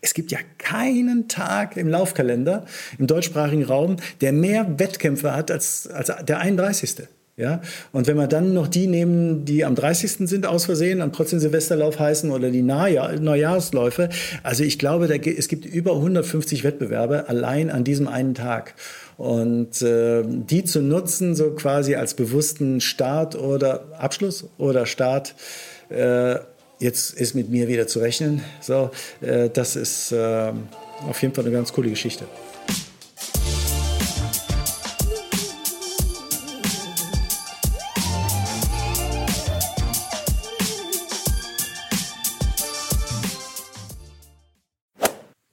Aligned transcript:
Es 0.00 0.14
gibt 0.14 0.30
ja 0.30 0.38
keinen 0.58 1.28
Tag 1.28 1.76
im 1.76 1.88
Laufkalender 1.88 2.66
im 2.98 3.06
deutschsprachigen 3.06 3.64
Raum, 3.64 3.96
der 4.20 4.32
mehr 4.32 4.78
Wettkämpfe 4.78 5.34
hat 5.34 5.50
als, 5.50 5.86
als 5.86 6.12
der 6.24 6.38
31. 6.38 7.08
Ja? 7.36 7.60
Und 7.92 8.06
wenn 8.06 8.16
wir 8.16 8.28
dann 8.28 8.54
noch 8.54 8.66
die 8.66 8.86
nehmen, 8.86 9.44
die 9.44 9.64
am 9.64 9.74
30. 9.74 10.28
sind 10.28 10.46
aus 10.46 10.64
Versehen 10.64 11.02
und 11.02 11.14
trotzdem 11.14 11.38
Silvesterlauf 11.38 11.98
heißen 11.98 12.30
oder 12.30 12.50
die 12.50 12.62
Neujahr, 12.62 13.12
Neujahrsläufe, 13.20 14.08
also 14.42 14.64
ich 14.64 14.78
glaube, 14.78 15.06
da, 15.06 15.14
es 15.14 15.48
gibt 15.48 15.66
über 15.66 15.92
150 15.92 16.64
Wettbewerbe 16.64 17.28
allein 17.28 17.70
an 17.70 17.84
diesem 17.84 18.08
einen 18.08 18.34
Tag. 18.34 18.74
Und 19.18 19.82
äh, 19.82 20.22
die 20.26 20.64
zu 20.64 20.80
nutzen, 20.80 21.34
so 21.34 21.50
quasi 21.50 21.94
als 21.94 22.14
bewussten 22.14 22.80
Start 22.80 23.36
oder 23.36 23.86
Abschluss 23.98 24.48
oder 24.56 24.86
Start, 24.86 25.34
äh, 25.90 26.36
jetzt 26.78 27.14
ist 27.14 27.34
mit 27.34 27.48
mir 27.48 27.68
wieder 27.68 27.86
zu 27.86 28.00
rechnen. 28.00 28.42
So, 28.60 28.90
äh, 29.20 29.50
das 29.50 29.76
ist 29.76 30.12
äh, 30.12 30.52
auf 31.08 31.20
jeden 31.22 31.34
Fall 31.34 31.44
eine 31.44 31.54
ganz 31.54 31.72
coole 31.72 31.90
Geschichte. 31.90 32.26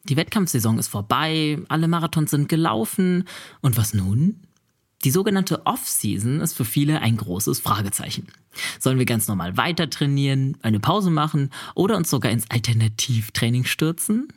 Die 0.10 0.18
Wettkampfsaison 0.18 0.78
ist 0.78 0.90
vorbei, 0.90 1.58
alle 1.70 1.88
Marathons 1.88 2.30
sind 2.32 2.48
gelaufen. 2.48 3.28
Und 3.62 3.78
was 3.78 3.94
nun? 3.94 4.42
Die 5.04 5.12
sogenannte 5.12 5.66
Off-Season 5.66 6.40
ist 6.40 6.54
für 6.54 6.66
viele 6.66 7.02
ein 7.02 7.18
großes 7.18 7.60
Fragezeichen. 7.60 8.28
Sollen 8.80 9.00
wir 9.00 9.06
ganz 9.06 9.28
normal 9.28 9.58
weiter 9.58 9.90
trainieren, 9.90 10.58
eine 10.62 10.80
Pause 10.80 11.10
machen 11.10 11.50
oder 11.76 11.98
uns 11.98 12.10
sogar 12.10 12.32
ins 12.32 12.50
Alternativtraining 12.50 13.66
stürzen? 13.66 14.30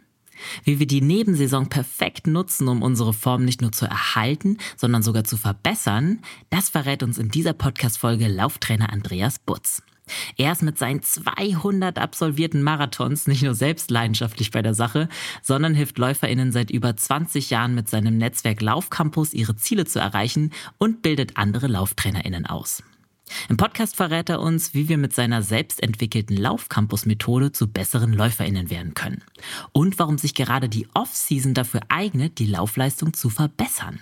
Wie 0.65 0.79
wir 0.79 0.87
die 0.87 1.01
Nebensaison 1.01 1.69
perfekt 1.69 2.27
nutzen, 2.27 2.69
um 2.69 2.83
unsere 2.83 3.12
Form 3.12 3.45
nicht 3.45 3.62
nur 3.62 3.73
zu 3.73 3.87
erhalten, 3.87 4.59
sondern 4.76 5.02
sogar 5.02 5.24
zu 5.24 5.37
verbessern, 5.37 6.21
das 6.51 6.69
verrät 6.69 7.02
uns 7.02 7.19
in 7.19 7.30
dieser 7.30 7.54
Podcast-Folge 7.54 8.29
Lauftrainer 8.29 8.93
Andreas 8.93 9.38
Butz. 9.38 9.82
Er 10.37 10.52
ist 10.52 10.62
mit 10.62 10.79
seinen 10.79 11.02
200 11.02 11.99
absolvierten 11.99 12.62
Marathons 12.62 13.26
nicht 13.26 13.43
nur 13.43 13.54
selbst 13.54 13.90
leidenschaftlich 13.90 14.51
bei 14.51 14.63
der 14.63 14.74
Sache, 14.74 15.09
sondern 15.43 15.74
hilft 15.74 15.98
LäuferInnen 15.98 16.52
seit 16.52 16.71
über 16.71 16.96
20 16.96 17.51
Jahren 17.51 17.74
mit 17.74 17.88
seinem 17.88 18.16
Netzwerk 18.16 18.60
Laufcampus 18.60 19.35
ihre 19.35 19.57
Ziele 19.57 19.85
zu 19.85 19.98
erreichen 19.98 20.52
und 20.79 21.02
bildet 21.02 21.37
andere 21.37 21.66
LauftrainerInnen 21.66 22.46
aus. 22.46 22.82
Im 23.48 23.57
Podcast 23.57 23.96
verrät 23.96 24.29
er 24.29 24.40
uns, 24.40 24.73
wie 24.73 24.88
wir 24.88 24.98
mit 24.98 25.13
seiner 25.13 25.43
selbstentwickelten 25.43 26.37
Laufcampus-Methode 26.37 27.51
zu 27.51 27.66
besseren 27.66 28.13
LäuferInnen 28.13 28.70
werden 28.70 28.95
können. 28.95 29.24
Und 29.73 29.98
warum 29.98 30.16
sich 30.16 30.35
gerade 30.35 30.68
die 30.68 30.87
Off-Season 30.95 31.52
dafür 31.52 31.80
eignet, 31.88 32.38
die 32.38 32.46
Laufleistung 32.46 33.15
zu 33.15 33.29
verbessern 33.29 34.01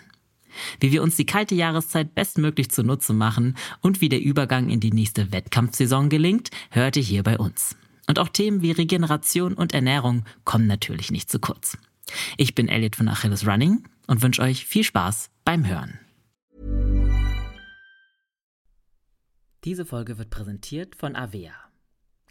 wie 0.80 0.92
wir 0.92 1.02
uns 1.02 1.16
die 1.16 1.27
kalte 1.27 1.55
Jahreszeit 1.55 2.14
bestmöglich 2.14 2.70
zunutze 2.70 3.12
machen 3.12 3.56
und 3.80 4.00
wie 4.00 4.08
der 4.08 4.20
Übergang 4.20 4.70
in 4.70 4.80
die 4.80 4.92
nächste 4.92 5.33
Wettkampfsaison 5.33 6.08
gelingt, 6.08 6.50
hört 6.70 6.96
ihr 6.96 7.02
hier 7.02 7.22
bei 7.22 7.38
uns. 7.38 7.77
Und 8.06 8.19
auch 8.19 8.28
Themen 8.28 8.62
wie 8.62 8.72
Regeneration 8.72 9.55
und 9.55 9.72
Ernährung 9.72 10.24
kommen 10.44 10.66
natürlich 10.66 11.11
nicht 11.11 11.30
zu 11.30 11.38
kurz. 11.38 11.78
Ich 12.36 12.55
bin 12.55 12.69
Elliot 12.69 12.96
von 12.96 13.08
Achilles 13.08 13.46
Running 13.46 13.84
und 14.06 14.22
wünsche 14.22 14.42
euch 14.42 14.66
viel 14.66 14.84
Spaß 14.84 15.30
beim 15.44 15.66
Hören. 15.66 15.98
Diese 19.64 19.86
Folge 19.86 20.18
wird 20.18 20.28
präsentiert 20.28 20.94
von 20.94 21.16
Avea. 21.16 21.64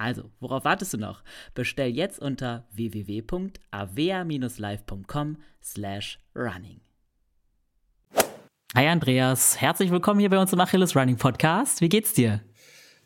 Also, 0.00 0.30
worauf 0.40 0.64
wartest 0.64 0.94
du 0.94 0.98
noch? 0.98 1.22
Bestell 1.54 1.90
jetzt 1.90 2.18
unter 2.20 2.66
www.avea-live.com 2.72 5.36
slash 5.62 6.18
running. 6.34 6.80
Hi 8.74 8.86
Andreas, 8.86 9.60
herzlich 9.60 9.90
willkommen 9.90 10.20
hier 10.20 10.30
bei 10.30 10.38
uns 10.38 10.54
im 10.54 10.60
Achilles 10.60 10.96
Running 10.96 11.16
Podcast. 11.16 11.82
Wie 11.82 11.90
geht's 11.90 12.14
dir? 12.14 12.40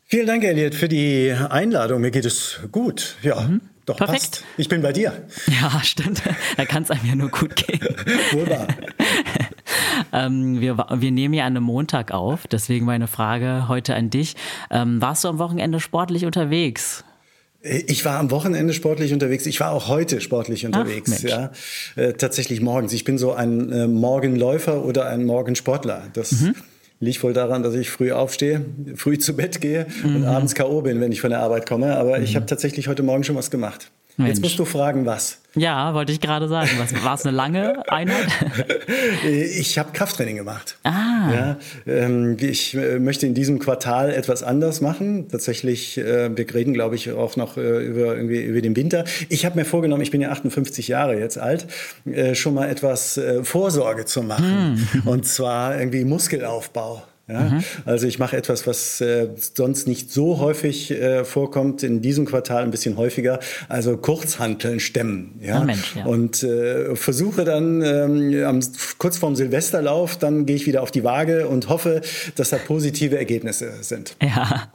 Vielen 0.05 0.27
Dank, 0.27 0.45
Elliot, 0.45 0.73
für 0.73 0.87
die 0.87 1.33
Einladung. 1.33 1.99
Mir 1.99 2.11
geht 2.11 2.23
es 2.23 2.61
gut. 2.71 3.17
Ja, 3.23 3.41
mhm. 3.41 3.59
doch 3.85 3.97
Perfekt. 3.97 4.21
passt. 4.21 4.45
Ich 4.55 4.69
bin 4.69 4.81
bei 4.81 4.93
dir. 4.93 5.27
Ja, 5.47 5.83
stimmt. 5.83 6.21
Da 6.55 6.63
kann 6.63 6.83
es 6.83 6.91
einem 6.91 7.05
ja 7.05 7.15
nur 7.15 7.29
gut 7.29 7.57
gehen. 7.57 7.81
Wunderbar. 8.31 8.67
Ähm, 10.13 10.61
wir, 10.61 10.77
wir 10.77 11.11
nehmen 11.11 11.33
ja 11.33 11.45
an 11.45 11.55
einem 11.55 11.63
Montag 11.63 12.11
auf, 12.11 12.47
deswegen 12.47 12.85
meine 12.85 13.07
Frage 13.07 13.67
heute 13.67 13.95
an 13.95 14.09
dich. 14.09 14.35
Ähm, 14.71 15.01
warst 15.01 15.23
du 15.23 15.27
am 15.27 15.39
Wochenende 15.39 15.79
sportlich 15.79 16.25
unterwegs? 16.25 17.03
Ich 17.87 18.05
war 18.05 18.19
am 18.19 18.29
Wochenende 18.29 18.73
sportlich 18.73 19.11
unterwegs. 19.11 19.47
Ich 19.47 19.59
war 19.59 19.71
auch 19.71 19.87
heute 19.87 20.21
sportlich 20.21 20.67
unterwegs. 20.67 21.23
Ach, 21.25 21.29
ja, 21.29 21.51
äh, 21.95 22.13
tatsächlich 22.13 22.61
morgens. 22.61 22.93
Ich 22.93 23.05
bin 23.05 23.17
so 23.17 23.33
ein 23.33 23.71
äh, 23.71 23.87
Morgenläufer 23.87 24.85
oder 24.85 25.07
ein 25.07 25.25
Morgensportler. 25.25 26.03
Das 26.13 26.31
mhm. 26.31 26.53
liegt 26.99 27.23
wohl 27.23 27.33
daran, 27.33 27.63
dass 27.63 27.73
ich 27.73 27.89
früh 27.89 28.11
aufstehe, 28.11 28.63
früh 28.95 29.17
zu 29.17 29.35
Bett 29.35 29.61
gehe 29.61 29.87
mhm. 30.03 30.17
und 30.17 30.25
abends 30.25 30.53
K.O. 30.53 30.81
bin, 30.81 31.01
wenn 31.01 31.11
ich 31.11 31.21
von 31.21 31.31
der 31.31 31.39
Arbeit 31.39 31.65
komme. 31.67 31.95
Aber 31.95 32.19
mhm. 32.19 32.23
ich 32.23 32.35
habe 32.35 32.45
tatsächlich 32.45 32.87
heute 32.87 33.01
Morgen 33.01 33.23
schon 33.23 33.35
was 33.35 33.49
gemacht. 33.49 33.89
Mensch. 34.17 34.29
Jetzt 34.29 34.41
musst 34.41 34.59
du 34.59 34.65
fragen, 34.65 35.05
was. 35.05 35.39
Ja, 35.55 35.93
wollte 35.93 36.11
ich 36.11 36.19
gerade 36.19 36.47
sagen. 36.47 36.69
War 37.03 37.15
es 37.15 37.25
eine 37.25 37.35
lange 37.35 37.89
Einheit? 37.89 38.27
ich 39.23 39.77
habe 39.77 39.91
Krafttraining 39.93 40.35
gemacht. 40.35 40.77
Ah. 40.83 41.31
Ja, 41.33 41.57
ähm, 41.87 42.37
ich 42.39 42.75
äh, 42.75 42.99
möchte 42.99 43.25
in 43.25 43.33
diesem 43.33 43.59
Quartal 43.59 44.11
etwas 44.11 44.43
anders 44.43 44.81
machen. 44.81 45.27
Tatsächlich, 45.29 45.97
äh, 45.97 46.35
wir 46.35 46.53
reden, 46.53 46.73
glaube 46.73 46.95
ich, 46.95 47.11
auch 47.11 47.35
noch 47.35 47.57
äh, 47.57 47.85
über, 47.85 48.15
irgendwie, 48.15 48.41
über 48.41 48.61
den 48.61 48.75
Winter. 48.75 49.05
Ich 49.29 49.45
habe 49.45 49.57
mir 49.57 49.65
vorgenommen, 49.65 50.01
ich 50.01 50.11
bin 50.11 50.21
ja 50.21 50.29
58 50.29 50.87
Jahre 50.87 51.17
jetzt 51.17 51.37
alt, 51.37 51.67
äh, 52.05 52.35
schon 52.35 52.53
mal 52.53 52.69
etwas 52.69 53.17
äh, 53.17 53.43
Vorsorge 53.43 54.05
zu 54.05 54.23
machen. 54.23 54.87
Hm. 54.91 55.07
Und 55.07 55.25
zwar 55.25 55.77
irgendwie 55.79 56.03
Muskelaufbau. 56.03 57.03
Ja? 57.27 57.41
Mhm. 57.41 57.63
Also 57.85 58.05
ich 58.05 58.19
mache 58.19 58.37
etwas, 58.37 58.67
was 58.67 59.01
äh, 59.01 59.29
sonst 59.35 59.87
nicht 59.87 60.11
so 60.11 60.39
häufig 60.39 60.91
äh, 60.91 61.25
vorkommt, 61.25 61.81
in 61.81 62.01
diesem 62.01 62.25
Quartal 62.25 62.63
ein 62.63 62.71
bisschen 62.71 62.97
häufiger, 62.97 63.39
also 63.67 63.97
Kurzhanteln 63.97 64.79
stemmen. 64.79 65.39
Ja? 65.41 65.61
Oh 65.61 65.63
Mensch, 65.63 65.95
ja. 65.95 66.05
Und 66.05 66.43
äh, 66.43 66.95
versuche 66.95 67.43
dann 67.43 67.81
ähm, 67.81 68.45
am, 68.45 68.59
kurz 68.99 69.17
vorm 69.17 69.35
Silvesterlauf, 69.35 70.17
dann 70.17 70.45
gehe 70.45 70.55
ich 70.55 70.67
wieder 70.67 70.83
auf 70.83 70.91
die 70.91 71.03
Waage 71.03 71.47
und 71.47 71.67
hoffe, 71.67 72.01
dass 72.35 72.51
da 72.51 72.57
positive 72.57 73.17
Ergebnisse 73.17 73.71
sind. 73.81 74.15
Ja, 74.21 74.67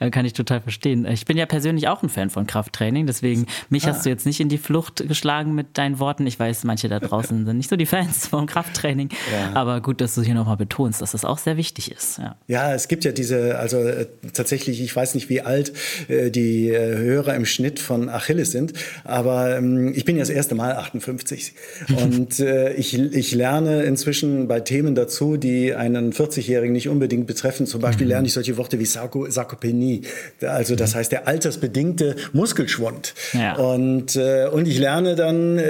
kann 0.10 0.24
ich 0.24 0.32
total 0.32 0.60
verstehen. 0.60 1.06
Ich 1.06 1.24
bin 1.24 1.36
ja 1.36 1.46
persönlich 1.46 1.86
auch 1.86 2.02
ein 2.02 2.08
Fan 2.08 2.30
von 2.30 2.48
Krafttraining, 2.48 3.06
deswegen 3.06 3.46
mich 3.68 3.84
ah. 3.84 3.88
hast 3.88 4.04
du 4.04 4.10
jetzt 4.10 4.26
nicht 4.26 4.40
in 4.40 4.48
die 4.48 4.58
Flucht 4.58 5.06
geschlagen 5.06 5.54
mit 5.54 5.78
deinen 5.78 6.00
Worten. 6.00 6.26
Ich 6.26 6.38
weiß, 6.38 6.64
manche 6.64 6.88
da 6.88 6.98
draußen 6.98 7.46
sind 7.46 7.56
nicht 7.56 7.70
so 7.70 7.76
die 7.76 7.86
Fans 7.86 8.26
vom 8.26 8.46
Krafttraining, 8.46 9.10
ja. 9.32 9.54
aber 9.54 9.80
gut, 9.80 10.00
dass 10.00 10.16
du 10.16 10.22
hier 10.22 10.34
nochmal 10.34 10.56
betonst, 10.56 11.00
dass 11.00 11.12
das 11.12 11.24
auch 11.24 11.38
sehr 11.38 11.56
wichtig 11.56 11.90
ist 11.90 11.91
ist. 11.92 12.18
Ja. 12.18 12.36
ja, 12.48 12.74
es 12.74 12.88
gibt 12.88 13.04
ja 13.04 13.12
diese, 13.12 13.58
also 13.58 13.78
äh, 13.78 14.06
tatsächlich, 14.32 14.80
ich 14.80 14.94
weiß 14.94 15.14
nicht, 15.14 15.28
wie 15.28 15.42
alt 15.42 15.72
äh, 16.08 16.30
die 16.30 16.70
äh, 16.70 16.96
Hörer 16.96 17.34
im 17.34 17.44
Schnitt 17.44 17.78
von 17.80 18.08
Achilles 18.08 18.50
sind, 18.50 18.72
aber 19.04 19.56
ähm, 19.56 19.92
ich 19.94 20.04
bin 20.04 20.16
ja 20.16 20.22
das 20.22 20.30
erste 20.30 20.54
Mal 20.54 20.72
58 20.72 21.54
und 21.96 22.40
äh, 22.40 22.72
ich, 22.74 22.98
ich 22.98 23.34
lerne 23.34 23.82
inzwischen 23.82 24.48
bei 24.48 24.60
Themen 24.60 24.94
dazu, 24.94 25.36
die 25.36 25.74
einen 25.74 26.12
40-Jährigen 26.12 26.72
nicht 26.72 26.88
unbedingt 26.88 27.26
betreffen. 27.26 27.66
Zum 27.66 27.80
Beispiel 27.80 28.06
lerne 28.06 28.26
ich 28.26 28.32
solche 28.32 28.56
Worte 28.56 28.78
wie 28.78 28.86
Sarko 28.86 29.30
Sarkopenie, 29.30 30.02
also 30.40 30.76
das 30.76 30.94
heißt 30.94 31.12
der 31.12 31.28
altersbedingte 31.28 32.16
Muskelschwund. 32.32 33.14
Ja. 33.32 33.56
Und, 33.56 34.16
äh, 34.16 34.48
und 34.48 34.66
ich 34.66 34.78
lerne 34.78 35.14
dann, 35.14 35.60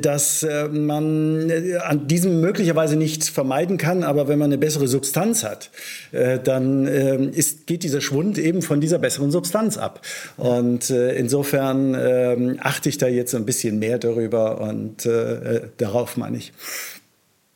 dass 0.00 0.46
man 0.70 1.50
an 1.80 2.08
diesem 2.08 2.40
möglicherweise 2.40 2.96
nicht 2.96 3.24
vermeiden 3.24 3.76
kann, 3.76 4.02
aber 4.02 4.28
wenn 4.28 4.38
man 4.38 4.46
eine 4.46 4.58
bessere 4.58 4.88
Substanz 4.88 5.44
hat, 5.44 5.65
äh, 6.12 6.38
dann 6.38 6.86
äh, 6.86 7.24
ist, 7.26 7.66
geht 7.66 7.82
dieser 7.82 8.00
Schwund 8.00 8.38
eben 8.38 8.62
von 8.62 8.80
dieser 8.80 8.98
besseren 8.98 9.30
Substanz 9.30 9.76
ab. 9.76 10.00
Und 10.36 10.90
insofern 10.90 11.96
ähm, 11.98 12.56
achte 12.60 12.88
ich 12.88 12.98
da 12.98 13.06
jetzt 13.06 13.34
ein 13.34 13.44
bisschen 13.44 13.78
mehr 13.78 13.98
darüber 13.98 14.60
und 14.60 15.08
darauf 15.78 16.16
meine 16.16 16.36
ich. 16.38 16.52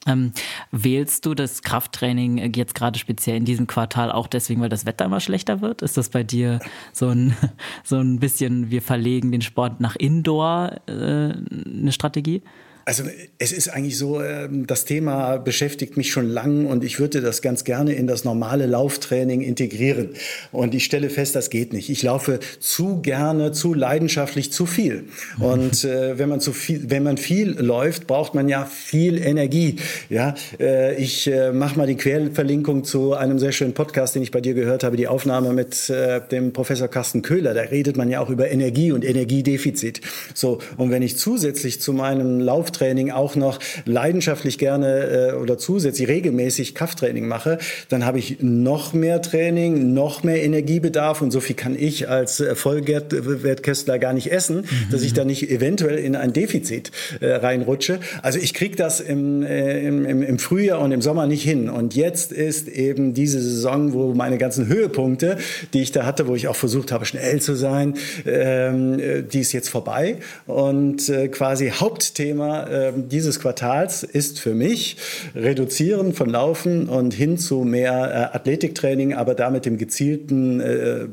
Ähm, 0.06 0.32
wählst 0.70 1.26
du 1.26 1.34
das 1.34 1.62
Krafttraining 1.62 2.54
jetzt 2.54 2.74
gerade 2.74 2.98
speziell 2.98 3.36
in 3.36 3.44
diesem 3.44 3.66
Quartal 3.66 4.10
auch 4.10 4.28
deswegen, 4.28 4.62
weil 4.62 4.70
das 4.70 4.86
Wetter 4.86 5.04
immer 5.04 5.20
schlechter 5.20 5.60
wird? 5.60 5.82
Ist 5.82 5.98
das 5.98 6.08
bei 6.08 6.22
dir 6.22 6.60
so 6.92 7.08
ein, 7.08 7.36
so 7.84 7.96
ein 7.96 8.18
bisschen, 8.18 8.70
wir 8.70 8.80
verlegen 8.80 9.30
den 9.30 9.42
Sport 9.42 9.80
nach 9.80 9.96
Indoor 9.96 10.80
äh, 10.86 10.92
eine 10.92 11.92
Strategie? 11.92 12.42
Also 12.84 13.04
es 13.38 13.52
ist 13.52 13.68
eigentlich 13.68 13.98
so, 13.98 14.22
ähm, 14.22 14.66
das 14.66 14.84
Thema 14.84 15.36
beschäftigt 15.36 15.96
mich 15.96 16.10
schon 16.10 16.28
lang 16.28 16.66
und 16.66 16.82
ich 16.82 16.98
würde 16.98 17.20
das 17.20 17.42
ganz 17.42 17.64
gerne 17.64 17.92
in 17.92 18.06
das 18.06 18.24
normale 18.24 18.66
Lauftraining 18.66 19.42
integrieren. 19.42 20.10
Und 20.50 20.74
ich 20.74 20.84
stelle 20.84 21.10
fest, 21.10 21.36
das 21.36 21.50
geht 21.50 21.72
nicht. 21.72 21.90
Ich 21.90 22.02
laufe 22.02 22.40
zu 22.58 23.00
gerne, 23.02 23.52
zu 23.52 23.74
leidenschaftlich, 23.74 24.52
zu 24.52 24.66
viel. 24.66 25.04
Und 25.38 25.84
äh, 25.84 26.18
wenn 26.18 26.28
man 26.28 26.40
zu 26.40 26.52
viel, 26.52 26.90
wenn 26.90 27.02
man 27.02 27.16
viel 27.16 27.50
läuft, 27.60 28.06
braucht 28.06 28.34
man 28.34 28.48
ja 28.48 28.64
viel 28.64 29.18
Energie. 29.18 29.76
Ja, 30.08 30.34
äh, 30.58 30.96
ich 30.96 31.26
äh, 31.26 31.52
mache 31.52 31.76
mal 31.76 31.86
die 31.86 31.96
Querverlinkung 31.96 32.84
zu 32.84 33.14
einem 33.14 33.38
sehr 33.38 33.52
schönen 33.52 33.74
Podcast, 33.74 34.14
den 34.14 34.22
ich 34.22 34.30
bei 34.30 34.40
dir 34.40 34.54
gehört 34.54 34.84
habe, 34.84 34.96
die 34.96 35.06
Aufnahme 35.06 35.52
mit 35.52 35.90
äh, 35.90 36.20
dem 36.30 36.52
Professor 36.52 36.88
Carsten 36.88 37.22
Köhler. 37.22 37.54
Da 37.54 37.62
redet 37.62 37.96
man 37.96 38.08
ja 38.08 38.20
auch 38.20 38.30
über 38.30 38.50
Energie 38.50 38.92
und 38.92 39.04
Energiedefizit. 39.04 40.00
So 40.34 40.58
und 40.76 40.90
wenn 40.90 41.02
ich 41.02 41.16
zusätzlich 41.16 41.80
zu 41.80 41.92
meinem 41.92 42.40
Lauf 42.40 42.69
Krafttraining 42.70 43.10
auch 43.10 43.34
noch 43.34 43.58
leidenschaftlich 43.84 44.58
gerne 44.58 45.32
äh, 45.32 45.32
oder 45.34 45.58
zusätzlich 45.58 46.08
regelmäßig 46.08 46.74
Krafttraining 46.74 47.26
mache, 47.26 47.58
dann 47.88 48.06
habe 48.06 48.18
ich 48.18 48.38
noch 48.40 48.92
mehr 48.92 49.20
Training, 49.22 49.92
noch 49.92 50.22
mehr 50.22 50.42
Energiebedarf 50.42 51.20
und 51.20 51.32
so 51.32 51.40
viel 51.40 51.56
kann 51.56 51.76
ich 51.76 52.08
als 52.08 52.42
Vollwertkästler 52.54 53.98
gar 53.98 54.12
nicht 54.12 54.30
essen, 54.30 54.58
mhm. 54.58 54.92
dass 54.92 55.02
ich 55.02 55.12
da 55.14 55.24
nicht 55.24 55.50
eventuell 55.50 55.98
in 55.98 56.14
ein 56.14 56.32
Defizit 56.32 56.92
äh, 57.20 57.32
reinrutsche. 57.32 57.98
Also 58.22 58.38
ich 58.38 58.54
kriege 58.54 58.76
das 58.76 59.00
im, 59.00 59.42
äh, 59.42 59.84
im, 59.86 60.22
im, 60.22 60.38
Frühjahr 60.38 60.80
und 60.80 60.92
im 60.92 61.02
Sommer 61.02 61.26
nicht 61.26 61.42
hin. 61.42 61.68
Und 61.68 61.96
jetzt 61.96 62.32
ist 62.32 62.68
eben 62.68 63.14
diese 63.14 63.40
Saison, 63.40 63.92
wo 63.92 64.14
meine 64.14 64.38
ganzen 64.38 64.68
Höhepunkte, 64.68 65.38
die 65.74 65.82
ich 65.82 65.92
da 65.92 66.06
hatte, 66.06 66.28
wo 66.28 66.36
ich 66.36 66.46
auch 66.46 66.56
versucht 66.56 66.92
habe, 66.92 67.04
schnell 67.04 67.40
zu 67.40 67.54
sein, 67.54 67.94
ähm, 68.26 68.98
äh, 68.98 69.22
die 69.22 69.40
ist 69.40 69.52
jetzt 69.52 69.68
vorbei. 69.68 70.18
Und 70.46 71.08
äh, 71.08 71.28
quasi 71.28 71.70
Hauptthema 71.70 72.59
äh, 72.68 72.92
dieses 72.96 73.40
Quartals 73.40 74.02
ist 74.02 74.38
für 74.40 74.54
mich 74.54 74.96
Reduzieren 75.34 76.12
von 76.12 76.28
Laufen 76.28 76.88
und 76.88 77.14
hin 77.14 77.38
zu 77.38 77.64
mehr 77.64 78.30
äh, 78.32 78.36
Athletiktraining, 78.36 79.14
aber 79.14 79.34
damit 79.34 79.66
dem 79.66 79.78
gezielten 79.78 80.60
äh, 80.60 81.06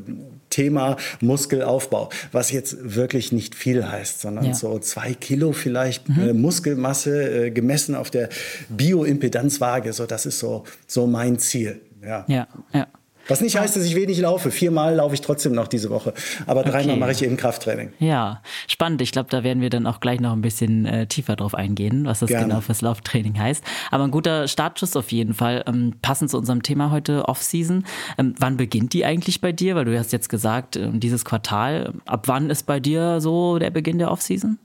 Thema 0.50 0.98
Muskelaufbau, 1.22 2.10
was 2.32 2.52
jetzt 2.52 2.96
wirklich 2.96 3.32
nicht 3.32 3.54
viel 3.54 3.88
heißt, 3.88 4.22
sondern 4.22 4.46
ja. 4.46 4.54
so 4.54 4.80
zwei 4.80 5.14
Kilo 5.14 5.52
vielleicht 5.52 6.10
mhm. 6.10 6.30
äh, 6.30 6.34
Muskelmasse 6.34 7.48
äh, 7.48 7.52
gemessen 7.52 7.96
auf 7.96 8.10
der 8.10 8.30
Bioimpedanzwaage. 8.70 9.94
So, 9.94 10.06
das 10.06 10.26
ist 10.26 10.40
so, 10.40 10.64
so 10.88 11.08
mein 11.08 11.40
Ziel. 11.40 11.82
Ja, 12.02 12.26
ja. 12.28 12.48
ja. 12.74 12.88
Was 13.28 13.42
nicht 13.42 13.58
heißt, 13.58 13.76
dass 13.76 13.84
ich 13.84 13.96
wenig 13.96 14.20
laufe. 14.20 14.52
Viermal 14.52 14.96
laufe 14.96 15.14
ich 15.14 15.22
trotzdem 15.22 15.54
noch 15.54 15.68
diese 15.68 15.90
Woche. 15.90 16.14
Aber 16.46 16.64
dreimal 16.64 16.92
okay. 16.92 17.00
mache 17.00 17.12
ich 17.12 17.24
eben 17.24 17.38
Krafttraining. 17.38 17.94
Ja, 18.00 18.42
spannend. 18.68 19.02
Ich 19.02 19.12
glaube, 19.12 19.30
da 19.30 19.44
werden 19.44 19.62
wir 19.62 19.70
dann 19.70 19.86
auch 19.86 20.00
gleich 20.00 20.20
noch 20.20 20.34
ein 20.34 20.42
bisschen 20.42 20.86
äh, 20.86 21.08
tiefer 21.08 21.36
drauf 21.36 21.56
eingehen, 21.56 22.06
was 22.06 22.20
das 22.20 22.30
Gerne. 22.30 22.48
genau 22.48 22.62
fürs 22.62 22.82
Lauftraining 22.82 23.38
heißt. 23.38 23.64
Aber 23.92 24.04
ein 24.04 24.12
guter 24.12 24.48
Startschuss 24.48 24.96
auf 24.96 25.12
jeden 25.12 25.34
Fall. 25.34 25.64
Ähm, 25.68 25.94
passend 26.02 26.32
zu 26.32 26.38
unserem 26.38 26.64
Thema 26.64 26.92
heute, 26.92 27.28
Off-Season. 27.28 27.86
Ähm, 28.18 28.36
wann 28.40 28.58
beginnt 28.58 28.94
die 28.94 29.06
eigentlich 29.06 29.42
bei 29.42 29.52
dir? 29.52 29.76
Weil 29.76 29.86
du 29.86 29.98
hast 29.98 30.14
jetzt 30.14 30.30
gesagt, 30.30 30.76
äh, 30.76 30.90
dieses 30.94 31.26
Quartal. 31.26 31.94
Ab 32.06 32.28
wann 32.28 32.50
ist 32.50 32.66
bei 32.66 32.80
dir 32.80 33.22
so 33.22 33.60
der 33.60 33.72
Beginn 33.72 34.00
der 34.00 34.12
Off-Season? 34.12 34.58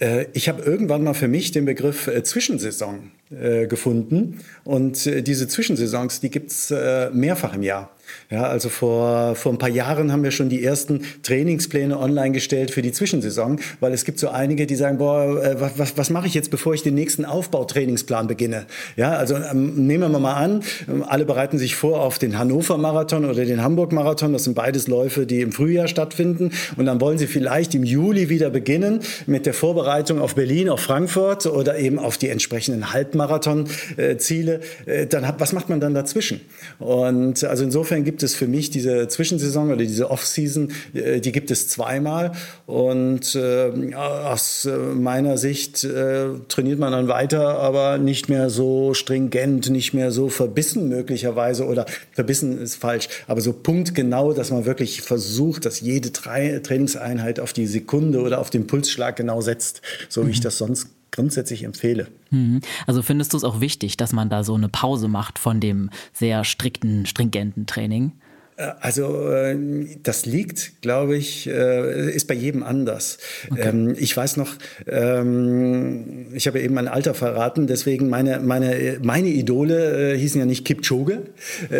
Äh, 0.00 0.26
ich 0.32 0.48
habe 0.48 0.62
irgendwann 0.62 1.04
mal 1.04 1.14
für 1.14 1.28
mich 1.28 1.52
den 1.52 1.64
Begriff 1.64 2.06
äh, 2.06 2.22
Zwischensaison 2.22 3.10
gefunden. 3.30 4.40
Und 4.64 5.04
diese 5.04 5.46
Zwischensaisons, 5.48 6.20
die 6.20 6.30
gibt's 6.30 6.70
mehrfach 7.12 7.54
im 7.54 7.62
Jahr. 7.62 7.90
Ja, 8.30 8.44
also 8.44 8.68
vor, 8.68 9.34
vor 9.34 9.52
ein 9.52 9.58
paar 9.58 9.68
Jahren 9.68 10.12
haben 10.12 10.22
wir 10.22 10.30
schon 10.30 10.48
die 10.48 10.62
ersten 10.64 11.02
Trainingspläne 11.22 11.98
online 11.98 12.30
gestellt 12.32 12.70
für 12.70 12.82
die 12.82 12.92
Zwischensaison, 12.92 13.58
weil 13.80 13.92
es 13.92 14.04
gibt 14.04 14.18
so 14.18 14.28
einige, 14.28 14.66
die 14.66 14.76
sagen, 14.76 14.98
boah, 14.98 15.42
äh, 15.42 15.60
was, 15.60 15.78
was, 15.78 15.98
was 15.98 16.10
mache 16.10 16.28
ich 16.28 16.34
jetzt, 16.34 16.50
bevor 16.50 16.74
ich 16.74 16.82
den 16.82 16.94
nächsten 16.94 17.24
Aufbautrainingsplan 17.24 18.28
beginne? 18.28 18.66
Ja, 18.96 19.12
also 19.12 19.34
ähm, 19.36 19.86
nehmen 19.86 20.12
wir 20.12 20.18
mal 20.20 20.34
an, 20.34 20.62
ähm, 20.88 21.04
alle 21.06 21.24
bereiten 21.24 21.58
sich 21.58 21.74
vor 21.74 22.02
auf 22.02 22.18
den 22.18 22.38
Hannover-Marathon 22.38 23.24
oder 23.24 23.44
den 23.44 23.62
Hamburg-Marathon. 23.62 24.32
Das 24.32 24.44
sind 24.44 24.54
beides 24.54 24.86
Läufe, 24.86 25.26
die 25.26 25.40
im 25.40 25.52
Frühjahr 25.52 25.88
stattfinden. 25.88 26.52
Und 26.76 26.86
dann 26.86 27.00
wollen 27.00 27.18
sie 27.18 27.26
vielleicht 27.26 27.74
im 27.74 27.82
Juli 27.82 28.28
wieder 28.28 28.50
beginnen 28.50 29.00
mit 29.26 29.46
der 29.46 29.54
Vorbereitung 29.54 30.20
auf 30.20 30.34
Berlin, 30.34 30.68
auf 30.68 30.80
Frankfurt 30.80 31.46
oder 31.46 31.78
eben 31.78 31.98
auf 31.98 32.16
die 32.16 32.28
entsprechenden 32.28 32.92
Halbmarathon-Ziele. 32.92 34.60
Äh, 34.86 35.06
dann 35.06 35.26
hat, 35.26 35.40
was 35.40 35.52
macht 35.52 35.68
man 35.68 35.80
dann 35.80 35.94
dazwischen? 35.94 36.40
Und 36.78 37.44
also 37.44 37.64
insofern 37.64 37.99
Insofern 38.00 38.04
gibt 38.04 38.22
es 38.22 38.34
für 38.34 38.46
mich 38.46 38.70
diese 38.70 39.08
Zwischensaison 39.08 39.68
oder 39.68 39.76
diese 39.76 40.10
Off-Season, 40.10 40.72
äh, 40.94 41.20
die 41.20 41.32
gibt 41.32 41.50
es 41.50 41.68
zweimal. 41.68 42.32
Und 42.66 43.34
äh, 43.34 43.94
aus 43.94 44.64
äh, 44.64 44.76
meiner 44.76 45.36
Sicht 45.36 45.84
äh, 45.84 46.28
trainiert 46.48 46.78
man 46.78 46.92
dann 46.92 47.08
weiter, 47.08 47.58
aber 47.58 47.98
nicht 47.98 48.28
mehr 48.28 48.48
so 48.50 48.94
stringent, 48.94 49.70
nicht 49.70 49.92
mehr 49.92 50.10
so 50.12 50.28
verbissen 50.28 50.88
möglicherweise. 50.88 51.66
Oder 51.66 51.86
verbissen 52.12 52.60
ist 52.60 52.76
falsch, 52.76 53.08
aber 53.26 53.40
so 53.40 53.52
punktgenau, 53.52 54.32
dass 54.32 54.50
man 54.50 54.64
wirklich 54.64 55.02
versucht, 55.02 55.66
dass 55.66 55.80
jede 55.80 56.12
Trainingseinheit 56.12 57.40
auf 57.40 57.52
die 57.52 57.66
Sekunde 57.66 58.20
oder 58.20 58.38
auf 58.38 58.50
den 58.50 58.66
Pulsschlag 58.66 59.16
genau 59.16 59.40
setzt, 59.40 59.82
so 60.08 60.22
wie 60.22 60.26
mhm. 60.26 60.30
ich 60.32 60.40
das 60.40 60.58
sonst 60.58 60.88
grundsätzlich 61.10 61.64
empfehle. 61.64 62.08
Mhm. 62.30 62.60
Also 62.86 63.02
findest 63.02 63.32
du 63.32 63.36
es 63.36 63.44
auch 63.44 63.60
wichtig, 63.60 63.96
dass 63.96 64.12
man 64.12 64.28
da 64.28 64.44
so 64.44 64.54
eine 64.54 64.68
Pause 64.68 65.08
macht 65.08 65.38
von 65.38 65.60
dem 65.60 65.90
sehr 66.12 66.44
strikten, 66.44 67.06
stringenten 67.06 67.66
Training? 67.66 68.12
Äh, 68.60 68.72
also 68.80 69.30
äh, 69.30 69.56
das 70.02 70.26
liegt, 70.26 70.82
glaube 70.82 71.16
ich, 71.16 71.48
äh, 71.48 72.10
ist 72.10 72.26
bei 72.26 72.34
jedem 72.34 72.62
anders. 72.62 73.18
Okay. 73.50 73.68
Ähm, 73.68 73.94
ich 73.98 74.16
weiß 74.16 74.36
noch, 74.36 74.54
ähm, 74.86 76.26
ich 76.34 76.46
habe 76.46 76.60
eben 76.60 76.74
mein 76.74 76.88
Alter 76.88 77.14
verraten, 77.14 77.66
deswegen 77.66 78.08
meine, 78.08 78.40
meine, 78.40 78.98
meine 79.02 79.28
Idole 79.28 80.14
hießen 80.14 80.40
ja 80.40 80.46
nicht 80.46 80.64
Kipchoge, 80.64 81.22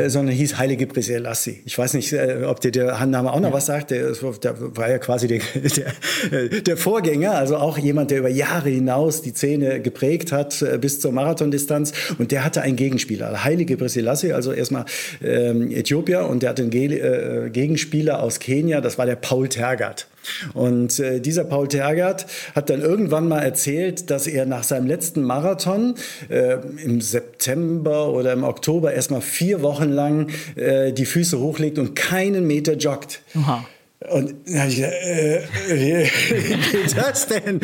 sondern 0.06 0.34
hieß 0.34 0.58
Heilige 0.58 0.86
Preselassie. 0.86 1.60
Ich 1.64 1.76
weiß 1.78 1.94
nicht, 1.94 2.14
ob 2.44 2.60
dir 2.60 2.70
der 2.70 3.06
Name 3.06 3.32
auch 3.32 3.40
noch 3.40 3.48
ja. 3.50 3.54
was 3.54 3.66
sagt. 3.66 3.90
Der, 3.90 4.12
der, 4.12 4.76
war 4.76 4.90
ja 4.90 4.98
quasi 4.98 5.26
der, 5.26 5.40
der, 6.30 6.60
der, 6.60 6.76
Vorgänger, 6.76 7.32
also 7.32 7.56
auch 7.56 7.78
jemand, 7.78 8.10
der 8.10 8.18
über 8.18 8.28
Jahre 8.28 8.68
hinaus 8.70 9.22
die 9.22 9.30
Szene 9.30 9.80
geprägt 9.80 10.32
hat 10.32 10.64
bis 10.80 11.00
zur 11.00 11.12
Marathondistanz. 11.12 11.92
Und 12.18 12.32
der 12.32 12.44
hatte 12.44 12.62
einen 12.62 12.76
Gegenspieler, 12.76 13.44
Heilige 13.44 13.76
Preselassie, 13.76 14.32
also 14.32 14.52
erstmal 14.52 14.84
ähm, 15.22 15.70
Äthiopier 15.70 16.26
und 16.26 16.42
der 16.42 16.50
hatte 16.50 16.62
äh, 16.72 17.50
Gegenspieler 17.50 18.22
aus 18.22 18.38
Kenia, 18.38 18.80
das 18.80 18.98
war 18.98 19.06
der 19.06 19.16
Paul 19.16 19.48
Tergat. 19.48 20.06
Und 20.54 20.98
äh, 20.98 21.20
dieser 21.20 21.44
Paul 21.44 21.68
Tergat 21.68 22.26
hat 22.54 22.70
dann 22.70 22.80
irgendwann 22.80 23.28
mal 23.28 23.40
erzählt, 23.40 24.10
dass 24.10 24.26
er 24.26 24.46
nach 24.46 24.64
seinem 24.64 24.86
letzten 24.86 25.22
Marathon 25.22 25.94
äh, 26.28 26.58
im 26.84 27.00
September 27.00 28.12
oder 28.12 28.32
im 28.32 28.44
Oktober 28.44 28.92
erstmal 28.92 29.22
vier 29.22 29.62
Wochen 29.62 29.90
lang 29.90 30.30
äh, 30.56 30.92
die 30.92 31.06
Füße 31.06 31.38
hochlegt 31.38 31.78
und 31.78 31.96
keinen 31.96 32.46
Meter 32.46 32.74
joggt. 32.74 33.22
Aha. 33.34 33.64
Und 34.08 34.34
dann 34.46 34.60
habe 34.60 34.70
ich 34.70 34.76
gesagt, 34.76 34.94
äh, 34.94 35.40
wie 35.68 36.78
geht 36.78 36.96
das 36.96 37.26
denn? 37.26 37.60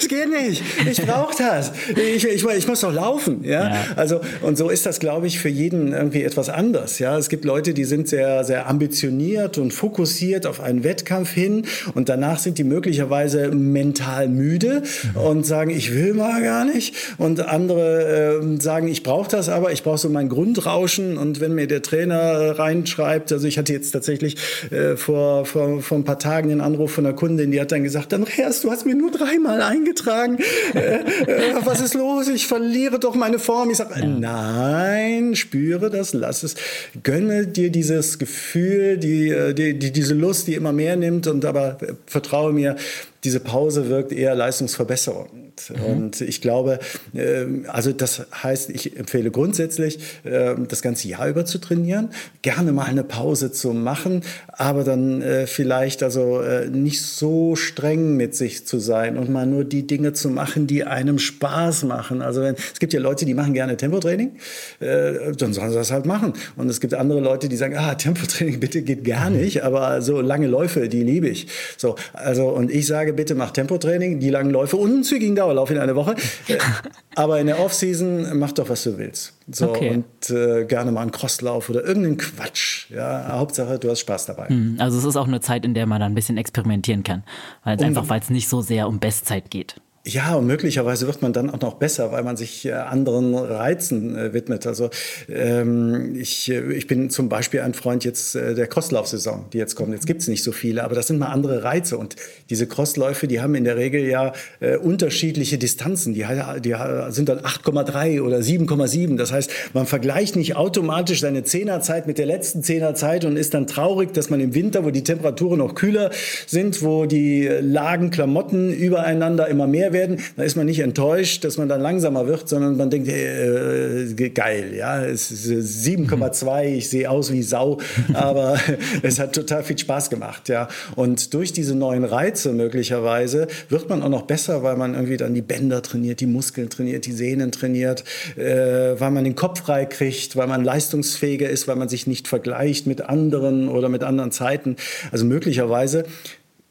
Es 0.00 0.08
geht 0.08 0.28
nicht. 0.28 0.64
Ich 0.90 1.00
brauche 1.06 1.32
das. 1.38 1.70
Ich, 1.90 2.24
ich, 2.24 2.44
ich, 2.44 2.66
muss 2.66 2.80
doch 2.80 2.92
laufen. 2.92 3.44
Ja? 3.44 3.68
ja? 3.68 3.84
Also, 3.94 4.20
und 4.42 4.58
so 4.58 4.68
ist 4.68 4.84
das, 4.84 4.98
glaube 4.98 5.28
ich, 5.28 5.38
für 5.38 5.48
jeden 5.48 5.92
irgendwie 5.92 6.24
etwas 6.24 6.48
anders. 6.48 6.98
Ja? 6.98 7.16
Es 7.16 7.28
gibt 7.28 7.44
Leute, 7.44 7.72
die 7.72 7.84
sind 7.84 8.08
sehr, 8.08 8.42
sehr 8.42 8.68
ambitioniert 8.68 9.58
und 9.58 9.72
fokussiert 9.72 10.44
auf 10.44 10.58
einen 10.58 10.82
Wettkampf 10.82 11.30
hin 11.30 11.66
und 11.94 12.08
danach 12.08 12.40
sind 12.40 12.58
die 12.58 12.64
möglicherweise 12.64 13.52
mental 13.52 14.28
müde 14.28 14.82
mhm. 15.14 15.20
und 15.20 15.46
sagen, 15.46 15.70
ich 15.70 15.94
will 15.94 16.14
mal 16.14 16.42
gar 16.42 16.64
nicht. 16.64 16.96
Und 17.16 17.46
andere 17.46 18.40
äh, 18.42 18.60
sagen, 18.60 18.88
ich 18.88 19.04
brauche 19.04 19.30
das 19.30 19.48
aber, 19.48 19.70
ich 19.70 19.84
brauche 19.84 19.98
so 19.98 20.08
mein 20.08 20.28
Grundrauschen. 20.28 21.16
Und 21.16 21.38
wenn 21.38 21.54
mir 21.54 21.68
der 21.68 21.82
Trainer 21.82 22.58
reinschreibt, 22.58 23.30
also 23.30 23.46
ich 23.46 23.56
hatte 23.56 23.72
jetzt 23.72 23.92
tatsächlich 23.92 24.34
äh, 24.72 24.96
vor, 24.96 25.46
vor 25.46 25.59
vor, 25.60 25.82
vor 25.82 25.98
ein 25.98 26.04
paar 26.04 26.18
Tagen 26.18 26.48
den 26.48 26.60
Anruf 26.60 26.92
von 26.92 27.06
einer 27.06 27.14
Kundin, 27.14 27.50
die 27.50 27.60
hat 27.60 27.72
dann 27.72 27.84
gesagt, 27.84 28.14
Andreas, 28.14 28.62
du 28.62 28.70
hast 28.70 28.86
mir 28.86 28.94
nur 28.94 29.10
dreimal 29.10 29.60
eingetragen. 29.62 30.38
Äh, 30.74 31.00
äh, 31.00 31.54
was 31.64 31.80
ist 31.80 31.94
los? 31.94 32.28
Ich 32.28 32.46
verliere 32.46 32.98
doch 32.98 33.14
meine 33.14 33.38
Form. 33.38 33.70
Ich 33.70 33.76
sage, 33.76 34.06
nein, 34.06 35.34
spüre 35.34 35.90
das, 35.90 36.12
lass 36.12 36.42
es. 36.42 36.54
Gönne 37.02 37.46
dir 37.46 37.70
dieses 37.70 38.18
Gefühl, 38.18 38.96
die, 38.96 39.28
äh, 39.28 39.52
die, 39.52 39.78
die, 39.78 39.92
diese 39.92 40.14
Lust, 40.14 40.46
die 40.46 40.54
immer 40.54 40.72
mehr 40.72 40.96
nimmt 40.96 41.26
und 41.26 41.44
aber 41.44 41.78
vertraue 42.06 42.52
mir, 42.52 42.76
diese 43.24 43.40
Pause 43.40 43.88
wirkt 43.88 44.12
eher 44.12 44.34
leistungsverbessernd. 44.34 45.30
Mhm. 45.68 45.84
Und 45.84 46.20
ich 46.20 46.40
glaube, 46.40 46.78
ähm, 47.14 47.66
also 47.68 47.92
das 47.92 48.26
heißt, 48.42 48.70
ich 48.70 48.96
empfehle 48.96 49.30
grundsätzlich, 49.30 49.98
ähm, 50.24 50.68
das 50.68 50.82
ganze 50.82 51.08
Jahr 51.08 51.28
über 51.28 51.44
zu 51.44 51.58
trainieren, 51.58 52.10
gerne 52.42 52.72
mal 52.72 52.84
eine 52.84 53.04
Pause 53.04 53.52
zu 53.52 53.72
machen, 53.72 54.22
aber 54.48 54.84
dann 54.84 55.22
äh, 55.22 55.46
vielleicht 55.46 56.02
also 56.02 56.40
äh, 56.40 56.68
nicht 56.68 57.02
so 57.02 57.56
streng 57.56 58.16
mit 58.16 58.34
sich 58.34 58.66
zu 58.66 58.78
sein 58.78 59.18
und 59.18 59.30
mal 59.30 59.46
nur 59.46 59.64
die 59.64 59.86
Dinge 59.86 60.12
zu 60.12 60.30
machen, 60.30 60.66
die 60.66 60.84
einem 60.84 61.18
Spaß 61.18 61.84
machen. 61.84 62.22
Also 62.22 62.42
wenn, 62.42 62.54
es 62.54 62.78
gibt 62.78 62.92
ja 62.92 63.00
Leute, 63.00 63.24
die 63.24 63.34
machen 63.34 63.52
gerne 63.52 63.76
Tempotraining, 63.76 64.32
äh, 64.80 65.32
dann 65.36 65.52
sollen 65.52 65.70
sie 65.70 65.76
das 65.76 65.90
halt 65.90 66.06
machen. 66.06 66.32
Und 66.56 66.68
es 66.68 66.80
gibt 66.80 66.94
andere 66.94 67.20
Leute, 67.20 67.48
die 67.48 67.56
sagen, 67.56 67.76
ah, 67.76 67.94
Tempotraining 67.94 68.60
bitte 68.60 68.82
geht 68.82 69.04
gar 69.04 69.30
nicht, 69.30 69.62
aber 69.62 70.00
so 70.02 70.20
lange 70.20 70.46
Läufe, 70.46 70.88
die 70.88 71.02
liebe 71.02 71.28
ich. 71.28 71.48
So, 71.76 71.96
also 72.12 72.48
und 72.48 72.70
ich 72.70 72.86
sage, 72.86 73.09
sage, 73.10 73.16
bitte 73.16 73.34
mach 73.34 73.50
Tempotraining, 73.50 74.20
die 74.20 74.30
langen 74.30 74.50
Läufe 74.50 74.76
und 74.76 74.90
einen 74.90 75.04
zügigen 75.04 75.36
Dauerlauf 75.36 75.70
in 75.70 75.78
einer 75.78 75.94
Woche. 75.94 76.14
Aber 77.14 77.40
in 77.40 77.46
der 77.46 77.60
Offseason 77.60 78.38
mach 78.38 78.52
doch, 78.52 78.68
was 78.68 78.84
du 78.84 78.98
willst. 78.98 79.34
So, 79.50 79.70
okay. 79.70 79.90
Und 79.90 80.30
äh, 80.30 80.64
gerne 80.64 80.92
mal 80.92 81.02
einen 81.02 81.10
Crosslauf 81.10 81.68
oder 81.68 81.84
irgendeinen 81.84 82.16
Quatsch. 82.16 82.90
Ja, 82.90 83.28
Hauptsache, 83.32 83.78
du 83.78 83.90
hast 83.90 84.00
Spaß 84.00 84.26
dabei. 84.26 84.48
Hm, 84.48 84.76
also 84.78 84.98
es 84.98 85.04
ist 85.04 85.16
auch 85.16 85.26
eine 85.26 85.40
Zeit, 85.40 85.64
in 85.64 85.74
der 85.74 85.86
man 85.86 86.00
dann 86.00 86.12
ein 86.12 86.14
bisschen 86.14 86.36
experimentieren 86.36 87.02
kann. 87.02 87.24
Weil 87.64 87.76
es 87.76 87.82
einfach, 87.82 88.08
weil 88.08 88.20
es 88.20 88.30
nicht 88.30 88.48
so 88.48 88.60
sehr 88.60 88.88
um 88.88 88.98
Bestzeit 88.98 89.50
geht. 89.50 89.76
Ja, 90.06 90.34
und 90.34 90.46
möglicherweise 90.46 91.06
wird 91.06 91.20
man 91.20 91.34
dann 91.34 91.50
auch 91.50 91.60
noch 91.60 91.74
besser, 91.74 92.10
weil 92.10 92.22
man 92.22 92.38
sich 92.38 92.64
äh, 92.64 92.72
anderen 92.72 93.34
Reizen 93.34 94.16
äh, 94.16 94.32
widmet. 94.32 94.66
Also 94.66 94.88
ähm, 95.28 96.16
ich, 96.18 96.50
äh, 96.50 96.72
ich 96.72 96.86
bin 96.86 97.10
zum 97.10 97.28
Beispiel 97.28 97.60
ein 97.60 97.74
Freund 97.74 98.02
jetzt 98.02 98.34
der 98.34 98.66
Crosslaufsaison, 98.66 99.44
die 99.52 99.58
jetzt 99.58 99.74
kommt. 99.74 99.92
Jetzt 99.92 100.06
gibt's 100.06 100.26
nicht 100.26 100.42
so 100.42 100.52
viele, 100.52 100.84
aber 100.84 100.94
das 100.94 101.08
sind 101.08 101.18
mal 101.18 101.26
andere 101.26 101.64
Reize. 101.64 101.98
Und 101.98 102.16
diese 102.48 102.66
Crossläufe, 102.66 103.28
die 103.28 103.42
haben 103.42 103.54
in 103.54 103.64
der 103.64 103.76
Regel 103.76 104.00
ja 104.06 104.32
äh, 104.60 104.78
unterschiedliche 104.78 105.58
Distanzen. 105.58 106.14
Die, 106.14 106.24
die 106.64 106.76
sind 107.10 107.28
dann 107.28 107.40
8,3 107.40 108.22
oder 108.22 108.38
7,7. 108.38 109.18
Das 109.18 109.32
heißt, 109.32 109.50
man 109.74 109.84
vergleicht 109.84 110.34
nicht 110.34 110.56
automatisch 110.56 111.20
seine 111.20 111.44
Zehnerzeit 111.44 112.06
mit 112.06 112.16
der 112.16 112.26
letzten 112.26 112.62
Zehnerzeit 112.62 113.26
und 113.26 113.36
ist 113.36 113.52
dann 113.52 113.66
traurig, 113.66 114.14
dass 114.14 114.30
man 114.30 114.40
im 114.40 114.54
Winter, 114.54 114.82
wo 114.82 114.90
die 114.90 115.04
Temperaturen 115.04 115.58
noch 115.58 115.74
kühler 115.74 116.10
sind, 116.46 116.80
wo 116.80 117.04
die 117.04 117.46
Lagen, 117.60 118.10
Klamotten 118.10 118.72
übereinander 118.72 119.46
immer 119.48 119.66
mehr 119.66 119.89
werden, 119.92 120.18
dann 120.36 120.46
ist 120.46 120.56
man 120.56 120.66
nicht 120.66 120.80
enttäuscht, 120.80 121.44
dass 121.44 121.56
man 121.56 121.68
dann 121.68 121.80
langsamer 121.80 122.26
wird, 122.26 122.48
sondern 122.48 122.76
man 122.76 122.90
denkt, 122.90 123.08
äh, 123.08 124.02
äh 124.02 124.30
geil, 124.30 124.74
ja, 124.76 125.04
es 125.04 125.30
ist 125.30 125.86
7,2, 125.86 126.64
ich 126.64 126.88
sehe 126.88 127.10
aus 127.10 127.32
wie 127.32 127.42
Sau, 127.42 127.78
aber 128.14 128.58
es 129.02 129.18
hat 129.18 129.34
total 129.34 129.62
viel 129.64 129.78
Spaß 129.78 130.10
gemacht, 130.10 130.48
ja. 130.48 130.68
Und 130.96 131.34
durch 131.34 131.52
diese 131.52 131.74
neuen 131.74 132.04
Reize 132.04 132.52
möglicherweise 132.52 133.48
wird 133.68 133.88
man 133.88 134.02
auch 134.02 134.08
noch 134.08 134.22
besser, 134.22 134.62
weil 134.62 134.76
man 134.76 134.94
irgendwie 134.94 135.16
dann 135.16 135.34
die 135.34 135.42
Bänder 135.42 135.82
trainiert, 135.82 136.20
die 136.20 136.26
Muskeln 136.26 136.70
trainiert, 136.70 137.06
die 137.06 137.12
Sehnen 137.12 137.52
trainiert, 137.52 138.04
äh, 138.36 138.98
weil 138.98 139.10
man 139.10 139.24
den 139.24 139.34
Kopf 139.34 139.60
frei 139.60 139.84
kriegt, 139.84 140.36
weil 140.36 140.46
man 140.46 140.64
leistungsfähiger 140.64 141.48
ist, 141.48 141.68
weil 141.68 141.76
man 141.76 141.88
sich 141.88 142.06
nicht 142.06 142.28
vergleicht 142.28 142.86
mit 142.86 143.02
anderen 143.02 143.68
oder 143.68 143.88
mit 143.88 144.02
anderen 144.02 144.32
Zeiten. 144.32 144.76
Also 145.10 145.24
möglicherweise 145.24 146.04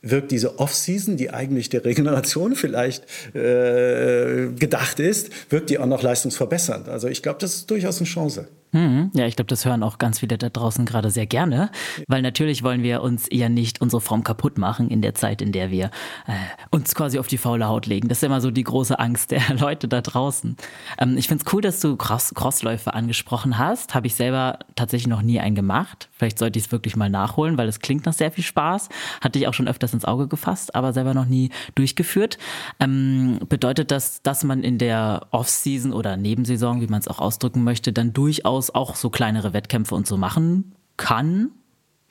wirkt 0.02 0.32
diese 0.32 0.60
Off-Season, 0.60 1.18
die 1.18 1.32
eigentlich 1.32 1.70
der 1.70 1.86
Regeneration 1.86 2.56
vielleicht 2.56 3.04
äh, 3.36 4.48
gedacht 4.58 5.00
ist, 5.00 5.30
wirkt 5.52 5.70
die 5.70 5.80
auch 5.80 5.86
noch 5.86 6.02
leistungsverbessernd. 6.02 6.90
Also 6.90 7.08
ich 7.08 7.22
glaube, 7.22 7.40
das 7.40 7.56
ist 7.56 7.72
durchaus 7.72 7.98
eine 7.98 8.08
Chance. 8.08 8.48
Mhm. 8.72 9.12
Ja, 9.16 9.26
ich 9.26 9.36
glaube, 9.36 9.48
das 9.48 9.66
hören 9.66 9.82
auch 9.82 9.98
ganz 9.98 10.20
viele 10.20 10.38
da 10.38 10.50
draußen 10.50 10.86
gerade 10.86 11.10
sehr 11.10 11.26
gerne, 11.26 11.72
weil 12.08 12.22
natürlich 12.22 12.62
wollen 12.64 12.84
wir 12.84 13.02
uns 13.02 13.28
ja 13.32 13.50
nicht 13.50 13.82
unsere 13.82 14.00
Form 14.00 14.24
kaputt 14.24 14.60
machen 14.60 14.90
in 14.90 15.02
der 15.02 15.16
Zeit, 15.16 15.42
in 15.42 15.52
der 15.52 15.72
wir 15.72 15.86
äh, 16.28 16.34
uns 16.70 16.94
quasi 16.94 17.18
auf 17.18 17.28
die 17.28 17.40
faule 17.40 17.68
Haut 17.68 17.88
legen. 17.88 18.10
Das 18.10 18.20
ist 18.20 18.24
immer 18.24 18.42
so 18.42 18.52
die 18.52 18.64
große 18.64 19.00
Angst 19.00 19.32
der 19.32 19.42
Leute 19.60 19.88
da 19.88 20.02
draußen. 20.02 20.56
Ähm, 21.00 21.18
ich 21.18 21.28
finde 21.28 21.44
es 21.46 21.54
cool, 21.54 21.62
dass 21.62 21.80
du 21.80 21.98
Cross 21.98 22.34
Crossläufe 22.36 22.94
angesprochen 22.94 23.58
hast. 23.58 23.96
Habe 23.96 24.06
ich 24.06 24.14
selber 24.14 24.60
tatsächlich 24.76 25.08
noch 25.08 25.24
nie 25.24 25.40
einen 25.40 25.56
gemacht. 25.56 26.10
Vielleicht 26.12 26.38
sollte 26.38 26.60
ich 26.60 26.66
es 26.66 26.72
wirklich 26.72 26.96
mal 26.96 27.10
nachholen, 27.10 27.58
weil 27.58 27.68
es 27.68 27.80
klingt 27.80 28.06
nach 28.06 28.14
sehr 28.14 28.32
viel 28.32 28.44
Spaß. 28.44 28.90
Hatte 29.22 29.40
ich 29.40 29.48
auch 29.48 29.54
schon 29.54 29.68
öfters 29.68 29.94
ins 29.94 30.06
Auge 30.06 30.28
gefasst, 30.28 30.76
aber 30.76 30.94
selber 30.94 31.16
noch 31.16 31.26
nie 31.26 31.50
durchgeführt. 31.74 32.38
Ähm, 32.80 33.40
bedeutet 33.50 33.90
das, 33.90 34.22
dass 34.22 34.44
man 34.44 34.62
in 34.62 34.78
der 34.78 35.28
Off-Season 35.32 35.92
oder 35.92 36.18
Nebensaison, 36.18 36.82
wie 36.82 36.88
man 36.88 37.00
es 37.00 37.08
auch 37.08 37.20
ausdrücken 37.20 37.64
möchte, 37.64 37.92
dann 37.92 38.14
durchaus 38.14 38.59
durchaus 38.60 38.76
auch 38.76 38.96
so 38.96 39.10
kleinere 39.10 39.54
Wettkämpfe 39.54 39.96
und 39.96 40.06
so 40.06 40.18
machen 40.18 40.76
kann. 40.98 41.52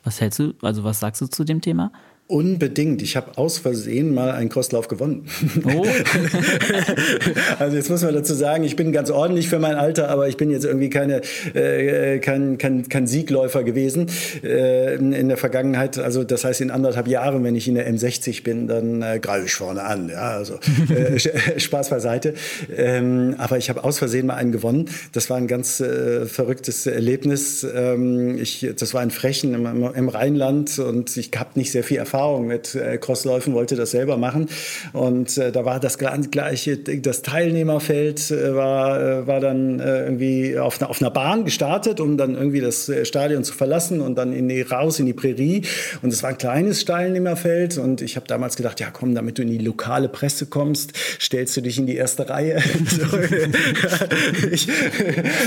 Was 0.03 0.21
hältst 0.21 0.39
du, 0.39 0.55
also 0.63 0.85
was 0.85 1.01
sagst 1.01 1.21
du 1.21 1.27
zu 1.27 1.45
dem 1.45 1.61
Thema? 1.61 1.93
Unbedingt. 2.31 3.01
Ich 3.01 3.17
habe 3.17 3.39
aus 3.39 3.57
Versehen 3.57 4.13
mal 4.13 4.33
einen 4.33 4.51
Crosslauf 4.51 4.87
gewonnen. 4.87 5.25
Oh. 5.65 5.83
also 7.59 7.75
jetzt 7.75 7.89
muss 7.89 8.03
man 8.03 8.13
dazu 8.13 8.35
sagen, 8.35 8.65
ich 8.65 8.77
bin 8.77 8.93
ganz 8.93 9.09
ordentlich 9.09 9.49
für 9.49 9.59
mein 9.59 9.77
Alter, 9.77 10.11
aber 10.11 10.29
ich 10.29 10.37
bin 10.37 10.51
jetzt 10.51 10.67
irgendwie 10.67 10.91
keine, 10.91 11.23
äh, 11.55 12.19
kein, 12.19 12.59
kein, 12.59 12.87
kein 12.87 13.07
Siegläufer 13.07 13.65
gewesen 13.65 14.09
äh, 14.45 14.97
in 14.97 15.29
der 15.29 15.39
Vergangenheit. 15.39 15.97
Also 15.97 16.23
das 16.23 16.45
heißt, 16.45 16.61
in 16.61 16.71
anderthalb 16.71 17.09
Jahren, 17.09 17.43
wenn 17.45 17.57
ich 17.57 17.67
in 17.67 17.77
der 17.77 17.91
M60 17.91 18.43
bin, 18.43 18.69
dann 18.69 19.01
äh, 19.01 19.21
greife 19.21 19.47
ich 19.47 19.55
vorne 19.55 19.85
an. 19.85 20.11
Ja, 20.11 20.33
also 20.33 20.59
äh, 20.95 21.19
Spaß 21.59 21.89
beiseite. 21.89 22.35
Ähm, 22.77 23.37
aber 23.39 23.57
ich 23.57 23.71
habe 23.71 23.85
aus 23.85 23.97
Versehen 23.97 24.27
mal 24.27 24.35
einen 24.35 24.53
gewonnen. 24.53 24.91
Das 25.13 25.31
war 25.31 25.39
ein 25.39 25.47
ganz 25.47 25.81
äh, 25.81 26.27
verrücktes 26.27 26.87
Erlebnis. 26.87 27.67
Ähm, 27.75 28.37
ich, 28.37 28.69
das 28.79 28.93
war 28.93 29.03
in 29.03 29.11
Frechen 29.11 29.55
im, 29.55 29.83
im 29.95 30.09
Rheinland 30.11 30.79
und 30.79 31.17
ich 31.17 31.31
habe 31.35 31.53
nicht 31.55 31.73
sehr 31.73 31.85
viel 31.85 31.97
Erfahrung 31.97 32.18
Erfahrung 32.19 32.49
mit 32.49 32.75
äh, 32.75 32.99
Crossläufen, 32.99 33.55
wollte 33.55 33.77
das 33.77 33.93
selber 33.93 34.17
machen. 34.17 34.49
Und 34.93 35.39
äh, 35.39 35.53
da 35.53 35.65
war 35.65 35.79
das 35.79 35.99
gleiche, 35.99 36.77
das 36.77 37.23
Teilnehmerfeld 37.23 38.33
äh, 38.33 38.57
war, 38.57 39.01
äh, 39.01 39.27
war 39.29 39.39
dann 39.39 39.79
äh, 39.79 40.05
irgendwie 40.05 40.59
auf, 40.59 40.83
auf 40.83 41.01
einer 41.01 41.13
Bahn 41.13 41.45
gestartet, 41.45 42.01
um 42.01 42.17
dann 42.17 42.35
irgendwie 42.35 42.61
das 42.61 42.89
äh, 42.89 43.05
Stadion 43.05 43.45
zu 43.45 43.55
verlassen 43.55 44.01
und 44.01 44.17
dann 44.17 44.33
in 44.33 44.49
die, 44.49 44.63
raus 44.63 44.99
in 44.99 45.07
die 45.07 45.13
Prärie. 45.13 45.63
Und 46.03 46.13
es 46.13 46.25
war 46.25 46.31
ein 46.31 46.39
kleines 46.39 46.85
Teilnehmerfeld. 46.85 47.79
Und 47.79 48.03
ich 48.03 48.17
habe 48.17 48.27
damals 48.27 48.57
gedacht, 48.57 48.81
ja 48.81 48.89
komm, 48.93 49.15
damit 49.15 49.39
du 49.39 49.43
in 49.43 49.51
die 49.51 49.59
lokale 49.59 50.09
Presse 50.09 50.47
kommst, 50.47 50.95
stellst 51.21 51.57
du 51.57 51.61
dich 51.61 51.79
in 51.79 51.87
die 51.87 51.97
erste 51.97 52.29
Reihe. 52.29 52.59
ich, 54.51 54.67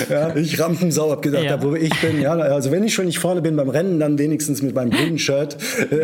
ja, 0.10 0.36
ich 0.38 0.58
Rampensau 0.58 1.12
habe 1.12 1.22
gesagt, 1.22 1.44
ja. 1.44 1.58
da 1.58 1.63
wo 1.63 1.75
ich 1.75 1.94
bin. 2.00 2.22
Ja, 2.22 2.32
also 2.32 2.72
wenn 2.72 2.86
ich 2.86 2.94
schon 2.94 3.08
nicht 3.08 3.20
vorne 3.20 3.42
bin 3.42 3.58
beim 3.58 3.70
Rennen, 3.70 4.00
dann 4.00 4.18
wenigstens 4.18 4.62
mit 4.62 4.74
meinem 4.74 4.92
grünen 4.92 5.20
Shirt 5.20 5.58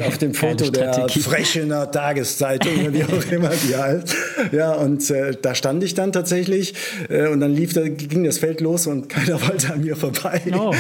auf 0.06 0.18
dem 0.18 0.34
Foto 0.34 0.57
Foto 0.58 0.72
der 0.72 1.08
Frechener 1.10 1.92
Tageszeitung, 1.92 2.94
wie 2.94 3.04
auch 3.04 3.32
immer 3.32 3.50
die 3.50 3.76
heißt. 3.76 4.16
Ja, 4.52 4.74
und 4.74 5.10
äh, 5.10 5.36
da 5.42 5.56
stand 5.56 5.84
ich 5.84 5.94
dann 5.94 6.12
tatsächlich 6.12 6.74
äh, 7.10 7.28
und 7.28 7.40
dann 7.40 7.54
lief, 7.54 7.74
da 7.74 7.88
ging 7.88 8.24
das 8.24 8.38
Feld 8.38 8.62
los 8.62 8.88
und 8.88 9.10
keiner 9.10 9.42
wollte 9.48 9.74
an 9.74 9.82
mir 9.82 9.96
vorbei. 9.96 10.42
Oh. 10.54 10.74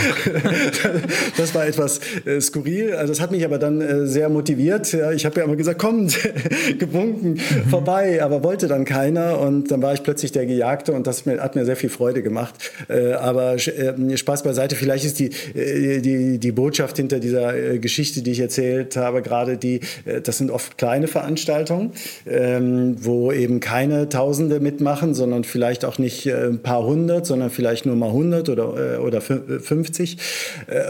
das 1.38 1.53
war 1.53 1.67
etwas 1.67 2.00
äh, 2.25 2.41
skurril. 2.41 2.93
Also 2.93 3.13
das 3.13 3.22
hat 3.22 3.31
mich 3.31 3.46
aber 3.46 3.60
dann 3.60 3.81
äh, 3.81 4.07
sehr 4.07 4.29
motiviert. 4.29 4.91
Ja, 4.93 5.12
ich 5.12 5.25
habe 5.25 5.39
ja 5.39 5.46
immer 5.46 5.55
gesagt, 5.55 5.79
kommt, 5.79 6.17
gebunken, 6.79 7.34
mhm. 7.34 7.69
vorbei, 7.69 8.24
aber 8.24 8.43
wollte 8.43 8.67
dann 8.67 8.86
keiner 8.86 9.39
und 9.39 9.72
dann 9.72 9.81
war 9.81 9.93
ich 9.93 10.03
plötzlich 10.03 10.31
der 10.31 10.46
Gejagte 10.46 10.93
und 10.93 11.07
das 11.07 11.25
hat 11.25 11.55
mir 11.55 11.65
sehr 11.65 11.75
viel 11.75 11.89
Freude 11.89 12.22
gemacht. 12.22 12.55
Äh, 12.89 13.13
aber 13.13 13.55
äh, 13.55 14.17
Spaß 14.17 14.43
beiseite, 14.43 14.75
vielleicht 14.75 15.05
ist 15.05 15.19
die, 15.19 15.29
die, 15.53 16.38
die 16.38 16.51
Botschaft 16.51 16.98
hinter 16.98 17.19
dieser 17.19 17.77
Geschichte, 17.77 18.22
die 18.22 18.31
ich 18.31 18.39
erzählt 18.39 18.96
habe, 18.96 19.22
gerade 19.22 19.57
die 19.57 19.66
die, 19.67 19.81
äh, 20.05 20.21
das 20.21 20.38
sind 20.38 20.51
oft 20.51 20.77
kleine 20.77 21.07
Veranstaltungen, 21.07 21.91
ähm, 22.25 22.95
wo 23.00 23.31
eben 23.31 23.59
keine 23.59 24.09
Tausende 24.09 24.59
mitmachen, 24.59 25.13
sondern 25.13 25.43
vielleicht 25.43 25.86
auch 25.86 25.97
nicht 25.97 26.25
äh, 26.25 26.47
ein 26.47 26.59
paar 26.59 26.86
hundert, 26.86 27.25
sondern 27.25 27.50
vielleicht 27.50 27.86
nur 27.86 27.95
mal 27.95 28.07
100 28.07 28.50
oder, 28.50 28.95
äh, 28.95 28.97
oder 28.97 29.21
50. 29.21 30.17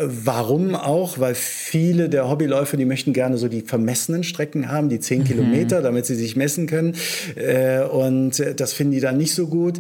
Warum 0.04 0.76
auch? 0.76 1.20
Weil 1.20 1.36
viele 1.36 2.10
der 2.10 2.30
Hobbyläufer, 2.30 2.78
die 2.78 2.86
möchten 2.86 3.14
gerne 3.14 3.38
so 3.38 3.48
die 3.48 3.62
vermessenen 3.62 4.24
Strecken 4.24 4.72
haben, 4.72 4.90
die 4.90 5.00
10 5.00 5.20
mhm. 5.20 5.24
Kilometer, 5.26 5.82
damit 5.82 6.06
sie 6.06 6.16
sich 6.16 6.36
messen 6.36 6.68
können. 6.68 6.96
Und 7.92 8.44
das 8.58 8.74
finden 8.74 8.94
die 8.94 9.00
dann 9.00 9.18
nicht 9.18 9.34
so 9.34 9.48
gut. 9.48 9.78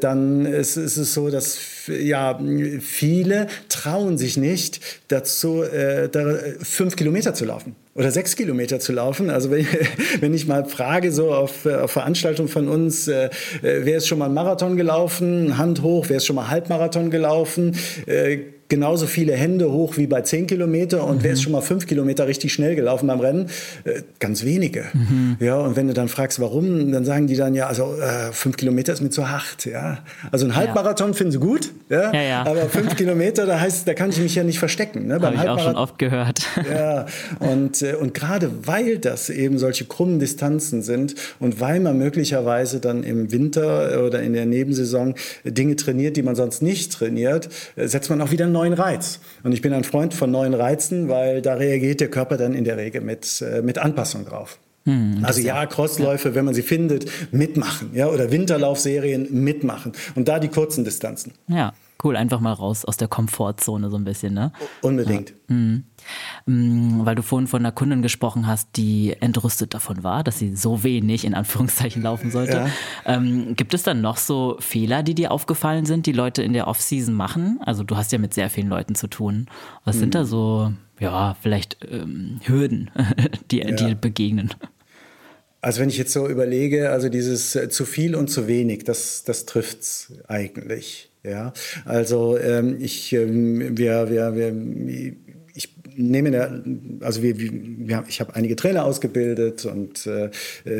Dann 0.00 0.46
ist, 0.46 0.76
ist 0.76 0.96
es 0.96 1.14
so, 1.14 1.30
dass 1.30 1.56
ja, 1.88 2.38
viele 2.80 3.46
trauen 3.68 4.18
sich 4.18 4.36
nicht 4.36 4.80
dazu, 5.08 5.62
äh, 5.62 6.08
da 6.08 6.38
fünf 6.62 6.96
Kilometer 6.96 7.34
zu 7.34 7.44
laufen 7.44 7.76
oder 7.94 8.10
sechs 8.10 8.36
Kilometer 8.36 8.80
zu 8.80 8.92
laufen. 8.92 9.30
Also 9.30 9.50
wenn, 9.50 9.66
wenn 10.20 10.34
ich 10.34 10.46
mal 10.46 10.64
frage, 10.64 11.12
so 11.12 11.32
auf, 11.32 11.66
auf 11.66 11.90
Veranstaltungen 11.90 12.48
von 12.48 12.68
uns, 12.68 13.08
äh, 13.08 13.26
äh, 13.26 13.30
wer 13.60 13.98
ist 13.98 14.08
schon 14.08 14.18
mal 14.18 14.26
einen 14.26 14.34
Marathon 14.34 14.76
gelaufen? 14.76 15.58
Hand 15.58 15.82
hoch, 15.82 16.06
wer 16.08 16.18
ist 16.18 16.26
schon 16.26 16.36
mal 16.36 16.48
Halbmarathon 16.48 17.10
gelaufen? 17.10 17.76
Äh, 18.06 18.38
genauso 18.72 19.06
viele 19.06 19.34
Hände 19.34 19.70
hoch 19.70 19.98
wie 19.98 20.06
bei 20.06 20.22
10 20.22 20.46
Kilometer 20.46 21.04
und 21.04 21.18
mhm. 21.18 21.24
wer 21.24 21.32
ist 21.32 21.42
schon 21.42 21.52
mal 21.52 21.60
5 21.60 21.86
Kilometer 21.86 22.26
richtig 22.26 22.54
schnell 22.54 22.74
gelaufen 22.74 23.06
beim 23.06 23.20
Rennen? 23.20 23.50
Äh, 23.84 24.00
ganz 24.18 24.46
wenige. 24.46 24.86
Mhm. 24.94 25.36
Ja, 25.40 25.58
und 25.58 25.76
wenn 25.76 25.88
du 25.88 25.92
dann 25.92 26.08
fragst, 26.08 26.40
warum, 26.40 26.90
dann 26.90 27.04
sagen 27.04 27.26
die 27.26 27.36
dann 27.36 27.54
ja, 27.54 27.66
also 27.66 27.94
äh, 28.00 28.32
5 28.32 28.56
Kilometer 28.56 28.94
ist 28.94 29.02
mir 29.02 29.10
zu 29.10 29.28
hart. 29.28 29.66
Ja. 29.66 29.98
Also 30.30 30.46
ein 30.46 30.56
Halbmarathon 30.56 31.08
ja. 31.08 31.12
finden 31.12 31.32
sie 31.32 31.38
gut, 31.38 31.70
ja, 31.90 32.14
ja, 32.14 32.22
ja. 32.22 32.46
aber 32.46 32.62
5 32.62 32.96
Kilometer, 32.96 33.44
da 33.44 33.60
heißt, 33.60 33.86
da 33.86 33.92
kann 33.92 34.08
ich 34.08 34.18
mich 34.18 34.34
ja 34.36 34.42
nicht 34.42 34.58
verstecken. 34.58 35.06
Ne? 35.06 35.20
Habe 35.20 35.34
ich 35.34 35.48
auch 35.50 35.60
schon 35.60 35.76
oft 35.76 35.98
gehört. 35.98 36.40
Ja, 36.72 37.06
und, 37.40 37.82
äh, 37.82 37.94
und 37.94 38.14
gerade 38.14 38.50
weil 38.64 38.96
das 38.98 39.28
eben 39.28 39.58
solche 39.58 39.84
krummen 39.84 40.18
Distanzen 40.18 40.80
sind 40.80 41.14
und 41.38 41.60
weil 41.60 41.80
man 41.80 41.98
möglicherweise 41.98 42.80
dann 42.80 43.02
im 43.02 43.30
Winter 43.32 44.02
oder 44.06 44.22
in 44.22 44.32
der 44.32 44.46
Nebensaison 44.46 45.14
Dinge 45.44 45.76
trainiert, 45.76 46.16
die 46.16 46.22
man 46.22 46.36
sonst 46.36 46.62
nicht 46.62 46.92
trainiert, 46.92 47.50
äh, 47.76 47.88
setzt 47.88 48.08
man 48.08 48.22
auch 48.22 48.30
wieder 48.30 48.44
einen 48.44 48.54
neuen 48.62 48.74
Reiz. 48.74 49.20
Und 49.42 49.52
ich 49.52 49.60
bin 49.60 49.72
ein 49.72 49.84
Freund 49.84 50.14
von 50.14 50.30
neuen 50.30 50.54
Reizen, 50.54 51.08
weil 51.08 51.42
da 51.42 51.54
reagiert 51.54 52.00
der 52.00 52.08
Körper 52.08 52.36
dann 52.36 52.54
in 52.54 52.64
der 52.64 52.76
Regel 52.76 53.00
mit, 53.00 53.42
äh, 53.42 53.60
mit 53.60 53.78
Anpassung 53.78 54.24
drauf. 54.24 54.58
Hm, 54.84 55.20
also 55.22 55.40
ja, 55.40 55.66
Crossläufe, 55.66 56.30
ja. 56.30 56.34
wenn 56.34 56.44
man 56.44 56.54
sie 56.54 56.62
findet, 56.62 57.10
mitmachen, 57.32 57.90
ja, 57.94 58.08
oder 58.08 58.30
Winterlaufserien 58.30 59.28
mitmachen 59.30 59.92
und 60.14 60.28
da 60.28 60.38
die 60.38 60.48
kurzen 60.48 60.84
Distanzen. 60.84 61.32
Ja, 61.48 61.72
cool, 62.04 62.16
einfach 62.16 62.40
mal 62.40 62.52
raus 62.52 62.84
aus 62.84 62.96
der 62.96 63.08
Komfortzone 63.08 63.90
so 63.90 63.96
ein 63.96 64.04
bisschen, 64.04 64.34
ne? 64.34 64.52
Unbedingt. 64.80 65.30
Ja. 65.48 65.54
Mhm. 65.54 65.84
Weil 67.04 67.14
du 67.14 67.22
vorhin 67.22 67.46
von 67.46 67.60
einer 67.60 67.72
Kundin 67.72 68.02
gesprochen 68.02 68.46
hast, 68.46 68.76
die 68.76 69.14
entrüstet 69.20 69.74
davon 69.74 70.02
war, 70.02 70.24
dass 70.24 70.38
sie 70.38 70.56
so 70.56 70.82
wenig 70.82 71.24
in 71.24 71.34
Anführungszeichen 71.34 72.02
laufen 72.02 72.30
sollte. 72.30 72.56
Ja. 72.56 72.68
Ähm, 73.04 73.54
gibt 73.56 73.74
es 73.74 73.82
dann 73.82 74.00
noch 74.00 74.16
so 74.16 74.56
Fehler, 74.60 75.02
die 75.02 75.14
dir 75.14 75.30
aufgefallen 75.30 75.84
sind, 75.84 76.06
die 76.06 76.12
Leute 76.12 76.42
in 76.42 76.52
der 76.52 76.68
Off-Season 76.68 77.14
machen? 77.14 77.60
Also 77.64 77.84
du 77.84 77.96
hast 77.96 78.12
ja 78.12 78.18
mit 78.18 78.34
sehr 78.34 78.50
vielen 78.50 78.68
Leuten 78.68 78.94
zu 78.94 79.06
tun. 79.06 79.46
Was 79.84 79.96
mhm. 79.96 80.00
sind 80.00 80.14
da 80.14 80.24
so, 80.24 80.72
ja, 80.98 81.36
vielleicht 81.40 81.78
ähm, 81.90 82.40
Hürden, 82.44 82.90
die 83.50 83.58
ja. 83.58 83.70
dir 83.70 83.94
begegnen? 83.94 84.54
Also 85.60 85.80
wenn 85.80 85.88
ich 85.88 85.96
jetzt 85.96 86.12
so 86.12 86.28
überlege, 86.28 86.90
also 86.90 87.08
dieses 87.08 87.54
äh, 87.54 87.68
zu 87.68 87.86
viel 87.86 88.16
und 88.16 88.28
zu 88.28 88.48
wenig, 88.48 88.82
das, 88.82 89.22
das 89.22 89.46
trifft's 89.46 90.12
eigentlich. 90.26 91.11
Ja, 91.24 91.52
also 91.84 92.36
ähm, 92.36 92.78
ich, 92.80 93.12
ähm, 93.12 93.78
wir, 93.78 94.10
wir, 94.10 94.34
wir, 94.34 94.52
nehme 95.96 96.30
der, 96.30 96.62
also 97.00 97.22
wir, 97.22 97.38
wir, 97.38 98.04
ich 98.08 98.20
habe 98.20 98.34
einige 98.34 98.56
Trainer 98.56 98.84
ausgebildet 98.84 99.64
und 99.64 100.06
äh, 100.06 100.30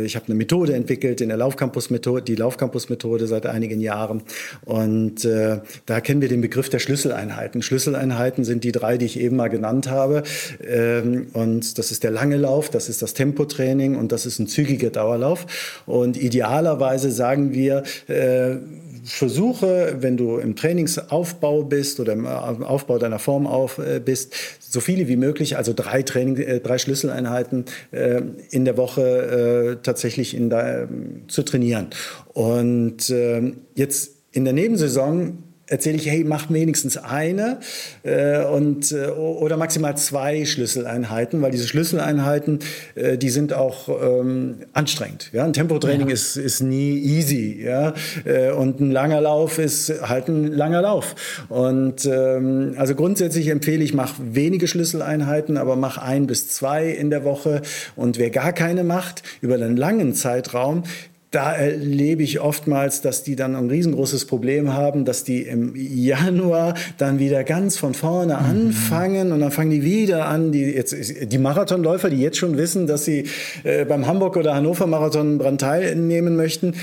ich 0.05 0.17
habe 0.17 0.27
eine 0.27 0.35
Methode 0.35 0.75
entwickelt 0.75 1.21
in 1.21 1.29
der 1.29 1.39
Laufcampus-Methode, 1.39 2.23
die 2.23 2.35
Laufcampus-Methode 2.35 3.27
seit 3.27 3.47
einigen 3.47 3.81
Jahren. 3.81 4.23
Und 4.65 5.25
äh, 5.25 5.61
da 5.87 6.01
kennen 6.01 6.21
wir 6.21 6.29
den 6.29 6.41
Begriff 6.41 6.69
der 6.69 6.79
Schlüsseleinheiten. 6.79 7.63
Schlüsseleinheiten 7.63 8.45
sind 8.45 8.65
die 8.65 8.73
drei, 8.73 8.99
die 8.99 9.07
ich 9.07 9.19
eben 9.19 9.37
mal 9.37 9.49
genannt 9.49 9.91
habe. 9.91 10.23
Ähm, 10.67 11.29
und 11.33 11.79
das 11.79 11.91
ist 11.91 12.05
der 12.05 12.11
lange 12.11 12.37
Lauf, 12.37 12.71
das 12.71 12.89
ist 12.89 13.03
das 13.03 13.15
Tempotraining 13.15 13.97
und 13.97 14.13
das 14.13 14.27
ist 14.27 14.39
ein 14.39 14.47
zügiger 14.47 14.91
Dauerlauf. 14.91 15.47
Und 15.87 16.17
idealerweise 16.17 17.11
sagen 17.11 17.53
wir, 17.53 17.83
äh, 18.09 18.57
versuche, 19.04 19.97
wenn 19.99 20.16
du 20.16 20.38
im 20.38 20.56
Trainingsaufbau 20.56 21.64
bist 21.64 22.00
oder 22.00 22.12
im 22.12 22.26
Aufbau 22.26 22.99
deiner 22.99 23.18
Form 23.18 23.47
auf, 23.47 23.78
äh, 23.78 24.00
bist, 24.04 24.35
so 24.61 24.80
viele 24.80 25.09
wie 25.09 25.16
möglich, 25.16 25.56
also 25.56 25.73
drei 25.75 26.02
Training, 26.02 26.37
äh, 26.37 26.61
drei 26.61 26.78
Schlüsseleinheiten 26.78 27.64
äh, 27.90 28.23
in 28.50 28.64
der 28.64 28.76
Woche 28.76 29.76
äh, 29.80 29.82
tatsächlich 29.82 30.35
in 30.35 30.50
da, 30.50 30.88
zu 31.28 31.42
trainieren. 31.42 31.88
Und 32.32 33.11
äh, 33.11 33.52
jetzt 33.75 34.12
in 34.32 34.44
der 34.44 34.54
Nebensaison 34.54 35.38
erzähle 35.73 35.97
ich, 35.97 36.07
hey, 36.07 36.23
mach 36.23 36.50
wenigstens 36.50 36.99
eine 36.99 37.59
äh, 38.02 38.45
und, 38.45 38.93
äh, 38.93 39.07
oder 39.07 39.57
maximal 39.57 39.97
zwei 39.97 40.45
Schlüsseleinheiten, 40.45 41.41
weil 41.41 41.50
diese 41.50 41.67
Schlüsseleinheiten, 41.67 42.59
äh, 42.95 43.17
die 43.17 43.31
sind 43.31 43.55
auch 43.55 43.88
ähm, 43.88 44.57
anstrengend. 44.75 45.31
Ja? 45.33 45.45
Ein 45.45 45.55
Tempotraining 45.55 46.09
ja. 46.09 46.12
ist, 46.14 46.37
ist 46.37 46.61
nie 46.61 46.99
easy. 46.99 47.62
Ja? 47.64 47.95
Äh, 48.25 48.50
und 48.50 48.81
ein 48.81 48.91
langer 48.91 49.23
Lauf 49.23 49.59
ist 49.59 49.91
halt 50.07 50.29
ein 50.29 50.52
langer 50.52 50.82
Lauf. 50.82 51.15
Und 51.49 52.04
ähm, 52.04 52.75
also 52.76 52.95
grundsätzlich 52.95 53.49
empfehle 53.49 53.82
ich, 53.82 53.95
mach 53.95 54.15
wenige 54.21 54.69
Schlüsseleinheiten, 54.69 55.56
aber 55.56 55.76
mach 55.76 55.97
ein 55.97 56.26
bis 56.26 56.50
zwei 56.50 56.89
in 56.89 57.08
der 57.08 57.25
Woche. 57.25 57.63
Und 57.97 58.19
wer 58.19 58.28
gar 58.28 58.52
keine 58.52 58.85
macht, 58.85 59.23
über 59.41 59.54
einen 59.54 59.78
langen 59.78 60.13
Zeitraum, 60.13 60.82
da 61.32 61.54
erlebe 61.54 62.23
ich 62.23 62.40
oftmals, 62.40 63.00
dass 63.00 63.25
die 63.25 63.36
dann 63.36 63.56
ein 63.56 63.71
riesengroßes 63.71 64.26
Problem 64.26 64.75
haben, 64.75 65.06
dass 65.06 65.25
die 65.25 65.40
im 65.42 65.73
Januar 65.75 66.75
dann 66.99 67.18
wieder 67.18 67.42
ganz 67.42 67.78
von 67.78 67.95
vorne 67.95 68.34
mhm. 68.34 68.40
anfangen 68.40 69.32
und 69.32 69.40
dann 69.40 69.50
fangen 69.50 69.71
die 69.71 69.82
wieder 69.82 70.26
an, 70.26 70.52
die, 70.52 70.60
jetzt, 70.60 70.95
die 71.32 71.38
Marathonläufer, 71.38 72.10
die 72.10 72.21
jetzt 72.21 72.36
schon 72.36 72.58
wissen, 72.58 72.86
dass 72.86 73.06
sie 73.06 73.25
äh, 73.64 73.86
beim 73.86 74.06
Hamburg 74.06 74.36
oder 74.36 74.54
Hannover 74.54 74.86
Marathon 74.86 75.38
dran 75.38 75.56
teilnehmen 75.56 76.36
möchten, 76.36 76.75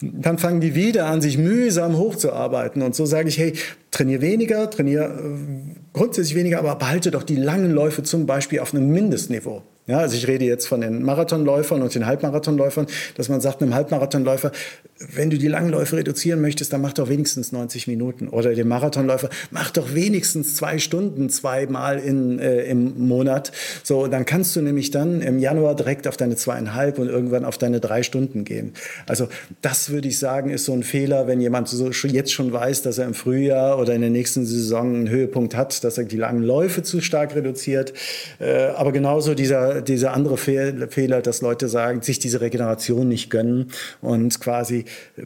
dann 0.00 0.38
fangen 0.38 0.60
die 0.60 0.76
wieder 0.76 1.06
an, 1.06 1.20
sich 1.20 1.36
mühsam 1.36 1.96
hochzuarbeiten. 1.96 2.82
Und 2.82 2.94
so 2.94 3.04
sage 3.04 3.28
ich, 3.28 3.36
hey, 3.36 3.54
trainier 3.90 4.20
weniger, 4.20 4.70
trainier 4.70 5.06
äh, 5.06 5.78
grundsätzlich 5.92 6.36
weniger, 6.36 6.60
aber 6.60 6.76
behalte 6.76 7.10
doch 7.10 7.24
die 7.24 7.34
langen 7.34 7.72
Läufe 7.72 8.04
zum 8.04 8.26
Beispiel 8.26 8.60
auf 8.60 8.72
einem 8.72 8.90
Mindestniveau. 8.90 9.62
Ja, 9.88 10.00
also 10.00 10.16
ich 10.16 10.28
rede 10.28 10.44
jetzt 10.44 10.68
von 10.68 10.82
den 10.82 11.02
Marathonläufern 11.02 11.80
und 11.80 11.94
den 11.94 12.04
Halbmarathonläufern, 12.04 12.86
dass 13.16 13.30
man 13.30 13.40
sagt 13.40 13.62
einem 13.62 13.74
Halbmarathonläufer, 13.74 14.52
wenn 15.14 15.30
du 15.30 15.38
die 15.38 15.48
Langläufe 15.48 15.96
reduzieren 15.96 16.42
möchtest, 16.42 16.74
dann 16.74 16.82
mach 16.82 16.92
doch 16.92 17.08
wenigstens 17.08 17.52
90 17.52 17.86
Minuten. 17.86 18.28
Oder 18.28 18.54
dem 18.54 18.68
Marathonläufer, 18.68 19.30
mach 19.50 19.70
doch 19.70 19.94
wenigstens 19.94 20.56
zwei 20.56 20.78
Stunden 20.78 21.30
zweimal 21.30 21.98
in, 22.00 22.38
äh, 22.38 22.64
im 22.64 23.06
Monat. 23.08 23.50
So, 23.82 24.08
dann 24.08 24.26
kannst 24.26 24.54
du 24.56 24.60
nämlich 24.60 24.90
dann 24.90 25.22
im 25.22 25.38
Januar 25.38 25.74
direkt 25.74 26.06
auf 26.06 26.18
deine 26.18 26.36
zweieinhalb 26.36 26.98
und 26.98 27.08
irgendwann 27.08 27.46
auf 27.46 27.56
deine 27.56 27.80
drei 27.80 28.02
Stunden 28.02 28.44
gehen. 28.44 28.74
Also 29.06 29.28
das 29.62 29.88
würde 29.88 30.08
ich 30.08 30.18
sagen, 30.18 30.50
ist 30.50 30.66
so 30.66 30.74
ein 30.74 30.82
Fehler, 30.82 31.26
wenn 31.26 31.40
jemand 31.40 31.68
so 31.68 31.90
jetzt 31.90 32.32
schon 32.32 32.52
weiß, 32.52 32.82
dass 32.82 32.98
er 32.98 33.06
im 33.06 33.14
Frühjahr 33.14 33.78
oder 33.78 33.94
in 33.94 34.02
der 34.02 34.10
nächsten 34.10 34.44
Saison 34.44 34.94
einen 34.94 35.08
Höhepunkt 35.08 35.56
hat, 35.56 35.82
dass 35.82 35.96
er 35.96 36.04
die 36.04 36.16
langen 36.18 36.42
Läufe 36.42 36.82
zu 36.82 37.00
stark 37.00 37.34
reduziert. 37.34 37.94
Äh, 38.38 38.66
aber 38.76 38.92
genauso 38.92 39.34
dieser 39.34 39.77
dieser 39.80 40.12
andere 40.12 40.36
Fehler, 40.36 41.22
dass 41.22 41.40
Leute 41.42 41.68
sagen, 41.68 42.02
sich 42.02 42.18
diese 42.18 42.40
Regeneration 42.40 43.08
nicht 43.08 43.30
gönnen 43.30 43.70
und 44.00 44.40
quasi 44.40 44.84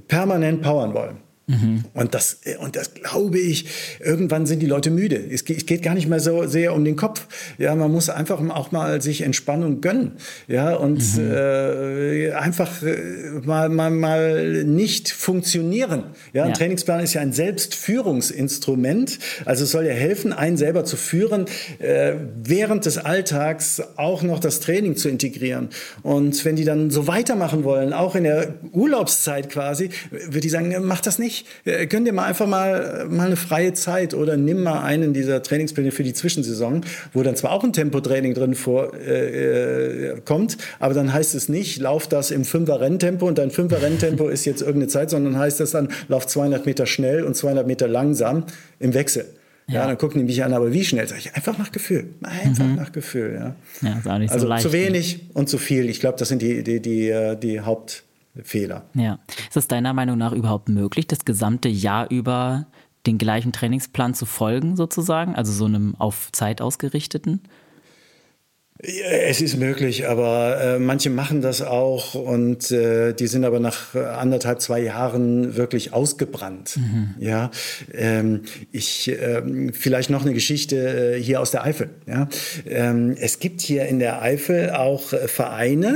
permanent 0.09 0.63
powern 0.63 0.95
wollen. 0.95 1.32
Mhm. 1.47 1.85
Und, 1.93 2.15
das, 2.15 2.39
und 2.61 2.77
das 2.77 2.95
glaube 2.95 3.39
ich, 3.39 3.67
irgendwann 4.01 4.47
sind 4.47 4.61
die 4.61 4.67
Leute 4.67 4.91
müde. 4.91 5.17
Es 5.17 5.45
geht, 5.45 5.83
gar 5.83 5.95
nicht 5.95 6.09
mehr 6.09 6.21
so 6.21 6.47
sehr 6.47 6.73
um 6.73 6.85
den 6.85 6.95
Kopf. 6.95 7.27
Ja, 7.59 7.75
man 7.75 7.91
muss 7.91 8.09
einfach 8.09 8.41
auch 8.51 8.71
mal 8.71 9.03
sich 9.03 9.23
Entspannung 9.23 9.81
gönnen. 9.81 10.13
Ja, 10.47 10.77
und 10.77 11.03
mhm. 11.17 11.33
äh, 11.33 12.33
einfach 12.33 12.83
äh, 12.83 13.41
mal, 13.43 13.69
mal, 13.69 13.91
mal 13.91 14.65
nicht 14.65 15.11
funktionieren. 15.11 16.05
Ja, 16.33 16.45
ein 16.45 16.51
ja. 16.51 16.55
Trainingsplan 16.55 17.01
ist 17.01 17.15
ja 17.15 17.21
ein 17.21 17.33
Selbstführungsinstrument. 17.33 19.19
Also 19.45 19.65
es 19.65 19.73
soll 19.73 19.87
ja 19.87 19.93
helfen, 19.93 20.33
einen 20.33 20.57
selber 20.57 20.85
zu 20.85 20.97
führen, 20.97 21.47
äh, 21.81 22.13
während 22.41 22.87
des 22.87 22.99
Alltags 22.99 23.83
auch 23.97 24.23
noch 24.23 24.39
das 24.39 24.61
Training 24.61 24.95
zu 24.97 25.09
integrieren. 25.09 25.71
Und 26.03 26.45
wenn 26.45 26.55
die 26.55 26.65
dann 26.65 26.91
so 26.91 27.09
weitermachen 27.09 27.65
wollen, 27.65 27.93
auch 27.93 28.15
in 28.15 28.25
der 28.25 28.55
Urlaubszeit 28.71 29.51
quasi, 29.51 29.91
würde 30.11 30.47
ich 30.47 30.53
sagen, 30.53 30.73
mach 30.83 31.01
das 31.01 31.19
nicht 31.19 31.32
nicht, 31.33 31.47
äh, 31.65 31.87
gönn 31.87 32.05
dir 32.05 32.13
mal 32.13 32.25
einfach 32.25 32.47
mal, 32.47 33.07
mal 33.09 33.27
eine 33.27 33.37
freie 33.37 33.73
Zeit 33.73 34.15
oder 34.15 34.37
nimm 34.37 34.63
mal 34.63 34.83
einen 34.83 35.13
dieser 35.13 35.43
Trainingspläne 35.43 35.91
für 35.91 36.03
die 36.03 36.13
Zwischensaison, 36.13 36.83
wo 37.13 37.23
dann 37.23 37.37
zwar 37.37 37.53
auch 37.53 37.65
ein 37.65 37.73
Tempotraining 37.73 38.35
drin 38.35 38.55
vorkommt, 38.55 39.01
äh, 39.03 40.11
äh, 40.13 40.21
kommt, 40.25 40.59
aber 40.79 40.95
dann 40.95 41.13
heißt 41.13 41.35
es 41.35 41.49
nicht, 41.49 41.81
lauf 41.81 42.07
das 42.07 42.31
im 42.31 42.45
Fünfer-Renntempo 42.45 43.27
und 43.27 43.39
dein 43.39 43.51
Fünfer-Renntempo 43.51 44.29
ist 44.29 44.45
jetzt 44.45 44.61
irgendeine 44.61 44.89
Zeit, 44.89 45.11
sondern 45.11 45.39
heißt 45.39 45.61
das 45.61 45.71
dann, 45.71 45.89
lauf 46.09 46.27
200 46.27 46.67
Meter 46.67 46.87
schnell 46.87 47.25
und 47.25 47.37
200 47.37 47.67
Meter 47.67 47.89
langsam 47.89 48.45
im 48.79 48.95
Wechsel. 48.95 49.27
Ja. 49.69 49.75
ja. 49.75 49.87
dann 49.87 49.99
gucken 49.99 50.21
die 50.21 50.25
mich 50.25 50.43
an, 50.45 50.53
aber 50.53 50.73
wie 50.73 50.85
schnell? 50.85 51.07
Sag 51.07 51.19
ich, 51.19 51.35
einfach 51.35 51.57
nach 51.59 51.73
Gefühl. 51.73 52.07
Einfach 52.23 52.65
mhm. 52.65 52.77
nach 52.77 52.93
Gefühl, 52.93 53.35
ja. 53.35 53.89
ja 53.89 54.01
also 54.29 54.49
so 54.49 54.57
zu 54.57 54.73
wenig 54.73 55.21
und 55.35 55.49
zu 55.49 55.59
viel. 55.59 55.89
Ich 55.89 56.01
glaube, 56.01 56.19
das 56.19 56.29
sind 56.29 56.43
die, 56.43 56.63
die, 56.63 56.81
die, 56.81 57.09
äh, 57.09 57.37
die 57.37 57.61
Hauptfehler. 58.37 58.85
Ja. 58.95 59.19
Ist 59.49 59.57
es 59.57 59.69
deiner 59.69 59.93
Meinung 59.93 60.19
nach 60.19 60.33
überhaupt 60.33 60.69
möglich, 60.69 61.07
das 61.07 61.25
gesamte 61.25 61.69
Jahr 61.69 62.11
über 62.11 62.67
den 63.07 63.19
gleichen 63.19 63.53
Trainingsplan 63.53 64.15
zu 64.15 64.27
folgen, 64.27 64.77
sozusagen? 64.77 65.35
Also 65.35 65.53
so 65.53 65.65
einem 65.65 65.95
auf 65.97 66.31
Zeit 66.33 66.61
ausgerichteten? 66.61 67.43
Es 68.85 69.41
ist 69.41 69.59
möglich, 69.59 70.09
aber 70.09 70.61
äh, 70.61 70.79
manche 70.81 71.09
machen 71.09 71.41
das 71.41 71.63
auch 71.63 72.17
und 72.17 72.73
äh, 72.73 73.13
die 73.13 73.29
sind 73.29 73.45
aber 73.45 73.61
nach 73.61 73.95
anderthalb, 73.95 74.61
zwei 74.61 74.81
Jahren 74.81 75.57
wirklich 75.57 75.93
ausgebrannt. 75.93 76.79
Mhm. 76.79 77.15
Ja, 77.21 77.53
ähm, 77.95 78.41
ich 78.73 79.09
ähm, 79.09 79.73
vielleicht 79.73 80.11
noch 80.11 80.23
eine 80.23 80.35
Geschichte 80.35 81.15
äh, 81.15 81.23
hier 81.23 81.41
aus 81.41 81.53
der 81.53 81.63
Eifel. 81.63 81.91
Ja, 82.09 82.29
ähm, 82.69 83.15
es 83.21 83.39
gibt 83.39 83.61
hier 83.61 83.87
in 83.87 84.01
der 84.01 84.21
Eifel 84.21 84.71
auch 84.71 85.13
äh, 85.13 85.29
Vereine. 85.29 85.95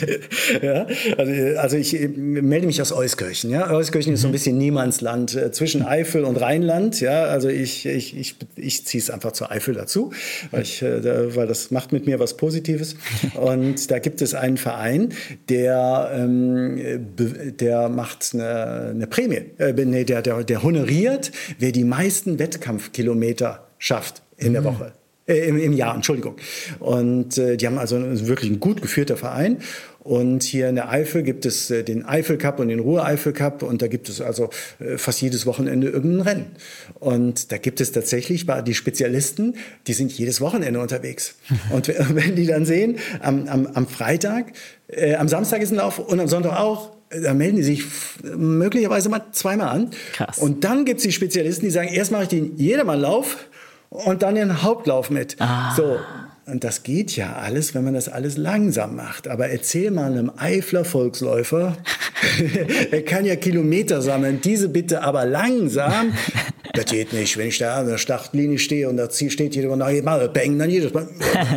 ja, 0.62 0.86
also, 1.18 1.58
also 1.58 1.76
ich 1.76 2.00
äh, 2.00 2.08
melde 2.08 2.66
mich 2.66 2.80
aus 2.80 2.92
Euskirchen. 2.92 3.50
Ja, 3.50 3.70
Euskirchen 3.70 4.12
mhm. 4.12 4.14
ist 4.14 4.22
so 4.22 4.28
ein 4.28 4.30
mhm. 4.30 4.32
bisschen 4.32 4.56
Niemandsland 4.56 5.34
äh, 5.34 5.52
zwischen 5.52 5.82
Eifel 5.82 6.24
und 6.24 6.36
Rheinland. 6.36 6.98
Ja, 7.02 7.24
also 7.24 7.50
ich 7.50 7.84
ich 7.84 8.16
ich, 8.16 8.36
ich 8.56 8.86
ziehe 8.86 9.02
es 9.02 9.10
einfach 9.10 9.32
zur 9.32 9.50
Eifel 9.50 9.74
dazu, 9.74 10.12
weil 10.50 10.62
ich, 10.62 10.82
weil 10.82 11.46
das 11.46 11.70
macht 11.70 11.92
mit 11.92 12.06
mir 12.06 12.21
was 12.22 12.36
Positives. 12.36 12.96
Und 13.34 13.90
da 13.90 13.98
gibt 13.98 14.22
es 14.22 14.34
einen 14.34 14.56
Verein, 14.56 15.10
der, 15.48 16.10
ähm, 16.14 16.80
der 17.58 17.88
macht 17.88 18.30
eine, 18.34 18.92
eine 18.94 19.06
Prämie, 19.06 19.42
äh, 19.58 19.72
nee, 19.72 20.04
der, 20.04 20.22
der, 20.22 20.44
der 20.44 20.62
honoriert, 20.62 21.32
wer 21.58 21.72
die 21.72 21.84
meisten 21.84 22.38
Wettkampfkilometer 22.38 23.66
schafft 23.78 24.22
in 24.36 24.52
der 24.52 24.62
mhm. 24.62 24.66
Woche. 24.66 24.92
Äh, 25.26 25.48
im, 25.48 25.58
im, 25.58 25.72
Jahr, 25.72 25.94
Entschuldigung. 25.94 26.36
Und 26.80 27.38
äh, 27.38 27.56
die 27.56 27.66
haben 27.66 27.78
also 27.78 27.96
wirklich 28.26 28.50
ein 28.50 28.58
gut 28.58 28.82
geführter 28.82 29.16
Verein. 29.16 29.58
Und 30.02 30.42
hier 30.42 30.68
in 30.68 30.74
der 30.74 30.90
Eifel 30.90 31.22
gibt 31.22 31.46
es 31.46 31.70
äh, 31.70 31.84
den 31.84 32.04
Eifel 32.04 32.36
Cup 32.36 32.58
und 32.58 32.68
den 32.68 32.80
Ruhr-Eifel 32.80 33.32
Cup 33.32 33.62
und 33.62 33.82
da 33.82 33.86
gibt 33.86 34.08
es 34.08 34.20
also 34.20 34.50
äh, 34.80 34.98
fast 34.98 35.22
jedes 35.22 35.46
Wochenende 35.46 35.88
irgendein 35.88 36.20
Rennen. 36.22 36.46
Und 36.98 37.52
da 37.52 37.58
gibt 37.58 37.80
es 37.80 37.92
tatsächlich 37.92 38.44
die 38.66 38.74
Spezialisten, 38.74 39.54
die 39.86 39.92
sind 39.92 40.10
jedes 40.10 40.40
Wochenende 40.40 40.80
unterwegs. 40.80 41.36
Und 41.70 41.88
wenn 41.88 42.34
die 42.34 42.46
dann 42.46 42.64
sehen, 42.64 42.98
am, 43.20 43.46
am, 43.46 43.66
am 43.66 43.86
Freitag, 43.86 44.52
äh, 44.88 45.14
am 45.14 45.28
Samstag 45.28 45.62
ist 45.62 45.70
ein 45.70 45.76
Lauf 45.76 45.98
und 45.98 46.18
am 46.18 46.28
Sonntag 46.28 46.58
auch, 46.58 46.90
da 47.10 47.34
melden 47.34 47.56
die 47.56 47.62
sich 47.62 47.84
möglicherweise 48.22 49.08
mal 49.08 49.22
zweimal 49.32 49.68
an. 49.68 49.90
Krass. 50.14 50.38
Und 50.38 50.64
dann 50.64 50.84
gibt 50.84 50.98
es 50.98 51.04
die 51.04 51.12
Spezialisten, 51.12 51.64
die 51.66 51.70
sagen, 51.70 51.88
erst 51.88 52.10
mache 52.10 52.24
ich 52.24 52.28
den 52.28 52.56
jedermann 52.56 53.00
Lauf 53.00 53.36
und 53.90 54.22
dann 54.22 54.34
den 54.34 54.62
Hauptlauf 54.62 55.10
mit. 55.10 55.36
Ah. 55.38 55.74
So, 55.76 55.98
und 56.46 56.64
das 56.64 56.82
geht 56.82 57.14
ja 57.16 57.34
alles, 57.34 57.74
wenn 57.74 57.84
man 57.84 57.94
das 57.94 58.08
alles 58.08 58.36
langsam 58.36 58.96
macht. 58.96 59.28
Aber 59.28 59.48
erzähl 59.48 59.90
mal 59.90 60.10
einem 60.10 60.32
Eifler 60.36 60.84
Volksläufer, 60.84 61.76
er 62.90 63.02
kann 63.02 63.24
ja 63.24 63.36
Kilometer 63.36 64.02
sammeln, 64.02 64.40
diese 64.42 64.68
bitte 64.68 65.02
aber 65.02 65.24
langsam. 65.24 66.12
Das 66.74 66.86
geht 66.86 67.12
nicht. 67.12 67.36
Wenn 67.36 67.48
ich 67.48 67.58
da 67.58 67.80
an 67.80 67.86
der 67.86 67.98
Startlinie 67.98 68.58
stehe 68.58 68.88
und 68.88 68.96
da 68.96 69.06
steht 69.10 69.54
jeder 69.54 69.76
mal, 69.76 70.00
mal 70.00 70.28
bang, 70.30 70.58
dann 70.58 70.70
jedes 70.70 70.94
Mal. 70.94 71.06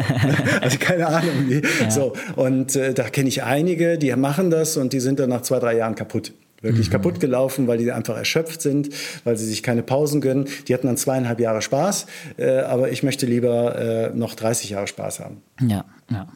also 0.62 0.78
keine 0.78 1.08
Ahnung. 1.08 1.62
Ja. 1.80 1.89
So. 1.89 2.12
Und 2.36 2.76
äh, 2.76 2.93
da 2.93 3.04
kenne 3.04 3.30
ich 3.30 3.41
einige, 3.41 3.98
die 3.98 4.13
machen 4.17 4.50
das 4.50 4.76
und 4.76 4.91
die 4.91 5.00
sind 5.00 5.21
dann 5.21 5.30
nach 5.30 5.43
zwei, 5.43 5.60
drei 5.60 5.78
Jahren 5.78 5.95
kaputt 5.95 6.34
wirklich 6.62 6.88
mhm. 6.88 6.94
kaputt 6.94 7.20
gelaufen, 7.20 7.68
weil 7.68 7.78
die 7.78 7.91
einfach 7.91 8.18
erschöpft 8.18 8.62
sind, 8.62 8.89
weil 9.24 9.38
sie 9.38 9.46
sich 9.46 9.63
keine 9.63 9.84
Pausen 9.84 10.22
gönnen. 10.22 10.48
Die 10.68 10.74
hatten 10.74 10.88
dann 10.88 10.98
zweieinhalb 10.98 11.39
Jahre 11.39 11.62
Spaß, 11.62 12.08
äh, 12.38 12.60
aber 12.60 12.91
ich 12.91 13.04
möchte 13.04 13.26
lieber 13.26 13.76
äh, 13.76 14.15
noch 14.15 14.36
30 14.36 14.72
Jahre 14.72 14.88
Spaß 14.88 15.20
haben. 15.20 15.41
Ja, 15.62 15.86
ja. 16.10 16.28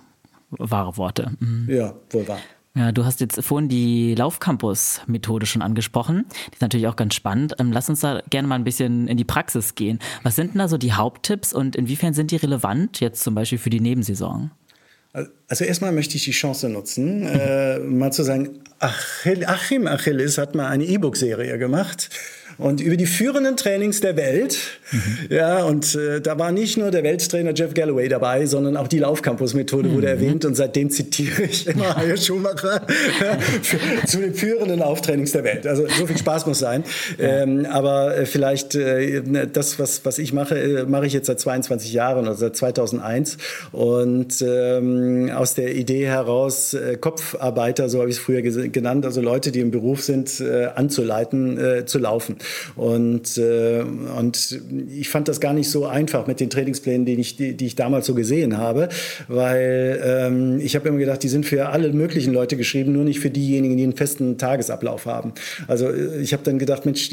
Wahre 0.52 0.98
Worte. 0.98 1.32
Mhm. 1.40 1.68
Ja, 1.70 1.94
wohl 2.10 2.28
wahr. 2.28 2.40
Ja, 2.76 2.92
du 2.92 3.04
hast 3.04 3.20
jetzt 3.20 3.44
vorhin 3.44 3.68
die 3.68 4.16
Laufcampus-Methode 4.16 5.46
schon 5.46 5.62
angesprochen. 5.62 6.26
Die 6.48 6.54
ist 6.54 6.62
natürlich 6.62 6.88
auch 6.88 6.96
ganz 6.96 7.16
spannend. 7.16 7.56
Ähm, 7.60 7.72
lass 7.72 7.90
uns 7.90 8.02
da 8.02 8.22
gerne 8.30 8.48
mal 8.48 8.56
ein 8.56 8.64
bisschen 8.64 9.08
in 9.08 9.18
die 9.18 9.26
Praxis 9.26 9.76
gehen. 9.76 10.00
Was 10.24 10.36
sind 10.36 10.54
denn 10.54 10.60
da 10.60 10.68
so 10.68 10.78
die 10.78 10.94
Haupttipps 10.94 11.52
und 11.52 11.76
inwiefern 11.76 12.14
sind 12.14 12.32
die 12.32 12.36
relevant 12.36 13.00
jetzt 13.00 13.24
zum 13.24 13.36
Beispiel 13.36 13.58
für 13.58 13.72
die 13.72 13.82
Nebensaison? 13.82 14.52
Also 15.48 15.66
erstmal 15.66 15.92
möchte 15.92 16.16
ich 16.18 16.26
die 16.26 16.32
Chance 16.32 16.70
nutzen, 16.70 17.26
äh, 17.26 17.80
mal 17.80 18.14
zu 18.14 18.24
sagen, 18.24 18.62
Achil, 18.78 19.44
Achim 19.46 19.88
Achilles 19.88 20.38
hat 20.38 20.54
mal 20.54 20.68
eine 20.68 20.86
E-Book-Serie 20.86 21.58
gemacht 21.58 22.10
und 22.60 22.80
über 22.80 22.96
die 22.96 23.08
führenden 23.08 23.58
Trainings 23.58 24.02
der 24.02 24.16
Welt. 24.16 24.79
Mhm. 24.92 25.18
Ja, 25.30 25.64
und 25.64 25.96
äh, 25.96 26.22
da 26.22 26.38
war 26.40 26.52
nicht 26.52 26.78
nur 26.78 26.92
der 26.92 27.04
Welttrainer 27.04 27.54
Jeff 27.54 27.74
Galloway 27.74 28.08
dabei, 28.10 28.46
sondern 28.46 28.78
auch 28.78 28.88
die 28.88 29.00
Laufcampus-Methode 29.00 29.90
mhm. 29.90 29.94
wurde 29.94 30.08
erwähnt 30.08 30.46
und 30.46 30.56
seitdem 30.56 30.90
zitiere 30.90 31.44
ich 31.44 31.68
immer 31.68 31.96
Hajo 31.96 32.18
Schumacher 32.18 32.82
für, 33.62 33.80
zu 34.08 34.20
den 34.20 34.34
führenden 34.34 34.80
Lauftrainings 34.80 35.32
der 35.32 35.44
Welt. 35.44 35.68
Also 35.68 35.88
so 35.88 36.08
viel 36.08 36.18
Spaß 36.18 36.46
muss 36.46 36.60
sein. 36.60 36.84
Ähm, 37.20 37.66
aber 37.66 38.18
äh, 38.18 38.26
vielleicht 38.26 38.76
äh, 38.76 39.22
das, 39.52 39.80
was, 39.80 40.06
was 40.06 40.18
ich 40.20 40.34
mache, 40.34 40.58
äh, 40.58 40.86
mache 40.86 41.06
ich 41.06 41.14
jetzt 41.14 41.28
seit 41.28 41.40
22 41.40 41.94
Jahren, 41.94 42.28
also 42.28 42.40
seit 42.40 42.56
2001 42.56 43.38
und 43.72 44.44
ähm, 44.46 45.30
aus 45.34 45.54
der 45.54 45.76
Idee 45.76 46.08
heraus 46.08 46.74
äh, 46.74 46.98
Kopfarbeiter, 46.98 47.90
so 47.90 48.00
habe 48.00 48.10
ich 48.10 48.18
es 48.18 48.22
früher 48.22 48.42
genannt, 48.42 49.06
also 49.06 49.22
Leute, 49.22 49.52
die 49.52 49.60
im 49.60 49.72
Beruf 49.72 50.04
sind, 50.04 50.40
äh, 50.40 50.68
anzuleiten, 50.76 51.60
zu 51.86 52.00
laufen. 52.00 52.38
Und, 52.76 53.38
und 53.38 54.60
ich 54.88 55.10
fand 55.10 55.28
das 55.28 55.40
gar 55.40 55.54
nicht 55.54 55.70
so 55.70 55.86
einfach 55.86 56.28
mit 56.28 56.40
den 56.40 56.50
Trainingsplänen, 56.50 57.06
die 57.06 57.14
ich, 57.16 57.36
die, 57.36 57.54
die 57.54 57.66
ich 57.66 57.76
damals 57.76 58.06
so 58.06 58.14
gesehen 58.14 58.58
habe, 58.58 58.90
weil 59.28 60.02
ähm, 60.04 60.60
ich 60.62 60.76
habe 60.76 60.90
immer 60.90 60.98
gedacht, 60.98 61.24
die 61.24 61.30
sind 61.30 61.46
für 61.46 61.70
alle 61.70 61.92
möglichen 61.94 62.34
Leute 62.34 62.58
geschrieben, 62.58 62.94
nur 62.94 63.04
nicht 63.04 63.20
für 63.20 63.30
diejenigen, 63.30 63.78
die 63.78 63.84
einen 63.84 63.96
festen 63.96 64.38
Tagesablauf 64.38 65.06
haben. 65.06 65.34
Also 65.68 65.90
äh, 65.90 66.22
ich 66.22 66.34
habe 66.34 66.44
dann 66.44 66.60
gedacht, 66.60 66.86
Mensch, 66.86 67.10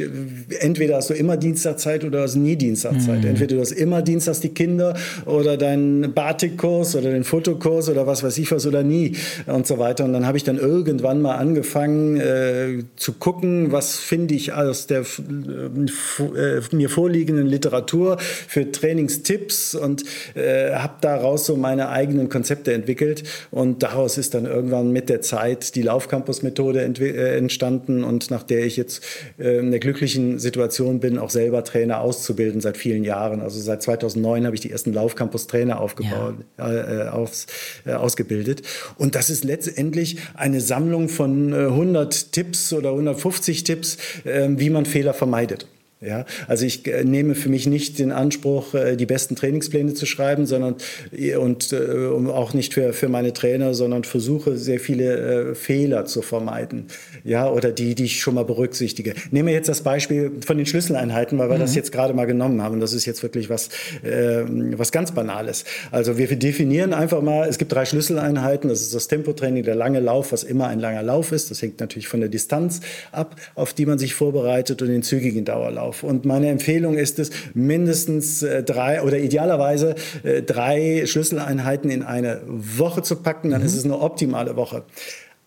entweder 0.61 0.96
hast 0.96 1.11
du 1.11 1.14
immer 1.14 1.37
Dienstagszeit 1.37 2.05
oder 2.05 2.22
hast 2.22 2.37
nie 2.37 2.57
Dienstagszeit. 2.57 3.22
Mhm. 3.22 3.29
Entweder 3.29 3.57
du 3.57 3.61
hast 3.61 3.72
immer 3.72 4.02
Dienstags 4.02 4.40
die 4.40 4.50
Kinder 4.50 4.96
oder 5.24 5.57
deinen 5.57 6.12
Batikkurs 6.12 6.96
oder 6.96 7.11
den 7.11 7.24
Fotokurs 7.24 7.88
oder 7.88 8.07
was 8.07 8.22
weiß 8.22 8.38
ich 8.38 8.50
was 8.52 8.66
oder 8.66 8.83
nie 8.83 9.16
und 9.46 9.66
so 9.66 9.79
weiter. 9.79 10.05
Und 10.05 10.12
dann 10.12 10.26
habe 10.26 10.37
ich 10.37 10.44
dann 10.44 10.59
irgendwann 10.59 11.20
mal 11.22 11.37
angefangen 11.37 12.16
äh, 12.16 12.85
zu 12.96 13.14
gucken, 13.14 13.72
was 13.72 13.96
finde 13.96 14.35
ich 14.35 14.52
aus 14.52 14.87
der 14.87 15.00
äh, 15.00 16.61
mir 16.72 16.90
vorliegenden 16.90 17.46
Literatur 17.57 18.19
für 18.21 18.71
Trainingstipps 18.71 19.75
und 19.75 20.05
äh, 20.35 20.75
habe 20.75 20.95
daraus 21.01 21.47
so 21.47 21.57
meine 21.57 21.88
eigenen 21.88 22.29
Konzepte 22.29 22.75
entwickelt 22.75 23.25
und 23.51 23.83
daraus 23.83 24.19
ist 24.19 24.35
dann 24.35 24.45
irgendwann 24.45 24.92
mit 24.92 25.09
der 25.09 25.23
Zeit 25.23 25.75
die 25.75 25.83
Laufcampus-Methode 25.83 26.83
äh, 26.83 27.37
entstanden 27.38 28.05
und 28.05 28.31
nach 28.31 28.42
der 28.42 28.64
ich 28.66 28.77
jetzt 28.77 29.03
äh, 29.38 29.59
in 29.59 29.71
der 29.71 29.81
glücklichen 29.81 30.38
Situation 30.38 31.01
bin, 31.01 31.19
auch 31.19 31.31
selber 31.31 31.64
Trainer 31.64 32.01
auszubilden 32.01 32.61
seit 32.61 32.77
vielen 32.77 33.05
Jahren. 33.05 33.40
Also 33.40 33.59
seit 33.61 33.83
2009 33.83 34.45
habe 34.45 34.55
ich 34.55 34.61
die 34.61 34.71
ersten 34.71 34.92
Laufcampus-Trainer 34.92 35.81
aufgebaut, 35.81 36.35
ja. 36.59 37.07
Äh, 37.07 37.09
aufs, 37.09 37.47
äh, 37.87 37.92
ausgebildet 37.92 38.62
und 38.99 39.14
das 39.14 39.31
ist 39.31 39.45
letztendlich 39.45 40.19
eine 40.35 40.61
Sammlung 40.61 41.09
von 41.09 41.55
100 41.55 42.33
Tipps 42.33 42.73
oder 42.73 42.90
150 42.90 43.64
Tipps, 43.64 43.97
ähm, 44.27 44.61
wie 44.61 44.71
man 44.71 44.85
Fehler 44.85 45.14
vermeidet. 45.14 45.66
Ja, 46.03 46.27
also 46.47 46.67
ich 46.67 46.87
äh, 46.87 47.05
nehme 47.05 47.35
für 47.35 47.49
mich 47.49 47.67
nicht 47.67 47.99
den 47.99 48.13
Anspruch, 48.13 48.75
äh, 48.75 48.97
die 48.97 49.07
besten 49.07 49.35
Trainingspläne 49.35 49.95
zu 49.95 50.05
schreiben, 50.05 50.45
sondern 50.45 50.75
äh, 51.11 51.37
und 51.37 51.73
auch 51.73 52.53
nicht 52.53 52.75
für, 52.75 52.93
für 52.93 53.09
meine 53.09 53.33
Trainer, 53.33 53.73
sondern 53.73 54.05
versuche 54.05 54.59
sehr 54.59 54.79
viele 54.79 55.55
Fehler 55.55 56.05
zu 56.05 56.21
vermeiden. 56.21 56.89
Ja, 57.25 57.51
oder 57.51 57.73
die, 57.73 57.95
die 57.95 58.05
ich 58.05 58.21
schon 58.21 58.35
mal 58.35 58.45
berücksichtige. 58.45 59.15
Nehmen 59.31 59.49
wir 59.49 59.55
jetzt 59.55 59.71
das 59.71 59.81
Beispiel 59.81 60.33
von 60.45 60.59
den 60.59 60.67
Schlüsseleinheiten, 60.67 61.39
weil 61.39 61.49
wir 61.49 61.57
mhm. 61.57 61.61
das 61.61 61.75
jetzt 61.75 61.93
gerade 61.93 62.13
mal 62.13 62.27
genommen 62.27 62.61
haben. 62.61 62.79
Das 62.79 62.93
ist 62.93 63.07
jetzt 63.07 63.23
wirklich 63.23 63.49
was, 63.49 63.69
äh, 64.03 64.43
was 64.77 64.93
ganz 64.93 65.13
Banales. 65.13 65.65
Also 65.93 66.19
wir 66.19 66.29
definieren 66.37 66.93
einfach 66.93 67.23
mal, 67.23 67.49
es 67.49 67.57
gibt 67.57 67.73
drei 67.73 67.87
Schlüsseleinheiten. 67.87 68.69
Das 68.69 68.83
ist 68.83 68.95
das 68.95 69.09
Tempotraining, 69.09 69.63
der 69.63 69.75
lange 69.75 70.01
Lauf, 70.01 70.33
was 70.33 70.45
immer 70.45 70.69
ein 70.69 70.79
langer 70.79 71.03
Lauf 71.03 71.33
ist. 71.33 71.51
Das 71.51 71.63
hängt 71.63 71.81
natürlich 71.81 72.09
von 72.09 72.21
der 72.21 72.29
Distanz 72.29 72.83
ab, 73.13 73.35
auf 73.55 73.73
die 73.73 73.87
man 73.87 73.99
sich 73.99 74.15
vorbereitet 74.15 74.83
und 74.83 74.89
den 74.89 75.03
zügigen 75.03 75.47
Dauerlauf 75.47 75.86
auf. 75.87 76.03
Und 76.03 76.25
meine 76.25 76.49
Empfehlung 76.49 76.96
ist 76.96 77.18
es, 77.18 77.31
mindestens 77.55 78.42
äh, 78.42 78.62
drei 78.62 79.03
oder 79.03 79.18
idealerweise 79.18 79.94
äh, 80.22 80.42
drei 80.42 81.05
Schlüsseleinheiten 81.07 81.90
in 81.90 82.03
eine 82.03 82.42
Woche 82.46 83.03
zu 83.03 83.16
packen. 83.16 83.51
Dann 83.51 83.61
mhm. 83.61 83.66
ist 83.66 83.77
es 83.77 83.85
eine 83.85 83.99
optimale 83.99 84.57
Woche. 84.57 84.85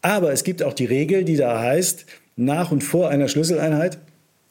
Aber 0.02 0.32
es 0.32 0.43
gibt 0.43 0.63
auch 0.63 0.73
die 0.73 0.86
Regel, 0.86 1.23
die 1.25 1.36
da 1.36 1.60
heißt, 1.60 2.06
nach 2.36 2.71
und 2.71 2.84
vor 2.84 3.10
einer 3.10 3.28
Schlüsseleinheit 3.28 3.97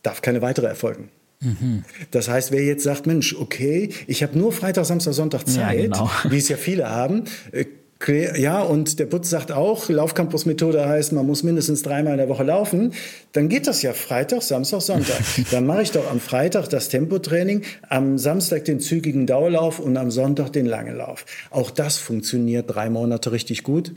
darf 0.02 0.20
keine 0.22 0.42
weitere 0.42 0.66
erfolgen. 0.66 1.08
Mhm. 1.40 1.84
Das 2.10 2.28
heißt, 2.28 2.52
wer 2.52 2.64
jetzt 2.64 2.82
sagt, 2.84 3.06
Mensch, 3.06 3.34
okay, 3.34 3.90
ich 4.06 4.22
habe 4.22 4.36
nur 4.38 4.52
Freitag, 4.52 4.84
Samstag, 4.84 5.14
Sonntag 5.14 5.46
Zeit, 5.46 5.78
ja, 5.78 5.82
genau. 5.84 6.10
wie 6.28 6.38
es 6.38 6.48
ja 6.48 6.56
viele 6.56 6.90
haben, 6.90 7.24
äh, 7.52 7.64
ja, 8.06 8.62
und 8.62 9.00
der 9.00 9.06
Putz 9.06 9.28
sagt 9.28 9.50
auch, 9.50 9.88
Laufcampus-Methode 9.88 10.86
heißt, 10.86 11.12
man 11.12 11.26
muss 11.26 11.42
mindestens 11.42 11.82
dreimal 11.82 12.12
in 12.12 12.18
der 12.18 12.28
Woche 12.28 12.44
laufen. 12.44 12.92
Dann 13.32 13.48
geht 13.48 13.66
das 13.66 13.82
ja 13.82 13.92
Freitag, 13.92 14.42
Samstag, 14.42 14.82
Sonntag. 14.82 15.18
Dann 15.50 15.66
mache 15.66 15.82
ich 15.82 15.90
doch 15.90 16.08
am 16.10 16.20
Freitag 16.20 16.68
das 16.68 16.88
Tempotraining, 16.88 17.62
am 17.88 18.16
Samstag 18.16 18.64
den 18.64 18.78
zügigen 18.78 19.26
Dauerlauf 19.26 19.80
und 19.80 19.96
am 19.96 20.10
Sonntag 20.10 20.52
den 20.52 20.66
langen 20.66 20.96
Lauf. 20.96 21.26
Auch 21.50 21.70
das 21.70 21.98
funktioniert 21.98 22.72
drei 22.72 22.88
Monate 22.88 23.32
richtig 23.32 23.64
gut 23.64 23.92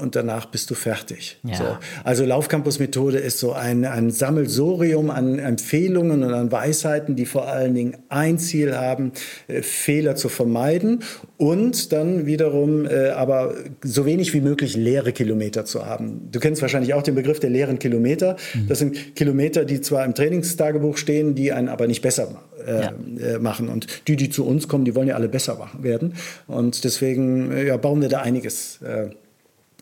und 0.00 0.16
danach 0.16 0.46
bist 0.46 0.70
du 0.70 0.74
fertig. 0.74 1.38
Ja. 1.44 1.56
So. 1.56 1.64
Also 2.04 2.24
Laufcampus-Methode 2.24 3.18
ist 3.18 3.38
so 3.38 3.52
ein, 3.52 3.84
ein 3.84 4.10
Sammelsorium 4.10 5.10
an 5.10 5.38
Empfehlungen 5.38 6.22
und 6.22 6.32
an 6.32 6.52
Weisheiten, 6.52 7.16
die 7.16 7.26
vor 7.26 7.48
allen 7.48 7.74
Dingen 7.74 7.96
ein 8.08 8.38
Ziel 8.38 8.76
haben, 8.76 9.12
äh, 9.46 9.62
Fehler 9.62 10.16
zu 10.16 10.28
vermeiden 10.28 11.00
und 11.36 11.92
dann 11.92 12.26
wiederum 12.26 12.86
äh, 12.86 13.10
aber 13.10 13.54
so 13.82 14.06
wenig 14.06 14.34
wie 14.34 14.40
möglich 14.40 14.76
leere 14.76 15.12
Kilometer 15.12 15.64
zu 15.64 15.86
haben. 15.86 16.28
Du 16.30 16.40
kennst 16.40 16.62
wahrscheinlich 16.62 16.94
auch 16.94 17.02
den 17.02 17.14
Begriff 17.14 17.40
der 17.40 17.50
leeren 17.50 17.78
Kilometer. 17.78 18.36
Mhm. 18.54 18.68
Das 18.68 18.78
sind 18.78 19.16
Kilometer, 19.16 19.64
die 19.64 19.80
zwar 19.80 20.04
im 20.04 20.14
Trainingstagebuch 20.14 20.96
stehen, 20.96 21.34
die 21.34 21.52
einen 21.52 21.68
aber 21.68 21.86
nicht 21.86 22.02
besser 22.02 22.42
äh, 22.66 22.82
ja. 22.82 22.92
Äh, 23.34 23.38
machen. 23.38 23.68
Und 23.68 23.86
die, 24.08 24.16
die 24.16 24.30
zu 24.30 24.46
uns 24.46 24.68
kommen, 24.68 24.84
die 24.84 24.94
wollen 24.94 25.08
ja 25.08 25.14
alle 25.14 25.28
besser 25.28 25.68
werden. 25.80 26.14
Und 26.46 26.84
deswegen 26.84 27.50
äh, 27.52 27.66
ja, 27.66 27.76
bauen 27.76 28.00
wir 28.00 28.08
da 28.08 28.20
einiges 28.20 28.80
äh, 28.82 29.10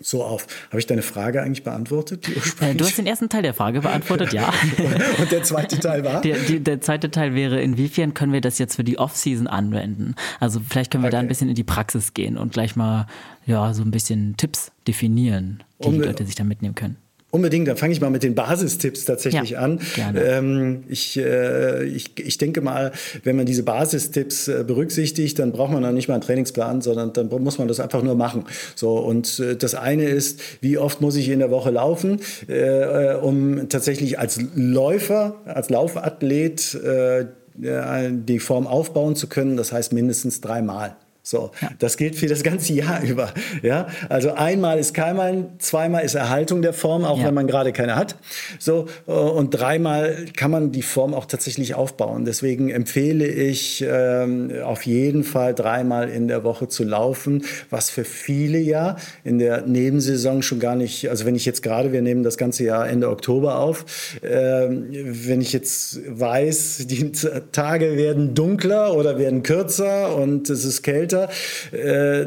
so 0.00 0.22
auf. 0.22 0.46
Habe 0.68 0.78
ich 0.78 0.86
deine 0.86 1.02
Frage 1.02 1.42
eigentlich 1.42 1.62
beantwortet? 1.62 2.28
Äh, 2.60 2.74
du 2.74 2.84
hast 2.84 2.98
den 2.98 3.06
ersten 3.06 3.28
Teil 3.28 3.42
der 3.42 3.54
Frage 3.54 3.80
beantwortet, 3.80 4.32
ja. 4.32 4.52
Und 5.18 5.32
der 5.32 5.42
zweite 5.42 5.78
Teil 5.78 6.04
war? 6.04 6.20
Der, 6.20 6.36
die, 6.38 6.60
der, 6.60 6.80
zweite 6.80 7.10
Teil 7.10 7.34
wäre, 7.34 7.60
inwiefern 7.60 8.14
können 8.14 8.32
wir 8.32 8.40
das 8.40 8.58
jetzt 8.58 8.76
für 8.76 8.84
die 8.84 8.98
Off-Season 8.98 9.46
anwenden? 9.46 10.14
Also 10.40 10.60
vielleicht 10.66 10.90
können 10.90 11.02
wir 11.04 11.08
okay. 11.08 11.16
da 11.16 11.20
ein 11.20 11.28
bisschen 11.28 11.48
in 11.48 11.54
die 11.54 11.64
Praxis 11.64 12.14
gehen 12.14 12.36
und 12.36 12.52
gleich 12.52 12.76
mal 12.76 13.06
ja, 13.46 13.72
so 13.72 13.82
ein 13.82 13.90
bisschen 13.90 14.36
Tipps 14.36 14.72
definieren, 14.86 15.62
die, 15.82 15.86
um, 15.86 15.94
die 15.94 16.00
Leute 16.00 16.26
sich 16.26 16.34
da 16.34 16.44
mitnehmen 16.44 16.74
können. 16.74 16.96
Unbedingt, 17.36 17.68
dann 17.68 17.76
fange 17.76 17.92
ich 17.92 18.00
mal 18.00 18.08
mit 18.08 18.22
den 18.22 18.34
Basistipps 18.34 19.04
tatsächlich 19.04 19.50
ja, 19.50 19.58
an. 19.58 19.78
Ähm, 20.16 20.84
ich, 20.88 21.18
äh, 21.18 21.84
ich, 21.84 22.18
ich 22.18 22.38
denke 22.38 22.62
mal, 22.62 22.92
wenn 23.24 23.36
man 23.36 23.44
diese 23.44 23.62
Basistipps 23.62 24.48
äh, 24.48 24.64
berücksichtigt, 24.66 25.38
dann 25.38 25.52
braucht 25.52 25.70
man 25.70 25.82
dann 25.82 25.94
nicht 25.94 26.08
mal 26.08 26.14
einen 26.14 26.22
Trainingsplan, 26.22 26.80
sondern 26.80 27.12
dann 27.12 27.28
muss 27.28 27.58
man 27.58 27.68
das 27.68 27.78
einfach 27.78 28.02
nur 28.02 28.14
machen. 28.14 28.44
So, 28.74 28.96
und 28.96 29.38
äh, 29.38 29.54
das 29.54 29.74
eine 29.74 30.04
ist, 30.04 30.40
wie 30.62 30.78
oft 30.78 31.02
muss 31.02 31.14
ich 31.16 31.28
in 31.28 31.40
der 31.40 31.50
Woche 31.50 31.70
laufen, 31.70 32.20
äh, 32.48 33.12
äh, 33.12 33.16
um 33.16 33.68
tatsächlich 33.68 34.18
als 34.18 34.40
Läufer, 34.54 35.34
als 35.44 35.68
Laufathlet 35.68 36.74
äh, 36.74 37.26
die 37.58 38.38
Form 38.38 38.66
aufbauen 38.66 39.14
zu 39.14 39.26
können. 39.26 39.58
Das 39.58 39.72
heißt 39.72 39.92
mindestens 39.92 40.40
dreimal. 40.40 40.96
So, 41.28 41.50
ja. 41.60 41.70
das 41.80 41.96
gilt 41.96 42.14
für 42.14 42.28
das 42.28 42.44
ganze 42.44 42.72
Jahr 42.72 43.02
über. 43.02 43.34
Ja, 43.60 43.88
also 44.08 44.34
einmal 44.34 44.78
ist 44.78 44.94
keinmal, 44.94 45.48
zweimal 45.58 46.04
ist 46.04 46.14
Erhaltung 46.14 46.62
der 46.62 46.72
Form, 46.72 47.04
auch 47.04 47.18
ja. 47.18 47.26
wenn 47.26 47.34
man 47.34 47.48
gerade 47.48 47.72
keine 47.72 47.96
hat. 47.96 48.14
So 48.60 48.86
äh, 49.08 49.10
und 49.10 49.50
dreimal 49.50 50.26
kann 50.36 50.52
man 50.52 50.70
die 50.70 50.82
Form 50.82 51.14
auch 51.14 51.24
tatsächlich 51.24 51.74
aufbauen. 51.74 52.26
Deswegen 52.26 52.70
empfehle 52.70 53.26
ich 53.26 53.84
ähm, 53.84 54.52
auf 54.62 54.86
jeden 54.86 55.24
Fall 55.24 55.52
dreimal 55.52 56.10
in 56.10 56.28
der 56.28 56.44
Woche 56.44 56.68
zu 56.68 56.84
laufen, 56.84 57.44
was 57.70 57.90
für 57.90 58.04
viele 58.04 58.58
ja 58.58 58.94
in 59.24 59.40
der 59.40 59.62
Nebensaison 59.62 60.42
schon 60.42 60.60
gar 60.60 60.76
nicht. 60.76 61.10
Also 61.10 61.26
wenn 61.26 61.34
ich 61.34 61.44
jetzt 61.44 61.64
gerade, 61.64 61.92
wir 61.92 62.02
nehmen 62.02 62.22
das 62.22 62.38
ganze 62.38 62.62
Jahr 62.62 62.88
Ende 62.88 63.10
Oktober 63.10 63.58
auf, 63.58 63.84
äh, 64.22 64.68
wenn 64.68 65.40
ich 65.40 65.52
jetzt 65.52 65.98
weiß, 66.06 66.86
die 66.86 67.10
Tage 67.50 67.96
werden 67.96 68.36
dunkler 68.36 68.94
oder 68.94 69.18
werden 69.18 69.42
kürzer 69.42 70.14
und 70.14 70.48
es 70.50 70.64
ist 70.64 70.82
kälter 70.84 71.15
weiter, 71.16 71.32
äh, 71.72 72.26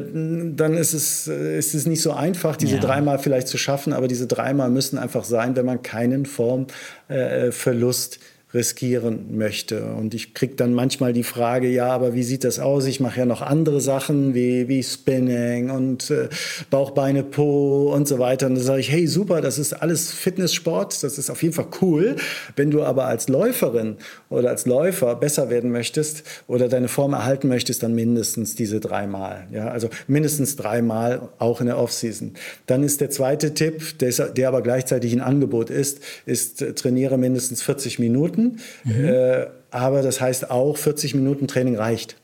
dann 0.55 0.73
ist 0.75 0.93
es, 0.93 1.27
äh, 1.27 1.57
ist 1.57 1.73
es 1.73 1.85
nicht 1.85 2.01
so 2.01 2.11
einfach, 2.13 2.55
diese 2.55 2.75
ja. 2.75 2.81
dreimal 2.81 3.19
vielleicht 3.19 3.47
zu 3.47 3.57
schaffen, 3.57 3.93
aber 3.93 4.07
diese 4.07 4.27
dreimal 4.27 4.69
müssen 4.69 4.97
einfach 4.97 5.23
sein, 5.23 5.55
wenn 5.55 5.65
man 5.65 5.81
keinen 5.81 6.25
Formverlust 6.25 8.15
äh, 8.15 8.19
riskieren 8.53 9.37
möchte. 9.37 9.85
Und 9.93 10.15
ich 10.15 10.33
kriege 10.33 10.55
dann 10.55 10.73
manchmal 10.73 11.13
die 11.13 11.23
Frage, 11.23 11.67
ja, 11.69 11.87
aber 11.87 12.15
wie 12.15 12.23
sieht 12.23 12.43
das 12.43 12.59
aus? 12.59 12.85
Ich 12.85 12.99
mache 12.99 13.19
ja 13.19 13.25
noch 13.25 13.43
andere 13.43 13.79
Sachen 13.79 14.33
wie, 14.33 14.67
wie 14.67 14.81
Spinning 14.81 15.69
und 15.69 16.09
äh, 16.09 16.29
Bauch, 16.71 16.93
Po 17.31 17.93
und 17.93 18.07
so 18.07 18.17
weiter. 18.17 18.47
Und 18.47 18.55
dann 18.55 18.63
sage 18.63 18.79
ich, 18.79 18.91
hey, 18.91 19.05
super, 19.05 19.41
das 19.41 19.59
ist 19.59 19.73
alles 19.73 20.11
Fitnesssport, 20.11 21.03
das 21.03 21.17
ist 21.19 21.29
auf 21.29 21.43
jeden 21.43 21.53
Fall 21.53 21.67
cool. 21.81 22.15
Wenn 22.55 22.71
du 22.71 22.83
aber 22.83 23.05
als 23.05 23.29
Läuferin 23.29 23.97
oder 24.29 24.49
als 24.49 24.65
Läufer 24.65 25.15
besser 25.15 25.51
werden 25.51 25.71
möchtest 25.71 26.23
oder 26.47 26.67
deine 26.67 26.87
Form 26.87 27.13
erhalten 27.13 27.47
möchtest, 27.47 27.83
dann 27.83 27.93
mindestens 27.93 28.55
diese 28.55 28.79
dreimal. 28.79 29.47
Ja, 29.51 29.67
also 29.67 29.89
mindestens 30.07 30.55
dreimal 30.55 31.29
auch 31.37 31.61
in 31.61 31.67
der 31.67 31.77
Offseason. 31.77 32.33
Dann 32.65 32.83
ist 32.83 32.99
der 32.99 33.11
zweite 33.11 33.53
Tipp, 33.53 33.99
der, 33.99 34.09
ist, 34.09 34.23
der 34.35 34.47
aber 34.47 34.63
gleichzeitig 34.63 35.13
ein 35.13 35.21
Angebot 35.21 35.69
ist, 35.69 35.99
ist 36.25 36.63
äh, 36.63 36.73
trainiere 36.73 37.17
mindestens 37.17 37.61
40 37.61 37.99
Minuten. 37.99 38.38
Minuten. 38.39 38.59
Mhm. 38.83 39.05
Äh, 39.05 39.47
aber 39.71 40.01
das 40.01 40.19
heißt 40.21 40.49
auch, 40.49 40.77
40 40.77 41.15
Minuten 41.15 41.47
Training 41.47 41.77
reicht. 41.77 42.15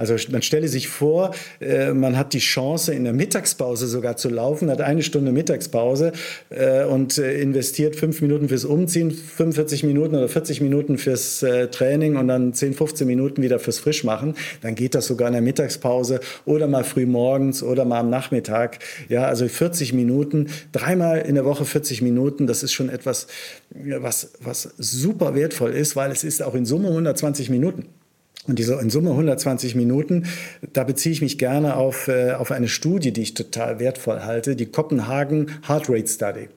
Also 0.00 0.16
man 0.30 0.40
stelle 0.40 0.66
sich 0.66 0.88
vor, 0.88 1.32
äh, 1.60 1.92
man 1.92 2.16
hat 2.16 2.32
die 2.32 2.38
Chance, 2.38 2.94
in 2.94 3.04
der 3.04 3.12
Mittagspause 3.12 3.86
sogar 3.86 4.16
zu 4.16 4.30
laufen, 4.30 4.70
hat 4.70 4.80
eine 4.80 5.02
Stunde 5.02 5.30
Mittagspause 5.30 6.12
äh, 6.48 6.84
und 6.84 7.18
äh, 7.18 7.38
investiert 7.38 7.96
fünf 7.96 8.22
Minuten 8.22 8.48
fürs 8.48 8.64
Umziehen, 8.64 9.10
45 9.10 9.84
Minuten 9.84 10.14
oder 10.14 10.26
40 10.26 10.62
Minuten 10.62 10.96
fürs 10.96 11.42
äh, 11.42 11.68
Training 11.68 12.16
und 12.16 12.28
dann 12.28 12.54
10, 12.54 12.72
15 12.72 13.06
Minuten 13.06 13.42
wieder 13.42 13.58
fürs 13.58 13.78
Frischmachen. 13.78 14.36
Dann 14.62 14.74
geht 14.74 14.94
das 14.94 15.06
sogar 15.06 15.28
in 15.28 15.34
der 15.34 15.42
Mittagspause 15.42 16.20
oder 16.46 16.66
mal 16.66 16.84
früh 16.84 17.04
morgens 17.04 17.62
oder 17.62 17.84
mal 17.84 18.00
am 18.00 18.08
Nachmittag. 18.08 18.78
Ja, 19.10 19.26
also 19.26 19.46
40 19.46 19.92
Minuten, 19.92 20.46
dreimal 20.72 21.18
in 21.18 21.34
der 21.34 21.44
Woche 21.44 21.66
40 21.66 22.00
Minuten, 22.00 22.46
das 22.46 22.62
ist 22.62 22.72
schon 22.72 22.88
etwas, 22.88 23.26
was, 23.68 24.32
was 24.40 24.62
super 24.78 25.34
wertvoll 25.34 25.72
ist, 25.72 25.94
weil 25.94 26.10
es 26.10 26.24
ist 26.24 26.42
auch 26.42 26.54
in 26.54 26.64
Summe 26.64 26.88
120 26.88 27.50
Minuten. 27.50 27.99
Und 28.46 28.58
diese 28.58 28.74
in 28.80 28.88
Summe 28.88 29.10
120 29.10 29.74
Minuten, 29.74 30.24
da 30.72 30.84
beziehe 30.84 31.12
ich 31.12 31.20
mich 31.20 31.38
gerne 31.38 31.76
auf, 31.76 32.08
äh, 32.08 32.32
auf 32.32 32.50
eine 32.50 32.68
Studie, 32.68 33.12
die 33.12 33.22
ich 33.22 33.34
total 33.34 33.78
wertvoll 33.80 34.20
halte, 34.20 34.56
die 34.56 34.66
Kopenhagen 34.66 35.50
Heart 35.68 35.90
Rate 35.90 36.08
Study. 36.08 36.48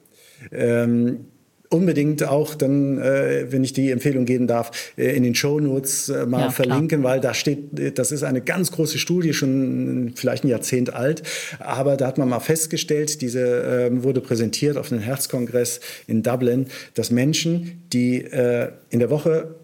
Ähm, 0.50 1.26
unbedingt 1.68 2.22
auch 2.24 2.54
dann, 2.54 2.98
äh, 2.98 3.46
wenn 3.50 3.64
ich 3.64 3.72
die 3.72 3.90
Empfehlung 3.90 4.24
geben 4.24 4.46
darf, 4.46 4.92
äh, 4.96 5.14
in 5.16 5.22
den 5.24 5.34
Show 5.34 5.60
Notes 5.60 6.08
äh, 6.08 6.24
mal 6.24 6.42
ja, 6.42 6.50
verlinken, 6.50 7.00
klar. 7.00 7.14
weil 7.14 7.20
da 7.20 7.34
steht, 7.34 7.78
äh, 7.78 7.92
das 7.92 8.12
ist 8.12 8.22
eine 8.22 8.40
ganz 8.40 8.70
große 8.72 8.98
Studie, 8.98 9.34
schon 9.34 10.12
vielleicht 10.14 10.44
ein 10.44 10.48
Jahrzehnt 10.48 10.94
alt, 10.94 11.22
aber 11.58 11.96
da 11.96 12.06
hat 12.06 12.16
man 12.16 12.28
mal 12.28 12.40
festgestellt, 12.40 13.20
diese 13.20 13.88
ähm, 13.90 14.04
wurde 14.04 14.20
präsentiert 14.20 14.76
auf 14.76 14.92
einem 14.92 15.00
Herzkongress 15.00 15.80
in 16.06 16.22
Dublin, 16.22 16.66
dass 16.94 17.10
Menschen, 17.10 17.82
die 17.92 18.22
äh, 18.22 18.70
in 18.90 19.00
der 19.00 19.10
Woche 19.10 19.54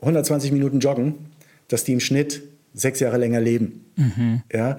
120 0.00 0.52
Minuten 0.52 0.80
joggen, 0.80 1.14
dass 1.68 1.84
die 1.84 1.92
im 1.92 2.00
Schnitt 2.00 2.42
sechs 2.78 3.00
Jahre 3.00 3.18
länger 3.18 3.40
leben. 3.40 3.92
Mhm. 3.96 4.42
Ja, 4.52 4.76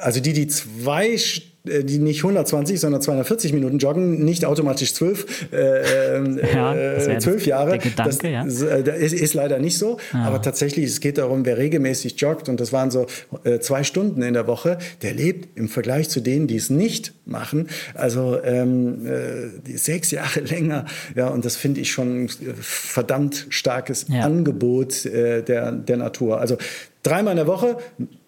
also 0.00 0.20
die, 0.20 0.32
die 0.32 0.46
zwei 0.46 1.16
äh, 1.64 1.84
die 1.84 1.98
nicht 1.98 2.24
120, 2.24 2.80
sondern 2.80 3.02
240 3.02 3.52
Minuten 3.52 3.78
joggen, 3.78 4.24
nicht 4.24 4.44
automatisch 4.44 4.94
zwölf, 4.94 5.46
äh, 5.52 6.52
ja, 6.52 6.74
äh, 6.74 7.18
zwölf 7.18 7.46
Jahre. 7.46 7.78
Gedanke, 7.78 8.16
das, 8.18 8.22
ja. 8.22 8.42
ist, 8.42 9.12
ist, 9.12 9.34
leider 9.34 9.60
nicht 9.60 9.78
so. 9.78 9.98
Ja. 10.12 10.24
Aber 10.24 10.42
tatsächlich, 10.42 10.86
es 10.86 11.00
geht 11.00 11.18
darum, 11.18 11.44
wer 11.44 11.58
regelmäßig 11.58 12.20
joggt, 12.20 12.48
und 12.48 12.58
das 12.58 12.72
waren 12.72 12.90
so 12.90 13.06
äh, 13.44 13.60
zwei 13.60 13.84
Stunden 13.84 14.22
in 14.22 14.34
der 14.34 14.48
Woche, 14.48 14.78
der 15.02 15.14
lebt 15.14 15.56
im 15.56 15.68
Vergleich 15.68 16.08
zu 16.08 16.20
denen, 16.20 16.48
die 16.48 16.56
es 16.56 16.68
nicht 16.68 17.12
machen, 17.26 17.68
also 17.94 18.42
ähm, 18.42 19.06
äh, 19.06 19.76
sechs 19.76 20.10
Jahre 20.10 20.40
länger. 20.44 20.86
Ja, 21.14 21.28
und 21.28 21.44
das 21.44 21.56
finde 21.56 21.80
ich 21.80 21.92
schon 21.92 22.24
ein 22.24 22.28
verdammt 22.60 23.46
starkes. 23.50 24.06
Angebot 24.10 25.06
äh, 25.06 25.42
der, 25.42 25.72
der 25.72 25.96
Natur. 25.96 26.40
Also 26.40 26.56
Dreimal 27.02 27.32
in 27.32 27.36
der 27.36 27.46
Woche 27.48 27.78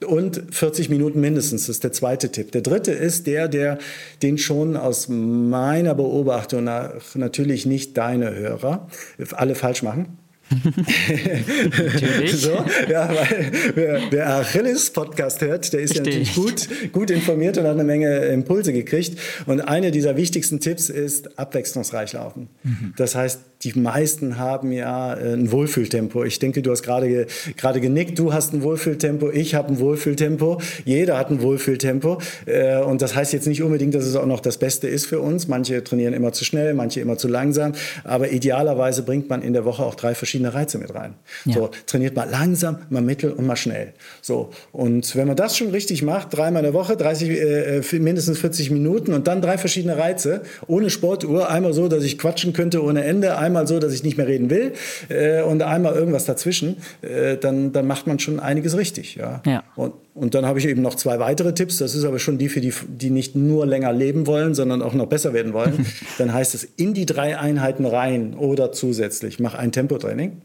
und 0.04 0.42
40 0.50 0.88
Minuten 0.88 1.20
mindestens. 1.20 1.62
Das 1.62 1.76
ist 1.76 1.84
der 1.84 1.92
zweite 1.92 2.30
Tipp. 2.32 2.50
Der 2.50 2.60
dritte 2.60 2.90
ist 2.90 3.26
der, 3.28 3.46
der 3.46 3.78
den 4.22 4.36
schon 4.36 4.76
aus 4.76 5.08
meiner 5.08 5.94
Beobachtung 5.94 6.64
nach 6.64 7.14
natürlich 7.14 7.66
nicht 7.66 7.96
deine 7.96 8.34
Hörer 8.34 8.88
alle 9.36 9.54
falsch 9.54 9.82
machen. 9.82 10.18
natürlich. 10.50 12.34
So, 12.44 12.64
ja, 12.90 13.08
weil 13.08 13.52
wer, 13.74 14.00
wer 14.10 14.36
Achilles 14.36 14.90
Podcast 14.90 15.40
hört, 15.40 15.72
der 15.72 15.80
ist 15.80 15.94
ja 15.94 16.02
natürlich 16.02 16.34
gut, 16.34 16.68
gut 16.92 17.10
informiert 17.10 17.56
und 17.58 17.64
hat 17.64 17.72
eine 17.72 17.84
Menge 17.84 18.16
Impulse 18.26 18.72
gekriegt. 18.72 19.18
Und 19.46 19.60
einer 19.60 19.90
dieser 19.90 20.16
wichtigsten 20.16 20.60
Tipps 20.60 20.90
ist 20.90 21.38
abwechslungsreich 21.38 22.12
laufen. 22.12 22.48
Mhm. 22.62 22.92
Das 22.96 23.14
heißt, 23.14 23.40
die 23.64 23.78
meisten 23.78 24.38
haben 24.38 24.72
ja 24.72 25.14
äh, 25.14 25.32
ein 25.32 25.50
Wohlfühltempo. 25.50 26.22
Ich 26.24 26.38
denke, 26.38 26.60
du 26.60 26.70
hast 26.70 26.82
gerade 26.82 27.26
gerade 27.56 27.80
genickt, 27.80 28.18
du 28.18 28.32
hast 28.32 28.52
ein 28.52 28.62
Wohlfühltempo, 28.62 29.30
ich 29.30 29.54
habe 29.54 29.68
ein 29.68 29.78
Wohlfühltempo, 29.78 30.60
jeder 30.84 31.16
hat 31.16 31.30
ein 31.30 31.40
Wohlfühltempo. 31.40 32.18
Äh, 32.44 32.82
und 32.82 33.00
das 33.00 33.14
heißt 33.14 33.32
jetzt 33.32 33.46
nicht 33.46 33.62
unbedingt, 33.62 33.94
dass 33.94 34.04
es 34.04 34.16
auch 34.16 34.26
noch 34.26 34.40
das 34.40 34.58
Beste 34.58 34.86
ist 34.86 35.06
für 35.06 35.20
uns. 35.20 35.48
Manche 35.48 35.82
trainieren 35.82 36.12
immer 36.12 36.32
zu 36.32 36.44
schnell, 36.44 36.74
manche 36.74 37.00
immer 37.00 37.16
zu 37.16 37.26
langsam. 37.26 37.72
Aber 38.04 38.30
idealerweise 38.30 39.02
bringt 39.02 39.30
man 39.30 39.40
in 39.40 39.54
der 39.54 39.64
Woche 39.64 39.82
auch 39.82 39.94
drei 39.94 40.14
verschiedene 40.14 40.52
Reize 40.52 40.78
mit 40.78 40.94
rein. 40.94 41.14
Ja. 41.46 41.54
So, 41.54 41.70
trainiert 41.86 42.16
mal 42.16 42.28
langsam, 42.28 42.78
mal 42.90 43.02
mittel 43.02 43.32
und 43.32 43.46
mal 43.46 43.56
schnell. 43.56 43.94
So, 44.20 44.50
und 44.72 45.16
wenn 45.16 45.26
man 45.26 45.36
das 45.36 45.56
schon 45.56 45.70
richtig 45.70 46.02
macht, 46.02 46.36
dreimal 46.36 46.60
in 46.60 46.72
der 46.72 46.74
Woche, 46.74 46.96
30, 46.96 47.30
äh, 47.30 47.98
mindestens 47.98 48.38
40 48.38 48.70
Minuten 48.70 49.14
und 49.14 49.26
dann 49.26 49.40
drei 49.40 49.56
verschiedene 49.56 49.96
Reize, 49.96 50.42
ohne 50.66 50.90
Sportuhr, 50.90 51.48
einmal 51.48 51.72
so, 51.72 51.88
dass 51.88 52.04
ich 52.04 52.18
quatschen 52.18 52.52
könnte 52.52 52.82
ohne 52.82 53.04
Ende, 53.04 53.38
einmal 53.38 53.53
so, 53.66 53.78
dass 53.78 53.92
ich 53.92 54.02
nicht 54.02 54.16
mehr 54.16 54.26
reden 54.26 54.50
will 54.50 54.72
äh, 55.08 55.42
und 55.42 55.62
einmal 55.62 55.94
irgendwas 55.94 56.24
dazwischen, 56.24 56.76
äh, 57.02 57.36
dann, 57.36 57.72
dann 57.72 57.86
macht 57.86 58.06
man 58.06 58.18
schon 58.18 58.40
einiges 58.40 58.76
richtig. 58.76 59.16
Ja. 59.16 59.42
ja. 59.46 59.62
Und, 59.76 59.94
und 60.14 60.34
dann 60.34 60.46
habe 60.46 60.58
ich 60.58 60.66
eben 60.66 60.82
noch 60.82 60.94
zwei 60.94 61.18
weitere 61.18 61.54
Tipps. 61.54 61.78
Das 61.78 61.94
ist 61.94 62.04
aber 62.04 62.18
schon 62.18 62.38
die 62.38 62.48
für 62.48 62.60
die, 62.60 62.72
die 62.88 63.10
nicht 63.10 63.34
nur 63.34 63.66
länger 63.66 63.92
leben 63.92 64.26
wollen, 64.26 64.54
sondern 64.54 64.82
auch 64.82 64.94
noch 64.94 65.06
besser 65.06 65.32
werden 65.32 65.52
wollen. 65.52 65.86
dann 66.18 66.32
heißt 66.32 66.54
es 66.54 66.64
in 66.64 66.94
die 66.94 67.06
drei 67.06 67.38
Einheiten 67.38 67.86
rein 67.86 68.34
oder 68.34 68.72
zusätzlich 68.72 69.40
mach 69.40 69.54
ein 69.54 69.72
Tempotraining. 69.72 70.42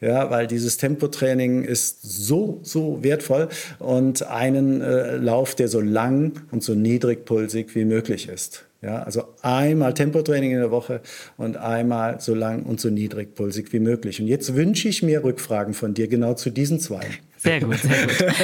Ja, 0.00 0.30
weil 0.30 0.48
dieses 0.48 0.78
Tempotraining 0.78 1.62
ist 1.62 2.02
so, 2.02 2.58
so 2.62 3.04
wertvoll 3.04 3.48
und 3.78 4.24
einen 4.26 4.80
äh, 4.80 5.16
Lauf, 5.16 5.54
der 5.54 5.68
so 5.68 5.80
lang 5.80 6.42
und 6.50 6.64
so 6.64 6.74
niedrigpulsig 6.74 7.76
wie 7.76 7.84
möglich 7.84 8.28
ist. 8.28 8.64
Ja, 8.82 9.04
also 9.04 9.22
einmal 9.42 9.94
Tempotraining 9.94 10.50
in 10.50 10.58
der 10.58 10.72
Woche 10.72 11.02
und 11.36 11.56
einmal 11.56 12.20
so 12.20 12.34
lang 12.34 12.64
und 12.64 12.80
so 12.80 12.90
niedrigpulsig 12.90 13.72
wie 13.72 13.78
möglich. 13.78 14.20
Und 14.20 14.26
jetzt 14.26 14.56
wünsche 14.56 14.88
ich 14.88 15.04
mir 15.04 15.22
Rückfragen 15.22 15.72
von 15.72 15.94
dir 15.94 16.08
genau 16.08 16.34
zu 16.34 16.50
diesen 16.50 16.80
zwei. 16.80 17.06
Sehr 17.38 17.60
gut, 17.60 17.78
sehr 17.78 18.06
gut. 18.06 18.34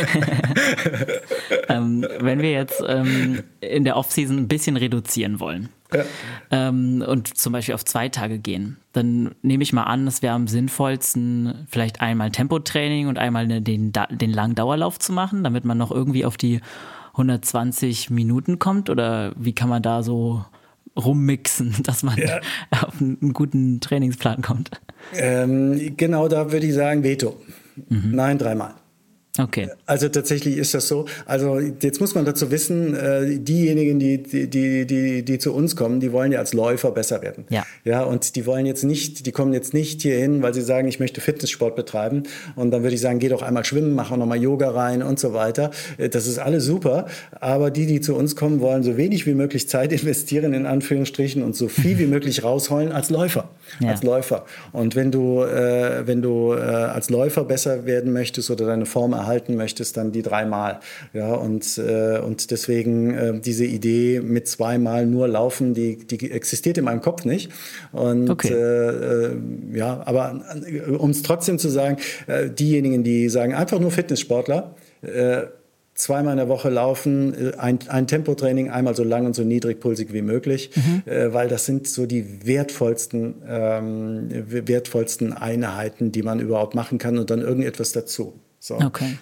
ähm, 1.69 2.07
wenn 2.21 2.41
wir 2.41 2.53
jetzt 2.53 2.81
ähm, 2.87 3.43
in 3.61 3.83
der 3.83 3.97
Offseason 3.97 4.37
ein 4.37 4.49
bisschen 4.49 4.77
reduzieren 4.77 5.41
wollen 5.41 5.71
ja. 5.93 6.05
ähm, 6.51 7.05
und 7.07 7.37
zum 7.37 7.53
Beispiel 7.53 7.75
auf 7.75 7.85
zwei 7.85 8.09
Tage 8.09 8.39
gehen, 8.39 8.77
dann 8.93 9.35
nehme 9.43 9.63
ich 9.63 9.73
mal 9.73 9.85
an, 9.85 10.07
es 10.07 10.23
wäre 10.23 10.35
am 10.35 10.49
sinnvollsten, 10.49 11.67
vielleicht 11.69 12.01
einmal 12.01 12.31
Tempotraining 12.31 13.09
und 13.09 13.19
einmal 13.19 13.47
den, 13.47 13.93
den 13.93 14.33
langen 14.33 14.55
Dauerlauf 14.55 14.99
zu 14.99 15.13
machen, 15.13 15.45
damit 15.45 15.65
man 15.65 15.79
noch 15.79 15.91
irgendwie 15.91 16.25
auf 16.25 16.37
die 16.37 16.61
120 17.19 18.11
Minuten 18.11 18.59
kommt? 18.59 18.89
Oder 18.91 19.33
wie 19.37 19.55
kann 19.55 19.69
man 19.69 19.83
da 19.83 20.03
so 20.03 20.45
rummixen, 20.97 21.75
dass 21.83 22.03
man 22.03 22.17
ja. 22.17 22.41
auf 22.71 23.01
einen, 23.01 23.33
guten 23.33 23.81
Trainingsplan 23.81 24.43
kommt? 24.43 24.71
Ähm, 25.15 25.97
genau 25.97 26.29
da 26.29 26.51
würde 26.53 26.67
ich 26.67 26.75
sagen, 26.75 27.03
Veto. 27.03 27.37
Mhm. 27.89 28.11
Nein, 28.13 28.39
dreimal. 28.39 28.75
Okay. 29.39 29.69
Also 29.87 30.09
tatsächlich 30.09 30.57
ist 30.57 30.75
das 30.75 30.89
so. 30.89 31.07
Also 31.25 31.61
jetzt 31.61 32.01
muss 32.01 32.15
man 32.15 32.25
dazu 32.25 32.51
wissen, 32.51 32.95
äh, 32.95 33.39
diejenigen, 33.39 33.99
die, 33.99 34.23
die, 34.23 34.87
die, 34.87 35.25
die, 35.25 35.39
zu 35.39 35.55
uns 35.55 35.77
kommen, 35.77 36.01
die 36.01 36.13
wollen 36.13 36.33
ja 36.33 36.41
als 36.41 36.55
Läufer 36.55 36.91
besser 36.91 37.23
werden. 37.23 37.45
Ja. 37.49 37.65
Ja, 37.85 38.03
und 38.03 38.35
die 38.35 38.47
wollen 38.47 38.67
jetzt 38.67 38.85
nicht, 38.85 39.27
die 39.27 39.33
kommen 39.33 39.53
jetzt 39.53 39.75
nicht 39.75 40.03
hierhin, 40.03 40.43
weil 40.43 40.55
sie 40.55 40.63
sagen, 40.63 40.89
ich 40.89 40.99
möchte 40.99 41.21
Fitnesssport 41.21 41.77
betreiben. 41.77 42.25
Und 42.57 42.73
dann 42.73 42.83
würde 42.83 42.95
ich 42.95 43.01
sagen, 43.01 43.21
geh 43.21 43.29
doch 43.29 43.43
einmal 43.43 43.65
schwimmen, 43.65 43.95
mach 43.95 44.11
auch 44.11 44.17
nochmal 44.17 44.43
Yoga 44.43 44.71
rein 44.71 45.03
und 45.03 45.21
so 45.21 45.33
weiter. 45.35 45.71
Äh, 45.99 46.09
das 46.09 46.27
ist 46.27 46.39
alles 46.39 46.65
super. 46.65 47.07
Aber 47.41 47.71
die, 47.71 47.87
die 47.87 48.01
zu 48.01 48.17
uns 48.17 48.35
kommen, 48.35 48.61
wollen 48.61 48.83
so 48.83 48.97
wenig 48.97 49.27
wie 49.27 49.35
möglich 49.35 49.69
Zeit 49.69 49.93
investieren, 49.99 50.53
in 50.53 50.67
Anführungsstrichen, 50.67 51.43
und 51.43 51.55
so 51.55 51.69
viel 51.69 51.99
wie 51.99 52.07
möglich 52.07 52.43
rausholen 52.43 52.91
als 52.91 53.11
Läufer. 53.11 53.49
Ja. 53.81 53.91
Als 53.91 54.03
Läufer. 54.03 54.45
Und 54.73 54.97
wenn 54.97 55.13
du, 55.13 55.43
äh, 55.43 56.07
wenn 56.07 56.23
du 56.23 56.49
als 56.49 57.11
Läufer 57.11 57.45
besser 57.45 57.85
werden 57.85 58.13
möchtest 58.13 58.51
oder 58.51 58.67
deine 58.67 58.87
Form 58.87 59.13
erhalten 59.13 59.28
erhalten 59.29 59.57
möchtest, 59.57 59.97
dann 59.97 60.11
die 60.11 60.23
dreimal. 60.23 60.81
Ja, 61.13 61.35
und, 61.35 61.79
äh, 61.79 62.19
und 62.19 62.51
deswegen 62.51 63.15
äh, 63.15 63.41
diese 63.41 63.67
Idee 63.67 64.21
mit 64.21 64.49
zweimal 64.49 65.07
nur 65.07 65.29
laufen, 65.29 65.75
die, 65.75 65.99
die 65.99 66.31
existiert 66.31 66.79
in 66.79 66.85
meinem 66.85 67.03
Kopf 67.03 67.25
nicht. 67.25 67.51
Und 67.93 68.31
okay. 68.31 68.53
äh, 68.53 69.27
äh 69.27 69.37
ja, 69.75 70.03
aber 70.07 70.41
äh, 70.67 70.91
um 70.93 71.11
es 71.11 71.23
trotzdem 71.23 71.59
zu 71.59 71.69
sagen, 71.69 71.99
äh, 72.27 72.49
diejenigen, 72.49 73.05
die 73.05 73.29
sagen, 73.29 73.55
einfach 73.55 73.79
nur 73.79 73.91
Fitnesssportler, 73.91 74.75
zweimal 75.95 76.33
in 76.33 76.39
der 76.39 76.49
Woche 76.49 76.71
laufen, 76.71 77.55
ein, 77.57 77.79
ein 77.89 78.07
Tempotraining, 78.07 78.71
einmal 78.71 78.97
so 78.97 79.05
lang 79.05 79.27
und 79.27 79.35
so 79.35 79.43
niedrigpulsig 79.45 80.13
wie 80.13 80.23
möglich, 80.23 80.71
mhm. 80.75 81.03
äh, 81.11 81.33
weil 81.33 81.49
das 81.49 81.67
sind 81.67 81.87
so 81.87 82.07
die 82.07 82.47
wertvollsten, 82.47 83.43
ähm, 83.47 84.29
wertvollsten 84.49 85.33
Einheiten, 85.33 86.11
die 86.11 86.23
man 86.23 86.41
überhaupt 86.41 86.75
machen 86.75 86.99
kann 86.99 87.19
und 87.19 87.31
dann 87.31 87.41
irgendetwas 87.41 87.93
dazu. 87.93 88.35
So. 88.59 88.77
Okay. 88.77 89.19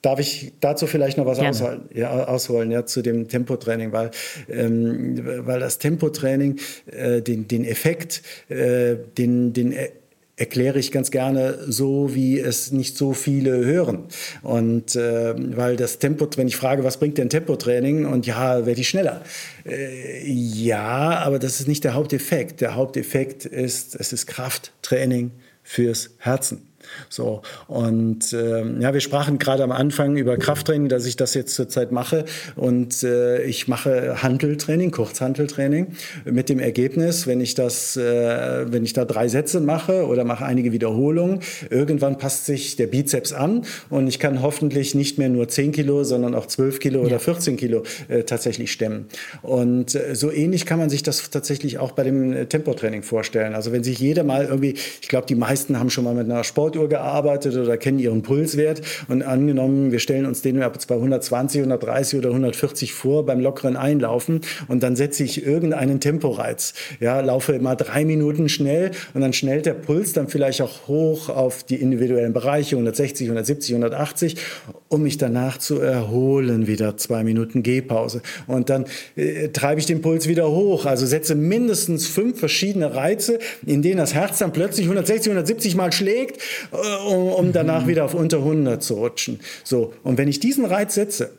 Darf 0.00 0.20
ich 0.20 0.52
dazu 0.60 0.86
vielleicht 0.86 1.18
noch 1.18 1.26
was 1.26 1.40
ausholen, 1.40 1.88
ja, 1.92 2.24
ausholen 2.26 2.70
ja, 2.70 2.86
zu 2.86 3.02
dem 3.02 3.26
Tempotraining, 3.26 3.90
weil, 3.90 4.12
ähm, 4.48 5.20
weil 5.44 5.58
das 5.58 5.78
Tempotraining 5.78 6.60
äh, 6.86 7.20
den, 7.20 7.48
den 7.48 7.64
Effekt, 7.64 8.22
äh, 8.48 8.96
den, 9.16 9.52
den 9.52 9.72
er 9.72 9.88
erkläre 10.36 10.78
ich 10.78 10.92
ganz 10.92 11.10
gerne 11.10 11.58
so, 11.66 12.14
wie 12.14 12.38
es 12.38 12.70
nicht 12.70 12.96
so 12.96 13.14
viele 13.14 13.64
hören. 13.64 14.04
Und 14.42 14.94
äh, 14.94 15.34
weil 15.56 15.76
das 15.76 15.98
Tempo, 15.98 16.28
wenn 16.36 16.46
ich 16.46 16.56
frage, 16.56 16.84
was 16.84 16.98
bringt 16.98 17.18
denn 17.18 17.30
Tempotraining? 17.30 18.04
Und 18.04 18.26
ja, 18.26 18.66
werde 18.66 18.80
ich 18.80 18.88
schneller. 18.88 19.22
Äh, 19.64 20.30
ja, 20.30 21.18
aber 21.20 21.38
das 21.38 21.60
ist 21.60 21.68
nicht 21.68 21.84
der 21.84 21.94
Haupteffekt. 21.94 22.60
Der 22.60 22.74
Haupteffekt 22.74 23.46
ist, 23.46 23.96
es 23.98 24.12
ist 24.12 24.26
Krafttraining 24.26 25.30
fürs 25.62 26.10
Herzen. 26.18 26.65
So, 27.08 27.42
und 27.68 28.32
äh, 28.32 28.64
ja, 28.80 28.92
wir 28.92 29.00
sprachen 29.00 29.38
gerade 29.38 29.62
am 29.62 29.72
Anfang 29.72 30.16
über 30.16 30.36
Krafttraining, 30.36 30.88
dass 30.88 31.06
ich 31.06 31.16
das 31.16 31.34
jetzt 31.34 31.54
zurzeit 31.54 31.92
mache. 31.92 32.24
Und 32.54 33.02
äh, 33.02 33.42
ich 33.42 33.68
mache 33.68 34.22
Handeltraining, 34.22 34.90
Kurzhandeltraining, 34.90 35.88
mit 36.24 36.48
dem 36.48 36.58
Ergebnis, 36.58 37.26
wenn 37.26 37.40
ich 37.40 37.54
das, 37.54 37.96
äh, 37.96 38.70
wenn 38.70 38.84
ich 38.84 38.92
da 38.92 39.04
drei 39.04 39.28
Sätze 39.28 39.60
mache 39.60 40.06
oder 40.06 40.24
mache 40.24 40.44
einige 40.44 40.72
Wiederholungen, 40.72 41.40
irgendwann 41.70 42.18
passt 42.18 42.46
sich 42.46 42.76
der 42.76 42.86
Bizeps 42.86 43.32
an 43.32 43.64
und 43.90 44.08
ich 44.08 44.18
kann 44.18 44.42
hoffentlich 44.42 44.94
nicht 44.94 45.18
mehr 45.18 45.28
nur 45.28 45.48
10 45.48 45.72
Kilo, 45.72 46.04
sondern 46.04 46.34
auch 46.34 46.46
12 46.46 46.78
Kilo 46.80 47.00
ja. 47.00 47.06
oder 47.06 47.18
14 47.18 47.56
Kilo 47.56 47.82
äh, 48.08 48.22
tatsächlich 48.24 48.72
stemmen. 48.72 49.06
Und 49.42 49.94
äh, 49.94 50.14
so 50.14 50.30
ähnlich 50.30 50.66
kann 50.66 50.78
man 50.78 50.90
sich 50.90 51.02
das 51.02 51.30
tatsächlich 51.30 51.78
auch 51.78 51.92
bei 51.92 52.04
dem 52.04 52.32
äh, 52.32 52.46
Tempotraining 52.46 53.02
vorstellen. 53.02 53.54
Also 53.54 53.72
wenn 53.72 53.84
sich 53.84 53.98
jeder 53.98 54.24
mal 54.24 54.44
irgendwie, 54.44 54.74
ich 55.00 55.08
glaube, 55.08 55.26
die 55.26 55.34
meisten 55.34 55.78
haben 55.78 55.90
schon 55.90 56.04
mal 56.04 56.14
mit 56.14 56.30
einer 56.30 56.44
Sportuhr 56.76 56.88
gearbeitet 56.88 57.56
oder 57.56 57.76
kennen 57.76 57.98
ihren 57.98 58.22
Pulswert. 58.22 58.82
Und 59.08 59.22
angenommen, 59.22 59.92
wir 59.92 59.98
stellen 59.98 60.26
uns 60.26 60.42
den 60.42 60.56
bei 60.56 60.94
120, 60.94 61.60
130 61.60 62.18
oder 62.18 62.30
140 62.30 62.92
vor 62.92 63.24
beim 63.24 63.40
lockeren 63.40 63.76
Einlaufen 63.76 64.40
und 64.68 64.82
dann 64.82 64.96
setze 64.96 65.24
ich 65.24 65.46
irgendeinen 65.46 66.00
Temporeiz. 66.00 66.74
Ja, 67.00 67.20
laufe 67.20 67.58
mal 67.60 67.76
drei 67.76 68.04
Minuten 68.04 68.48
schnell 68.48 68.90
und 69.14 69.20
dann 69.20 69.32
schnellt 69.32 69.66
der 69.66 69.74
Puls 69.74 70.12
dann 70.12 70.28
vielleicht 70.28 70.60
auch 70.62 70.88
hoch 70.88 71.28
auf 71.28 71.62
die 71.62 71.76
individuellen 71.76 72.32
Bereiche 72.32 72.76
160, 72.76 73.26
170, 73.26 73.74
180, 73.74 74.36
um 74.88 75.02
mich 75.02 75.18
danach 75.18 75.58
zu 75.58 75.80
erholen. 75.80 76.66
Wieder 76.66 76.96
zwei 76.96 77.24
Minuten 77.24 77.62
Gehpause. 77.62 78.22
Und 78.46 78.68
dann 78.70 78.84
äh, 79.16 79.48
treibe 79.48 79.80
ich 79.80 79.86
den 79.86 80.02
Puls 80.02 80.28
wieder 80.28 80.50
hoch. 80.50 80.86
Also 80.86 81.06
setze 81.06 81.34
mindestens 81.34 82.06
fünf 82.06 82.38
verschiedene 82.38 82.94
Reize, 82.94 83.38
in 83.64 83.82
denen 83.82 83.98
das 83.98 84.14
Herz 84.14 84.38
dann 84.38 84.52
plötzlich 84.52 84.86
160, 84.86 85.30
170 85.30 85.76
Mal 85.76 85.92
schlägt 85.92 86.40
um, 86.72 87.28
um 87.28 87.52
danach 87.52 87.84
mhm. 87.84 87.88
wieder 87.88 88.04
auf 88.04 88.14
unter 88.14 88.38
100 88.38 88.82
zu 88.82 88.94
rutschen. 88.94 89.40
So, 89.64 89.92
und 90.02 90.18
wenn 90.18 90.28
ich 90.28 90.40
diesen 90.40 90.64
Reiz 90.64 90.94
setze, 90.94 91.30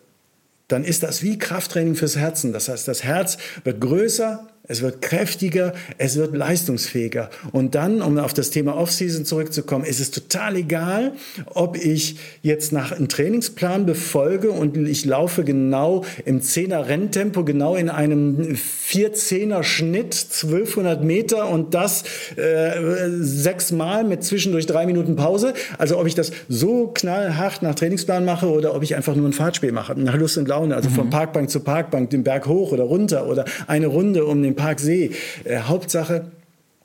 dann 0.67 0.83
ist 0.83 1.03
das 1.03 1.23
wie 1.23 1.37
Krafttraining 1.37 1.95
fürs 1.95 2.17
Herzen. 2.17 2.51
Das 2.51 2.67
heißt, 2.67 2.87
das 2.87 3.03
Herz 3.03 3.37
wird 3.63 3.79
größer, 3.79 4.47
es 4.67 4.82
wird 4.82 5.01
kräftiger, 5.01 5.73
es 5.97 6.17
wird 6.17 6.36
leistungsfähiger. 6.36 7.30
Und 7.51 7.75
dann, 7.75 8.01
um 8.01 8.17
auf 8.17 8.34
das 8.34 8.49
Thema 8.49 8.75
Offseason 8.75 9.25
zurückzukommen, 9.25 9.86
ist 9.86 9.99
es 9.99 10.12
total 10.12 10.58
egal, 10.58 11.13
ob 11.45 11.77
ich 11.77 12.17
jetzt 12.41 12.73
nach 12.73 12.91
einem 12.91 13.08
Trainingsplan 13.08 13.86
befolge 13.86 14.51
und 14.51 14.75
ich 14.77 15.06
laufe 15.06 15.43
genau 15.43 16.03
im 16.25 16.41
10er 16.41 16.88
Renntempo, 16.88 17.43
genau 17.45 17.75
in 17.75 17.89
einem 17.89 18.58
4-10er 18.89 19.63
Schnitt, 19.63 20.15
1200 20.15 21.03
Meter 21.03 21.49
und 21.49 21.73
das 21.73 22.03
äh, 22.36 23.10
sechsmal 23.19 24.03
mit 24.03 24.23
zwischendurch 24.23 24.65
drei 24.65 24.86
Minuten 24.86 25.15
Pause. 25.15 25.53
Also 25.77 25.97
ob 25.97 26.08
ich 26.08 26.15
das 26.15 26.32
so 26.49 26.88
knallhart 26.88 27.62
nach 27.62 27.75
Trainingsplan 27.75 28.25
mache 28.25 28.49
oder 28.49 28.75
ob 28.75 28.84
ich 28.84 28.95
einfach 28.95 29.15
nur 29.15 29.27
ein 29.27 29.34
Fahrtspiel 29.34 29.71
mache, 29.71 29.97
nach 29.97 30.17
Lust 30.17 30.38
und 30.38 30.47
Laune, 30.47 30.75
also 30.75 30.89
mhm. 30.89 30.93
von 30.93 31.10
Parkbank 31.10 31.49
zu 31.49 31.62
Parkbank, 31.62 32.10
den 32.10 32.23
Berg 32.23 32.47
hoch 32.47 32.73
oder 32.73 32.84
runter 32.84 33.27
oder 33.27 33.45
eine 33.67 33.88
Runde 33.88 34.25
um 34.25 34.41
den 34.41 34.56
Parksee. 34.57 35.11
Äh, 35.45 35.59
Hauptsache, 35.59 36.31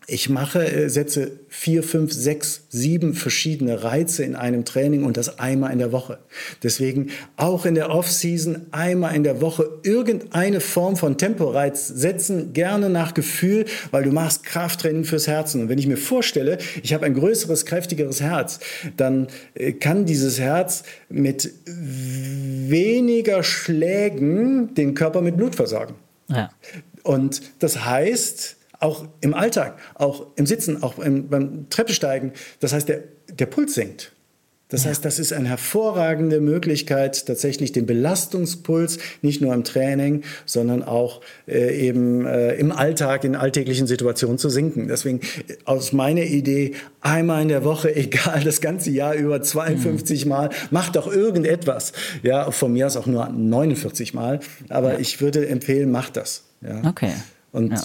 Ich 0.09 0.29
mache, 0.29 0.67
äh, 0.67 0.89
setze 0.89 1.31
vier, 1.49 1.85
fünf, 1.85 2.13
sechs, 2.13 2.67
sieben 2.71 3.15
verschiedene 3.15 3.85
Reize 3.85 4.25
in 4.25 4.35
einem 4.35 4.65
Training 4.65 5.05
und 5.05 5.17
das 5.17 5.39
einmal 5.39 5.73
in 5.73 5.79
der 5.79 5.93
Woche. 5.93 6.19
Deswegen 6.61 7.11
auch 7.37 7.65
in 7.67 7.77
der 7.77 7.89
Off-Season 7.89 8.67
einmal 8.73 9.15
in 9.15 9.23
der 9.23 9.41
Woche 9.41 9.65
irgendeine 9.85 10.61
Form 10.61 10.97
von 10.97 11.19
Temporeiz 11.19 11.87
setzen, 11.87 12.53
gerne 12.53 12.91
nach 12.91 13.15
Gefühl, 13.15 13.65
weil 13.93 14.03
du 14.03 14.11
machst 14.11 14.43
Krafttraining 14.43 15.05
fürs 15.05 15.29
Herzen. 15.29 15.63
Und 15.63 15.69
wenn 15.69 15.79
ich 15.79 15.87
mir 15.87 15.97
vorstelle, 15.97 16.59
ich 16.83 16.93
habe 16.93 17.07
ein 17.07 17.15
größeres, 17.15 17.65
kräftigeres 17.65 18.21
Herz, 18.21 18.59
dann 18.97 19.29
äh, 19.55 19.73
kann 19.73 20.05
dieses 20.05 20.41
Herz 20.41 20.83
mit 21.09 21.53
weniger 21.67 23.45
Schlägen 23.45 24.75
den 24.75 24.95
Körper 24.95 25.21
mit 25.23 25.37
Blut 25.37 25.55
versorgen. 25.55 25.95
Ja. 26.29 26.51
Und 27.03 27.43
das 27.59 27.85
heißt, 27.85 28.57
auch 28.81 29.07
im 29.21 29.35
Alltag, 29.35 29.79
auch 29.95 30.27
im 30.37 30.47
Sitzen, 30.47 30.83
auch 30.83 30.99
im, 30.99 31.29
beim 31.29 31.69
Treppesteigen. 31.71 32.33
Das 32.61 32.73
heißt, 32.73 32.89
der, 32.89 33.05
der 33.33 33.47
Puls 33.47 33.75
sinkt. 33.75 34.13
Das 34.73 34.85
ja. 34.85 34.91
heißt, 34.91 35.05
das 35.05 35.19
ist 35.19 35.35
eine 35.35 35.51
hervorragende 35.51 36.41
Möglichkeit, 36.41 37.27
tatsächlich 37.27 37.73
den 37.73 37.85
Belastungspuls 37.85 38.99
nicht 39.21 39.43
nur 39.43 39.53
im 39.53 39.65
Training, 39.65 40.23
sondern 40.47 40.83
auch 40.83 41.21
äh, 41.47 41.87
eben 41.87 42.25
äh, 42.25 42.55
im 42.55 42.73
Alltag, 42.73 43.25
in 43.25 43.37
alltäglichen 43.37 43.87
Situationen 43.87 44.39
zu 44.39 44.49
sinken. 44.49 44.89
Deswegen 44.89 45.21
äh, 45.21 45.57
aus 45.67 45.93
meiner 45.93 46.23
Idee, 46.23 46.73
einmal 47.03 47.43
in 47.43 47.49
der 47.49 47.65
Woche, 47.65 47.95
egal, 47.97 48.43
das 48.43 48.63
ganze 48.63 48.91
Jahr 48.91 49.15
über 49.15 49.43
52 49.43 50.25
mhm. 50.25 50.31
Mal, 50.31 50.51
macht 50.71 50.97
doch 50.97 51.13
irgendetwas. 51.13 51.93
Ja, 52.23 52.51
von 52.51 52.73
mir 52.73 52.87
aus 52.87 52.97
auch 52.97 53.07
nur 53.07 53.29
49 53.29 54.15
Mal. 54.15 54.41
Aber 54.71 54.95
ja. 54.95 54.99
ich 54.99 55.21
würde 55.21 55.47
empfehlen, 55.47 55.91
macht 55.91 56.17
das. 56.17 56.45
Ja. 56.63 56.89
Okay. 56.89 57.13
Und 57.53 57.73
ja. 57.73 57.83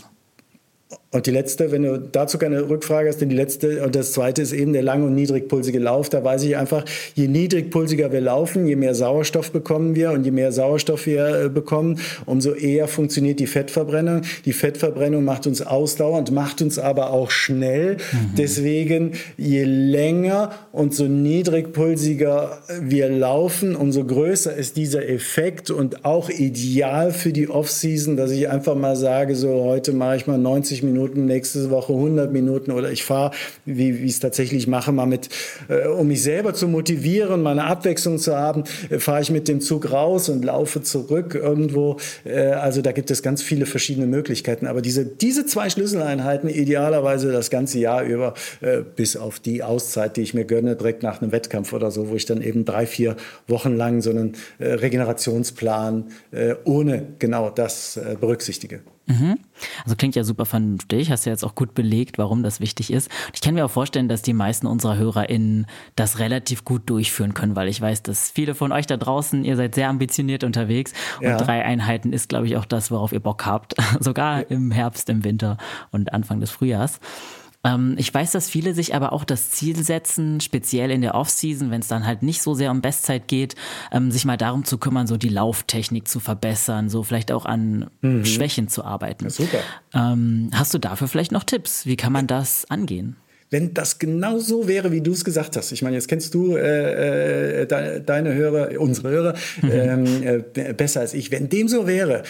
Und 1.10 1.26
die 1.26 1.32
letzte, 1.32 1.72
wenn 1.72 1.84
du 1.84 1.98
dazu 2.00 2.38
keine 2.38 2.70
Rückfrage 2.70 3.08
hast, 3.08 3.22
denn 3.22 3.30
die 3.30 3.36
letzte 3.36 3.84
und 3.84 3.96
das 3.96 4.12
zweite 4.12 4.42
ist 4.42 4.52
eben 4.52 4.74
der 4.74 4.84
lang- 4.84 5.04
und 5.04 5.16
niedrigpulsige 5.16 5.80
Lauf. 5.80 6.10
Da 6.10 6.24
weiß 6.24 6.44
ich 6.44 6.58
einfach, 6.58 6.84
je 7.16 7.28
niedrigpulsiger 7.28 8.12
wir 8.12 8.20
laufen, 8.20 8.68
je 8.68 8.76
mehr 8.76 8.94
Sauerstoff 8.94 9.52
bekommen 9.52 9.96
wir 9.96 10.12
und 10.12 10.26
je 10.26 10.32
mehr 10.32 10.52
Sauerstoff 10.52 11.06
wir 11.06 11.46
äh, 11.46 11.50
bekommen, 11.50 12.00
umso 12.26 12.54
eher 12.54 12.90
funktioniert 12.90 13.40
die 13.40 13.48
Fettverbrennung. 13.48 14.22
Die 14.46 14.52
Fettverbrennung 14.52 15.24
macht 15.24 15.48
uns 15.48 15.62
ausdauernd, 15.62 16.32
macht 16.32 16.62
uns 16.62 16.78
aber 16.78 17.12
auch 17.12 17.32
schnell. 17.32 17.96
Mhm. 17.96 18.36
Deswegen, 18.38 19.12
je 19.38 19.64
länger 19.64 20.52
und 20.74 20.94
so 20.94 21.06
niedrigpulsiger 21.06 22.60
wir 22.82 23.10
laufen, 23.10 23.76
umso 23.78 24.04
größer 24.04 24.54
ist 24.56 24.76
dieser 24.76 25.08
Effekt 25.08 25.72
und 25.72 26.04
auch 26.04 26.30
ideal 26.30 27.12
für 27.12 27.32
die 27.32 27.50
Off-Season, 27.50 28.18
dass 28.18 28.32
ich 28.32 28.50
einfach 28.50 28.76
mal 28.76 28.96
sage, 28.98 29.36
so 29.36 29.64
heute 29.64 29.94
mache 29.94 30.18
ich 30.18 30.28
mal 30.28 30.38
90 30.38 30.77
Minuten 30.84 31.08
Minuten, 31.08 31.26
nächste 31.26 31.70
Woche 31.70 31.94
100 31.94 32.32
Minuten 32.32 32.72
oder 32.72 32.92
ich 32.92 33.04
fahre, 33.04 33.32
wie, 33.66 33.92
ich 33.92 34.12
es 34.12 34.20
tatsächlich 34.20 34.68
mache, 34.68 34.92
mal 34.92 35.06
mit, 35.06 35.30
äh, 35.70 35.88
um 35.88 36.08
mich 36.08 36.24
selber 36.24 36.54
zu 36.54 36.68
motivieren, 36.68 37.42
meine 37.44 37.66
Abwechslung 37.66 38.18
zu 38.18 38.36
haben, 38.36 38.64
äh, 38.90 39.00
fahre 39.00 39.22
ich 39.22 39.32
mit 39.32 39.48
dem 39.48 39.62
Zug 39.62 39.92
raus 39.92 40.30
und 40.30 40.44
laufe 40.44 40.82
zurück 40.82 41.36
irgendwo. 41.36 41.98
Äh, 42.26 42.48
also 42.48 42.82
da 42.82 42.92
gibt 42.92 43.12
es 43.12 43.24
ganz 43.24 43.42
viele 43.42 43.66
verschiedene 43.66 44.08
Möglichkeiten. 44.08 44.68
Aber 44.68 44.82
diese, 44.82 45.06
diese 45.06 45.46
zwei 45.46 45.70
Schlüsseleinheiten 45.70 46.50
idealerweise 46.50 47.32
das 47.32 47.50
ganze 47.50 47.80
Jahr 47.80 48.04
über, 48.04 48.34
äh, 48.62 48.82
bis 48.82 49.16
auf 49.16 49.40
die 49.40 49.64
Auszeit, 49.64 50.18
die 50.18 50.22
ich 50.22 50.34
mir 50.34 50.46
gönne, 50.46 50.76
direkt 50.76 51.04
nach 51.04 51.22
einem 51.22 51.32
Wettkampf 51.32 51.74
oder 51.74 51.92
so, 51.92 52.10
wo 52.10 52.16
ich 52.16 52.26
dann 52.26 52.42
eben 52.42 52.66
drei, 52.66 52.86
vier 52.86 53.16
Wochen 53.48 53.76
lang 53.76 54.02
so 54.02 54.10
einen 54.10 54.34
äh, 54.60 54.74
Regenerationsplan 54.74 56.06
äh, 56.32 56.56
ohne 56.66 57.08
genau 57.20 57.50
das 57.50 58.00
berücksichtige. 58.20 58.82
Mhm. 59.08 59.40
Also 59.86 59.96
klingt 59.96 60.16
ja 60.16 60.24
super 60.24 60.46
vernünftig, 60.46 61.10
hast 61.12 61.26
ja 61.26 61.32
jetzt 61.32 61.46
auch 61.46 61.56
gut 61.56 61.74
belegt, 61.74 62.18
warum 62.18 62.44
das 62.44 62.60
wichtig 62.60 62.92
ist. 62.92 63.10
Ich 63.34 63.40
kann 63.40 63.54
mir 63.56 63.66
auch 63.66 63.72
vorstellen, 63.72 64.10
dass 64.10 64.22
die 64.22 64.34
meisten 64.34 64.68
unserer 64.68 64.98
HörerInnen 64.98 65.66
das 65.96 66.20
relativ 66.20 66.66
gut 66.66 66.90
durchführen 66.90 67.34
können, 67.34 67.56
weil 67.56 67.70
ich 67.70 67.80
weiß, 67.80 68.04
dass 68.04 68.30
viele 68.30 68.54
von 68.54 68.74
euch 68.74 68.86
da 68.86 68.98
draußen, 68.98 69.46
ihr 69.46 69.56
seid 69.56 69.76
sehr 69.76 69.88
ambitioniert 69.88 70.44
unterwegs 70.44 70.92
und 71.20 71.28
ja. 71.28 71.38
drei 71.38 71.64
Einheiten 71.64 72.12
ist, 72.12 72.28
glaube 72.28 72.48
ich, 72.48 72.58
auch 72.58 72.66
das, 72.66 72.92
worauf 72.92 73.14
ihr 73.14 73.22
Bock 73.22 73.46
habt. 73.46 73.76
Sogar 74.02 74.52
im 74.52 74.72
Herbst, 74.72 75.10
im 75.10 75.24
Winter 75.24 75.58
und 75.92 76.12
Anfang 76.14 76.42
des 76.42 76.52
Frühjahrs. 76.52 77.00
Ähm, 77.68 77.96
ich 77.98 78.14
weiß, 78.14 78.32
dass 78.32 78.50
viele 78.50 78.74
sich 78.74 78.96
aber 78.96 79.14
auch 79.14 79.24
das 79.24 79.52
Ziel 79.52 79.84
setzen, 79.84 80.40
speziell 80.42 80.92
in 80.92 81.02
der 81.02 81.16
Offseason, 81.16 81.72
wenn 81.72 81.82
es 81.82 81.88
dann 81.88 82.06
halt 82.06 82.24
nicht 82.24 82.42
so 82.42 82.54
sehr 82.54 82.72
um 82.72 82.82
Bestzeit 82.82 83.28
geht, 83.28 83.56
ähm, 83.92 84.12
sich 84.12 84.26
mal 84.26 84.38
darum 84.38 84.64
zu 84.64 84.78
kümmern, 84.78 85.08
so 85.08 85.18
die 85.18 85.30
Lauftechnik 85.30 86.08
zu 86.08 86.20
verbessern, 86.20 86.90
so 86.90 87.04
vielleicht 87.04 87.32
auch 87.32 87.46
an 87.46 87.90
mhm. 88.02 88.26
Schwächen 88.26 88.68
zu 88.68 88.84
arbeiten. 88.84 89.30
Super. 89.30 89.60
Ähm, 89.94 90.50
hast 90.54 90.74
du 90.74 90.78
dafür 90.78 91.08
vielleicht 91.08 91.32
noch 91.32 91.44
Tipps? 91.44 91.86
Wie 91.86 91.98
kann 91.98 92.14
man 92.14 92.28
das 92.28 92.70
angehen? 92.70 93.18
wenn 93.50 93.74
das 93.74 93.98
genau 93.98 94.40
so 94.40 94.68
wäre, 94.68 94.92
wie 94.92 95.00
du 95.00 95.14
es 95.14 95.24
gesagt 95.24 95.56
hast. 95.56 95.72
Ich 95.72 95.82
meine, 95.82 95.96
jetzt 95.96 96.10
kennst 96.10 96.34
du 96.34 96.58
äh, 96.58 97.62
äh, 97.62 98.02
deine 98.02 98.34
Hörer, 98.34 98.78
unsere 98.78 99.10
Hörer 99.10 99.36
mhm. 99.62 99.72
ähm, 99.72 100.44
äh, 100.54 100.74
besser 100.74 101.00
als 101.00 101.14
ich. 101.14 101.32
Wenn 101.32 101.48
dem 101.48 101.70
so 101.70 101.88
wäre, 101.88 102.24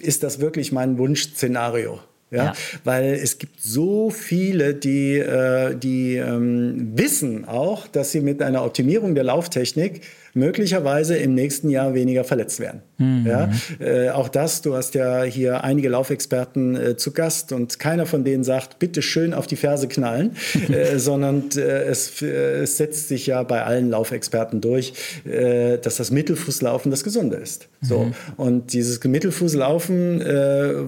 ist 0.00 0.24
das 0.24 0.40
wirklich 0.40 0.72
mein 0.72 0.98
Wunschszenario. 0.98 2.00
Ja? 2.30 2.44
ja? 2.44 2.52
weil 2.84 3.14
es 3.14 3.38
gibt 3.38 3.60
so 3.60 4.10
viele, 4.10 4.74
die, 4.74 5.18
äh, 5.18 5.76
die 5.76 6.16
ähm, 6.16 6.92
wissen 6.94 7.44
auch, 7.44 7.86
dass 7.86 8.12
sie 8.12 8.20
mit 8.20 8.42
einer 8.42 8.64
Optimierung 8.64 9.14
der 9.14 9.24
Lauftechnik 9.24 10.02
möglicherweise 10.36 11.16
im 11.16 11.34
nächsten 11.34 11.70
Jahr 11.70 11.94
weniger 11.94 12.22
verletzt 12.22 12.60
werden. 12.60 12.82
Mhm. 12.98 13.26
Ja, 13.26 13.50
äh, 13.80 14.10
auch 14.10 14.28
das, 14.28 14.60
du 14.60 14.74
hast 14.74 14.94
ja 14.94 15.22
hier 15.22 15.64
einige 15.64 15.88
Laufexperten 15.88 16.76
äh, 16.76 16.96
zu 16.96 17.12
Gast 17.12 17.52
und 17.52 17.78
keiner 17.78 18.04
von 18.04 18.22
denen 18.22 18.44
sagt, 18.44 18.78
bitte 18.78 19.00
schön 19.00 19.32
auf 19.32 19.46
die 19.46 19.56
Ferse 19.56 19.88
knallen, 19.88 20.36
äh, 20.68 20.98
sondern 20.98 21.44
äh, 21.56 21.60
es, 21.60 22.20
äh, 22.20 22.62
es, 22.62 22.76
setzt 22.76 23.08
sich 23.08 23.26
ja 23.26 23.42
bei 23.42 23.64
allen 23.64 23.88
Laufexperten 23.88 24.60
durch, 24.60 24.92
dass 25.24 25.96
das 25.96 26.10
Mittelfußlaufen 26.10 26.90
das 26.90 27.02
Gesunde 27.02 27.36
ist. 27.36 27.68
Mhm. 27.80 27.86
So. 27.86 28.12
Und 28.36 28.74
dieses 28.74 29.02
Mittelfußlaufen, 29.02 30.20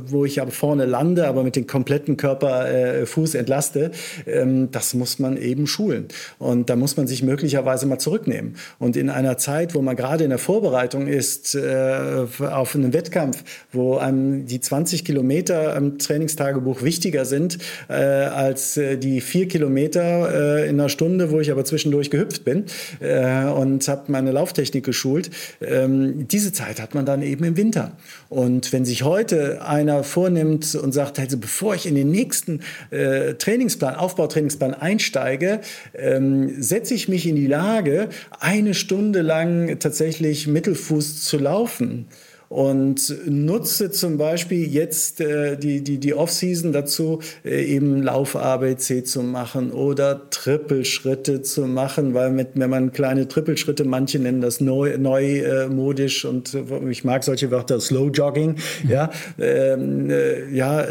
wo 0.07 0.27
ich 0.27 0.43
aber 0.43 0.51
vorne 0.51 0.85
lande, 0.85 1.27
aber 1.29 1.45
mit 1.45 1.57
dem 1.57 1.67
kompletten 1.67 2.17
Körper 2.17 2.67
Fuß 3.07 3.35
entlaste, 3.35 3.91
ähm, 4.27 4.71
das 4.71 4.95
muss 4.95 5.19
man 5.19 5.37
eben 5.37 5.67
schulen. 5.67 6.09
Und 6.39 6.71
da 6.71 6.77
muss 6.77 6.97
man 6.97 7.07
sich 7.07 7.23
möglicherweise 7.23 7.87
mal 7.87 7.99
zurücknehmen. 7.99 8.57
Und 8.79 8.97
in 8.97 9.11
einer 9.11 9.39
Zeit, 9.39 9.75
wo 9.75 9.83
man 9.83 9.97
gerade 9.97 10.25
in 10.25 10.31
der 10.31 10.39
Vorbereitung 10.39 11.07
ist 11.07 11.55
äh, 11.55 12.27
auf 12.41 12.75
einen 12.75 12.93
Wettkampf, 12.93 13.43
wo 13.73 13.97
einem 13.97 14.47
die 14.47 14.61
20 14.61 15.05
Kilometer 15.05 15.77
am 15.77 15.99
Trainingstagebuch 15.99 16.83
wichtiger 16.83 17.25
sind 17.25 17.59
äh, 17.89 17.95
als 17.95 18.77
äh, 18.77 18.97
die 18.97 19.21
vier 19.21 19.49
Kilometer 19.49 20.61
äh, 20.61 20.69
in 20.69 20.81
einer 20.81 20.89
Stunde, 20.89 21.31
wo 21.31 21.41
ich 21.41 21.51
aber 21.51 21.65
zwischendurch 21.65 22.11
gehüpft 22.11 22.45
bin 22.45 22.65
äh, 23.01 23.45
und 23.45 23.87
habe 23.89 24.11
meine 24.13 24.33
Lauftechnik 24.33 24.85
geschult. 24.85 25.31
Ähm, 25.61 26.29
diese 26.29 26.53
Zeit 26.53 26.81
hat 26.81 26.95
man 26.95 27.07
dann 27.07 27.23
eben 27.23 27.45
im 27.45 27.57
Winter. 27.57 27.93
Und 28.29 28.73
wenn 28.73 28.85
sich 28.85 29.03
heute 29.03 29.63
einer 29.63 30.05
vornimmt 30.05 30.75
und 30.75 30.93
sagt, 30.93 31.18
also 31.19 31.39
bevor 31.39 31.75
ich 31.75 31.87
in 31.87 31.95
den 31.95 32.11
nächsten 32.11 32.61
äh, 32.91 33.35
Trainingsplan, 33.35 33.95
Aufbautrainingsplan 33.95 34.75
einsteige, 34.75 35.61
ähm, 35.95 36.63
setze 36.63 36.95
ich 36.95 37.09
mich 37.09 37.27
in 37.27 37.37
die 37.37 37.47
Lage, 37.47 38.09
eine 38.41 38.75
Stunde 38.75 39.23
lang 39.23 39.79
tatsächlich 39.79 40.47
Mittelfuß 40.47 41.25
zu 41.25 41.39
laufen 41.39 42.07
und 42.49 43.15
nutze 43.27 43.91
zum 43.91 44.17
Beispiel 44.17 44.67
jetzt 44.67 45.21
äh, 45.21 45.57
die, 45.57 45.83
die, 45.83 45.99
die 45.99 46.15
Off-Season 46.15 46.73
dazu, 46.73 47.21
äh, 47.45 47.63
eben 47.65 48.03
Lauf-ABC 48.03 49.05
zu 49.05 49.23
machen 49.23 49.71
oder 49.71 50.31
Trippelschritte 50.31 51.43
zu 51.43 51.67
machen, 51.67 52.15
weil 52.15 52.31
mit, 52.31 52.49
wenn 52.55 52.71
man 52.71 52.93
kleine 52.93 53.29
Trippelschritte, 53.29 53.85
manche 53.85 54.19
nennen 54.19 54.41
das 54.41 54.61
neu, 54.61 54.97
neumodisch 54.97 56.25
äh, 56.25 56.29
und 56.29 56.57
ich 56.89 57.05
mag 57.05 57.23
solche 57.23 57.51
Wörter, 57.51 57.81
Slow 57.81 58.11
Jogging, 58.11 58.57
mhm. 58.83 58.91
ja, 58.91 59.11
ähm, 59.39 60.09
äh, 60.09 60.51
ja, 60.51 60.87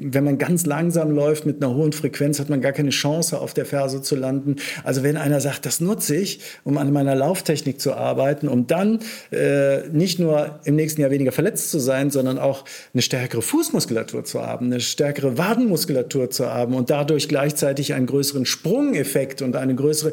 wenn 0.00 0.24
man 0.24 0.38
ganz 0.38 0.64
langsam 0.64 1.10
läuft 1.10 1.44
mit 1.44 1.62
einer 1.62 1.74
hohen 1.74 1.92
Frequenz, 1.92 2.38
hat 2.38 2.50
man 2.50 2.60
gar 2.60 2.72
keine 2.72 2.90
Chance, 2.90 3.40
auf 3.40 3.52
der 3.52 3.66
Ferse 3.66 4.00
zu 4.00 4.14
landen. 4.14 4.56
Also 4.84 5.02
wenn 5.02 5.16
einer 5.16 5.40
sagt, 5.40 5.66
das 5.66 5.80
nutze 5.80 6.14
ich, 6.14 6.40
um 6.62 6.78
an 6.78 6.92
meiner 6.92 7.16
Lauftechnik 7.16 7.80
zu 7.80 7.94
arbeiten, 7.94 8.46
um 8.46 8.68
dann 8.68 9.00
äh, 9.32 9.88
nicht 9.88 10.20
nur 10.20 10.60
im 10.64 10.76
nächsten 10.76 10.83
Jahr 11.00 11.10
weniger 11.10 11.32
verletzt 11.32 11.70
zu 11.70 11.78
sein, 11.78 12.10
sondern 12.10 12.38
auch 12.38 12.64
eine 12.92 13.02
stärkere 13.02 13.42
Fußmuskulatur 13.42 14.24
zu 14.24 14.42
haben, 14.42 14.66
eine 14.66 14.80
stärkere 14.80 15.38
Wadenmuskulatur 15.38 16.30
zu 16.30 16.46
haben 16.46 16.74
und 16.74 16.90
dadurch 16.90 17.28
gleichzeitig 17.28 17.94
einen 17.94 18.06
größeren 18.06 18.46
Sprungeffekt 18.46 19.42
und 19.42 19.56
eine 19.56 19.74
größere 19.74 20.12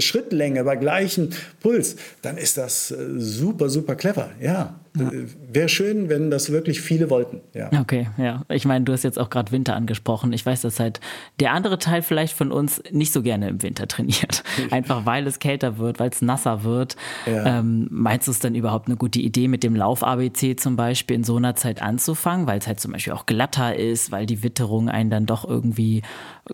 Schrittlänge 0.00 0.64
bei 0.64 0.76
gleichem 0.76 1.30
Puls, 1.60 1.96
dann 2.22 2.36
ist 2.36 2.56
das 2.56 2.90
äh, 2.90 2.96
super, 3.16 3.68
super 3.68 3.94
clever, 3.96 4.30
ja. 4.40 4.80
Ja. 4.98 5.10
Wäre 5.52 5.68
schön, 5.68 6.08
wenn 6.08 6.30
das 6.30 6.50
wirklich 6.50 6.80
viele 6.80 7.10
wollten. 7.10 7.40
Ja. 7.54 7.70
Okay, 7.80 8.08
ja. 8.18 8.42
Ich 8.48 8.64
meine, 8.64 8.84
du 8.84 8.92
hast 8.92 9.04
jetzt 9.04 9.18
auch 9.18 9.30
gerade 9.30 9.52
Winter 9.52 9.76
angesprochen. 9.76 10.32
Ich 10.32 10.44
weiß, 10.44 10.62
dass 10.62 10.80
halt 10.80 11.00
der 11.38 11.52
andere 11.52 11.78
Teil 11.78 12.02
vielleicht 12.02 12.34
von 12.34 12.50
uns 12.50 12.82
nicht 12.90 13.12
so 13.12 13.22
gerne 13.22 13.48
im 13.48 13.62
Winter 13.62 13.86
trainiert. 13.86 14.42
Einfach 14.70 15.06
weil 15.06 15.26
es 15.28 15.38
kälter 15.38 15.78
wird, 15.78 16.00
weil 16.00 16.10
es 16.10 16.22
nasser 16.22 16.64
wird. 16.64 16.96
Ja. 17.26 17.60
Ähm, 17.60 17.86
meinst 17.90 18.26
du 18.26 18.32
es 18.32 18.40
dann 18.40 18.56
überhaupt 18.56 18.88
eine 18.88 18.96
gute 18.96 19.20
Idee, 19.20 19.46
mit 19.46 19.62
dem 19.62 19.76
Lauf-ABC 19.76 20.56
zum 20.56 20.74
Beispiel 20.74 21.16
in 21.16 21.24
so 21.24 21.36
einer 21.36 21.54
Zeit 21.54 21.82
anzufangen, 21.82 22.48
weil 22.48 22.58
es 22.58 22.66
halt 22.66 22.80
zum 22.80 22.92
Beispiel 22.92 23.12
auch 23.12 23.26
glatter 23.26 23.76
ist, 23.76 24.10
weil 24.10 24.26
die 24.26 24.42
Witterung 24.42 24.88
einen 24.88 25.10
dann 25.10 25.26
doch 25.26 25.48
irgendwie, 25.48 26.02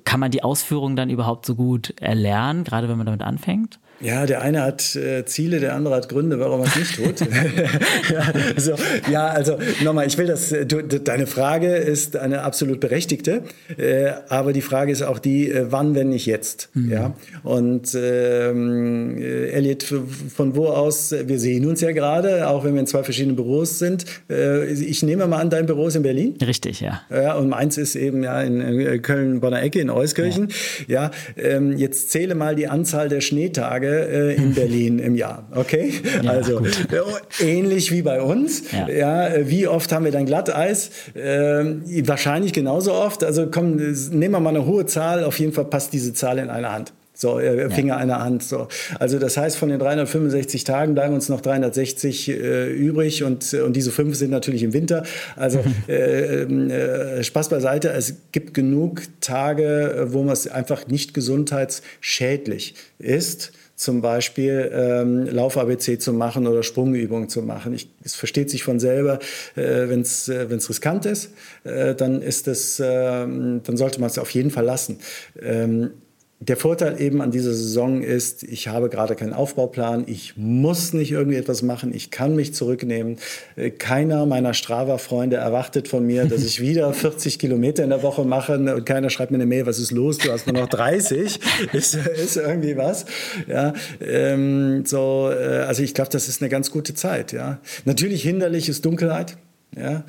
kann 0.04 0.20
man 0.20 0.30
die 0.30 0.44
Ausführung 0.44 0.94
dann 0.94 1.08
überhaupt 1.08 1.46
so 1.46 1.54
gut 1.54 1.94
erlernen, 2.00 2.64
gerade 2.64 2.88
wenn 2.88 2.98
man 2.98 3.06
damit 3.06 3.22
anfängt? 3.22 3.78
Ja, 4.00 4.26
der 4.26 4.42
eine 4.42 4.62
hat 4.62 4.94
äh, 4.94 5.24
Ziele, 5.24 5.58
der 5.58 5.74
andere 5.74 5.94
hat 5.94 6.08
Gründe, 6.08 6.38
warum 6.38 6.60
er 6.60 6.66
es 6.66 6.76
nicht 6.76 6.96
tut. 6.96 7.20
ja, 8.10 8.25
so, 8.56 8.74
ja, 9.10 9.28
also 9.28 9.58
nochmal, 9.84 10.06
ich 10.06 10.16
will 10.18 10.26
das, 10.26 10.52
äh, 10.52 10.66
du, 10.66 10.82
deine 10.82 11.26
Frage 11.26 11.76
ist 11.76 12.16
eine 12.16 12.42
absolut 12.42 12.80
berechtigte, 12.80 13.42
äh, 13.76 14.12
aber 14.28 14.52
die 14.52 14.62
Frage 14.62 14.92
ist 14.92 15.02
auch 15.02 15.18
die, 15.18 15.50
äh, 15.50 15.66
wann, 15.70 15.94
wenn 15.94 16.08
nicht 16.08 16.26
jetzt. 16.26 16.70
Mhm. 16.74 16.90
Ja? 16.90 17.14
Und 17.42 17.94
ähm, 17.94 19.18
äh, 19.18 19.50
Elliot, 19.50 19.82
von 19.82 20.56
wo 20.56 20.66
aus, 20.66 21.14
wir 21.24 21.38
sehen 21.38 21.66
uns 21.66 21.80
ja 21.80 21.92
gerade, 21.92 22.48
auch 22.48 22.64
wenn 22.64 22.74
wir 22.74 22.80
in 22.80 22.86
zwei 22.86 23.02
verschiedenen 23.02 23.36
Büros 23.36 23.78
sind. 23.78 24.04
Äh, 24.30 24.66
ich 24.72 25.02
nehme 25.02 25.26
mal 25.26 25.40
an, 25.40 25.50
dein 25.50 25.66
Büro 25.66 25.88
ist 25.88 25.96
in 25.96 26.02
Berlin? 26.02 26.34
Richtig, 26.44 26.80
ja. 26.80 27.02
ja 27.10 27.34
und 27.34 27.48
meins 27.48 27.78
ist 27.78 27.94
eben 27.94 28.22
ja 28.22 28.42
in, 28.42 29.02
Köln-Bonner 29.02 29.62
Ecke, 29.62 29.80
in 29.80 29.90
Euskirchen. 29.90 30.48
Ja, 30.86 30.96
ja 30.96 31.10
ähm, 31.36 31.76
jetzt 31.76 32.10
zähle 32.10 32.34
mal 32.34 32.54
die 32.56 32.68
Anzahl 32.68 33.08
der 33.08 33.20
Schneetage 33.20 33.66
Tage 33.66 34.08
äh, 34.08 34.34
in 34.34 34.54
Berlin 34.54 34.98
im 34.98 35.14
Jahr. 35.14 35.48
Okay? 35.54 35.92
Ja, 36.22 36.30
also 36.30 36.60
äh, 36.60 37.44
ähnlich 37.44 37.92
wie 37.92 38.02
bei 38.02 38.15
uns. 38.20 38.62
Ja. 38.72 38.88
ja. 38.88 39.28
Äh, 39.28 39.50
wie 39.50 39.66
oft 39.66 39.92
haben 39.92 40.04
wir 40.04 40.12
dann 40.12 40.26
Glatteis? 40.26 40.90
Äh, 41.14 41.64
wahrscheinlich 42.06 42.52
genauso 42.52 42.92
oft. 42.92 43.24
Also 43.24 43.48
komm, 43.50 43.76
nehmen 43.76 44.32
wir 44.32 44.40
mal 44.40 44.50
eine 44.50 44.66
hohe 44.66 44.86
Zahl. 44.86 45.24
Auf 45.24 45.38
jeden 45.38 45.52
Fall 45.52 45.66
passt 45.66 45.92
diese 45.92 46.12
Zahl 46.14 46.38
in 46.38 46.50
eine 46.50 46.72
Hand. 46.72 46.92
So, 47.16 47.40
äh, 47.40 47.70
Finger 47.70 47.94
ja. 47.94 47.96
einer 47.96 48.20
Hand. 48.22 48.42
So. 48.42 48.68
Also 49.00 49.18
das 49.18 49.38
heißt, 49.38 49.56
von 49.56 49.70
den 49.70 49.78
365 49.78 50.64
Tagen 50.64 50.94
bleiben 50.94 51.14
uns 51.14 51.30
noch 51.30 51.40
360 51.40 52.28
äh, 52.28 52.66
übrig 52.70 53.24
und, 53.24 53.54
und 53.54 53.74
diese 53.74 53.90
fünf 53.90 54.16
sind 54.16 54.30
natürlich 54.30 54.62
im 54.62 54.74
Winter. 54.74 55.02
Also 55.34 55.64
äh, 55.88 56.42
äh, 56.42 57.24
Spaß 57.24 57.48
beiseite, 57.48 57.90
es 57.90 58.16
gibt 58.32 58.52
genug 58.52 59.02
Tage, 59.22 60.08
wo 60.10 60.22
man 60.22 60.34
es 60.34 60.46
einfach 60.46 60.88
nicht 60.88 61.14
gesundheitsschädlich 61.14 62.74
ist 62.98 63.52
zum 63.76 64.00
Beispiel 64.00 64.70
ähm, 64.72 65.26
Lauf-ABC 65.26 65.98
zu 65.98 66.12
machen 66.12 66.46
oder 66.46 66.62
Sprungübungen 66.62 67.28
zu 67.28 67.42
machen. 67.42 67.74
Ich, 67.74 67.88
es 68.02 68.14
versteht 68.14 68.50
sich 68.50 68.64
von 68.64 68.80
selber, 68.80 69.18
äh, 69.54 69.88
wenn 69.88 70.00
es 70.00 70.28
äh, 70.28 70.40
riskant 70.40 71.06
ist, 71.06 71.30
äh, 71.64 71.94
dann 71.94 72.22
ist 72.22 72.48
es, 72.48 72.80
äh, 72.80 72.86
dann 72.86 73.76
sollte 73.76 74.00
man 74.00 74.08
es 74.08 74.18
auf 74.18 74.30
jeden 74.30 74.50
Fall 74.50 74.64
lassen. 74.64 74.98
Ähm, 75.40 75.90
der 76.38 76.58
Vorteil 76.58 77.00
eben 77.00 77.22
an 77.22 77.30
dieser 77.30 77.54
Saison 77.54 78.02
ist, 78.02 78.42
ich 78.42 78.68
habe 78.68 78.90
gerade 78.90 79.14
keinen 79.14 79.32
Aufbauplan, 79.32 80.04
ich 80.06 80.36
muss 80.36 80.92
nicht 80.92 81.10
irgendwie 81.10 81.38
etwas 81.38 81.62
machen, 81.62 81.94
ich 81.94 82.10
kann 82.10 82.36
mich 82.36 82.52
zurücknehmen. 82.52 83.16
Äh, 83.56 83.70
keiner 83.70 84.26
meiner 84.26 84.52
Strava-Freunde 84.52 85.36
erwartet 85.36 85.88
von 85.88 86.06
mir, 86.06 86.26
dass 86.26 86.44
ich 86.44 86.60
wieder 86.60 86.92
40 86.92 87.38
Kilometer 87.38 87.84
in 87.84 87.90
der 87.90 88.02
Woche 88.02 88.24
mache 88.24 88.58
und 88.58 88.84
keiner 88.84 89.08
schreibt 89.08 89.30
mir 89.30 89.38
eine 89.38 89.46
Mail, 89.46 89.64
was 89.64 89.78
ist 89.78 89.92
los, 89.92 90.18
du 90.18 90.30
hast 90.30 90.46
nur 90.46 90.60
noch 90.60 90.68
30, 90.68 91.40
ist, 91.72 91.94
ist 91.94 92.36
irgendwie 92.36 92.76
was. 92.76 93.06
Ja, 93.46 93.72
ähm, 94.00 94.84
so, 94.84 95.30
äh, 95.32 95.64
also 95.66 95.82
ich 95.82 95.94
glaube, 95.94 96.10
das 96.10 96.28
ist 96.28 96.42
eine 96.42 96.50
ganz 96.50 96.70
gute 96.70 96.92
Zeit. 96.92 97.32
Ja. 97.32 97.60
Natürlich 97.86 98.22
hinderlich 98.22 98.68
ist 98.68 98.84
Dunkelheit. 98.84 99.38
Ja, 99.74 100.04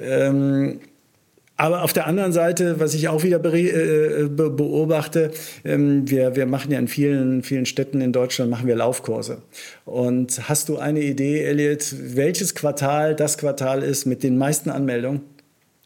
ähm, 0.00 0.80
aber 1.60 1.82
auf 1.82 1.92
der 1.92 2.06
anderen 2.06 2.32
Seite, 2.32 2.80
was 2.80 2.94
ich 2.94 3.08
auch 3.08 3.22
wieder 3.22 3.36
äh, 3.44 4.28
beobachte, 4.28 5.30
ähm, 5.62 6.08
wir, 6.08 6.34
wir 6.34 6.46
machen 6.46 6.72
ja 6.72 6.78
in 6.78 6.88
vielen, 6.88 7.42
vielen 7.42 7.66
Städten 7.66 8.00
in 8.00 8.12
Deutschland 8.12 8.50
machen 8.50 8.66
wir 8.66 8.76
Laufkurse. 8.76 9.42
Und 9.84 10.48
hast 10.48 10.70
du 10.70 10.78
eine 10.78 11.02
Idee, 11.02 11.44
Elliot, 11.44 11.94
welches 12.16 12.54
Quartal 12.54 13.14
das 13.14 13.36
Quartal 13.36 13.82
ist 13.82 14.06
mit 14.06 14.22
den 14.22 14.38
meisten 14.38 14.70
Anmeldungen? 14.70 15.20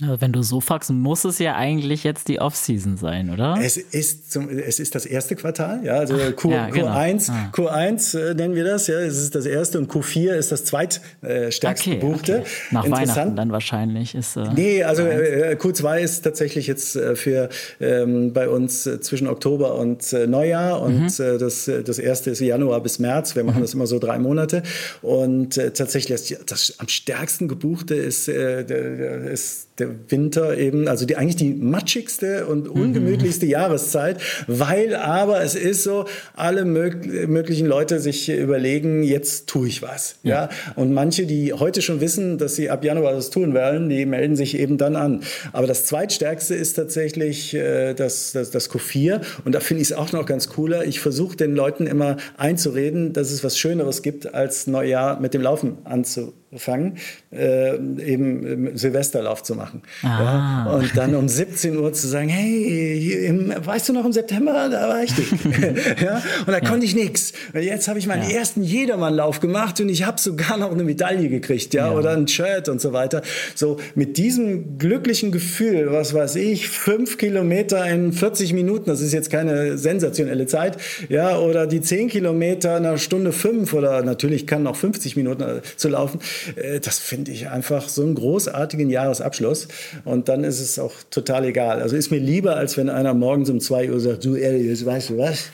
Also 0.03 0.21
wenn 0.21 0.33
du 0.33 0.43
so 0.43 0.61
fragst, 0.61 0.91
muss 0.91 1.25
es 1.25 1.39
ja 1.39 1.55
eigentlich 1.55 2.03
jetzt 2.03 2.27
die 2.27 2.41
Off-Season 2.41 2.97
sein, 2.97 3.31
oder? 3.31 3.57
Es 3.63 3.77
ist, 3.77 4.33
zum, 4.33 4.49
es 4.49 4.81
ist 4.81 4.97
das 4.97 5.07
erste 5.07 5.37
Quartal, 5.37 5.85
ja, 5.85 5.95
also 5.95 6.17
Q, 6.35 6.51
ja, 6.51 6.69
genau. 6.69 6.89
Q1, 6.89 7.31
ah. 7.31 7.53
Q1 7.55 8.19
äh, 8.19 8.35
nennen 8.35 8.57
wir 8.57 8.65
das, 8.65 8.89
ja, 8.89 8.99
es 8.99 9.19
ist 9.19 9.37
das 9.37 9.47
erste 9.47 9.79
und 9.79 9.89
Q4 9.89 10.33
ist 10.33 10.51
das 10.51 10.65
zweitstärkst 10.65 11.63
äh, 11.63 11.71
okay, 11.71 11.95
gebuchte. 11.95 12.39
Okay. 12.41 12.49
Nach 12.73 12.91
Weihnachten 12.91 13.37
dann 13.37 13.53
wahrscheinlich 13.53 14.17
ist. 14.17 14.37
Äh, 14.37 14.49
nee, 14.57 14.83
also 14.83 15.03
äh, 15.03 15.57
Q2 15.61 16.01
ist 16.01 16.23
tatsächlich 16.23 16.67
jetzt 16.67 16.97
äh, 16.97 17.15
für 17.15 17.49
ähm, 17.81 18.33
bei 18.33 18.49
uns 18.49 18.87
äh, 18.87 19.01
zwischen 19.01 19.29
Oktober 19.29 19.77
und 19.77 20.13
Neujahr 20.13 20.83
und 20.83 21.19
mhm. 21.19 21.39
das, 21.39 21.71
das 21.85 21.99
erste 21.99 22.31
ist 22.31 22.41
Januar 22.41 22.81
bis 22.83 22.99
März. 22.99 23.37
Wir 23.37 23.45
machen 23.45 23.59
mhm. 23.59 23.63
das 23.63 23.75
immer 23.75 23.87
so 23.87 24.01
drei 24.01 24.19
Monate 24.19 24.65
und 25.03 25.55
tatsächlich 25.55 26.07
das, 26.07 26.45
das, 26.47 26.75
am 26.79 26.89
stärksten 26.89 27.47
gebuchte 27.47 27.95
ist, 27.95 28.29
ist 28.29 29.69
der 29.79 29.89
Winter 30.09 30.57
eben, 30.57 30.87
also 30.87 31.05
die, 31.05 31.17
eigentlich 31.17 31.37
die 31.37 31.53
matschigste 31.53 32.47
und 32.47 32.65
mhm. 32.67 32.83
ungemütlichste 32.83 33.47
mhm. 33.47 33.53
Jahreszeit, 33.53 34.21
weil 34.47 34.95
aber 34.95 35.43
es 35.43 35.55
ist 35.55 35.83
so, 35.83 36.05
alle 36.35 36.65
mög 36.65 37.29
möglichen 37.29 37.67
Leute 37.67 37.99
sich 37.99 38.29
überlegen, 38.29 39.03
jetzt 39.03 39.49
tue 39.49 39.67
ich 39.67 39.83
was. 39.83 40.17
Ja. 40.23 40.45
ja. 40.45 40.49
Und 40.77 40.93
manche, 40.93 41.27
die 41.27 41.53
heute 41.53 41.83
schon 41.83 42.01
wissen, 42.01 42.39
dass 42.39 42.55
sie 42.55 42.71
ab 42.71 42.85
Januar 42.85 43.13
das 43.13 43.31
tun 43.31 43.53
wollen, 43.55 43.89
die 43.89 44.07
melden 44.07 44.37
sich 44.37 44.59
eben 44.59 44.79
dann 44.79 44.95
an. 44.95 45.23
Aber 45.53 45.67
das 45.67 45.87
zweitstärkste 45.87 46.55
ist 46.55 46.75
tatsächlich 46.75 47.55
äh, 47.55 47.95
das, 47.95 48.33
das, 48.33 48.51
das 48.51 48.71
Q4 48.71 49.21
und 49.45 49.55
da 49.55 49.61
finde 49.61 49.83
ich 49.83 49.91
es 49.91 49.97
auch 49.97 50.13
noch 50.13 50.27
ganz 50.27 50.49
cooler. 50.49 50.85
Ich 50.85 51.01
versuche 51.01 51.37
den 51.37 51.57
Leuten 51.57 51.87
immer 51.87 52.17
einzureden, 52.37 53.13
dass 53.13 53.33
es 53.33 53.43
was 53.43 53.59
Schöneres 53.59 54.03
gibt, 54.03 54.35
als 54.35 54.67
Neujahr 54.67 55.21
mit 55.21 55.35
dem 55.35 55.43
Laufen 55.43 55.79
anzufangen 55.85 56.44
fangen, 56.59 56.99
äh, 57.33 57.75
eben 57.75 58.75
äh, 58.75 58.79
Silvesterlauf 58.79 59.43
zu 59.43 59.55
machen. 59.55 59.83
Ah. 60.03 60.67
Ja, 60.67 60.73
und 60.73 60.97
dann 60.97 61.15
um 61.15 61.29
17 61.29 61.77
Uhr 61.77 61.93
zu 61.93 62.07
sagen, 62.07 62.29
hey, 62.29 63.27
im, 63.27 63.53
weißt 63.57 63.89
du 63.89 63.93
noch 63.93 64.05
im 64.05 64.13
September, 64.13 64.69
da 64.71 64.89
war 64.89 65.03
ich 65.03 65.15
dich. 65.15 65.31
ja, 66.03 66.23
und 66.41 66.49
da 66.49 66.59
ja. 66.59 66.61
konnte 66.61 66.87
ich 66.87 66.95
nichts. 66.95 67.33
Jetzt 67.55 67.89
habe 67.89 67.99
ich 67.99 68.07
meinen 68.07 68.29
ja. 68.29 68.37
ersten 68.37 68.63
Jedermannlauf 68.63 69.41
gemacht 69.41 69.81
und 69.81 69.89
ich 69.89 70.05
habe 70.05 70.21
sogar 70.21 70.57
noch 70.57 70.73
eine 70.73 70.85
Medaille 70.85 71.29
gekriegt, 71.29 71.75
ja, 71.75 71.93
oder 71.93 72.11
ein 72.11 72.29
Shirt 72.29 72.69
und 72.69 72.81
so 72.81 72.93
weiter. 72.93 73.23
So 73.55 73.79
mit 73.95 74.17
diesem 74.17 74.79
glücklichen 74.79 75.33
Gefühl, 75.33 75.93
was 75.93 76.15
weiß 76.15 76.37
ich, 76.37 76.69
fünf 76.69 77.19
Kilometer 77.19 77.87
in 77.87 78.13
40 78.13 78.53
Minuten, 78.53 78.87
das 78.87 79.01
ist 79.01 79.13
jetzt 79.13 79.31
keine 79.31 79.79
sensationelle 79.79 80.47
Zeit, 80.47 80.79
ja, 81.09 81.39
oder 81.39 81.67
die 81.67 81.81
10 81.81 82.09
Kilometer 82.09 82.77
in 82.77 82.87
einer 82.87 82.99
Stunde 82.99 83.33
fünf 83.33 83.73
oder 83.73 84.03
natürlich 84.03 84.47
kann 84.47 84.63
noch 84.63 84.77
50 84.77 85.17
Minuten 85.17 85.43
äh, 85.43 85.61
zu 85.77 85.89
laufen. 85.89 86.21
Äh, 86.57 86.81
das 86.81 86.99
finde 86.99 87.33
ich 87.33 87.49
einfach 87.49 87.89
so 87.89 88.03
einen 88.03 88.15
großartigen 88.15 88.91
Jahresabschluss. 88.91 89.69
Und 90.05 90.29
dann 90.29 90.45
ist 90.45 90.61
es 90.61 90.79
auch 90.79 90.93
total 91.11 91.45
egal. 91.45 91.83
Also 91.83 91.97
ist 91.97 92.11
mir 92.11 92.19
lieber, 92.19 92.57
als 92.57 92.77
wenn 92.77 92.89
einer 92.89 93.15
morgens 93.15 93.51
um 93.51 93.61
zwei 93.61 93.91
Uhr 93.91 94.01
sagt, 94.01 94.25
du 94.25 94.35
Elias, 94.35 94.85
weißt 94.85 95.11
du 95.11 95.19
was? 95.19 95.51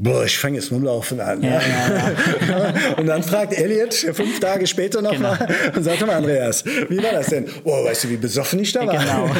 Boah, 0.00 0.24
ich 0.24 0.38
fange 0.38 0.56
jetzt 0.56 0.72
mit 0.72 0.80
dem 0.80 0.84
Laufen 0.84 1.20
an. 1.20 1.42
Ja, 1.42 1.60
ja. 1.60 2.12
Ja, 2.48 2.74
und 2.96 3.06
dann 3.06 3.22
fragt 3.22 3.56
Elliot 3.56 3.92
fünf 3.94 4.40
Tage 4.40 4.66
später 4.66 5.02
nochmal 5.02 5.36
genau. 5.36 5.50
Mal, 5.50 5.76
und 5.76 5.84
sagt 5.84 6.06
mal, 6.06 6.16
Andreas, 6.16 6.64
wie 6.64 7.02
war 7.02 7.12
das 7.12 7.26
denn? 7.26 7.46
Oh, 7.64 7.84
weißt 7.84 8.04
du, 8.04 8.08
wie 8.08 8.16
besoffen 8.16 8.60
ich 8.60 8.72
da 8.72 8.86
war? 8.86 8.98
Genau. 8.98 9.30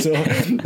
so, 0.00 0.12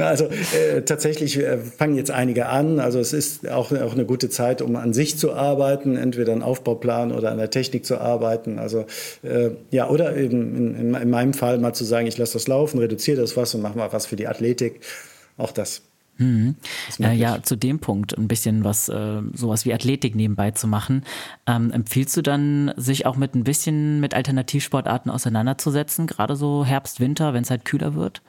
also 0.03 0.25
äh, 0.25 0.83
tatsächlich 0.83 1.39
äh, 1.39 1.59
fangen 1.59 1.97
jetzt 1.97 2.11
einige 2.11 2.47
an. 2.47 2.81
Also 2.81 2.99
es 2.99 3.13
ist 3.13 3.49
auch, 3.49 3.73
auch 3.73 3.93
eine 3.93 4.07
gute 4.07 4.31
Zeit, 4.31 4.63
um 4.63 4.75
an 4.77 4.95
sich 4.95 5.19
zu 5.19 5.35
arbeiten, 5.35 5.97
entweder 5.97 6.33
einen 6.33 6.43
Aufbauplan 6.43 7.13
oder 7.13 7.31
an 7.31 7.39
der 7.39 7.51
Technik 7.51 7.85
zu 7.85 7.99
arbeiten. 7.99 8.59
Also 8.59 8.87
äh, 9.23 9.51
ja, 9.71 9.89
oder 9.89 10.17
eben 10.17 10.57
in, 10.57 10.75
in, 10.75 10.95
in 10.95 11.11
meinem 11.11 11.35
Fall 11.35 11.59
mal 11.59 11.75
zu 11.75 11.85
sagen, 11.85 12.07
ich 12.07 12.17
lasse 12.17 12.33
das 12.35 12.49
laufen, 12.49 12.79
reduziere 12.79 13.21
das 13.21 13.37
was 13.37 13.55
und 13.55 13.61
mache 13.61 13.77
mal 13.77 13.93
was 13.93 14.07
für 14.07 14.17
die 14.17 14.27
Athletik. 14.27 14.81
Auch 15.37 15.53
das. 15.53 15.83
Mhm. 16.19 16.57
Äh, 16.99 17.15
ja, 17.15 17.43
zu 17.43 17.57
dem 17.57 17.79
Punkt 17.79 18.17
ein 18.19 18.29
bisschen 18.29 18.65
was, 18.65 18.89
äh, 18.89 19.23
sowas 19.35 19.65
wie 19.65 19.73
Athletik 19.73 20.17
nebenbei 20.17 20.51
zu 20.51 20.67
machen. 20.67 21.05
Ähm, 21.47 21.71
empfiehlst 21.71 22.17
du 22.17 22.23
dann, 22.23 22.73
sich 22.77 23.07
auch 23.07 23.17
mit 23.17 23.35
ein 23.35 23.45
bisschen 23.45 24.01
mit 24.01 24.15
Alternativsportarten 24.15 25.11
auseinanderzusetzen, 25.11 26.07
gerade 26.07 26.35
so 26.37 26.65
Herbst, 26.65 27.01
Winter, 27.01 27.35
wenn 27.35 27.43
es 27.43 27.51
halt 27.51 27.65
kühler 27.65 27.95
wird? 27.95 28.21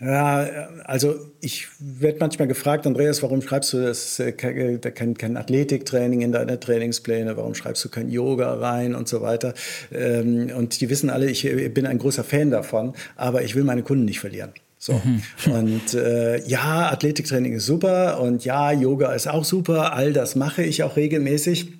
Ja, 0.00 0.68
also 0.84 1.16
ich 1.40 1.66
werde 1.80 2.18
manchmal 2.20 2.46
gefragt, 2.46 2.86
Andreas, 2.86 3.20
warum 3.24 3.42
schreibst 3.42 3.72
du 3.72 3.82
das 3.82 4.20
äh, 4.20 4.30
kein, 4.30 5.14
kein 5.14 5.36
Athletiktraining 5.36 6.20
in 6.20 6.30
deine 6.30 6.60
Trainingspläne, 6.60 7.36
warum 7.36 7.56
schreibst 7.56 7.84
du 7.84 7.88
kein 7.88 8.08
Yoga 8.08 8.54
rein 8.54 8.94
und 8.94 9.08
so 9.08 9.22
weiter. 9.22 9.54
Ähm, 9.92 10.52
und 10.56 10.80
die 10.80 10.88
wissen 10.88 11.10
alle, 11.10 11.28
ich 11.28 11.42
bin 11.74 11.84
ein 11.84 11.98
großer 11.98 12.22
Fan 12.22 12.52
davon, 12.52 12.94
aber 13.16 13.42
ich 13.42 13.56
will 13.56 13.64
meine 13.64 13.82
Kunden 13.82 14.04
nicht 14.04 14.20
verlieren. 14.20 14.52
So. 14.78 15.00
Mhm. 15.04 15.22
Und 15.52 15.94
äh, 15.94 16.46
ja, 16.46 16.90
Athletiktraining 16.90 17.54
ist 17.54 17.66
super 17.66 18.20
und 18.20 18.44
ja, 18.44 18.70
Yoga 18.72 19.12
ist 19.12 19.26
auch 19.26 19.44
super, 19.44 19.92
all 19.92 20.12
das 20.12 20.36
mache 20.36 20.62
ich 20.62 20.82
auch 20.82 20.96
regelmäßig. 20.96 21.72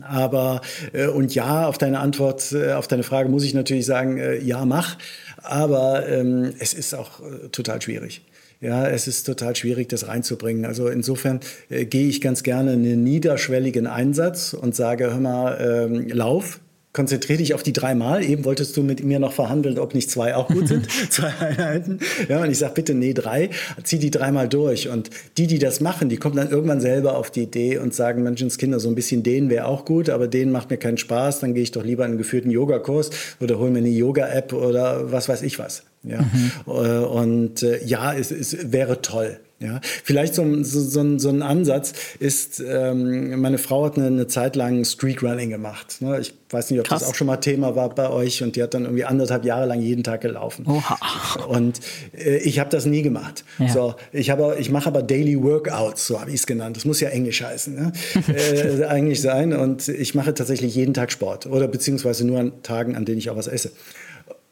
Aber 0.00 0.60
äh, 0.92 1.06
und 1.08 1.34
ja, 1.34 1.66
auf 1.66 1.76
deine 1.76 1.98
Antwort, 1.98 2.52
äh, 2.52 2.72
auf 2.72 2.86
deine 2.86 3.02
Frage 3.02 3.28
muss 3.28 3.42
ich 3.42 3.52
natürlich 3.52 3.84
sagen, 3.84 4.18
äh, 4.18 4.38
ja, 4.38 4.64
mach. 4.64 4.96
Aber 5.42 6.08
ähm, 6.08 6.52
es 6.58 6.72
ist 6.72 6.94
auch 6.94 7.20
äh, 7.20 7.48
total 7.48 7.82
schwierig. 7.82 8.22
Ja, 8.60 8.88
es 8.88 9.06
ist 9.06 9.24
total 9.24 9.54
schwierig, 9.54 9.88
das 9.88 10.08
reinzubringen. 10.08 10.64
Also 10.64 10.88
insofern 10.88 11.40
äh, 11.68 11.84
gehe 11.84 12.08
ich 12.08 12.20
ganz 12.20 12.42
gerne 12.42 12.72
einen 12.72 13.04
niederschwelligen 13.04 13.86
Einsatz 13.86 14.52
und 14.52 14.74
sage, 14.74 15.10
hör 15.10 15.20
mal, 15.20 15.58
ähm, 15.60 16.08
lauf, 16.08 16.60
konzentriere 16.98 17.38
dich 17.38 17.54
auf 17.54 17.62
die 17.62 17.72
dreimal. 17.72 18.24
Eben 18.24 18.44
wolltest 18.44 18.76
du 18.76 18.82
mit 18.82 19.04
mir 19.04 19.20
noch 19.20 19.30
verhandeln, 19.30 19.78
ob 19.78 19.94
nicht 19.94 20.10
zwei 20.10 20.34
auch 20.34 20.48
gut 20.48 20.66
sind, 20.66 20.88
zwei 21.10 21.28
Einheiten. 21.38 22.00
Ja, 22.28 22.42
und 22.42 22.50
ich 22.50 22.58
sage 22.58 22.74
bitte, 22.74 22.92
nee, 22.92 23.14
drei, 23.14 23.50
zieh 23.84 24.00
die 24.00 24.10
dreimal 24.10 24.48
durch. 24.48 24.88
Und 24.88 25.08
die, 25.36 25.46
die 25.46 25.60
das 25.60 25.80
machen, 25.80 26.08
die 26.08 26.16
kommen 26.16 26.34
dann 26.34 26.50
irgendwann 26.50 26.80
selber 26.80 27.16
auf 27.16 27.30
die 27.30 27.42
Idee 27.42 27.78
und 27.78 27.94
sagen, 27.94 28.24
Menschenskinder, 28.24 28.80
so 28.80 28.88
ein 28.88 28.96
bisschen 28.96 29.22
den 29.22 29.48
wäre 29.48 29.66
auch 29.66 29.84
gut, 29.84 30.10
aber 30.10 30.26
den 30.26 30.50
macht 30.50 30.70
mir 30.70 30.76
keinen 30.76 30.98
Spaß, 30.98 31.38
dann 31.38 31.54
gehe 31.54 31.62
ich 31.62 31.70
doch 31.70 31.84
lieber 31.84 32.04
in 32.04 32.10
einen 32.10 32.18
geführten 32.18 32.50
Yogakurs 32.50 33.10
oder 33.38 33.60
hol 33.60 33.70
mir 33.70 33.78
eine 33.78 33.90
Yoga-App 33.90 34.52
oder 34.52 35.12
was 35.12 35.28
weiß 35.28 35.42
ich 35.42 35.60
was. 35.60 35.84
Ja, 36.02 36.22
mhm. 36.22 36.50
Äh, 36.66 36.70
und 37.04 37.62
äh, 37.62 37.84
ja, 37.84 38.12
es, 38.12 38.32
es 38.32 38.72
wäre 38.72 39.02
toll. 39.02 39.38
Ja, 39.60 39.80
vielleicht 39.82 40.36
so, 40.36 40.62
so, 40.62 40.80
so, 40.80 41.18
so 41.18 41.28
ein 41.30 41.42
Ansatz 41.42 41.92
ist, 42.20 42.62
ähm, 42.64 43.40
meine 43.40 43.58
Frau 43.58 43.86
hat 43.86 43.96
eine, 43.96 44.06
eine 44.06 44.28
Zeit 44.28 44.54
lang 44.54 44.84
Streetrunning 44.84 45.50
gemacht. 45.50 46.00
Ne? 46.00 46.20
Ich 46.20 46.32
weiß 46.50 46.70
nicht, 46.70 46.78
ob 46.78 46.86
Krass. 46.86 47.00
das 47.00 47.08
auch 47.08 47.16
schon 47.16 47.26
mal 47.26 47.38
Thema 47.38 47.74
war 47.74 47.92
bei 47.92 48.08
euch 48.08 48.40
und 48.44 48.54
die 48.54 48.62
hat 48.62 48.74
dann 48.74 48.84
irgendwie 48.84 49.04
anderthalb 49.04 49.44
Jahre 49.44 49.66
lang 49.66 49.80
jeden 49.80 50.04
Tag 50.04 50.20
gelaufen. 50.20 50.64
Oha. 50.68 51.44
Und 51.48 51.80
äh, 52.16 52.36
ich 52.36 52.60
habe 52.60 52.70
das 52.70 52.86
nie 52.86 53.02
gemacht. 53.02 53.44
Ja. 53.58 53.68
So, 53.68 53.94
ich, 54.12 54.30
habe, 54.30 54.56
ich 54.60 54.70
mache 54.70 54.86
aber 54.86 55.02
Daily 55.02 55.42
Workouts, 55.42 56.06
so 56.06 56.20
habe 56.20 56.30
ich 56.30 56.36
es 56.36 56.46
genannt. 56.46 56.76
Das 56.76 56.84
muss 56.84 57.00
ja 57.00 57.08
Englisch 57.08 57.42
heißen, 57.42 57.74
ne? 57.74 57.92
äh, 58.28 58.84
eigentlich 58.84 59.20
sein. 59.20 59.52
Und 59.52 59.88
ich 59.88 60.14
mache 60.14 60.34
tatsächlich 60.34 60.76
jeden 60.76 60.94
Tag 60.94 61.10
Sport 61.10 61.46
oder 61.46 61.66
beziehungsweise 61.66 62.24
nur 62.24 62.38
an 62.38 62.62
Tagen, 62.62 62.94
an 62.94 63.04
denen 63.04 63.18
ich 63.18 63.28
auch 63.28 63.36
was 63.36 63.48
esse. 63.48 63.72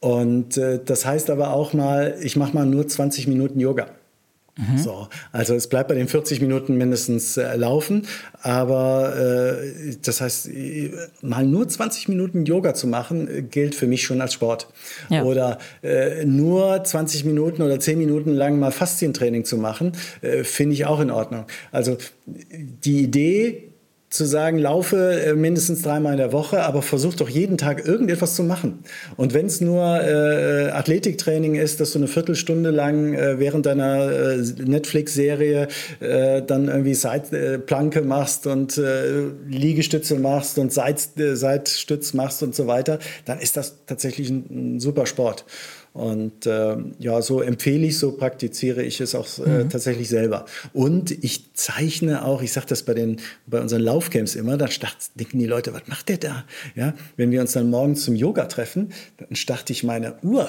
Und 0.01 0.57
äh, 0.57 0.79
das 0.83 1.05
heißt 1.05 1.29
aber 1.29 1.53
auch 1.53 1.71
mal, 1.73 2.17
ich 2.21 2.35
mache 2.35 2.53
mal 2.53 2.65
nur 2.65 2.87
20 2.87 3.27
Minuten 3.27 3.61
Yoga. 3.61 3.87
Mhm. 4.57 4.77
So, 4.77 5.07
also 5.31 5.53
es 5.53 5.67
bleibt 5.67 5.89
bei 5.89 5.95
den 5.95 6.07
40 6.07 6.41
Minuten 6.41 6.77
mindestens 6.77 7.37
äh, 7.37 7.55
laufen, 7.55 8.07
aber 8.41 9.15
äh, 9.15 9.95
das 10.01 10.21
heißt, 10.21 10.47
äh, 10.47 10.91
mal 11.21 11.45
nur 11.45 11.67
20 11.67 12.09
Minuten 12.09 12.45
Yoga 12.45 12.73
zu 12.73 12.87
machen, 12.87 13.27
äh, 13.27 13.41
gilt 13.43 13.75
für 13.75 13.87
mich 13.87 14.03
schon 14.03 14.19
als 14.19 14.33
Sport. 14.33 14.67
Ja. 15.09 15.23
Oder 15.23 15.59
äh, 15.83 16.25
nur 16.25 16.83
20 16.83 17.25
Minuten 17.25 17.61
oder 17.61 17.79
10 17.79 17.97
Minuten 17.97 18.31
lang 18.31 18.59
mal 18.59 18.71
Faszientraining 18.71 19.45
zu 19.45 19.57
machen, 19.57 19.91
äh, 20.21 20.43
finde 20.43 20.73
ich 20.73 20.85
auch 20.85 20.99
in 20.99 21.11
Ordnung. 21.11 21.45
Also 21.71 21.97
die 22.25 23.03
Idee, 23.03 23.66
zu 24.09 24.23
sagen, 24.25 24.57
laufe 24.57 25.21
äh, 25.21 25.33
mindestens 25.33 25.81
dreimal 25.81 26.13
in 26.13 26.17
der 26.17 26.31
Woche, 26.31 26.63
aber 26.63 26.81
versuch 26.81 27.15
doch 27.15 27.27
jeden 27.27 27.57
Tag 27.57 27.85
irgendetwas 27.85 28.35
zu 28.35 28.43
machen. 28.43 28.79
Und 29.17 29.33
wenn 29.33 29.47
es 29.47 29.59
nur 29.59 29.83
äh, 29.83 30.69
Athletiktraining 30.71 31.55
ist, 31.55 31.81
dass 31.81 31.91
du 31.91 31.99
eine 31.99 32.07
Viertelstunde 32.07 32.69
lang 32.69 33.13
äh, 33.13 33.37
während 33.37 33.65
deiner 33.65 34.09
äh, 34.09 34.37
Netflix-Serie 34.37 35.67
äh, 35.99 36.41
dann 36.41 36.69
irgendwie 36.69 36.93
Seitplanke 36.93 38.01
machst 38.01 38.47
und 38.47 38.77
äh, 38.77 39.25
Liegestütze 39.49 40.15
machst 40.15 40.57
und 40.57 40.71
Seit, 40.71 41.09
Seitstütz 41.17 42.13
machst 42.13 42.43
und 42.43 42.55
so 42.55 42.67
weiter, 42.67 42.99
dann 43.25 43.39
ist 43.39 43.57
das 43.57 43.75
tatsächlich 43.87 44.29
ein, 44.29 44.75
ein 44.75 44.79
super 44.79 45.05
Sport. 45.05 45.43
Und 45.97 46.45
äh, 46.45 46.77
ja, 46.99 47.21
so 47.23 47.41
empfehle 47.41 47.87
ich, 47.87 47.97
so 47.97 48.11
praktiziere 48.11 48.83
ich 48.83 49.01
es 49.01 49.15
auch 49.15 49.27
äh, 49.39 49.63
mhm. 49.63 49.69
tatsächlich 49.69 50.09
selber. 50.09 50.45
Und 50.71 51.11
ich 51.23 51.53
zeichne 51.55 52.23
auch, 52.23 52.43
ich 52.43 52.53
sage 52.53 52.67
das 52.69 52.83
bei, 52.83 52.93
den, 52.93 53.17
bei 53.47 53.59
unseren 53.59 53.81
Laufcamps 53.81 54.35
immer, 54.35 54.57
dann 54.57 54.69
denken 55.15 55.39
die 55.39 55.47
Leute, 55.47 55.73
was 55.73 55.87
macht 55.87 56.09
der 56.09 56.17
da? 56.17 56.45
Ja, 56.75 56.93
wenn 57.15 57.31
wir 57.31 57.41
uns 57.41 57.53
dann 57.53 57.71
morgens 57.71 58.03
zum 58.03 58.15
Yoga 58.15 58.45
treffen, 58.45 58.93
dann 59.17 59.35
starte 59.35 59.73
ich 59.73 59.83
meine 59.83 60.17
Uhr 60.21 60.47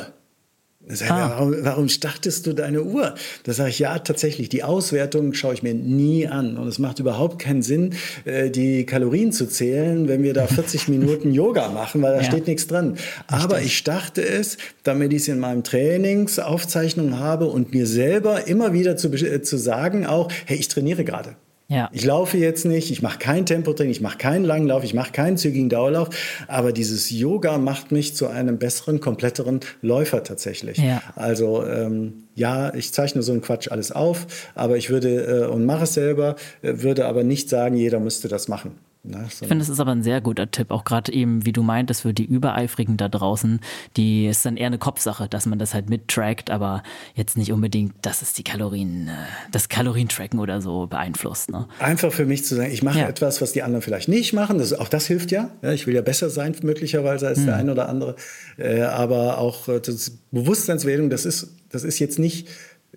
Sag, 0.91 1.11
ah. 1.11 1.31
warum, 1.31 1.55
warum 1.61 1.89
startest 1.89 2.47
du 2.47 2.55
deine 2.55 2.83
Uhr? 2.83 3.15
Da 3.45 3.53
sage 3.53 3.71
ich, 3.71 3.79
ja, 3.79 3.99
tatsächlich, 3.99 4.49
die 4.49 4.63
Auswertung 4.63 5.35
schaue 5.35 5.55
ich 5.55 5.63
mir 5.63 5.75
nie 5.75 6.27
an. 6.27 6.57
Und 6.57 6.67
es 6.67 6.79
macht 6.79 6.99
überhaupt 6.99 7.39
keinen 7.39 7.63
Sinn, 7.63 7.95
äh, 8.25 8.51
die 8.51 8.87
Kalorien 8.87 9.33
zu 9.33 9.47
zählen, 9.47 10.09
wenn 10.09 10.23
wir 10.23 10.33
da 10.33 10.47
40 10.59 10.89
Minuten 10.89 11.33
Yoga 11.33 11.69
machen, 11.69 12.01
weil 12.03 12.15
da 12.15 12.21
ja. 12.23 12.25
steht 12.25 12.47
nichts 12.47 12.67
dran. 12.67 12.97
Aber 13.27 13.61
ich 13.61 13.77
starte 13.77 14.27
es, 14.27 14.57
damit 14.83 15.13
ich 15.13 15.23
es 15.23 15.29
in 15.29 15.39
meinem 15.39 15.63
Trainingsaufzeichnung 15.63 17.19
habe 17.19 17.47
und 17.47 17.73
mir 17.73 17.87
selber 17.87 18.47
immer 18.47 18.73
wieder 18.73 18.97
zu, 18.97 19.09
äh, 19.13 19.43
zu 19.43 19.59
sagen 19.59 20.07
auch, 20.07 20.31
hey, 20.47 20.57
ich 20.57 20.69
trainiere 20.69 21.05
gerade. 21.05 21.37
Ja. 21.71 21.91
Ich 21.93 22.03
laufe 22.05 22.39
jetzt 22.39 22.65
nicht, 22.65 22.91
ich 22.91 23.03
mache 23.03 23.19
kein 23.19 23.45
Tempotraining, 23.45 23.91
ich 23.91 24.01
mache 24.01 24.17
keinen 24.17 24.45
Langlauf, 24.45 24.85
ich 24.85 24.95
mache 24.95 25.13
keinen 25.13 25.37
zügigen 25.37 25.69
Dauerlauf, 25.69 26.09
aber 26.47 26.73
dieses 26.73 27.11
Yoga 27.11 27.59
macht 27.59 27.93
mich 27.93 28.17
zu 28.17 28.27
einem 28.27 28.59
besseren, 28.59 29.01
kompletteren 29.01 29.61
Läufer 29.83 30.23
tatsächlich. 30.23 30.79
Ja. 30.79 31.03
Also 31.15 31.67
ähm, 31.67 32.25
ja, 32.35 32.73
ich 32.73 32.95
zeichne 32.95 33.23
so 33.23 33.33
einen 33.33 33.43
Quatsch 33.43 33.71
alles 33.71 33.93
auf, 33.93 34.27
aber 34.55 34.79
ich 34.79 34.89
würde 34.89 35.45
äh, 35.45 35.47
und 35.47 35.67
mache 35.67 35.85
es 35.85 35.93
selber, 35.93 36.37
äh, 36.63 36.73
würde 36.77 37.05
aber 37.05 37.23
nicht 37.23 37.51
sagen, 37.51 37.77
jeder 37.77 38.01
müsste 38.01 38.29
das 38.29 38.49
machen. 38.49 38.73
Ne, 39.05 39.27
so. 39.31 39.45
Ich 39.45 39.49
finde, 39.49 39.59
das 39.59 39.69
ist 39.69 39.81
aber 39.81 39.93
ein 39.93 40.03
sehr 40.03 40.21
guter 40.21 40.51
Tipp, 40.51 40.71
auch 40.71 40.85
gerade 40.85 41.13
eben, 41.13 41.47
wie 41.47 41.53
du 41.53 41.63
meintest, 41.63 42.03
für 42.03 42.13
die 42.13 42.25
Übereifrigen 42.25 42.97
da 42.97 43.09
draußen, 43.09 43.61
die 43.97 44.27
ist 44.27 44.45
dann 44.45 44.57
eher 44.57 44.67
eine 44.67 44.79
Kopfsache, 44.79 45.29
dass 45.29 45.47
man 45.47 45.59
das 45.59 45.73
halt 45.73 45.89
mittrackt, 45.89 46.51
aber 46.51 46.83
jetzt 47.15 47.37
nicht 47.37 47.53
unbedingt, 47.53 47.95
dass 48.03 48.23
es 48.23 48.33
die 48.33 48.43
Kalorien, 48.43 49.09
äh, 49.09 49.13
das 49.53 49.69
Kalorientracken 49.69 50.41
oder 50.41 50.61
so 50.61 50.87
beeinflusst. 50.87 51.51
Ne? 51.51 51.69
Einfach 51.79 52.13
für 52.13 52.27
mich 52.27 52.45
zu 52.45 52.57
sagen, 52.57 52.73
ich 52.73 52.83
mache 52.83 52.99
ja. 52.99 53.09
etwas, 53.09 53.41
was 53.41 53.53
die 53.53 53.63
anderen 53.63 53.83
vielleicht 53.83 54.09
nicht 54.09 54.33
machen, 54.33 54.59
das, 54.59 54.73
auch 54.73 54.89
das 54.89 55.07
hilft 55.07 55.31
ja. 55.31 55.51
ja. 55.63 55.73
Ich 55.73 55.87
will 55.87 55.95
ja 55.95 56.03
besser 56.03 56.29
sein 56.29 56.55
möglicherweise 56.63 57.29
als 57.29 57.39
hm. 57.39 57.47
der 57.47 57.57
eine 57.57 57.73
oder 57.73 57.89
andere, 57.89 58.17
äh, 58.57 58.83
aber 58.83 59.39
auch 59.39 59.69
äh, 59.69 59.81
das 59.81 60.11
Bewusstseinswählung, 60.33 61.09
das 61.09 61.25
ist, 61.25 61.55
das 61.71 61.85
ist 61.85 61.99
jetzt 61.99 62.19
nicht 62.19 62.49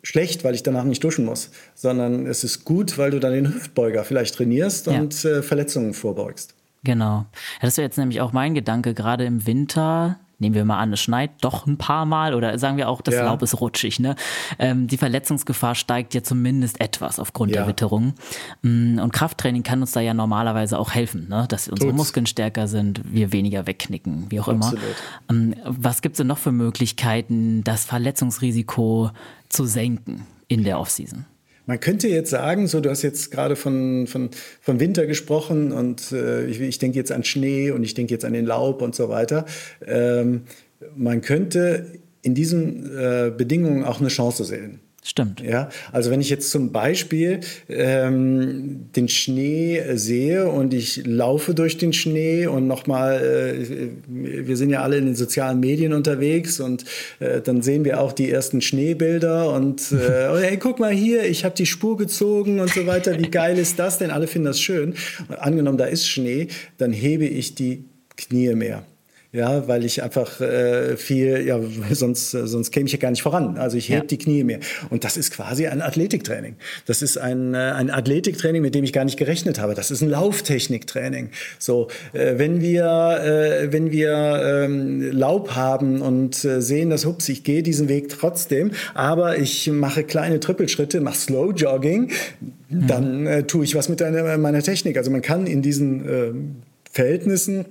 schlecht, 0.04 0.43
weil 0.43 0.56
ich 0.56 0.64
danach 0.64 0.84
nicht 0.84 1.04
duschen 1.04 1.26
muss, 1.26 1.52
sondern 1.76 2.26
es 2.26 2.43
ist 2.43 2.66
gut, 2.66 2.97
weil 2.97 3.12
du 3.12 3.20
dann 3.20 3.34
den 3.34 3.54
Hüftbeuger 3.54 4.04
vielleicht 4.04 4.36
trainierst 4.36 4.88
ja. 4.88 4.99
und 4.99 5.24
äh, 5.26 5.41
Verletzungen 5.41 5.93
vorbeugst. 5.93 6.56
Genau. 6.84 7.26
Das 7.62 7.78
wäre 7.78 7.86
jetzt 7.86 7.97
nämlich 7.97 8.22
auch 8.22 8.34
mein 8.34 8.56
Gedanke, 8.56 8.93
gerade 8.93 9.26
im 9.26 9.45
Winter 9.45 10.18
nehmen 10.41 10.56
wir 10.56 10.66
mal 10.66 10.80
an, 10.80 10.91
es 10.91 10.99
schneit 10.99 11.32
doch 11.41 11.68
ein 11.68 11.78
paar 11.78 12.06
Mal 12.06 12.34
oder 12.34 12.58
sagen 12.58 12.76
wir 12.76 12.89
auch, 12.89 13.02
das 13.02 13.16
ja. 13.16 13.24
Laub 13.24 13.41
ist 13.43 13.62
rutschig. 13.62 13.99
Ne? 13.99 14.16
Ähm, 14.60 14.88
die 14.88 14.97
Verletzungsgefahr 14.97 15.76
steigt 15.76 16.14
ja 16.14 16.24
zumindest 16.24 16.82
etwas 16.82 17.20
aufgrund 17.20 17.52
ja. 17.52 17.62
der 17.62 17.68
Witterung. 17.68 18.16
Mm, 18.64 18.99
und 18.99 19.14
Krafttraining 19.14 19.64
kann 19.64 19.82
uns 19.82 19.91
da 19.91 20.02
ja 20.02 20.14
normalerweise 20.14 20.80
auch 20.80 20.91
helfen, 20.91 21.30
ne? 21.30 21.45
dass 21.47 21.70
unsere 21.70 21.91
Tut's. 21.91 21.97
Muskeln 21.97 22.26
stärker 22.26 22.68
sind, 22.68 23.02
wir 23.06 23.32
weniger 23.32 23.68
wegknicken, 23.68 24.26
wie 24.30 24.39
auch 24.39 24.47
Absolut. 24.47 24.84
immer. 25.30 25.39
Ähm, 25.39 25.56
was 25.66 26.02
gibt 26.02 26.14
es 26.14 26.18
denn 26.18 26.28
noch 26.28 26.39
für 26.39 26.52
Möglichkeiten, 26.52 27.64
das 27.64 27.86
Verletzungsrisiko 27.86 29.12
zu 29.52 29.66
senken 29.66 30.26
in 30.47 30.64
der 30.64 30.80
Offseason? 30.80 31.26
Man 31.68 31.80
könnte 31.80 32.08
jetzt 32.08 32.32
sagen, 32.32 32.68
so 32.68 32.82
du 32.82 32.89
hast 32.89 33.02
jetzt 33.02 33.32
gerade 33.32 33.56
von, 33.56 34.08
von, 34.08 34.30
von 34.60 34.80
Winter 34.80 35.06
gesprochen 35.06 35.72
und 35.72 36.12
äh, 36.12 36.45
ich, 36.47 36.60
ich 36.60 36.80
denke 36.80 36.97
jetzt 36.97 37.12
an 37.12 37.24
Schnee 37.24 37.72
und 37.72 37.84
ich 37.84 37.93
denke 37.93 38.14
jetzt 38.14 38.26
an 38.26 38.34
den 38.34 38.45
Laub 38.45 38.82
und 38.82 38.95
so 38.95 39.10
weiter. 39.10 39.45
Ähm, 39.86 40.41
man 40.95 41.22
könnte 41.22 41.99
in 42.24 42.36
diesen 42.36 42.86
äh, 42.97 43.32
Bedingungen 43.36 43.84
auch 43.84 43.99
eine 43.99 44.10
Chance 44.10 44.43
sehen. 44.43 44.80
Stimmt. 45.04 45.41
Ja, 45.41 45.70
also 45.91 46.12
wenn 46.12 46.22
ich 46.22 46.30
jetzt 46.30 46.52
zum 46.52 46.72
Beispiel 46.72 47.39
ähm, 47.70 48.91
den 48.95 49.08
Schnee 49.08 49.82
sehe 49.95 50.47
und 50.47 50.76
ich 50.76 51.08
laufe 51.08 51.56
durch 51.56 51.80
den 51.80 51.91
Schnee 51.91 52.45
und 52.45 52.68
nochmal, 52.68 53.20
äh, 53.20 53.89
wir 54.08 54.56
sind 54.58 54.70
ja 54.70 54.84
alle 54.84 54.97
in 54.97 55.08
den 55.08 55.16
sozialen 55.16 55.60
Medien 55.60 55.93
unterwegs 55.93 56.60
und 56.60 56.86
äh, 57.20 57.41
dann 57.41 57.64
sehen 57.64 57.84
wir 57.84 57.99
auch 57.99 58.14
die 58.14 58.30
ersten 58.30 58.62
Schneebilder 58.62 59.52
und 59.52 59.91
äh, 59.91 59.95
oh, 60.32 60.38
hey, 60.38 60.58
guck 60.58 60.80
mal 60.80 60.91
hier, 60.91 61.26
ich 61.26 61.45
habe 61.45 61.56
die 61.56 61.66
Spur 61.66 61.97
gezogen 61.97 62.60
und 62.60 62.70
so 62.70 62.86
weiter. 62.86 63.18
Wie 63.18 63.32
geil 63.32 63.58
ist 63.58 63.80
das 63.80 63.97
denn? 63.97 64.12
Alle 64.12 64.28
finden 64.28 64.45
das 64.45 64.62
schön. 64.62 64.93
Und 65.28 65.36
angenommen, 65.39 65.80
da 65.80 65.86
ist 65.86 66.08
Schnee, 66.08 66.47
dann 66.78 66.93
hebe 66.93 67.26
ich 67.26 67.56
die 67.56 67.86
Knie 68.18 68.54
mehr 68.54 68.86
ja, 69.34 69.65
weil 69.69 69.86
ich 69.86 70.03
einfach 70.03 70.41
äh, 70.41 70.97
viel, 70.97 71.45
ja, 71.47 71.59
sonst, 71.91 72.32
sonst 72.32 72.71
käme 72.71 72.88
ich 72.88 72.91
ja 72.91 72.99
gar 72.99 73.11
nicht 73.11 73.21
voran. 73.21 73.57
Also 73.57 73.77
ich 73.77 73.89
heb 73.89 73.99
ja. 73.99 74.05
die 74.05 74.17
Knie 74.17 74.43
mehr. 74.43 74.59
Und 74.89 75.05
das 75.05 75.15
ist 75.15 75.32
quasi 75.32 75.67
ein 75.67 75.82
Athletiktraining. 75.82 76.55
Das 76.86 77.01
ist 77.01 77.17
ein, 77.17 77.53
äh, 77.53 77.57
ein 77.57 77.89
Athletiktraining, 77.89 78.61
mit 78.61 78.75
dem 78.75 78.84
ich 78.84 78.91
gar 78.91 79.05
nicht 79.05 79.17
gerechnet 79.17 79.59
habe. 79.59 79.73
Das 79.73 79.89
ist 79.89 80.01
ein 80.01 80.09
Lauftechniktraining. 80.09 81.29
So, 81.59 81.88
äh, 82.11 82.34
wenn 82.38 82.59
wir, 82.59 82.86
äh, 83.23 83.71
wenn 83.71 83.91
wir 83.91 84.63
ähm, 84.65 85.11
Laub 85.11 85.55
haben 85.55 86.01
und 86.01 86.43
äh, 86.43 86.61
sehen, 86.61 86.89
dass, 86.89 87.05
hups, 87.05 87.29
ich 87.29 87.45
gehe 87.45 87.63
diesen 87.63 87.88
Weg 87.88 88.09
trotzdem, 88.09 88.71
aber 88.93 89.38
ich 89.38 89.71
mache 89.71 90.03
kleine 90.03 90.41
Trippelschritte, 90.41 90.99
mache 90.99 91.17
Slow 91.17 91.53
Jogging, 91.53 92.11
mhm. 92.69 92.88
dann 92.88 93.27
äh, 93.27 93.43
tue 93.43 93.63
ich 93.63 93.75
was 93.75 93.88
mit 93.88 94.01
deiner, 94.01 94.38
meiner 94.38 94.61
Technik. 94.61 94.97
Also 94.97 95.09
man 95.09 95.21
kann 95.21 95.47
in 95.47 95.61
diesen 95.61 96.09
äh, 96.09 96.32
Verhältnissen 96.91 97.65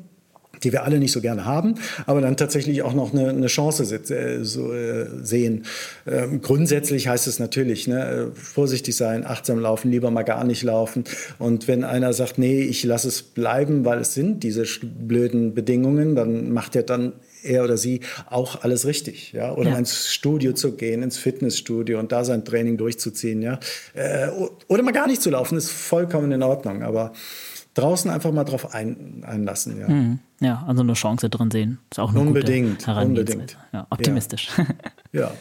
die 0.62 0.72
wir 0.72 0.84
alle 0.84 0.98
nicht 0.98 1.12
so 1.12 1.20
gerne 1.20 1.44
haben, 1.44 1.74
aber 2.06 2.20
dann 2.20 2.36
tatsächlich 2.36 2.82
auch 2.82 2.94
noch 2.94 3.12
eine, 3.12 3.28
eine 3.30 3.46
Chance 3.46 3.84
äh, 3.94 4.44
so, 4.44 4.72
äh, 4.72 5.06
sehen. 5.22 5.64
Ähm, 6.06 6.40
grundsätzlich 6.42 7.08
heißt 7.08 7.26
es 7.26 7.38
natürlich, 7.38 7.86
ne, 7.86 8.30
vorsichtig 8.34 8.96
sein, 8.96 9.24
achtsam 9.24 9.58
laufen, 9.58 9.90
lieber 9.90 10.10
mal 10.10 10.22
gar 10.22 10.44
nicht 10.44 10.62
laufen. 10.62 11.04
Und 11.38 11.68
wenn 11.68 11.84
einer 11.84 12.12
sagt, 12.12 12.38
nee, 12.38 12.62
ich 12.62 12.84
lasse 12.84 13.08
es 13.08 13.22
bleiben, 13.22 13.84
weil 13.84 14.00
es 14.00 14.14
sind 14.14 14.42
diese 14.42 14.64
blöden 14.82 15.54
Bedingungen, 15.54 16.14
dann 16.14 16.52
macht 16.52 16.76
er 16.76 16.82
dann 16.82 17.12
er 17.42 17.64
oder 17.64 17.76
sie 17.76 18.00
auch 18.28 18.62
alles 18.62 18.86
richtig, 18.86 19.32
ja, 19.32 19.54
oder 19.54 19.70
ja. 19.70 19.78
ins 19.78 20.12
Studio 20.12 20.52
zu 20.52 20.72
gehen, 20.72 21.02
ins 21.02 21.18
Fitnessstudio 21.18 21.98
und 21.98 22.12
da 22.12 22.24
sein 22.24 22.44
Training 22.44 22.76
durchzuziehen, 22.76 23.42
ja, 23.42 23.58
äh, 23.94 24.28
oder 24.68 24.82
mal 24.82 24.92
gar 24.92 25.06
nicht 25.06 25.22
zu 25.22 25.30
laufen, 25.30 25.56
ist 25.56 25.70
vollkommen 25.70 26.32
in 26.32 26.42
Ordnung, 26.42 26.82
aber 26.82 27.12
draußen 27.74 28.10
einfach 28.10 28.32
mal 28.32 28.44
drauf 28.44 28.74
ein, 28.74 29.24
einlassen. 29.26 29.78
Ja. 29.78 29.88
Mhm. 29.88 30.18
ja, 30.40 30.64
also 30.66 30.82
eine 30.82 30.94
Chance 30.94 31.30
drin 31.30 31.50
sehen. 31.50 31.78
Ist 31.90 31.98
auch 31.98 32.10
eine 32.10 32.20
unbedingt, 32.20 32.84
gute 32.84 33.00
unbedingt. 33.00 33.56
Ja, 33.72 33.86
optimistisch. 33.90 34.50
Ja. 34.56 34.64
ja. 35.12 35.32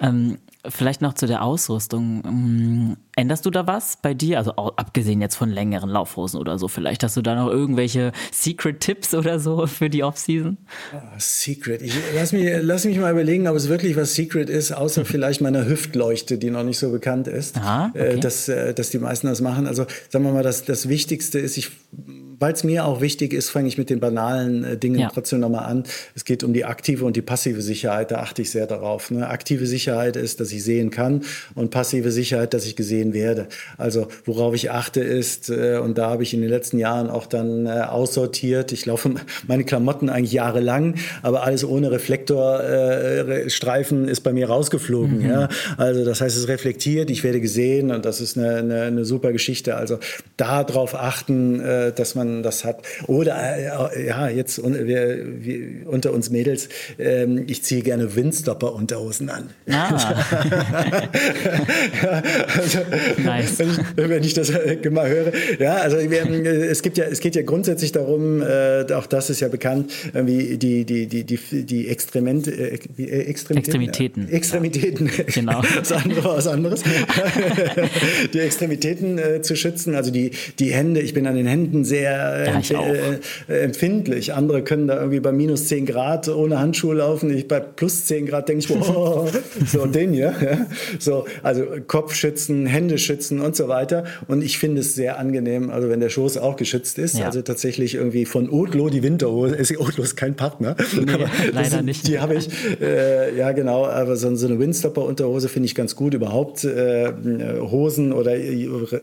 ähm, 0.00 0.38
Vielleicht 0.68 1.02
noch 1.02 1.14
zu 1.14 1.26
der 1.26 1.42
Ausrüstung. 1.42 2.18
Mm, 2.20 2.96
änderst 3.16 3.44
du 3.44 3.50
da 3.50 3.66
was 3.66 3.98
bei 4.00 4.14
dir? 4.14 4.38
Also 4.38 4.52
abgesehen 4.52 5.20
jetzt 5.20 5.36
von 5.36 5.50
längeren 5.50 5.90
Laufhosen 5.90 6.40
oder 6.40 6.58
so. 6.58 6.68
Vielleicht 6.68 7.02
hast 7.02 7.16
du 7.16 7.22
da 7.22 7.34
noch 7.34 7.50
irgendwelche 7.50 8.12
Secret-Tipps 8.32 9.14
oder 9.14 9.38
so 9.38 9.66
für 9.66 9.90
die 9.90 10.02
Off-Season? 10.02 10.56
Oh, 10.94 10.98
Secret. 11.18 11.82
Ich, 11.82 11.94
lass, 12.14 12.32
mich, 12.32 12.48
lass 12.60 12.84
mich 12.84 12.98
mal 12.98 13.12
überlegen, 13.12 13.46
ob 13.48 13.56
es 13.56 13.68
wirklich 13.68 13.96
was 13.96 14.14
Secret 14.14 14.48
ist, 14.48 14.72
außer 14.72 15.04
vielleicht 15.04 15.40
meiner 15.40 15.66
Hüftleuchte, 15.66 16.38
die 16.38 16.50
noch 16.50 16.64
nicht 16.64 16.78
so 16.78 16.90
bekannt 16.90 17.28
ist. 17.28 17.56
Aha, 17.56 17.92
äh, 17.94 18.10
okay. 18.10 18.20
dass, 18.20 18.48
äh, 18.48 18.74
dass 18.74 18.90
die 18.90 18.98
meisten 18.98 19.26
das 19.26 19.40
machen. 19.40 19.66
Also 19.66 19.86
sagen 20.08 20.24
wir 20.24 20.32
mal, 20.32 20.42
das, 20.42 20.64
das 20.64 20.88
Wichtigste 20.88 21.38
ist, 21.38 21.56
ich 21.58 21.70
weil 22.38 22.52
es 22.52 22.62
mir 22.64 22.84
auch 22.84 23.00
wichtig 23.00 23.32
ist, 23.32 23.50
fange 23.50 23.68
ich 23.68 23.78
mit 23.78 23.90
den 23.90 24.00
banalen 24.00 24.64
äh, 24.64 24.76
Dingen 24.76 24.98
ja. 25.00 25.10
trotzdem 25.12 25.38
nochmal 25.40 25.66
an. 25.66 25.84
Es 26.14 26.24
geht 26.24 26.42
um 26.44 26.52
die 26.52 26.64
aktive 26.64 27.04
und 27.04 27.16
die 27.16 27.22
passive 27.22 27.62
Sicherheit, 27.62 28.10
da 28.10 28.20
achte 28.20 28.42
ich 28.42 28.50
sehr 28.50 28.66
darauf. 28.66 29.10
Ne? 29.10 29.28
Aktive 29.28 29.66
Sicherheit 29.66 30.16
ist, 30.16 30.40
dass 30.40 30.52
ich 30.52 30.64
sehen 30.64 30.90
kann 30.90 31.22
und 31.54 31.70
passive 31.70 32.12
Sicherheit, 32.12 32.54
dass 32.54 32.66
ich 32.66 32.76
gesehen 32.76 33.14
werde. 33.14 33.48
Also 33.76 34.08
worauf 34.24 34.54
ich 34.54 34.70
achte 34.70 35.00
ist, 35.00 35.50
äh, 35.50 35.78
und 35.82 35.98
da 35.98 36.10
habe 36.10 36.22
ich 36.22 36.34
in 36.34 36.40
den 36.40 36.50
letzten 36.50 36.78
Jahren 36.78 37.10
auch 37.10 37.26
dann 37.26 37.66
äh, 37.66 37.70
aussortiert, 37.70 38.72
ich 38.72 38.86
laufe 38.86 39.14
meine 39.46 39.64
Klamotten 39.64 40.08
eigentlich 40.08 40.32
jahrelang, 40.32 40.94
aber 41.22 41.44
alles 41.44 41.64
ohne 41.64 41.90
Reflektorstreifen 41.90 44.08
äh, 44.08 44.10
ist 44.10 44.20
bei 44.20 44.32
mir 44.32 44.48
rausgeflogen. 44.48 45.18
Mhm. 45.18 45.30
Ja? 45.30 45.48
Also 45.76 46.04
das 46.04 46.20
heißt, 46.20 46.36
es 46.36 46.48
reflektiert, 46.48 47.10
ich 47.10 47.24
werde 47.24 47.40
gesehen 47.40 47.90
und 47.90 48.04
das 48.04 48.20
ist 48.20 48.36
eine, 48.36 48.56
eine, 48.56 48.82
eine 48.82 49.04
super 49.04 49.32
Geschichte. 49.32 49.76
Also 49.76 49.98
darauf 50.36 50.94
achten, 50.94 51.60
äh, 51.60 51.92
dass 51.92 52.14
man 52.14 52.23
man 52.24 52.42
das 52.42 52.64
hat. 52.64 52.82
Oder 53.06 53.36
äh, 53.94 54.06
ja, 54.06 54.28
jetzt 54.28 54.62
wir, 54.62 55.44
wir, 55.44 55.58
unter 55.86 56.12
uns 56.12 56.30
Mädels, 56.30 56.68
ähm, 56.98 57.44
ich 57.46 57.62
ziehe 57.62 57.82
gerne 57.82 58.14
Windstopper-Unterhosen 58.14 59.30
an. 59.30 59.50
Ah. 59.70 59.94
also, 62.58 62.78
nice. 63.24 63.58
wenn, 63.96 64.22
ich, 64.22 64.34
das 64.34 64.50
äh, 64.50 64.90
mal 64.90 65.08
höre. 65.08 65.32
Ja, 65.58 65.76
also 65.76 65.96
äh, 65.96 66.66
es 66.66 66.82
gibt 66.82 66.98
ja, 66.98 67.04
es 67.04 67.20
geht 67.20 67.36
ja 67.36 67.42
grundsätzlich 67.42 67.92
darum, 67.92 68.42
äh, 68.42 68.84
auch 68.92 69.06
das 69.06 69.30
ist 69.30 69.40
ja 69.40 69.48
bekannt, 69.48 69.92
wie 70.12 70.56
die, 70.58 70.84
die, 70.84 71.06
die, 71.06 71.24
die, 71.24 71.38
die 71.64 71.88
Extrement, 71.88 72.48
äh, 72.48 72.78
Extremitäten. 72.98 74.28
Extremitäten. 74.28 75.10
Genau. 75.26 75.62
was, 75.76 75.92
andere, 75.92 76.24
was 76.36 76.46
anderes. 76.46 76.82
die 78.32 78.40
Extremitäten 78.40 79.18
äh, 79.18 79.42
zu 79.42 79.56
schützen, 79.56 79.94
also 79.94 80.10
die, 80.10 80.30
die 80.58 80.72
Hände, 80.72 81.00
ich 81.00 81.14
bin 81.14 81.26
an 81.26 81.36
den 81.36 81.46
Händen 81.46 81.84
sehr 81.84 82.13
ja, 82.14 82.82
äh, 82.82 83.18
äh, 83.48 83.60
empfindlich. 83.60 84.32
Andere 84.34 84.62
können 84.62 84.88
da 84.88 84.96
irgendwie 84.96 85.20
bei 85.20 85.32
minus 85.32 85.68
10 85.68 85.86
Grad 85.86 86.28
ohne 86.28 86.58
Handschuhe 86.58 86.94
laufen. 86.94 87.34
Ich 87.34 87.48
bei 87.48 87.60
plus 87.60 88.06
10 88.06 88.26
Grad 88.26 88.48
denke 88.48 88.64
ich, 88.64 88.70
oh, 88.70 89.28
so 89.66 89.86
den 89.86 90.12
hier. 90.12 90.34
Ja? 90.40 90.66
So, 90.98 91.26
also 91.42 91.64
Kopf 91.86 92.14
schützen, 92.14 92.66
Hände 92.66 92.98
schützen 92.98 93.40
und 93.40 93.56
so 93.56 93.68
weiter. 93.68 94.04
Und 94.28 94.42
ich 94.42 94.58
finde 94.58 94.80
es 94.80 94.94
sehr 94.94 95.18
angenehm, 95.18 95.70
also 95.70 95.88
wenn 95.88 96.00
der 96.00 96.08
Schoß 96.08 96.38
auch 96.38 96.56
geschützt 96.56 96.98
ist. 96.98 97.18
Ja. 97.18 97.26
Also 97.26 97.42
tatsächlich 97.42 97.94
irgendwie 97.94 98.24
von 98.24 98.50
Otlo 98.50 98.88
die 98.88 99.02
Winterhose. 99.02 99.54
Ist 99.54 99.76
Otlo 99.78 100.02
ist 100.02 100.16
kein 100.16 100.34
Partner. 100.34 100.76
Nee, 100.94 101.04
leider 101.52 101.70
sind, 101.70 101.84
nicht. 101.86 102.06
Die 102.08 102.18
habe 102.18 102.34
ich, 102.34 102.48
äh, 102.80 103.36
ja 103.36 103.52
genau, 103.52 103.86
aber 103.86 104.16
so, 104.16 104.34
so 104.36 104.46
eine 104.46 104.58
Windstopper-Unterhose 104.58 105.48
finde 105.48 105.66
ich 105.66 105.74
ganz 105.74 105.96
gut. 105.96 106.14
Überhaupt 106.14 106.64
äh, 106.64 107.12
Hosen 107.60 108.12
oder 108.12 108.32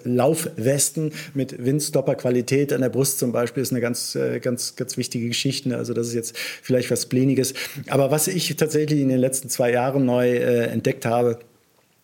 Laufwesten 0.03 1.11
mit 1.33 1.63
Windstopper-Qualität 1.63 2.73
an 2.73 2.81
der 2.81 2.89
Brust 2.89 3.00
Brust 3.01 3.17
zum 3.17 3.31
Beispiel 3.31 3.63
ist 3.63 3.71
eine 3.71 3.81
ganz, 3.81 4.13
äh, 4.13 4.39
ganz, 4.39 4.75
ganz 4.75 4.95
wichtige 4.95 5.27
Geschichte. 5.27 5.75
Also 5.75 5.95
das 5.95 6.09
ist 6.09 6.13
jetzt 6.13 6.37
vielleicht 6.37 6.91
was 6.91 7.07
Pleniges. 7.07 7.55
Aber 7.89 8.11
was 8.11 8.27
ich 8.27 8.55
tatsächlich 8.57 8.99
in 8.99 9.09
den 9.09 9.17
letzten 9.17 9.49
zwei 9.49 9.71
Jahren 9.71 10.05
neu 10.05 10.29
äh, 10.29 10.65
entdeckt 10.65 11.07
habe, 11.07 11.39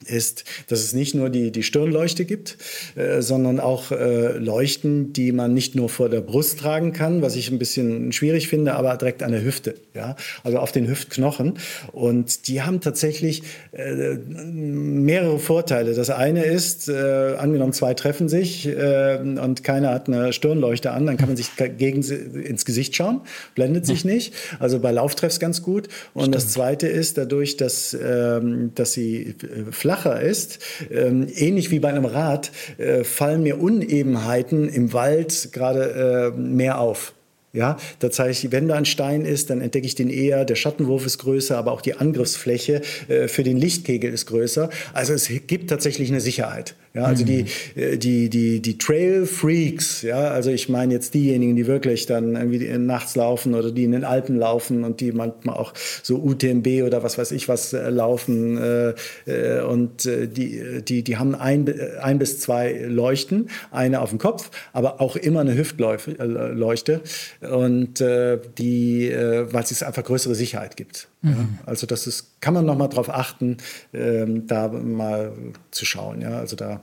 ist, 0.06 0.44
dass 0.68 0.80
es 0.80 0.94
nicht 0.94 1.16
nur 1.16 1.30
die, 1.30 1.52
die 1.52 1.64
Stirnleuchte 1.64 2.26
gibt, 2.26 2.58
äh, 2.96 3.22
sondern 3.22 3.60
auch 3.60 3.92
äh, 3.92 4.38
Leuchten, 4.38 5.14
die 5.14 5.32
man 5.32 5.54
nicht 5.54 5.76
nur 5.76 5.90
vor 5.90 6.10
der 6.10 6.22
Brust 6.22 6.60
tragen 6.60 6.94
kann, 6.94 7.22
was 7.22 7.36
ich 7.36 7.50
ein 7.50 7.60
bisschen 7.60 8.12
schwierig 8.12 8.48
finde, 8.48 8.76
aber 8.76 8.96
direkt 8.98 9.24
an 9.24 9.32
der 9.32 9.44
Hüfte, 9.44 9.76
ja, 9.94 10.16
also 10.44 10.60
auf 10.60 10.72
den 10.72 10.88
Hüftknochen. 10.88 11.58
Und 11.92 12.48
die 12.48 12.62
haben 12.62 12.82
tatsächlich 12.82 13.44
äh, 13.72 14.16
mehrere 14.16 15.40
Vorteile. 15.40 15.94
Das 15.94 16.10
eine 16.10 16.44
ist, 16.44 16.90
äh, 16.90 17.36
angenommen 17.38 17.74
zwei 17.74 17.94
treffen 17.94 18.30
sich 18.30 18.68
äh, 18.68 19.18
und 19.18 19.64
keiner 19.64 19.92
hat 19.92 20.08
eine 20.08 20.34
Stirnleuchte 20.34 20.92
an, 20.92 21.06
dann 21.06 21.18
kann 21.18 21.28
man 21.28 21.38
sich 21.38 21.52
gegen 21.78 22.04
ins 22.04 22.66
Gesicht 22.66 22.96
schauen, 22.96 23.22
blendet 23.56 23.86
sich 23.86 24.06
nicht. 24.06 24.34
Also 24.60 24.80
bei 24.80 24.92
Lauftreffs 24.92 25.40
ganz 25.40 25.62
gut. 25.62 25.88
Und 26.14 26.22
Stimmt. 26.22 26.36
das 26.36 26.50
zweite 26.50 26.88
ist 26.88 27.18
dadurch, 27.18 27.58
dass, 27.58 27.98
ähm, 28.00 28.72
dass 28.76 28.94
sie 28.94 29.36
äh, 29.42 29.72
flacher 29.88 30.20
ist, 30.20 30.60
ähm, 30.92 31.28
ähnlich 31.34 31.72
wie 31.72 31.80
bei 31.80 31.88
einem 31.88 32.04
Rad, 32.04 32.52
äh, 32.78 33.06
fallen 33.06 33.42
mir 33.42 33.62
Unebenheiten 33.62 34.68
im 34.68 34.92
Wald 34.92 35.54
gerade 35.54 36.34
äh, 36.36 36.38
mehr 36.38 36.82
auf. 36.82 37.14
Ja, 37.54 37.78
das 38.00 38.20
heißt, 38.20 38.52
wenn 38.52 38.68
da 38.68 38.76
ein 38.76 38.84
Stein 38.84 39.24
ist, 39.24 39.50
dann 39.50 39.62
entdecke 39.62 39.88
ich 39.88 39.96
den 39.96 40.10
eher. 40.10 40.44
Der 40.44 40.56
Schattenwurf 40.56 41.06
ist 41.06 41.20
größer, 41.20 41.58
aber 41.58 41.72
auch 41.72 41.82
die 41.82 41.96
Angriffsfläche 41.96 42.82
äh, 43.08 43.30
für 43.30 43.44
den 43.44 43.56
Lichtkegel 43.56 44.12
ist 44.14 44.26
größer. 44.26 44.70
Also 44.92 45.14
es 45.14 45.32
gibt 45.48 45.70
tatsächlich 45.70 46.10
eine 46.10 46.20
Sicherheit. 46.20 46.76
Ja, 46.98 47.04
also 47.04 47.24
mhm. 47.24 47.28
die, 47.28 47.46
äh, 47.80 47.98
die, 47.98 48.28
die, 48.28 48.60
die 48.60 48.78
Trail 48.80 49.28
Freaks, 49.28 50.02
ja, 50.02 50.30
also 50.30 50.50
ich 50.50 50.68
meine 50.68 50.96
jetzt 50.96 51.14
diejenigen, 51.14 51.56
die 51.56 51.68
wirklich 51.68 52.08
dann 52.08 52.36
irgendwie 52.36 52.76
nachts 52.80 53.16
laufen 53.16 53.54
oder 53.54 53.72
die 53.72 53.84
in 53.84 53.92
den 53.92 54.04
Alpen 54.04 54.36
laufen 54.36 54.84
und 54.84 55.00
die 55.00 55.12
manchmal 55.12 55.58
auch 55.58 55.74
so 56.02 56.18
UTMB 56.18 56.84
oder 56.84 57.04
was 57.04 57.20
weiß 57.20 57.32
ich 57.34 57.48
was 57.48 57.74
äh, 57.74 57.90
laufen 57.92 58.58
äh, 58.58 58.96
äh, 59.28 59.62
und 59.62 60.08
äh, 60.08 60.28
die, 60.28 60.82
die, 60.82 61.04
die 61.04 61.18
haben 61.18 61.36
ein, 61.36 61.72
ein 62.02 62.18
bis 62.18 62.40
zwei 62.40 62.74
Leuchten, 62.74 63.52
eine 63.70 64.02
auf 64.02 64.10
dem 64.10 64.18
Kopf, 64.18 64.50
aber 64.74 65.00
auch 65.00 65.16
immer 65.16 65.42
eine 65.42 65.56
Hüftleuchte 65.56 67.02
und 67.42 68.02
äh, 68.02 68.40
die, 68.58 69.12
weil 69.12 69.64
es 69.64 69.84
einfach 69.84 70.04
größere 70.04 70.34
Sicherheit 70.34 70.76
gibt. 70.78 71.10
Mhm. 71.22 71.30
Ja, 71.30 71.48
also 71.68 71.86
das 71.86 72.08
ist, 72.08 72.37
kann 72.40 72.54
man 72.54 72.66
noch 72.66 72.78
mal 72.78 72.88
drauf 72.88 73.10
achten, 73.10 73.58
ähm, 73.94 74.48
da 74.48 74.68
mal 74.68 75.34
zu 75.72 75.86
schauen, 75.86 76.22
ja, 76.22 76.38
also 76.38 76.56
da 76.56 76.82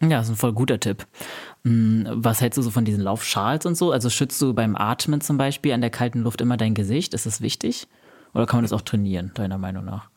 ja, 0.00 0.10
das 0.10 0.26
ist 0.26 0.34
ein 0.34 0.36
voll 0.36 0.52
guter 0.52 0.78
Tipp. 0.78 1.06
Hm, 1.64 2.06
was 2.08 2.40
hältst 2.40 2.56
du 2.56 2.62
so 2.62 2.70
von 2.70 2.84
diesen 2.84 3.02
Laufschals 3.02 3.66
und 3.66 3.76
so? 3.76 3.90
Also 3.90 4.10
schützt 4.10 4.40
du 4.40 4.54
beim 4.54 4.76
Atmen 4.76 5.20
zum 5.20 5.38
Beispiel 5.38 5.72
an 5.72 5.80
der 5.80 5.90
kalten 5.90 6.20
Luft 6.20 6.40
immer 6.40 6.56
dein 6.56 6.74
Gesicht? 6.74 7.14
Ist 7.14 7.26
das 7.26 7.40
wichtig? 7.40 7.88
Oder 8.32 8.46
kann 8.46 8.58
man 8.58 8.64
das 8.64 8.72
auch 8.72 8.82
trainieren, 8.82 9.32
deiner 9.34 9.58
Meinung 9.58 9.84
nach? 9.84 10.08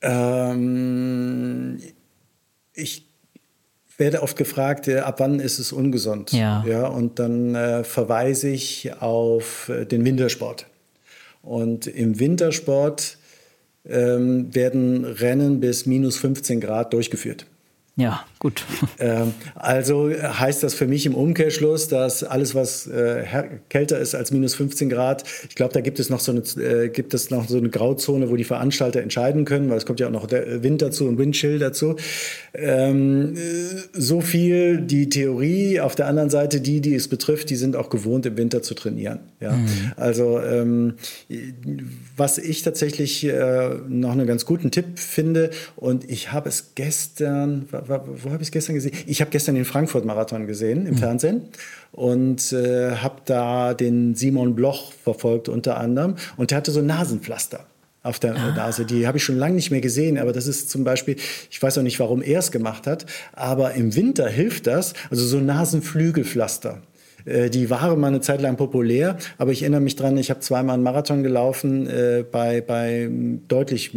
Ähm, 0.00 1.78
ich 2.72 3.06
werde 3.98 4.22
oft 4.22 4.36
gefragt, 4.36 4.88
äh, 4.88 5.00
ab 5.00 5.20
wann 5.20 5.40
ist 5.40 5.58
es 5.58 5.72
ungesund? 5.72 6.32
Ja. 6.32 6.64
ja 6.66 6.86
und 6.86 7.18
dann 7.18 7.54
äh, 7.54 7.84
verweise 7.84 8.48
ich 8.48 8.94
auf 9.00 9.68
äh, 9.68 9.84
den 9.84 10.06
Wintersport. 10.06 10.66
Und 11.42 11.86
im 11.86 12.18
Wintersport 12.18 13.18
ähm, 13.84 14.54
werden 14.54 15.04
Rennen 15.04 15.60
bis 15.60 15.86
minus 15.86 16.16
15 16.18 16.60
Grad 16.60 16.92
durchgeführt. 16.92 17.46
Ja, 17.96 18.24
gut. 18.38 18.64
Ähm, 18.98 19.32
also 19.54 20.10
heißt 20.10 20.62
das 20.62 20.74
für 20.74 20.86
mich 20.86 21.06
im 21.06 21.14
Umkehrschluss, 21.14 21.88
dass 21.88 22.22
alles, 22.22 22.54
was 22.54 22.86
äh, 22.86 23.24
kälter 23.70 23.98
ist 23.98 24.14
als 24.14 24.30
minus 24.30 24.54
15 24.54 24.90
Grad, 24.90 25.24
ich 25.48 25.54
glaube, 25.54 25.72
da 25.72 25.80
gibt 25.80 25.98
es 25.98 26.10
noch 26.10 26.20
so 26.20 26.32
eine, 26.32 26.40
äh, 26.62 26.90
gibt 26.90 27.14
es 27.14 27.30
noch 27.30 27.48
so 27.48 27.56
eine 27.56 27.70
Grauzone, 27.70 28.28
wo 28.28 28.36
die 28.36 28.44
Veranstalter 28.44 29.00
entscheiden 29.00 29.46
können, 29.46 29.70
weil 29.70 29.78
es 29.78 29.86
kommt 29.86 30.00
ja 30.00 30.08
auch 30.08 30.12
noch 30.12 30.26
der 30.26 30.62
Wind 30.62 30.82
dazu 30.82 31.08
und 31.08 31.16
Windchill 31.16 31.58
dazu. 31.58 31.96
Ähm, 32.52 33.34
so 33.94 34.20
viel 34.20 34.82
die 34.82 35.08
Theorie. 35.08 35.80
Auf 35.80 35.94
der 35.94 36.06
anderen 36.08 36.28
Seite, 36.28 36.60
die, 36.60 36.82
die 36.82 36.94
es 36.94 37.08
betrifft, 37.08 37.48
die 37.48 37.56
sind 37.56 37.74
auch 37.74 37.88
gewohnt, 37.88 38.26
im 38.26 38.36
Winter 38.36 38.60
zu 38.60 38.74
trainieren. 38.74 39.20
Ja? 39.40 39.52
Mhm. 39.52 39.92
Also 39.96 40.40
ähm, 40.40 40.94
was 42.18 42.36
ich 42.36 42.62
tatsächlich 42.62 43.24
äh, 43.24 43.70
noch 43.88 44.12
einen 44.12 44.26
ganz 44.26 44.44
guten 44.44 44.70
Tipp 44.70 44.98
finde, 44.98 45.50
und 45.76 46.08
ich 46.10 46.32
habe 46.32 46.48
es 46.50 46.72
gestern, 46.74 47.66
wo 47.86 48.30
habe 48.30 48.42
ich 48.42 48.48
es 48.48 48.50
gestern 48.50 48.74
gesehen? 48.74 48.92
Ich 49.06 49.20
habe 49.20 49.30
gestern 49.30 49.54
den 49.54 49.64
Frankfurt-Marathon 49.64 50.46
gesehen 50.46 50.86
im 50.86 50.94
mhm. 50.94 50.98
Fernsehen 50.98 51.42
und 51.92 52.52
äh, 52.52 52.92
habe 52.96 53.16
da 53.24 53.74
den 53.74 54.14
Simon 54.14 54.54
Bloch 54.54 54.92
verfolgt 54.92 55.48
unter 55.48 55.78
anderem 55.78 56.16
und 56.36 56.50
der 56.50 56.58
hatte 56.58 56.70
so 56.70 56.82
Nasenpflaster 56.82 57.66
auf 58.02 58.18
der 58.18 58.34
ah. 58.34 58.54
Nase. 58.54 58.84
Die 58.84 59.06
habe 59.06 59.18
ich 59.18 59.24
schon 59.24 59.36
lange 59.36 59.54
nicht 59.54 59.70
mehr 59.70 59.80
gesehen, 59.80 60.18
aber 60.18 60.32
das 60.32 60.46
ist 60.46 60.70
zum 60.70 60.84
Beispiel, 60.84 61.16
ich 61.50 61.62
weiß 61.62 61.78
auch 61.78 61.82
nicht, 61.82 62.00
warum 62.00 62.22
er 62.22 62.38
es 62.38 62.50
gemacht 62.50 62.86
hat, 62.86 63.06
aber 63.32 63.74
im 63.74 63.94
Winter 63.94 64.28
hilft 64.28 64.66
das, 64.66 64.94
also 65.10 65.24
so 65.24 65.38
Nasenflügelpflaster. 65.38 66.82
Äh, 67.24 67.50
die 67.50 67.70
waren 67.70 68.00
mal 68.00 68.08
eine 68.08 68.20
Zeit 68.20 68.40
lang 68.40 68.56
populär, 68.56 69.18
aber 69.38 69.52
ich 69.52 69.62
erinnere 69.62 69.80
mich 69.80 69.96
dran, 69.96 70.16
ich 70.16 70.30
habe 70.30 70.40
zweimal 70.40 70.74
einen 70.74 70.82
Marathon 70.82 71.22
gelaufen 71.22 71.86
äh, 71.86 72.24
bei, 72.30 72.60
bei 72.60 73.10
deutlich 73.48 73.94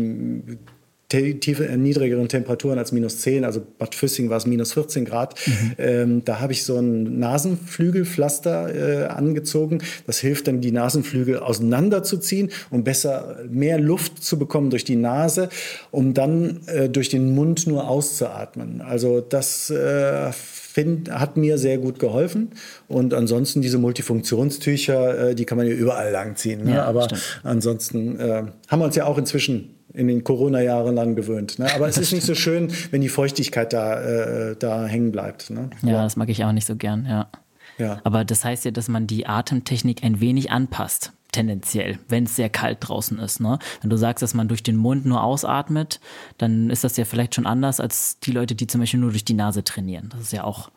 tiefe, 1.13 1.67
äh, 1.67 1.77
niedrigeren 1.77 2.27
Temperaturen 2.27 2.77
als 2.77 2.91
minus 2.91 3.19
10, 3.19 3.45
also 3.45 3.61
Bad 3.77 3.95
Füssing 3.95 4.29
war 4.29 4.37
es 4.37 4.45
minus 4.45 4.73
14 4.73 5.05
Grad. 5.05 5.35
Mhm. 5.45 5.71
Ähm, 5.77 6.25
da 6.25 6.39
habe 6.39 6.53
ich 6.53 6.63
so 6.63 6.77
ein 6.77 7.19
Nasenflügelpflaster 7.19 9.03
äh, 9.03 9.05
angezogen. 9.05 9.79
Das 10.07 10.19
hilft 10.19 10.47
dann, 10.47 10.61
die 10.61 10.71
Nasenflügel 10.71 11.39
auseinanderzuziehen, 11.39 12.51
um 12.71 12.83
besser 12.83 13.37
mehr 13.49 13.79
Luft 13.79 14.23
zu 14.23 14.37
bekommen 14.39 14.69
durch 14.69 14.83
die 14.83 14.95
Nase, 14.95 15.49
um 15.91 16.13
dann 16.13 16.61
äh, 16.67 16.89
durch 16.89 17.09
den 17.09 17.33
Mund 17.35 17.67
nur 17.67 17.87
auszuatmen. 17.87 18.81
Also 18.81 19.21
das 19.21 19.69
äh, 19.69 20.31
find, 20.73 21.11
hat 21.11 21.37
mir 21.37 21.57
sehr 21.57 21.77
gut 21.77 21.99
geholfen. 21.99 22.49
Und 22.87 23.13
ansonsten 23.13 23.61
diese 23.61 23.77
Multifunktionstücher, 23.77 25.29
äh, 25.29 25.35
die 25.35 25.45
kann 25.45 25.57
man 25.57 25.67
ja 25.67 25.73
überall 25.73 26.11
langziehen. 26.11 26.63
Ne? 26.63 26.75
Ja, 26.75 26.85
Aber 26.85 27.03
stimmt. 27.03 27.41
ansonsten 27.43 28.19
äh, 28.19 28.43
haben 28.67 28.79
wir 28.79 28.85
uns 28.85 28.95
ja 28.95 29.05
auch 29.05 29.17
inzwischen 29.19 29.72
in 29.93 30.07
den 30.07 30.23
Corona-Jahren 30.23 30.95
dann 30.95 31.15
gewöhnt. 31.15 31.59
Ne? 31.59 31.67
Aber 31.75 31.87
es 31.87 31.97
ist 31.97 32.11
nicht 32.11 32.25
so 32.25 32.35
schön, 32.35 32.71
wenn 32.91 33.01
die 33.01 33.09
Feuchtigkeit 33.09 33.73
da, 33.73 34.01
äh, 34.01 34.55
da 34.57 34.85
hängen 34.85 35.11
bleibt. 35.11 35.49
Ne? 35.49 35.69
Ja, 35.83 36.03
das 36.03 36.15
mag 36.15 36.29
ich 36.29 36.43
auch 36.43 36.51
nicht 36.51 36.65
so 36.65 36.75
gern, 36.75 37.05
ja. 37.05 37.29
ja. 37.77 38.01
Aber 38.03 38.25
das 38.25 38.43
heißt 38.43 38.65
ja, 38.65 38.71
dass 38.71 38.87
man 38.87 39.07
die 39.07 39.27
Atemtechnik 39.27 40.03
ein 40.03 40.19
wenig 40.19 40.51
anpasst, 40.51 41.13
tendenziell, 41.31 41.99
wenn 42.09 42.23
es 42.23 42.35
sehr 42.35 42.49
kalt 42.49 42.79
draußen 42.81 43.19
ist. 43.19 43.39
Ne? 43.39 43.59
Wenn 43.81 43.89
du 43.89 43.97
sagst, 43.97 44.23
dass 44.23 44.33
man 44.33 44.47
durch 44.47 44.63
den 44.63 44.77
Mund 44.77 45.05
nur 45.05 45.23
ausatmet, 45.23 45.99
dann 46.37 46.69
ist 46.69 46.83
das 46.83 46.97
ja 46.97 47.05
vielleicht 47.05 47.35
schon 47.35 47.45
anders 47.45 47.79
als 47.79 48.19
die 48.19 48.31
Leute, 48.31 48.55
die 48.55 48.67
zum 48.67 48.81
Beispiel 48.81 48.99
nur 48.99 49.11
durch 49.11 49.25
die 49.25 49.33
Nase 49.33 49.63
trainieren. 49.63 50.09
Das 50.09 50.21
ist 50.21 50.33
ja 50.33 50.43
auch 50.43 50.71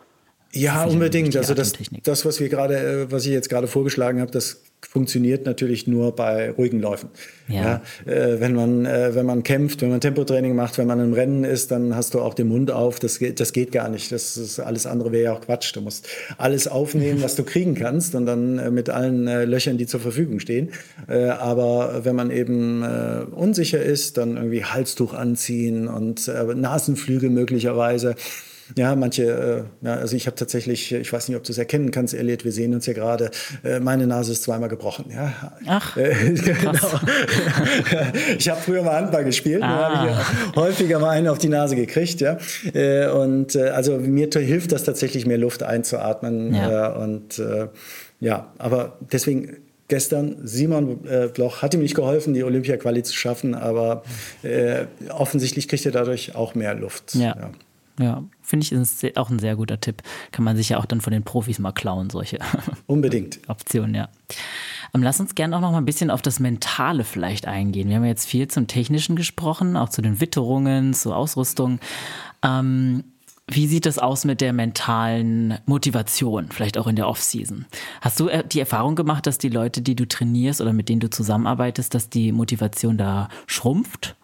ja, 0.56 0.84
unbedingt. 0.84 1.36
Also 1.36 1.54
das, 1.54 1.72
das, 2.02 2.24
was 2.24 2.40
wir 2.40 2.48
gerade, 2.48 2.76
äh, 2.76 3.12
was 3.12 3.24
ich 3.26 3.32
jetzt 3.32 3.48
gerade 3.48 3.66
vorgeschlagen 3.66 4.20
habe, 4.20 4.30
das 4.30 4.62
funktioniert 4.88 5.46
natürlich 5.46 5.86
nur 5.86 6.14
bei 6.14 6.50
ruhigen 6.50 6.80
Läufen. 6.80 7.10
Ja. 7.48 7.82
ja 8.06 8.12
äh, 8.12 8.40
wenn 8.40 8.54
man 8.54 8.86
äh, 8.86 9.14
wenn 9.14 9.26
man 9.26 9.42
kämpft, 9.42 9.82
wenn 9.82 9.90
man 9.90 10.00
Tempotraining 10.00 10.54
macht, 10.54 10.78
wenn 10.78 10.86
man 10.86 11.00
im 11.00 11.12
Rennen 11.12 11.44
ist, 11.44 11.70
dann 11.70 11.96
hast 11.96 12.14
du 12.14 12.20
auch 12.20 12.34
den 12.34 12.48
Mund 12.48 12.70
auf. 12.70 12.98
Das 12.98 13.18
geht, 13.18 13.40
das 13.40 13.52
geht 13.52 13.72
gar 13.72 13.88
nicht. 13.88 14.12
Das 14.12 14.36
ist 14.36 14.60
alles 14.60 14.86
andere 14.86 15.12
wäre 15.12 15.24
ja 15.24 15.32
auch 15.32 15.40
Quatsch. 15.40 15.74
Du 15.74 15.80
musst 15.80 16.08
alles 16.38 16.68
aufnehmen, 16.68 17.22
was 17.22 17.34
du 17.36 17.44
kriegen 17.44 17.74
kannst, 17.74 18.14
und 18.14 18.26
dann 18.26 18.58
äh, 18.58 18.70
mit 18.70 18.90
allen 18.90 19.26
Löchern, 19.26 19.78
die 19.78 19.86
zur 19.86 20.00
Verfügung 20.00 20.40
stehen. 20.40 20.70
Aber 21.06 22.04
wenn 22.04 22.16
man 22.16 22.30
eben 22.30 22.82
unsicher 23.32 23.82
ist, 23.82 24.16
dann 24.18 24.36
irgendwie 24.36 24.64
Halstuch 24.64 25.14
anziehen 25.14 25.88
und 25.88 26.28
Nasenflügel 26.28 27.30
möglicherweise. 27.30 28.14
Ja, 28.74 28.96
manche, 28.96 29.66
äh, 29.82 29.86
ja, 29.86 29.94
also 29.94 30.16
ich 30.16 30.26
habe 30.26 30.36
tatsächlich, 30.36 30.92
ich 30.92 31.12
weiß 31.12 31.28
nicht, 31.28 31.36
ob 31.36 31.44
du 31.44 31.52
es 31.52 31.58
erkennen 31.58 31.90
kannst, 31.90 32.14
Elliot, 32.14 32.44
wir 32.44 32.52
sehen 32.52 32.74
uns 32.74 32.86
ja 32.86 32.92
gerade, 32.92 33.30
äh, 33.62 33.78
meine 33.78 34.06
Nase 34.06 34.32
ist 34.32 34.42
zweimal 34.42 34.68
gebrochen. 34.68 35.06
Ja. 35.10 35.52
Ach, 35.66 35.96
äh, 35.96 36.14
genau. 36.34 36.72
ich 38.38 38.48
habe 38.48 38.60
früher 38.60 38.82
mal 38.82 38.96
Handball 38.96 39.24
gespielt, 39.24 39.62
ah. 39.62 39.66
da 39.66 39.98
habe 39.98 40.10
ich 40.10 40.56
häufiger 40.56 40.98
mal 40.98 41.10
einen 41.10 41.28
auf 41.28 41.38
die 41.38 41.48
Nase 41.48 41.76
gekriegt. 41.76 42.20
Ja. 42.20 42.38
Äh, 42.74 43.08
und 43.10 43.54
äh, 43.54 43.68
also 43.68 43.98
mir 43.98 44.28
hilft 44.32 44.72
das 44.72 44.84
tatsächlich, 44.84 45.26
mehr 45.26 45.38
Luft 45.38 45.62
einzuatmen. 45.62 46.54
Ja. 46.54 46.94
Äh, 46.94 46.98
und 46.98 47.42
ja, 48.18 48.52
aber 48.58 48.96
deswegen 49.12 49.58
gestern, 49.88 50.36
Simon 50.42 51.06
äh, 51.06 51.28
Bloch 51.28 51.62
hat 51.62 51.74
ihm 51.74 51.80
nicht 51.80 51.94
geholfen, 51.94 52.34
die 52.34 52.42
Olympia-Quali 52.42 53.02
zu 53.02 53.14
schaffen, 53.14 53.54
aber 53.54 54.02
äh, 54.42 54.86
offensichtlich 55.10 55.68
kriegt 55.68 55.86
er 55.86 55.92
dadurch 55.92 56.34
auch 56.34 56.54
mehr 56.54 56.74
Luft. 56.74 57.14
Ja. 57.14 57.36
ja. 57.36 57.50
Ja, 57.98 58.22
finde 58.42 58.64
ich 58.64 58.72
ist 58.72 59.16
auch 59.16 59.30
ein 59.30 59.38
sehr 59.38 59.56
guter 59.56 59.80
Tipp. 59.80 60.02
Kann 60.30 60.44
man 60.44 60.56
sich 60.56 60.68
ja 60.68 60.78
auch 60.78 60.84
dann 60.84 61.00
von 61.00 61.12
den 61.12 61.22
Profis 61.22 61.58
mal 61.58 61.72
klauen, 61.72 62.10
solche 62.10 62.38
Unbedingt. 62.86 63.40
Optionen, 63.48 63.94
ja. 63.94 64.08
Ähm, 64.94 65.02
lass 65.02 65.20
uns 65.20 65.34
gerne 65.34 65.56
auch 65.56 65.60
noch 65.60 65.72
mal 65.72 65.78
ein 65.78 65.86
bisschen 65.86 66.10
auf 66.10 66.22
das 66.22 66.40
Mentale 66.40 67.04
vielleicht 67.04 67.46
eingehen. 67.46 67.88
Wir 67.88 67.96
haben 67.96 68.04
jetzt 68.04 68.26
viel 68.26 68.48
zum 68.48 68.66
Technischen 68.66 69.16
gesprochen, 69.16 69.76
auch 69.76 69.88
zu 69.88 70.02
den 70.02 70.20
Witterungen, 70.20 70.94
zur 70.94 71.16
Ausrüstung. 71.16 71.80
Ähm, 72.42 73.04
wie 73.48 73.68
sieht 73.68 73.86
das 73.86 73.98
aus 73.98 74.24
mit 74.24 74.40
der 74.40 74.52
mentalen 74.52 75.58
Motivation, 75.66 76.48
vielleicht 76.50 76.78
auch 76.78 76.88
in 76.88 76.96
der 76.96 77.08
Offseason? 77.08 77.66
Hast 78.00 78.18
du 78.18 78.28
äh, 78.28 78.44
die 78.46 78.58
Erfahrung 78.58 78.96
gemacht, 78.96 79.26
dass 79.26 79.38
die 79.38 79.48
Leute, 79.48 79.82
die 79.82 79.94
du 79.94 80.06
trainierst 80.06 80.60
oder 80.60 80.72
mit 80.72 80.88
denen 80.88 81.00
du 81.00 81.08
zusammenarbeitest, 81.08 81.94
dass 81.94 82.10
die 82.10 82.32
Motivation 82.32 82.98
da 82.98 83.28
schrumpft, 83.46 84.16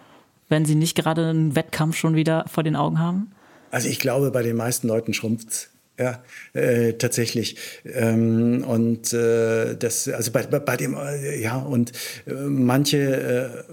wenn 0.49 0.65
sie 0.65 0.75
nicht 0.75 0.97
gerade 0.97 1.29
einen 1.29 1.55
Wettkampf 1.55 1.97
schon 1.97 2.17
wieder 2.17 2.45
vor 2.49 2.65
den 2.65 2.75
Augen 2.75 2.99
haben? 2.99 3.31
Also 3.73 3.89
ich 3.89 3.99
glaube, 3.99 4.31
bei 4.31 4.43
den 4.43 4.55
meisten 4.55 4.87
Leuten 4.87 5.15
schrumpft 5.15 5.71
ja, 5.99 6.23
äh, 6.53 6.95
tatsächlich. 6.95 7.57
Ähm, 7.85 8.65
und 8.67 9.13
äh, 9.13 9.77
das, 9.77 10.09
also 10.09 10.31
bei, 10.31 10.43
bei, 10.45 10.59
bei 10.59 10.77
dem, 10.77 10.95
äh, 10.95 11.41
ja, 11.41 11.57
und 11.57 11.93
äh, 12.27 12.33
manche, 12.33 12.99
äh, 12.99 13.73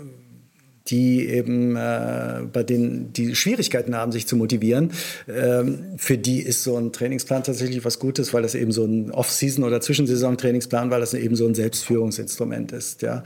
die 0.87 1.27
eben 1.27 1.75
äh, 1.75 2.41
bei 2.51 2.63
denen 2.63 3.13
die 3.13 3.35
Schwierigkeiten 3.35 3.95
haben, 3.95 4.11
sich 4.11 4.25
zu 4.25 4.35
motivieren, 4.35 4.91
ähm, 5.27 5.79
für 5.97 6.17
die 6.17 6.39
ist 6.41 6.63
so 6.63 6.77
ein 6.77 6.91
Trainingsplan 6.91 7.43
tatsächlich 7.43 7.85
was 7.85 7.99
Gutes, 7.99 8.33
weil 8.33 8.41
das 8.41 8.55
eben 8.55 8.71
so 8.71 8.85
ein 8.85 9.11
Off-Season- 9.11 9.63
oder 9.63 9.81
Zwischensaison-Trainingsplan, 9.81 10.89
weil 10.91 10.99
das 10.99 11.13
eben 11.13 11.35
so 11.35 11.45
ein 11.45 11.55
Selbstführungsinstrument 11.55 12.71
ist. 12.71 13.01
Ja. 13.01 13.23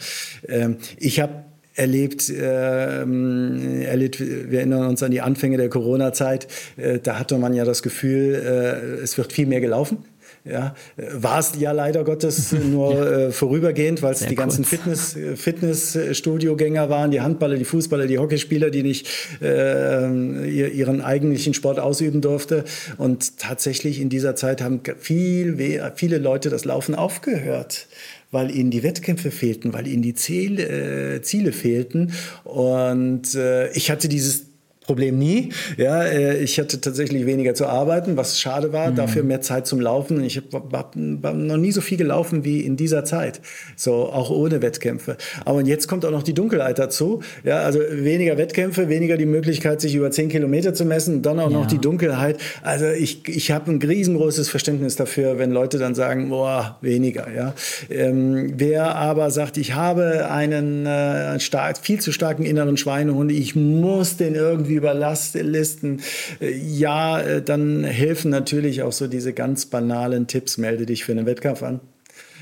Ähm, 0.47 0.78
ich 0.97 1.19
habe 1.19 1.45
erlebt, 1.76 2.30
äh, 2.30 3.84
erlebt, 3.84 4.19
wir 4.19 4.59
erinnern 4.59 4.88
uns 4.88 5.03
an 5.03 5.11
die 5.11 5.21
Anfänge 5.21 5.57
der 5.57 5.69
Corona-Zeit, 5.69 6.47
äh, 6.78 6.99
da 6.99 7.19
hatte 7.19 7.38
man 7.38 7.53
ja 7.53 7.65
das 7.65 7.84
Gefühl, 7.84 8.36
äh, 8.36 9.01
es 9.01 9.17
wird 9.17 9.34
viel 9.34 9.47
mehr 9.47 9.61
gelaufen. 9.61 9.99
Ja, 10.45 10.76
war 10.97 11.39
es 11.39 11.53
ja 11.57 11.71
leider 11.71 12.03
Gottes 12.03 12.51
nur 12.71 12.93
ja. 12.93 13.11
äh, 13.11 13.32
vorübergehend, 13.32 14.01
weil 14.01 14.11
es 14.11 14.19
die 14.19 14.26
kurz. 14.26 14.38
ganzen 14.38 14.65
Fitness, 14.65 15.15
äh, 15.15 15.38
Fitnessstudio-Gänger 15.38 16.89
waren, 16.89 17.11
die 17.11 17.21
Handballer, 17.21 17.55
die 17.55 17.63
Fußballer, 17.63 18.07
die 18.07 18.19
Hockeyspieler, 18.19 18.69
die 18.69 18.84
nicht 18.84 19.07
äh, 19.41 20.05
ihren 20.49 20.99
eigentlichen 20.99 21.53
Sport 21.53 21.80
ausüben 21.80 22.19
durfte. 22.19 22.65
Und 22.97 23.38
tatsächlich 23.38 24.01
in 24.01 24.09
dieser 24.09 24.36
Zeit 24.36 24.61
haben 24.61 24.82
viel, 24.99 25.82
viele 25.95 26.17
Leute 26.17 26.49
das 26.49 26.65
Laufen 26.65 26.93
aufgehört 26.93 27.88
weil 28.34 28.53
ihnen 28.53 28.71
die 28.71 28.84
Wettkämpfe 28.84 29.31
fehlten, 29.31 29.73
weil 29.73 29.88
ihnen 29.88 30.01
die 30.01 30.15
Ziele, 30.15 31.15
äh, 31.15 31.21
Ziele 31.21 31.51
fehlten. 31.51 32.11
Und 32.43 33.36
äh, 33.36 33.71
ich 33.73 33.91
hatte 33.91 34.09
dieses 34.09 34.53
Problem 34.86 35.17
nie. 35.17 35.49
Ja, 35.77 36.03
äh, 36.03 36.38
ich 36.38 36.59
hatte 36.59 36.81
tatsächlich 36.81 37.25
weniger 37.25 37.53
zu 37.53 37.67
arbeiten, 37.67 38.17
was 38.17 38.39
schade 38.39 38.73
war. 38.73 38.91
Mhm. 38.91 38.95
Dafür 38.95 39.23
mehr 39.23 39.41
Zeit 39.41 39.67
zum 39.67 39.79
Laufen. 39.79 40.23
Ich 40.23 40.38
habe 40.38 40.77
hab 40.77 40.95
noch 40.95 41.57
nie 41.57 41.71
so 41.71 41.81
viel 41.81 41.97
gelaufen 41.97 42.43
wie 42.43 42.61
in 42.61 42.75
dieser 42.75 43.05
Zeit. 43.05 43.41
So 43.75 43.93
auch 43.93 44.29
ohne 44.29 44.61
Wettkämpfe. 44.61 45.17
Aber 45.45 45.61
jetzt 45.61 45.88
kommt 45.88 46.05
auch 46.05 46.11
noch 46.11 46.23
die 46.23 46.34
Dunkelheit 46.34 46.79
dazu. 46.79 47.21
Ja, 47.43 47.59
also 47.59 47.79
weniger 47.79 48.38
Wettkämpfe, 48.38 48.89
weniger 48.89 49.17
die 49.17 49.25
Möglichkeit, 49.25 49.81
sich 49.81 49.95
über 49.95 50.11
zehn 50.11 50.29
Kilometer 50.29 50.73
zu 50.73 50.86
messen. 50.86 51.21
Dann 51.21 51.39
auch 51.39 51.51
ja. 51.51 51.59
noch 51.59 51.67
die 51.67 51.79
Dunkelheit. 51.79 52.38
Also 52.61 52.88
ich, 52.88 53.27
ich 53.27 53.51
habe 53.51 53.71
ein 53.71 53.81
riesengroßes 53.81 54.49
Verständnis 54.49 54.95
dafür, 54.95 55.39
wenn 55.39 55.51
Leute 55.51 55.77
dann 55.77 55.95
sagen, 55.95 56.29
boah, 56.29 56.77
weniger. 56.81 57.27
Ja, 57.34 57.53
ähm, 57.89 58.53
wer 58.57 58.95
aber 58.95 59.31
sagt, 59.31 59.57
ich 59.57 59.75
habe 59.75 60.29
einen 60.29 60.86
äh, 60.86 61.39
stark, 61.39 61.77
viel 61.77 61.99
zu 62.01 62.11
starken 62.11 62.43
inneren 62.43 62.77
Schweinehund, 62.77 63.31
ich 63.31 63.55
muss 63.55 64.17
den 64.17 64.36
irgendwie 64.36 64.72
irgendwie 64.74 64.78
Überlastlisten. 64.78 66.01
Äh, 66.41 66.51
ja, 66.51 67.19
äh, 67.19 67.41
dann 67.41 67.84
helfen 67.84 68.32
natürlich 68.32 68.84
auch 68.84 68.91
so 68.91 69.07
diese 69.07 69.34
ganz 69.34 69.65
banalen 69.65 70.28
Tipps. 70.28 70.57
Melde 70.57 70.86
dich 70.86 71.03
für 71.03 71.11
einen 71.11 71.26
Wettkampf 71.26 71.63
an. 71.63 71.80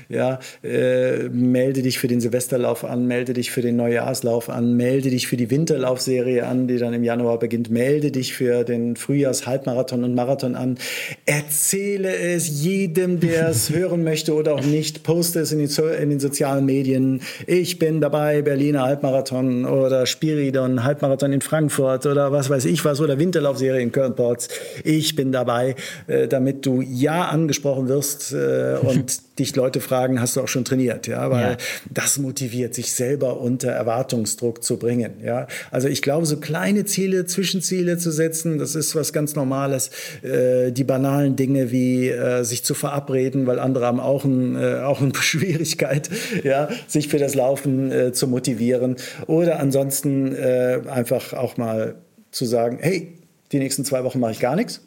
Ja, 0.08 0.38
äh, 0.62 1.28
melde 1.28 1.82
dich 1.82 1.98
für 1.98 2.08
den 2.08 2.20
Silvesterlauf 2.20 2.84
an, 2.84 3.06
melde 3.06 3.32
dich 3.32 3.50
für 3.50 3.62
den 3.62 3.76
Neujahrslauf 3.76 4.48
an, 4.48 4.76
melde 4.76 5.10
dich 5.10 5.26
für 5.26 5.36
die 5.36 5.50
Winterlaufserie 5.50 6.46
an, 6.46 6.68
die 6.68 6.78
dann 6.78 6.94
im 6.94 7.04
Januar 7.04 7.38
beginnt, 7.38 7.70
melde 7.70 8.10
dich 8.10 8.34
für 8.34 8.64
den 8.64 8.96
Frühjahrs-Halbmarathon 8.96 10.04
und 10.04 10.14
Marathon 10.14 10.54
an. 10.54 10.78
Erzähle 11.26 12.14
es 12.14 12.62
jedem, 12.62 13.20
der 13.20 13.48
es 13.48 13.70
hören 13.74 14.04
möchte 14.04 14.34
oder 14.34 14.54
auch 14.54 14.64
nicht. 14.64 15.02
Poste 15.02 15.40
es 15.40 15.52
in 15.52 15.58
den, 15.58 15.70
in 16.00 16.10
den, 16.10 16.20
sozialen 16.20 16.64
Medien. 16.64 17.20
Ich 17.46 17.78
bin 17.78 18.00
dabei, 18.00 18.42
Berliner 18.42 18.82
Halbmarathon 18.82 19.64
oder 19.64 20.06
Spiridon, 20.06 20.84
Halbmarathon 20.84 21.32
in 21.32 21.40
Frankfurt 21.40 22.06
oder 22.06 22.32
was 22.32 22.50
weiß 22.50 22.64
ich 22.66 22.84
was 22.84 23.00
oder 23.00 23.18
Winterlaufserie 23.18 23.80
in 23.80 23.92
Köln-Ports. 23.92 24.48
Ich 24.84 25.16
bin 25.16 25.32
dabei, 25.32 25.74
äh, 26.06 26.28
damit 26.28 26.66
du 26.66 26.80
ja 26.80 27.26
angesprochen 27.26 27.88
wirst 27.88 28.32
äh, 28.32 28.76
und 28.80 29.20
dich 29.42 29.56
Leute 29.56 29.80
fragen, 29.80 30.20
hast 30.20 30.36
du 30.36 30.40
auch 30.40 30.48
schon 30.48 30.64
trainiert? 30.64 31.06
Ja, 31.06 31.30
weil 31.30 31.52
ja. 31.52 31.56
das 31.90 32.18
motiviert, 32.18 32.74
sich 32.74 32.92
selber 32.92 33.40
unter 33.40 33.70
Erwartungsdruck 33.70 34.62
zu 34.62 34.78
bringen. 34.78 35.14
Ja, 35.22 35.46
also 35.70 35.88
ich 35.88 36.02
glaube, 36.02 36.26
so 36.26 36.38
kleine 36.38 36.84
Ziele, 36.84 37.26
Zwischenziele 37.26 37.98
zu 37.98 38.10
setzen, 38.10 38.58
das 38.58 38.74
ist 38.74 38.94
was 38.94 39.12
ganz 39.12 39.34
Normales. 39.34 39.90
Äh, 40.22 40.72
die 40.72 40.84
banalen 40.84 41.36
Dinge 41.36 41.70
wie 41.70 42.08
äh, 42.08 42.44
sich 42.44 42.64
zu 42.64 42.74
verabreden, 42.74 43.46
weil 43.46 43.58
andere 43.58 43.86
haben 43.86 44.00
auch, 44.00 44.24
ein, 44.24 44.56
äh, 44.56 44.80
auch 44.80 45.00
eine 45.00 45.14
Schwierigkeit, 45.20 46.08
ja, 46.44 46.68
sich 46.86 47.08
für 47.08 47.18
das 47.18 47.34
Laufen 47.34 47.90
äh, 47.90 48.12
zu 48.12 48.28
motivieren. 48.28 48.96
Oder 49.26 49.60
ansonsten 49.60 50.34
äh, 50.34 50.80
einfach 50.88 51.32
auch 51.32 51.56
mal 51.56 51.96
zu 52.30 52.44
sagen, 52.44 52.78
hey, 52.80 53.18
die 53.52 53.58
nächsten 53.58 53.84
zwei 53.84 54.04
Wochen 54.04 54.20
mache 54.20 54.32
ich 54.32 54.40
gar 54.40 54.56
nichts. 54.56 54.80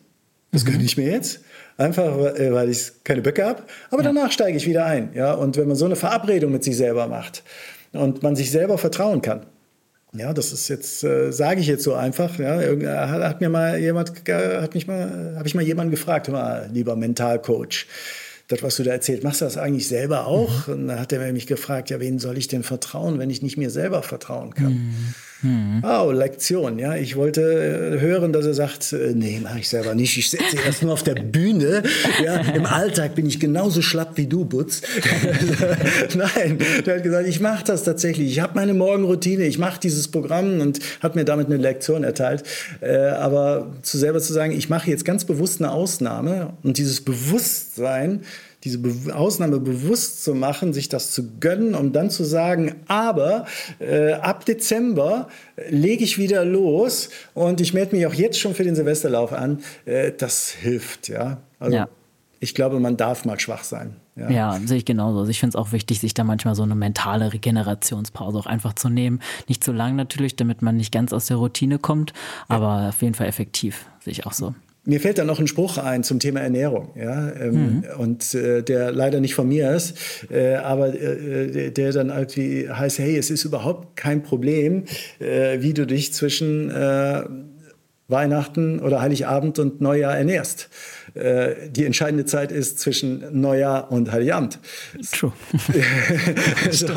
Das 0.52 0.64
mhm. 0.64 0.72
gönne 0.72 0.84
ich 0.84 0.98
mir 0.98 1.12
jetzt. 1.12 1.42
Einfach, 1.78 2.18
äh, 2.36 2.54
weil 2.54 2.70
ich 2.70 2.92
keine 3.04 3.22
Böcke 3.22 3.46
habe. 3.46 3.64
Aber 3.90 4.02
ja. 4.02 4.14
danach 4.14 4.32
steige 4.32 4.58
ich 4.58 4.66
wieder 4.66 4.86
ein. 4.86 5.10
Ja? 5.14 5.34
Und 5.34 5.58
wenn 5.58 5.68
man 5.68 5.76
so 5.76 5.86
eine 5.86 5.96
Verabredung 5.96 6.52
mit 6.52 6.64
sich 6.64 6.78
selber 6.78 7.08
macht 7.08 7.44
und 7.92 8.24
man 8.24 8.36
sich 8.36 8.52
selber 8.52 8.78
vertrauen 8.78 9.22
kann, 9.22 9.46
ja, 10.18 10.34
das 10.34 10.54
ist 10.54 10.70
jetzt, 10.70 11.04
äh, 11.04 11.32
sage 11.32 11.60
ich 11.60 11.68
jetzt 11.68 11.84
so 11.84 11.94
einfach. 11.94 12.40
Ja, 12.40 13.10
hat, 13.10 13.22
hat 13.22 13.42
mir 13.42 13.50
mal 13.50 13.78
jemand, 13.78 14.14
hat 14.30 14.74
mich 14.74 14.88
mal, 14.88 15.34
habe 15.36 15.48
ich 15.48 15.56
mal 15.56 15.64
jemanden 15.64 15.92
gefragt, 15.92 16.30
mal, 16.30 16.70
lieber 16.72 16.96
Mentalcoach, 16.96 17.88
das, 18.48 18.62
was 18.62 18.76
du 18.78 18.84
da 18.84 18.92
erzählt, 18.92 19.24
machst 19.24 19.42
du 19.42 19.46
das 19.46 19.58
eigentlich 19.58 19.88
selber 19.88 20.28
auch? 20.28 20.68
Mhm. 20.68 20.74
Und 20.74 20.88
dann 20.88 21.00
hat 21.00 21.12
er 21.12 21.34
mich 21.34 21.48
gefragt, 21.48 21.90
ja, 21.90 22.00
wen 22.00 22.20
soll 22.20 22.38
ich 22.38 22.48
denn 22.48 22.64
vertrauen, 22.64 23.20
wenn 23.20 23.30
ich 23.30 23.42
nicht 23.42 23.58
mir 23.58 23.70
selber 23.70 24.04
vertrauen 24.04 24.54
kann? 24.54 24.74
Mhm. 24.74 25.14
Mhm. 25.42 25.84
Oh, 25.84 26.12
Lektion, 26.12 26.80
ja. 26.80 26.96
Ich 26.96 27.16
wollte 27.16 27.42
äh, 27.42 28.00
hören, 28.00 28.34
dass 28.34 28.46
er 28.46 28.54
sagt, 28.54 28.94
äh, 28.94 29.14
nee, 29.14 29.40
mache 29.42 29.60
ich 29.60 29.70
selber 29.70 29.94
nicht. 29.94 30.18
Ich 30.18 30.30
setze 30.30 30.58
erst 30.66 30.82
nur 30.82 30.94
auf 30.94 31.04
der 31.04 31.16
Bühne. 31.16 31.84
Ja, 32.24 32.38
Im 32.38 32.66
Alltag 32.66 33.16
bin 33.16 33.26
ich 33.26 33.40
genauso 33.40 33.82
schlapp 33.82 34.18
wie 34.18 34.28
du, 34.28 34.46
Butz. 34.46 34.82
Nein, 36.16 36.60
der 36.86 36.96
hat 36.96 37.04
gesagt, 37.04 37.28
ich 37.28 37.40
mache 37.40 37.64
das 37.66 37.84
tatsächlich. 37.84 38.32
Ich 38.32 38.40
habe 38.40 38.54
meine 38.56 38.74
Morgenroutine, 38.74 39.44
ich 39.44 39.60
mache 39.60 39.80
dieses 39.80 40.08
Programm 40.08 40.62
und 40.62 40.80
hat 41.02 41.16
mir 41.16 41.26
damit 41.26 41.48
eine 41.48 41.58
Lektion 41.58 42.04
erteilt. 42.04 42.44
Äh, 42.82 42.96
aber 42.96 43.74
zu 43.82 43.98
selber 43.98 44.20
zu 44.20 44.34
sagen, 44.34 44.54
ich 44.54 44.70
mache 44.70 44.90
jetzt 44.90 45.06
ganz 45.06 45.26
bewusst 45.26 45.62
eine 45.62 45.72
Ausnahme 45.72 46.54
und 46.64 46.78
dieses 46.78 47.02
Bewusstsein, 47.02 48.22
diese 48.66 48.80
Be 48.80 49.16
Ausnahme 49.16 49.60
bewusst 49.60 50.24
zu 50.24 50.34
machen, 50.34 50.74
sich 50.74 50.90
das 50.90 51.12
zu 51.12 51.38
gönnen, 51.40 51.76
um 51.76 51.94
dann 51.94 52.10
zu 52.10 52.24
sagen, 52.24 52.76
aber 52.88 53.46
äh, 53.80 54.14
ab 54.14 54.44
Dezember 54.46 55.30
lege 55.70 56.04
ich 56.04 56.18
wieder 56.18 56.44
los 56.44 57.10
und 57.36 57.62
ich 57.62 57.74
melde 57.74 57.96
mich 57.96 58.08
auch 58.08 58.14
jetzt 58.14 58.40
schon 58.40 58.56
für 58.56 58.64
den 58.64 58.76
Silvesterlauf 58.76 59.32
an. 59.32 59.60
Äh, 59.86 60.12
das 60.18 60.50
hilft, 60.50 61.08
ja. 61.08 61.38
Also 61.60 61.78
ja. 61.78 61.90
ich 62.40 62.56
glaube, 62.56 62.80
man 62.80 62.98
darf 62.98 63.24
mal 63.24 63.40
schwach 63.40 63.64
sein. 63.64 63.96
Ja, 64.16 64.30
ja 64.30 64.60
sehe 64.66 64.78
ich 64.78 64.86
genauso. 64.86 65.20
Also 65.20 65.30
ich 65.30 65.40
finde 65.40 65.58
es 65.58 65.62
auch 65.62 65.72
wichtig, 65.72 66.00
sich 66.00 66.16
da 66.16 66.24
manchmal 66.24 66.56
so 66.56 66.64
eine 66.64 66.76
mentale 66.76 67.34
Regenerationspause 67.34 68.40
auch 68.40 68.48
einfach 68.48 68.74
zu 68.74 68.90
nehmen. 68.90 69.22
Nicht 69.48 69.64
zu 69.64 69.74
lang 69.74 69.96
natürlich, 69.96 70.36
damit 70.36 70.64
man 70.64 70.78
nicht 70.78 70.92
ganz 70.92 71.14
aus 71.14 71.28
der 71.28 71.38
Routine 71.38 71.78
kommt, 71.78 72.14
aber 72.48 72.90
auf 72.90 73.02
jeden 73.04 73.14
Fall 73.14 73.28
effektiv, 73.28 73.86
sehe 74.00 74.12
ich 74.12 74.26
auch 74.26 74.34
so. 74.34 74.56
Mir 74.86 75.00
fällt 75.00 75.18
da 75.18 75.24
noch 75.24 75.40
ein 75.40 75.48
Spruch 75.48 75.78
ein 75.80 76.04
zum 76.04 76.20
Thema 76.20 76.42
Ernährung, 76.42 76.90
ja, 76.96 77.32
ähm, 77.34 77.54
mhm. 77.54 77.84
und 77.98 78.36
äh, 78.36 78.62
der 78.62 78.92
leider 78.92 79.20
nicht 79.20 79.34
von 79.34 79.48
mir 79.48 79.72
ist, 79.72 79.98
äh, 80.30 80.56
aber 80.56 80.94
äh, 80.94 81.72
der 81.72 81.92
dann 81.92 82.10
irgendwie 82.10 82.70
heißt, 82.70 83.00
hey, 83.00 83.18
es 83.18 83.32
ist 83.32 83.46
überhaupt 83.46 83.96
kein 83.96 84.22
Problem, 84.22 84.84
äh, 85.20 85.62
wie 85.62 85.74
du 85.74 85.88
dich 85.88 86.14
zwischen 86.14 86.70
äh, 86.70 87.24
Weihnachten 88.08 88.80
oder 88.80 89.02
Heiligabend 89.02 89.58
und 89.58 89.82
Neujahr 89.82 90.16
ernährst. 90.16 90.70
Äh, 91.16 91.70
die 91.70 91.86
entscheidende 91.86 92.26
Zeit 92.26 92.52
ist 92.52 92.80
zwischen 92.80 93.24
Neujahr 93.32 93.92
und 93.92 94.12
Heiligabend. 94.12 94.60
True. 95.12 95.32
so, 96.72 96.88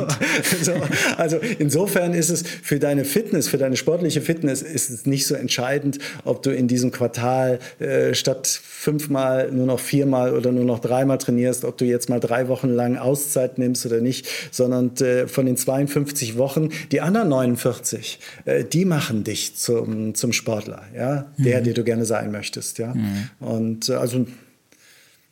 so, 0.61 0.73
also 1.17 1.39
insofern 1.59 2.15
ist 2.15 2.29
es 2.29 2.43
für 2.43 2.81
deine 2.81 3.05
Fitness, 3.05 3.49
für 3.49 3.59
deine 3.59 3.77
sportliche 3.77 4.21
Fitness, 4.21 4.63
ist 4.63 4.91
es 4.91 5.07
nicht 5.07 5.27
so 5.27 5.37
entscheidend, 5.37 5.99
ob 6.25 6.43
du 6.43 6.51
in 6.51 6.67
diesem 6.67 6.91
Quartal 6.91 7.61
äh, 7.79 8.13
statt 8.15 8.47
fünfmal 8.47 9.53
nur 9.53 9.67
noch 9.67 9.79
viermal 9.79 10.35
oder 10.35 10.51
nur 10.51 10.65
noch 10.65 10.81
dreimal 10.81 11.19
trainierst, 11.19 11.65
ob 11.65 11.79
du 11.79 11.85
jetzt 11.85 12.09
mal 12.09 12.19
drei 12.19 12.49
Wochen 12.49 12.71
lang 12.71 12.97
Auszeit 12.97 13.59
nimmst 13.59 13.87
oder 13.87 14.01
nicht, 14.01 14.27
sondern 14.51 14.97
äh, 14.97 15.29
von 15.29 15.47
den 15.47 15.57
52 15.57 16.37
Wochen, 16.39 16.71
die 16.91 17.01
anderen 17.01 17.29
49, 17.29 18.19
äh, 18.47 18.65
die 18.65 18.85
machen 18.85 19.23
dich 19.23 19.55
zum, 19.57 20.15
zum 20.15 20.33
Sportler, 20.33 20.83
ja, 20.95 21.27
der, 21.39 21.61
mhm. 21.61 21.65
der 21.65 21.75
du 21.75 21.85
gerne 21.85 22.05
sein 22.05 22.33
möchtest, 22.33 22.79
ja. 22.79 22.95
Mhm. 22.95 23.31
Und 23.41 23.89
äh, 23.89 24.08
also 24.15 24.27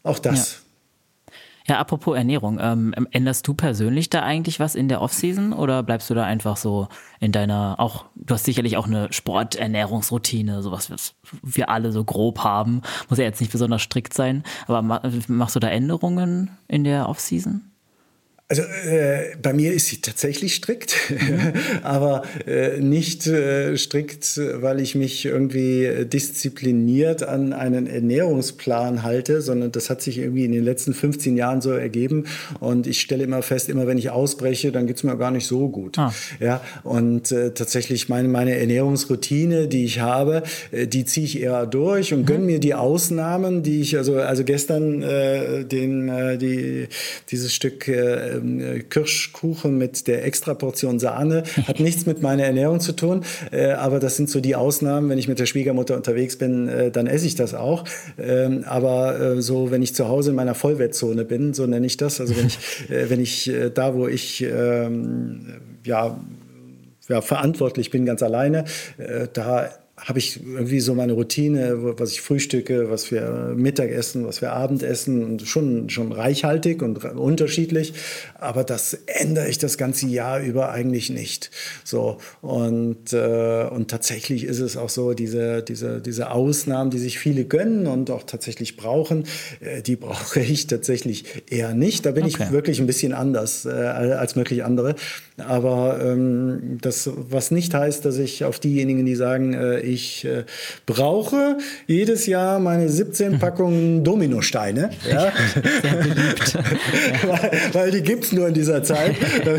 auch 0.02 0.18
das. 0.18 0.62
Ja. 1.66 1.74
ja 1.74 1.80
apropos 1.80 2.16
Ernährung, 2.16 2.58
ähm, 2.60 2.94
änderst 3.10 3.46
du 3.46 3.54
persönlich 3.54 4.10
da 4.10 4.22
eigentlich 4.22 4.60
was 4.60 4.74
in 4.74 4.88
der 4.88 5.02
Offseason 5.02 5.52
oder 5.52 5.82
bleibst 5.82 6.08
du 6.10 6.14
da 6.14 6.24
einfach 6.24 6.56
so 6.56 6.88
in 7.20 7.32
deiner, 7.32 7.76
auch, 7.78 8.06
du 8.14 8.34
hast 8.34 8.44
sicherlich 8.44 8.76
auch 8.76 8.86
eine 8.86 9.12
Sporternährungsroutine, 9.12 10.62
sowas, 10.62 10.90
was 10.90 11.14
wir 11.42 11.68
alle 11.68 11.92
so 11.92 12.04
grob 12.04 12.40
haben, 12.40 12.82
muss 13.08 13.18
ja 13.18 13.24
jetzt 13.24 13.40
nicht 13.40 13.52
besonders 13.52 13.82
strikt 13.82 14.14
sein, 14.14 14.44
aber 14.66 14.82
machst 14.82 15.56
du 15.56 15.60
da 15.60 15.68
Änderungen 15.68 16.50
in 16.68 16.84
der 16.84 17.08
Offseason? 17.08 17.72
Also 18.48 18.62
äh, 18.62 19.34
bei 19.42 19.52
mir 19.52 19.72
ist 19.72 19.86
sie 19.86 20.00
tatsächlich 20.00 20.54
strikt, 20.54 20.94
mhm. 21.10 21.52
aber 21.82 22.22
äh, 22.46 22.78
nicht 22.80 23.26
äh, 23.26 23.76
strikt, 23.76 24.38
weil 24.38 24.78
ich 24.78 24.94
mich 24.94 25.24
irgendwie 25.24 26.04
diszipliniert 26.04 27.24
an 27.24 27.52
einen 27.52 27.88
Ernährungsplan 27.88 29.02
halte, 29.02 29.42
sondern 29.42 29.72
das 29.72 29.90
hat 29.90 30.00
sich 30.00 30.18
irgendwie 30.18 30.44
in 30.44 30.52
den 30.52 30.62
letzten 30.62 30.94
15 30.94 31.36
Jahren 31.36 31.60
so 31.60 31.72
ergeben 31.72 32.26
und 32.60 32.86
ich 32.86 33.00
stelle 33.00 33.24
immer 33.24 33.42
fest, 33.42 33.68
immer 33.68 33.88
wenn 33.88 33.98
ich 33.98 34.10
ausbreche, 34.10 34.70
dann 34.70 34.86
geht's 34.86 35.02
mir 35.02 35.16
gar 35.16 35.32
nicht 35.32 35.48
so 35.48 35.68
gut. 35.68 35.98
Ah. 35.98 36.14
Ja, 36.38 36.60
und 36.84 37.32
äh, 37.32 37.50
tatsächlich 37.52 38.08
meine, 38.08 38.28
meine 38.28 38.56
Ernährungsroutine, 38.56 39.66
die 39.66 39.84
ich 39.84 39.98
habe, 39.98 40.44
äh, 40.70 40.86
die 40.86 41.04
ziehe 41.04 41.26
ich 41.26 41.40
eher 41.40 41.66
durch 41.66 42.14
und 42.14 42.20
mhm. 42.20 42.26
gönne 42.26 42.44
mir 42.44 42.60
die 42.60 42.74
Ausnahmen, 42.74 43.64
die 43.64 43.80
ich, 43.80 43.96
also, 43.96 44.20
also 44.20 44.44
gestern 44.44 45.02
äh, 45.02 45.64
den, 45.64 46.38
die, 46.38 46.86
dieses 47.28 47.52
Stück 47.52 47.88
äh, 48.36 48.76
ähm, 48.76 48.88
Kirschkuchen 48.88 49.78
mit 49.78 50.06
der 50.06 50.24
extra 50.24 50.54
Portion 50.54 50.98
Sahne. 50.98 51.42
Hat 51.66 51.80
nichts 51.80 52.06
mit 52.06 52.22
meiner 52.22 52.44
Ernährung 52.44 52.80
zu 52.80 52.92
tun, 52.92 53.24
äh, 53.52 53.72
aber 53.72 54.00
das 54.00 54.16
sind 54.16 54.30
so 54.30 54.40
die 54.40 54.56
Ausnahmen. 54.56 55.08
Wenn 55.08 55.18
ich 55.18 55.28
mit 55.28 55.38
der 55.38 55.46
Schwiegermutter 55.46 55.96
unterwegs 55.96 56.36
bin, 56.36 56.68
äh, 56.68 56.90
dann 56.90 57.06
esse 57.06 57.26
ich 57.26 57.34
das 57.34 57.54
auch. 57.54 57.84
Ähm, 58.18 58.64
aber 58.66 59.20
äh, 59.20 59.42
so, 59.42 59.70
wenn 59.70 59.82
ich 59.82 59.94
zu 59.94 60.08
Hause 60.08 60.30
in 60.30 60.36
meiner 60.36 60.54
Vollwettzone 60.54 61.24
bin, 61.24 61.54
so 61.54 61.66
nenne 61.66 61.86
ich 61.86 61.96
das, 61.96 62.20
also 62.20 62.36
wenn 62.36 62.46
ich, 62.46 62.58
äh, 62.90 63.10
wenn 63.10 63.20
ich 63.20 63.48
äh, 63.48 63.70
da, 63.70 63.94
wo 63.94 64.06
ich 64.06 64.42
ähm, 64.42 65.60
ja, 65.84 66.18
ja, 67.08 67.20
verantwortlich 67.20 67.90
bin, 67.90 68.04
ganz 68.04 68.22
alleine, 68.22 68.64
äh, 68.98 69.28
da 69.32 69.70
habe 69.98 70.18
ich 70.18 70.40
irgendwie 70.44 70.80
so 70.80 70.94
meine 70.94 71.14
Routine, 71.14 71.98
was 71.98 72.12
ich 72.12 72.20
frühstücke, 72.20 72.90
was 72.90 73.10
wir 73.10 73.54
Mittagessen, 73.56 74.26
was 74.26 74.42
wir 74.42 74.52
Abendessen 74.52 75.24
und 75.24 75.42
schon, 75.42 75.88
schon 75.88 76.12
reichhaltig 76.12 76.82
und 76.82 77.02
unterschiedlich. 77.04 77.94
Aber 78.34 78.62
das 78.62 78.92
ändere 79.06 79.48
ich 79.48 79.56
das 79.56 79.78
ganze 79.78 80.06
Jahr 80.06 80.40
über 80.40 80.70
eigentlich 80.70 81.08
nicht. 81.08 81.50
So. 81.82 82.18
Und, 82.42 83.14
äh, 83.14 83.68
und 83.70 83.90
tatsächlich 83.90 84.44
ist 84.44 84.60
es 84.60 84.76
auch 84.76 84.90
so, 84.90 85.14
diese, 85.14 85.62
diese, 85.62 86.02
diese 86.02 86.30
Ausnahmen, 86.30 86.90
die 86.90 86.98
sich 86.98 87.18
viele 87.18 87.46
gönnen 87.46 87.86
und 87.86 88.10
auch 88.10 88.24
tatsächlich 88.24 88.76
brauchen, 88.76 89.24
äh, 89.60 89.80
die 89.80 89.96
brauche 90.06 90.40
ich 90.40 90.66
tatsächlich 90.66 91.24
eher 91.50 91.72
nicht. 91.72 92.04
Da 92.04 92.10
bin 92.10 92.24
okay. 92.24 92.44
ich 92.44 92.52
wirklich 92.52 92.80
ein 92.80 92.86
bisschen 92.86 93.14
anders 93.14 93.64
äh, 93.64 93.70
als 93.70 94.36
möglich 94.36 94.62
andere. 94.62 94.94
Aber 95.38 96.00
ähm, 96.02 96.78
das, 96.80 97.10
was 97.14 97.50
nicht 97.50 97.72
heißt, 97.72 98.04
dass 98.04 98.18
ich 98.18 98.44
auf 98.44 98.58
diejenigen, 98.58 99.04
die 99.06 99.14
sagen, 99.14 99.54
äh, 99.54 99.85
ich 99.86 100.24
äh, 100.24 100.44
brauche 100.84 101.58
jedes 101.86 102.26
Jahr 102.26 102.58
meine 102.58 102.88
17 102.88 103.38
Packungen 103.40 104.04
Dominosteine. 104.04 104.90
Ja? 105.08 105.32
weil, 107.22 107.60
weil, 107.72 107.90
die 107.90 108.02
gibt 108.02 108.24
es 108.24 108.32
nur 108.32 108.48
in 108.48 108.54
dieser 108.54 108.82
Zeit. 108.82 109.16
da 109.44 109.52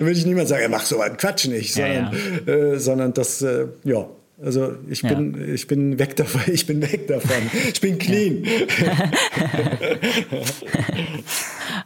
würde 0.00 0.12
ich 0.12 0.26
niemand 0.26 0.48
sagen, 0.48 0.70
mach 0.70 0.84
so 0.84 1.00
einen 1.00 1.16
Quatsch 1.16 1.46
nicht, 1.46 1.74
sondern, 1.74 2.12
ja, 2.46 2.54
ja. 2.54 2.72
Äh, 2.72 2.78
sondern 2.78 3.12
das, 3.12 3.42
äh, 3.42 3.66
ja, 3.84 4.06
also 4.42 4.74
ich 4.88 5.02
bin, 5.02 5.36
ja. 5.38 5.54
ich 5.54 5.66
bin 5.66 5.98
weg 5.98 6.16
davon. 6.16 6.40
Ich 6.52 6.66
bin 6.66 6.82
weg 6.82 7.06
davon. 7.06 7.50
Ich 7.72 7.80
bin 7.80 7.98
clean. 7.98 8.44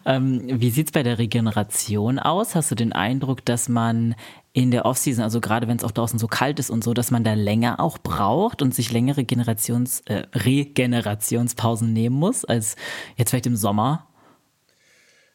ähm, 0.06 0.42
wie 0.46 0.70
sieht 0.70 0.86
es 0.86 0.92
bei 0.92 1.02
der 1.02 1.18
Regeneration 1.18 2.18
aus? 2.18 2.54
Hast 2.54 2.70
du 2.70 2.74
den 2.74 2.92
Eindruck, 2.92 3.44
dass 3.44 3.68
man 3.68 4.14
in 4.58 4.72
der 4.72 4.86
Offseason, 4.86 5.22
also 5.22 5.40
gerade 5.40 5.68
wenn 5.68 5.76
es 5.76 5.84
auch 5.84 5.92
draußen 5.92 6.18
so 6.18 6.26
kalt 6.26 6.58
ist 6.58 6.68
und 6.68 6.82
so, 6.82 6.92
dass 6.92 7.12
man 7.12 7.22
da 7.22 7.34
länger 7.34 7.78
auch 7.78 7.96
braucht 7.96 8.60
und 8.60 8.74
sich 8.74 8.90
längere 8.90 9.22
Generations, 9.22 10.02
äh, 10.06 10.24
Regenerationspausen 10.34 11.92
nehmen 11.92 12.16
muss, 12.16 12.44
als 12.44 12.74
jetzt 13.16 13.30
vielleicht 13.30 13.46
im 13.46 13.54
Sommer? 13.54 14.08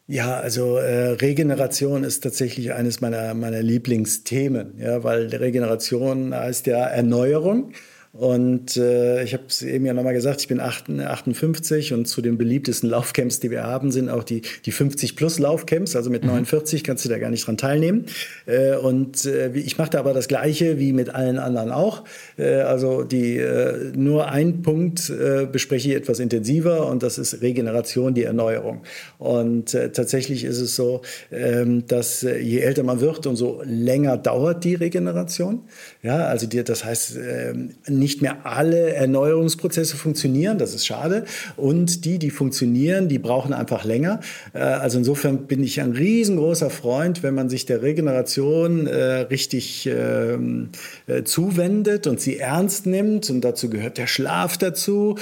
Ja, 0.06 0.36
also 0.36 0.76
äh, 0.76 1.12
Regeneration 1.12 2.04
ist 2.04 2.20
tatsächlich 2.20 2.74
eines 2.74 3.00
meiner, 3.00 3.32
meiner 3.32 3.62
Lieblingsthemen, 3.62 4.78
ja, 4.78 5.02
weil 5.02 5.28
Regeneration 5.28 6.34
heißt 6.34 6.66
ja 6.66 6.84
Erneuerung. 6.84 7.72
Und 8.14 8.76
äh, 8.76 9.24
ich 9.24 9.32
habe 9.34 9.42
es 9.48 9.60
eben 9.62 9.84
ja 9.86 9.92
nochmal 9.92 10.14
gesagt, 10.14 10.40
ich 10.40 10.46
bin 10.46 10.60
58 10.60 11.92
und 11.92 12.06
zu 12.06 12.22
den 12.22 12.38
beliebtesten 12.38 12.88
Laufcamps, 12.90 13.40
die 13.40 13.50
wir 13.50 13.64
haben, 13.64 13.90
sind 13.90 14.08
auch 14.08 14.22
die, 14.22 14.42
die 14.64 14.72
50-plus-Laufcamps. 14.72 15.96
Also 15.96 16.10
mit 16.10 16.22
mhm. 16.22 16.30
49 16.30 16.84
kannst 16.84 17.04
du 17.04 17.08
da 17.08 17.18
gar 17.18 17.30
nicht 17.30 17.44
dran 17.44 17.56
teilnehmen. 17.56 18.06
Äh, 18.46 18.76
und 18.76 19.24
äh, 19.24 19.50
ich 19.54 19.78
mache 19.78 19.90
da 19.90 19.98
aber 19.98 20.12
das 20.12 20.28
Gleiche 20.28 20.78
wie 20.78 20.92
mit 20.92 21.12
allen 21.12 21.40
anderen 21.40 21.72
auch. 21.72 22.04
Äh, 22.38 22.60
also 22.60 23.02
die, 23.02 23.38
äh, 23.38 23.90
nur 23.96 24.28
ein 24.28 24.62
Punkt 24.62 25.10
äh, 25.10 25.46
bespreche 25.50 25.88
ich 25.88 25.96
etwas 25.96 26.20
intensiver 26.20 26.86
und 26.86 27.02
das 27.02 27.18
ist 27.18 27.42
Regeneration, 27.42 28.14
die 28.14 28.22
Erneuerung. 28.22 28.82
Und 29.18 29.74
äh, 29.74 29.90
tatsächlich 29.90 30.44
ist 30.44 30.60
es 30.60 30.76
so, 30.76 31.02
ähm, 31.32 31.88
dass 31.88 32.22
äh, 32.22 32.38
je 32.38 32.60
älter 32.60 32.84
man 32.84 33.00
wird, 33.00 33.26
umso 33.26 33.60
länger 33.64 34.16
dauert 34.18 34.62
die 34.62 34.76
Regeneration. 34.76 35.62
Ja, 36.04 36.26
also 36.26 36.46
die, 36.46 36.62
das 36.62 36.84
heißt, 36.84 37.16
äh, 37.16 37.54
nicht 37.88 38.20
mehr 38.20 38.44
alle 38.44 38.92
Erneuerungsprozesse 38.92 39.96
funktionieren, 39.96 40.58
das 40.58 40.74
ist 40.74 40.84
schade. 40.84 41.24
Und 41.56 42.04
die, 42.04 42.18
die 42.18 42.28
funktionieren, 42.28 43.08
die 43.08 43.18
brauchen 43.18 43.54
einfach 43.54 43.86
länger. 43.86 44.20
Äh, 44.52 44.58
also 44.58 44.98
insofern 44.98 45.46
bin 45.46 45.64
ich 45.64 45.80
ein 45.80 45.92
riesengroßer 45.92 46.68
Freund, 46.68 47.22
wenn 47.22 47.34
man 47.34 47.48
sich 47.48 47.64
der 47.64 47.80
Regeneration 47.80 48.86
äh, 48.86 49.20
richtig 49.30 49.86
ähm, 49.90 50.68
äh, 51.06 51.22
zuwendet 51.22 52.06
und 52.06 52.20
sie 52.20 52.38
ernst 52.38 52.84
nimmt. 52.84 53.30
Und 53.30 53.40
dazu 53.40 53.70
gehört 53.70 53.96
der 53.96 54.06
Schlaf 54.06 54.58
dazu 54.58 55.16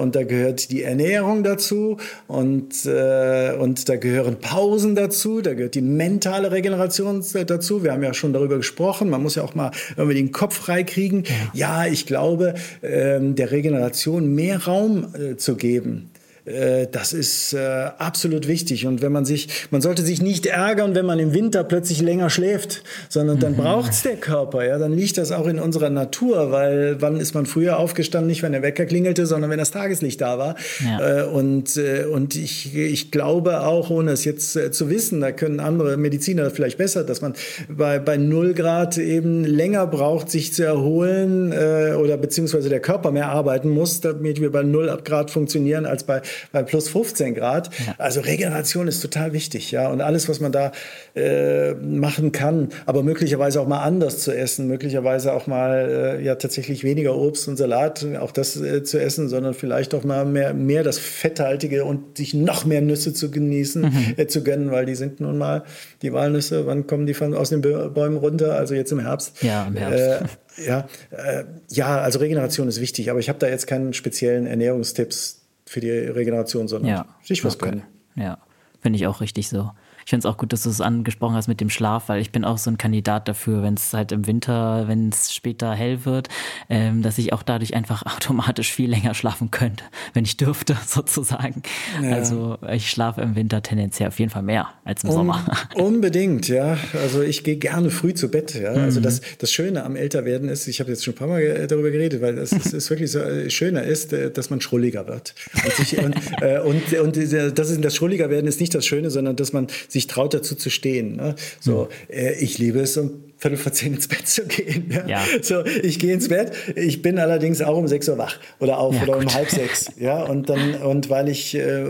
und 0.00 0.16
da 0.16 0.22
gehört 0.22 0.70
die 0.70 0.82
Ernährung 0.82 1.42
dazu 1.42 1.98
und, 2.28 2.86
und 2.86 3.88
da 3.88 3.96
gehören 3.96 4.36
Pausen 4.40 4.94
dazu, 4.94 5.40
da 5.40 5.54
gehört 5.54 5.74
die 5.74 5.80
mentale 5.80 6.50
Regeneration 6.50 7.22
dazu. 7.46 7.84
Wir 7.84 7.92
haben 7.92 8.02
ja 8.02 8.14
schon 8.14 8.32
darüber 8.32 8.56
gesprochen. 8.56 9.10
Man 9.10 9.22
muss 9.22 9.34
ja 9.34 9.42
auch 9.42 9.54
mal 9.54 9.70
irgendwie 9.96 10.13
den 10.14 10.32
Kopf 10.32 10.56
freikriegen. 10.56 11.24
Ja, 11.52 11.84
ja 11.84 11.92
ich 11.92 12.06
glaube, 12.06 12.54
ähm, 12.82 13.34
der 13.34 13.50
Regeneration 13.50 14.34
mehr 14.34 14.64
Raum 14.64 15.14
äh, 15.14 15.36
zu 15.36 15.56
geben. 15.56 16.10
Äh, 16.46 16.88
das 16.90 17.12
ist 17.12 17.54
äh, 17.54 17.58
absolut 17.98 18.46
wichtig. 18.48 18.86
Und 18.86 19.00
wenn 19.00 19.12
man 19.12 19.24
sich, 19.24 19.48
man 19.70 19.80
sollte 19.80 20.02
sich 20.02 20.20
nicht 20.20 20.46
ärgern, 20.46 20.94
wenn 20.94 21.06
man 21.06 21.18
im 21.18 21.32
Winter 21.32 21.64
plötzlich 21.64 22.02
länger 22.02 22.28
schläft, 22.28 22.82
sondern 23.08 23.38
dann 23.38 23.52
mhm. 23.52 23.58
braucht's 23.58 24.02
der 24.02 24.16
Körper. 24.16 24.64
Ja, 24.64 24.78
dann 24.78 24.92
liegt 24.92 25.16
das 25.16 25.32
auch 25.32 25.46
in 25.46 25.58
unserer 25.58 25.90
Natur, 25.90 26.50
weil 26.52 27.00
wann 27.00 27.18
ist 27.18 27.34
man 27.34 27.46
früher 27.46 27.78
aufgestanden? 27.78 28.28
Nicht, 28.28 28.42
wenn 28.42 28.52
der 28.52 28.62
Wecker 28.62 28.84
klingelte, 28.84 29.26
sondern 29.26 29.50
wenn 29.50 29.58
das 29.58 29.70
Tageslicht 29.70 30.20
da 30.20 30.38
war. 30.38 30.56
Ja. 30.84 31.22
Äh, 31.22 31.24
und, 31.24 31.78
und 32.12 32.36
ich, 32.36 32.76
ich 32.76 33.10
glaube 33.10 33.62
auch, 33.62 33.90
ohne 33.90 34.12
es 34.12 34.24
jetzt 34.24 34.52
zu 34.52 34.90
wissen, 34.90 35.20
da 35.20 35.32
können 35.32 35.60
andere 35.60 35.96
Mediziner 35.96 36.50
vielleicht 36.50 36.78
besser, 36.78 37.04
dass 37.04 37.20
man 37.20 37.34
bei, 37.68 37.98
bei 37.98 38.16
0 38.16 38.54
Grad 38.54 38.98
eben 38.98 39.44
länger 39.44 39.86
braucht, 39.86 40.30
sich 40.30 40.52
zu 40.52 40.64
erholen 40.64 41.52
oder 41.52 42.16
beziehungsweise 42.16 42.68
der 42.68 42.80
Körper 42.80 43.10
mehr 43.10 43.28
arbeiten 43.28 43.70
muss, 43.70 44.00
damit 44.00 44.40
wir 44.40 44.52
bei 44.52 44.62
0 44.62 44.98
Grad 45.04 45.30
funktionieren, 45.30 45.86
als 45.86 46.04
bei 46.04 46.22
bei 46.52 46.62
plus 46.62 46.88
15 46.88 47.34
Grad. 47.34 47.70
Ja. 47.86 47.94
Also 47.98 48.20
Regeneration 48.20 48.88
ist 48.88 49.00
total 49.00 49.32
wichtig, 49.32 49.70
ja. 49.70 49.88
Und 49.88 50.00
alles, 50.00 50.28
was 50.28 50.40
man 50.40 50.52
da 50.52 50.72
äh, 51.14 51.74
machen 51.74 52.32
kann, 52.32 52.68
aber 52.86 53.02
möglicherweise 53.02 53.60
auch 53.60 53.68
mal 53.68 53.82
anders 53.82 54.18
zu 54.18 54.32
essen, 54.32 54.66
möglicherweise 54.66 55.32
auch 55.32 55.46
mal 55.46 56.18
äh, 56.20 56.24
ja 56.24 56.34
tatsächlich 56.36 56.84
weniger 56.84 57.16
Obst 57.16 57.48
und 57.48 57.56
Salat, 57.56 58.06
auch 58.20 58.32
das 58.32 58.56
äh, 58.56 58.82
zu 58.82 59.00
essen, 59.00 59.28
sondern 59.28 59.54
vielleicht 59.54 59.94
auch 59.94 60.04
mal 60.04 60.24
mehr, 60.24 60.54
mehr 60.54 60.82
das 60.82 60.98
Fetthaltige 60.98 61.84
und 61.84 62.16
sich 62.16 62.34
noch 62.34 62.64
mehr 62.64 62.80
Nüsse 62.80 63.12
zu 63.12 63.30
genießen, 63.30 63.82
mhm. 63.82 64.14
Äh, 64.16 64.26
zu 64.26 64.42
gönnen, 64.42 64.70
weil 64.70 64.86
die 64.86 64.94
sind 64.94 65.20
nun 65.20 65.38
mal 65.38 65.64
die 66.02 66.12
Walnüsse, 66.12 66.66
wann 66.66 66.86
kommen 66.86 67.06
die 67.06 67.14
von, 67.14 67.34
aus 67.34 67.50
den 67.50 67.60
Bäumen 67.60 68.16
runter? 68.16 68.56
Also 68.56 68.74
jetzt 68.74 68.92
im 68.92 69.00
Herbst. 69.00 69.42
Ja, 69.42 69.66
im 69.66 69.76
Herbst. 69.76 70.32
Äh, 70.58 70.66
ja, 70.66 70.86
äh, 71.10 71.44
ja, 71.70 71.98
also 71.98 72.18
Regeneration 72.18 72.68
ist 72.68 72.80
wichtig, 72.80 73.10
aber 73.10 73.18
ich 73.18 73.28
habe 73.28 73.38
da 73.38 73.48
jetzt 73.48 73.66
keinen 73.66 73.92
speziellen 73.92 74.46
Ernährungstipps 74.46 75.43
für 75.74 75.80
die 75.80 75.90
Regeneration, 75.90 76.68
sondern 76.68 76.88
ja. 76.88 77.06
sich 77.24 77.44
was 77.44 77.56
okay. 77.56 77.70
gönnen. 77.70 77.82
Ja, 78.14 78.38
finde 78.80 78.96
ich 78.96 79.08
auch 79.08 79.20
richtig 79.20 79.48
so. 79.48 79.72
Ich 80.04 80.10
finde 80.10 80.26
es 80.26 80.32
auch 80.32 80.36
gut, 80.36 80.52
dass 80.52 80.62
du 80.62 80.70
es 80.70 80.80
angesprochen 80.80 81.34
hast 81.34 81.48
mit 81.48 81.60
dem 81.60 81.70
Schlaf, 81.70 82.08
weil 82.08 82.20
ich 82.20 82.30
bin 82.30 82.44
auch 82.44 82.58
so 82.58 82.70
ein 82.70 82.78
Kandidat 82.78 83.28
dafür, 83.28 83.62
wenn 83.62 83.74
es 83.74 83.92
halt 83.92 84.12
im 84.12 84.26
Winter, 84.26 84.84
wenn 84.86 85.08
es 85.08 85.34
später 85.34 85.72
hell 85.72 86.04
wird, 86.04 86.28
ähm, 86.68 87.02
dass 87.02 87.18
ich 87.18 87.32
auch 87.32 87.42
dadurch 87.42 87.74
einfach 87.74 88.04
automatisch 88.16 88.72
viel 88.72 88.90
länger 88.90 89.14
schlafen 89.14 89.50
könnte, 89.50 89.84
wenn 90.12 90.24
ich 90.24 90.36
dürfte, 90.36 90.76
sozusagen. 90.86 91.62
Ja. 92.02 92.12
Also 92.12 92.58
ich 92.70 92.90
schlafe 92.90 93.22
im 93.22 93.34
Winter 93.34 93.62
tendenziell 93.62 94.08
auf 94.08 94.18
jeden 94.18 94.30
Fall 94.30 94.42
mehr 94.42 94.68
als 94.84 95.04
im 95.04 95.10
um, 95.10 95.16
Sommer. 95.16 95.44
Unbedingt, 95.74 96.48
ja. 96.48 96.76
Also 96.94 97.22
ich 97.22 97.44
gehe 97.44 97.56
gerne 97.56 97.90
früh 97.90 98.14
zu 98.14 98.30
Bett. 98.30 98.54
Ja. 98.54 98.72
Also 98.72 99.00
mhm. 99.00 99.04
das, 99.04 99.20
das 99.38 99.52
Schöne 99.52 99.84
am 99.84 99.96
Älterwerden 99.96 100.48
ist, 100.48 100.68
ich 100.68 100.80
habe 100.80 100.90
jetzt 100.90 101.04
schon 101.04 101.14
ein 101.14 101.16
paar 101.16 101.28
Mal 101.28 101.66
darüber 101.66 101.90
geredet, 101.90 102.20
weil 102.20 102.36
das 102.36 102.52
ist, 102.52 102.72
ist 102.72 102.90
wirklich 102.90 103.10
so, 103.10 103.20
äh, 103.20 103.50
schöner 103.50 103.82
ist, 103.84 104.12
äh, 104.12 104.30
dass 104.30 104.50
man 104.50 104.60
schrulliger 104.60 105.06
wird. 105.06 105.34
Und, 105.64 105.74
sich, 105.74 105.98
und, 105.98 106.14
äh, 106.40 106.58
und, 106.60 106.92
und 106.92 107.16
das, 107.16 107.70
ist, 107.70 107.84
das 107.84 107.96
Schrulliger 107.96 108.30
werden 108.30 108.46
ist 108.46 108.60
nicht 108.60 108.74
das 108.74 108.86
Schöne, 108.86 109.10
sondern 109.10 109.36
dass 109.36 109.52
man 109.52 109.68
sich 109.94 110.08
traut 110.08 110.34
dazu 110.34 110.54
zu 110.56 110.70
stehen. 110.70 111.16
Ne? 111.16 111.36
So, 111.60 111.88
mhm. 112.08 112.14
äh, 112.14 112.34
ich 112.34 112.58
liebe 112.58 112.80
es, 112.80 112.96
um 112.96 113.22
Viertel 113.38 113.56
vor 113.56 113.72
zehn 113.72 113.94
ins 113.94 114.08
Bett 114.08 114.26
zu 114.26 114.46
gehen. 114.46 114.90
Ja? 114.90 115.06
ja. 115.06 115.24
So, 115.40 115.64
ich 115.64 115.98
gehe 115.98 116.12
ins 116.12 116.28
Bett. 116.28 116.52
Ich 116.76 117.00
bin 117.00 117.18
allerdings 117.18 117.62
auch 117.62 117.76
um 117.76 117.86
sechs 117.86 118.08
Uhr 118.08 118.18
wach 118.18 118.38
oder 118.58 118.78
auf 118.78 118.94
ja, 118.94 119.02
oder 119.02 119.14
gut. 119.14 119.24
um 119.24 119.34
halb 119.34 119.50
sechs. 119.50 119.90
Ja, 120.00 120.24
und 120.24 120.48
dann 120.50 120.74
und 120.74 121.08
weil 121.08 121.28
ich 121.28 121.54
äh, 121.54 121.84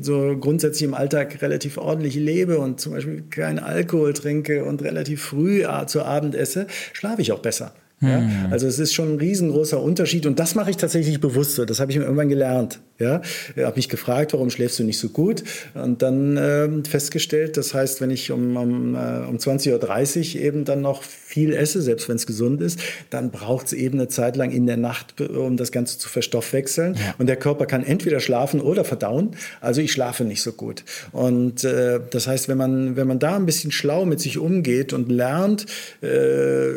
so 0.00 0.36
grundsätzlich 0.38 0.88
im 0.88 0.94
Alltag 0.94 1.40
relativ 1.40 1.78
ordentlich 1.78 2.16
lebe 2.16 2.58
und 2.58 2.80
zum 2.80 2.92
Beispiel 2.92 3.22
keinen 3.30 3.58
Alkohol 3.58 4.12
trinke 4.12 4.64
und 4.64 4.82
relativ 4.82 5.22
früh 5.22 5.64
zu 5.86 6.02
Abend 6.02 6.34
esse, 6.34 6.66
schlafe 6.92 7.22
ich 7.22 7.32
auch 7.32 7.38
besser. 7.38 7.72
Ja? 8.06 8.20
Mhm. 8.20 8.52
Also 8.52 8.66
es 8.66 8.78
ist 8.78 8.92
schon 8.92 9.14
ein 9.14 9.18
riesengroßer 9.18 9.80
Unterschied 9.80 10.26
und 10.26 10.38
das 10.38 10.54
mache 10.54 10.70
ich 10.70 10.76
tatsächlich 10.76 11.20
bewusst 11.20 11.54
so. 11.54 11.64
Das 11.64 11.80
habe 11.80 11.92
ich 11.92 11.98
mir 11.98 12.04
irgendwann 12.04 12.28
gelernt. 12.28 12.80
Ja, 13.00 13.22
ich 13.56 13.64
habe 13.64 13.74
mich 13.74 13.88
gefragt, 13.88 14.34
warum 14.34 14.50
schläfst 14.50 14.78
du 14.78 14.84
nicht 14.84 15.00
so 15.00 15.08
gut? 15.08 15.42
Und 15.74 16.00
dann 16.02 16.36
äh, 16.36 16.68
festgestellt, 16.88 17.56
das 17.56 17.74
heißt, 17.74 18.00
wenn 18.00 18.10
ich 18.10 18.30
um, 18.30 18.56
um, 18.56 18.94
äh, 18.94 19.26
um 19.28 19.36
20.30 19.36 20.36
Uhr 20.36 20.42
eben 20.42 20.64
dann 20.64 20.80
noch 20.80 21.02
viel 21.02 21.54
esse, 21.54 21.82
selbst 21.82 22.08
wenn 22.08 22.14
es 22.14 22.24
gesund 22.24 22.62
ist, 22.62 22.78
dann 23.10 23.32
braucht 23.32 23.66
es 23.66 23.72
eben 23.72 23.98
eine 23.98 24.06
Zeit 24.06 24.36
lang 24.36 24.52
in 24.52 24.66
der 24.66 24.76
Nacht, 24.76 25.20
um 25.20 25.56
das 25.56 25.72
Ganze 25.72 25.98
zu 25.98 26.08
verstoffwechseln. 26.08 26.94
Ja. 26.94 27.14
Und 27.18 27.26
der 27.26 27.34
Körper 27.34 27.66
kann 27.66 27.82
entweder 27.82 28.20
schlafen 28.20 28.60
oder 28.60 28.84
verdauen. 28.84 29.30
Also 29.60 29.80
ich 29.80 29.90
schlafe 29.90 30.22
nicht 30.22 30.42
so 30.42 30.52
gut. 30.52 30.84
Und 31.10 31.64
äh, 31.64 31.98
das 32.10 32.28
heißt, 32.28 32.48
wenn 32.48 32.58
man, 32.58 32.94
wenn 32.94 33.08
man 33.08 33.18
da 33.18 33.34
ein 33.34 33.46
bisschen 33.46 33.72
schlau 33.72 34.04
mit 34.04 34.20
sich 34.20 34.38
umgeht 34.38 34.92
und 34.92 35.10
lernt, 35.10 35.66
äh, 36.00 36.74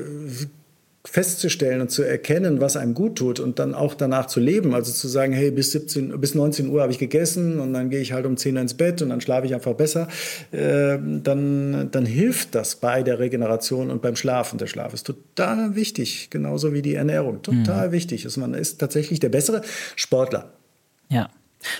festzustellen 1.09 1.79
und 1.79 1.89
zu 1.89 2.03
erkennen, 2.03 2.59
was 2.59 2.75
einem 2.75 2.93
gut 2.93 3.17
tut 3.17 3.39
und 3.39 3.59
dann 3.59 3.73
auch 3.73 3.93
danach 3.93 4.27
zu 4.27 4.39
leben. 4.39 4.75
Also 4.75 4.91
zu 4.91 5.07
sagen, 5.07 5.31
hey, 5.31 5.51
bis 5.51 5.71
17, 5.71 6.19
bis 6.19 6.35
19 6.35 6.69
Uhr 6.69 6.81
habe 6.81 6.91
ich 6.91 6.99
gegessen 6.99 7.59
und 7.59 7.73
dann 7.73 7.89
gehe 7.89 8.01
ich 8.01 8.11
halt 8.11 8.25
um 8.25 8.35
10 8.35 8.55
Uhr 8.55 8.61
ins 8.61 8.73
Bett 8.73 9.01
und 9.01 9.09
dann 9.09 9.21
schlafe 9.21 9.47
ich 9.47 9.55
einfach 9.55 9.73
besser. 9.73 10.09
Äh, 10.51 10.97
dann, 11.23 11.89
dann 11.91 12.05
hilft 12.05 12.55
das 12.55 12.75
bei 12.75 13.03
der 13.03 13.19
Regeneration 13.19 13.89
und 13.89 14.01
beim 14.01 14.17
Schlafen. 14.17 14.57
Der 14.57 14.67
Schlaf 14.67 14.93
ist 14.93 15.07
total 15.07 15.75
wichtig, 15.75 16.29
genauso 16.29 16.73
wie 16.73 16.81
die 16.81 16.95
Ernährung. 16.95 17.41
Total 17.41 17.87
mhm. 17.87 17.91
wichtig. 17.93 18.25
Also 18.25 18.41
man 18.41 18.53
ist 18.53 18.79
tatsächlich 18.79 19.19
der 19.19 19.29
bessere 19.29 19.61
Sportler. 19.95 20.51
Ja. 21.09 21.29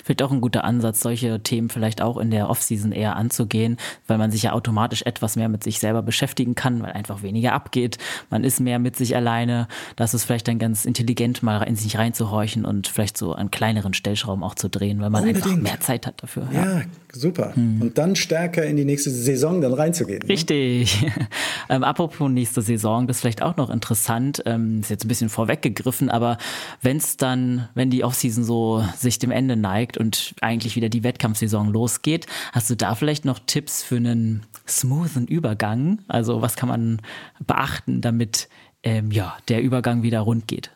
Vielleicht 0.04 0.22
auch 0.22 0.32
ein 0.32 0.42
guter 0.42 0.64
Ansatz, 0.64 1.02
solche 1.02 1.42
Themen 1.42 1.70
vielleicht 1.70 2.02
auch 2.02 2.18
in 2.18 2.32
der 2.32 2.50
Offseason 2.50 2.92
eher 2.92 3.16
anzugehen, 3.16 3.78
weil 4.08 4.18
man 4.18 4.32
sich 4.32 4.44
ja 4.44 4.54
automatisch 4.54 5.04
etwas 5.04 5.36
mehr 5.36 5.50
mit 5.50 5.64
sich 5.64 5.80
selber 5.80 6.02
beschäftigen 6.02 6.56
kann, 6.56 6.82
weil 6.82 6.92
einfach 6.92 7.22
weniger 7.22 7.54
abgeht. 7.54 7.98
Man 8.30 8.44
ist 8.44 8.60
mehr 8.60 8.80
mit 8.80 8.96
sich 8.96 9.16
alleine. 9.16 9.68
Das 9.96 10.14
ist 10.14 10.26
vielleicht 10.26 10.48
dann 10.48 10.60
ganz 10.60 10.86
intelligent, 10.86 11.44
mal 11.44 11.62
in 11.64 11.76
sich 11.76 11.98
reinzuhorchen 11.98 12.66
und 12.66 12.88
vielleicht 12.88 13.18
so 13.18 13.34
an 13.34 13.52
kleineren 13.52 13.94
Stellschrauben 13.94 14.44
auch 14.44 14.56
zu 14.56 14.70
drehen, 14.70 15.00
weil 15.02 15.10
man 15.10 15.24
Unbedingt. 15.24 15.46
einfach 15.46 15.62
mehr 15.62 15.80
Zeit 15.80 16.08
hat 16.08 16.22
dafür. 16.22 16.48
Ja, 16.52 16.80
ja 16.80 16.82
super. 17.12 17.56
Hm. 17.56 17.82
Und 17.82 17.98
dann 17.98 18.16
stärker 18.16 18.66
in 18.66 18.76
die 18.78 18.86
nächste 18.86 19.10
Saison 19.10 19.62
dann 19.62 19.74
reinzugehen. 19.74 20.20
Ne? 20.24 20.30
Richtig. 20.30 21.06
ähm, 21.70 21.84
apropos 21.84 22.30
nächste 22.30 22.62
Saison, 22.62 23.08
das 23.08 23.18
ist 23.18 23.22
vielleicht 23.22 23.42
auch 23.42 23.58
noch 23.58 23.70
interessant. 23.70 24.42
Ähm, 24.46 24.82
ist 24.82 24.90
jetzt 24.90 25.06
ein 25.06 25.08
bisschen 25.08 25.30
vorweggegriffen, 25.30 26.10
aber 26.10 26.38
wenn 26.82 26.98
es 26.98 27.18
dann, 27.18 27.70
wenn 27.74 27.90
die 27.90 28.04
Offseason 28.04 28.44
so 28.44 28.84
sich 28.96 29.20
dem 29.20 29.32
Ende 29.32 29.56
neigt 29.56 29.98
und 29.98 30.34
eigentlich 30.42 30.76
wieder 30.76 30.90
die 30.90 31.04
Wettkampfsaison 31.04 31.72
losgeht. 31.72 32.26
Hast 32.52 32.70
du 32.70 32.76
da 32.76 32.96
vielleicht 32.96 33.26
noch 33.26 33.40
Tipps 33.46 33.84
für 33.84 33.98
einen 33.98 34.46
smoothen 34.68 35.28
Übergang? 35.28 36.00
Also 36.08 36.42
was 36.42 36.56
kann 36.56 36.70
man 36.70 37.02
beachten, 37.46 38.02
damit 38.02 38.50
ähm, 38.84 39.12
ja, 39.12 39.38
der 39.50 39.62
Übergang 39.62 40.04
wieder 40.04 40.22
rund 40.22 40.48
geht? 40.48 40.72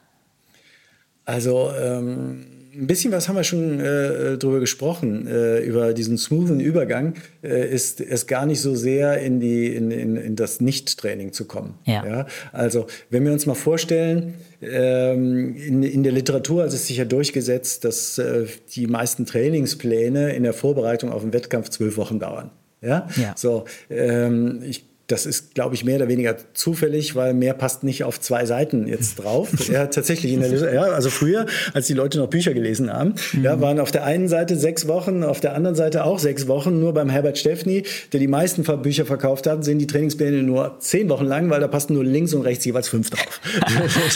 Also 1.26 1.72
ähm 1.72 2.61
ein 2.74 2.88
bisschen 2.88 3.12
was 3.12 3.28
haben 3.28 3.36
wir 3.36 3.44
schon 3.44 3.80
äh, 3.80 4.38
drüber 4.38 4.60
gesprochen, 4.60 5.28
äh, 5.28 5.60
über 5.60 5.94
diesen 5.94 6.18
smoothen 6.18 6.60
Übergang, 6.60 7.16
äh, 7.44 7.70
ist 7.70 8.00
es 8.00 8.28
gar 8.28 8.46
nicht 8.46 8.62
so 8.62 8.76
sehr 8.76 9.20
in, 9.20 9.40
die, 9.40 9.68
in, 9.76 9.92
in, 9.92 10.16
in 10.16 10.36
das 10.36 10.62
Nicht-Training 10.62 11.34
zu 11.34 11.46
kommen. 11.46 11.76
Ja. 11.86 12.06
ja. 12.06 12.26
Also 12.52 12.88
wenn 13.10 13.26
wir 13.26 13.34
uns 13.34 13.46
mal 13.46 13.56
vorstellen, 13.56 14.36
ähm, 14.62 15.56
in, 15.56 15.84
in 15.84 16.04
der 16.04 16.12
Literatur 16.12 16.64
hat 16.64 16.70
es 16.70 16.88
sich 16.88 16.98
ja 16.98 17.06
durchgesetzt, 17.06 17.84
dass 17.84 18.18
äh, 18.18 18.46
die 18.74 18.88
meisten 18.88 19.26
Trainingspläne 19.26 20.34
in 20.34 20.44
der 20.44 20.54
Vorbereitung 20.54 21.12
auf 21.12 21.22
den 21.22 21.34
Wettkampf 21.34 21.70
zwölf 21.70 21.98
Wochen 21.98 22.20
dauern. 22.20 22.52
Ja, 22.82 23.08
ja. 23.16 23.34
so. 23.36 23.66
Ähm, 23.90 24.62
ich 24.64 24.91
das 25.12 25.26
ist, 25.26 25.54
glaube 25.54 25.76
ich, 25.76 25.84
mehr 25.84 25.98
oder 25.98 26.08
weniger 26.08 26.36
zufällig, 26.54 27.16
weil 27.16 27.34
mehr 27.34 27.54
passt 27.54 27.84
nicht 27.84 28.04
auf 28.04 28.20
zwei 28.20 28.46
Seiten 28.46 28.88
jetzt 28.88 29.16
drauf. 29.16 29.50
ja, 29.72 29.88
tatsächlich 29.88 30.34
in 30.34 30.42
der, 30.42 30.74
ja, 30.74 30.84
also 30.84 31.10
früher, 31.10 31.46
als 31.74 31.88
die 31.88 31.94
Leute 31.94 32.18
noch 32.18 32.28
Bücher 32.28 32.54
gelesen 32.54 32.92
haben, 32.92 33.16
mhm. 33.34 33.44
ja, 33.44 33.60
waren 33.60 33.80
auf 33.80 33.92
der 33.92 34.06
einen 34.06 34.28
Seite 34.28 34.56
sechs 34.56 34.88
Wochen, 34.88 35.24
auf 35.24 35.40
der 35.40 35.54
anderen 35.54 35.76
Seite 35.76 36.06
auch 36.06 36.20
sechs 36.20 36.48
Wochen. 36.48 36.80
Nur 36.80 36.94
beim 36.94 37.10
Herbert 37.10 37.38
Steffni, 37.38 37.84
der 38.14 38.20
die 38.20 38.28
meisten 38.28 38.64
Bücher 38.82 39.06
verkauft 39.06 39.48
hat, 39.48 39.66
sind 39.66 39.80
die 39.80 39.88
Trainingspläne 39.88 40.44
nur 40.44 40.78
zehn 40.80 41.10
Wochen 41.10 41.26
lang, 41.26 41.50
weil 41.50 41.60
da 41.60 41.68
passen 41.68 41.94
nur 41.94 42.06
links 42.06 42.34
und 42.34 42.44
rechts 42.44 42.64
jeweils 42.64 42.88
fünf 42.88 43.10
drauf. 43.10 43.42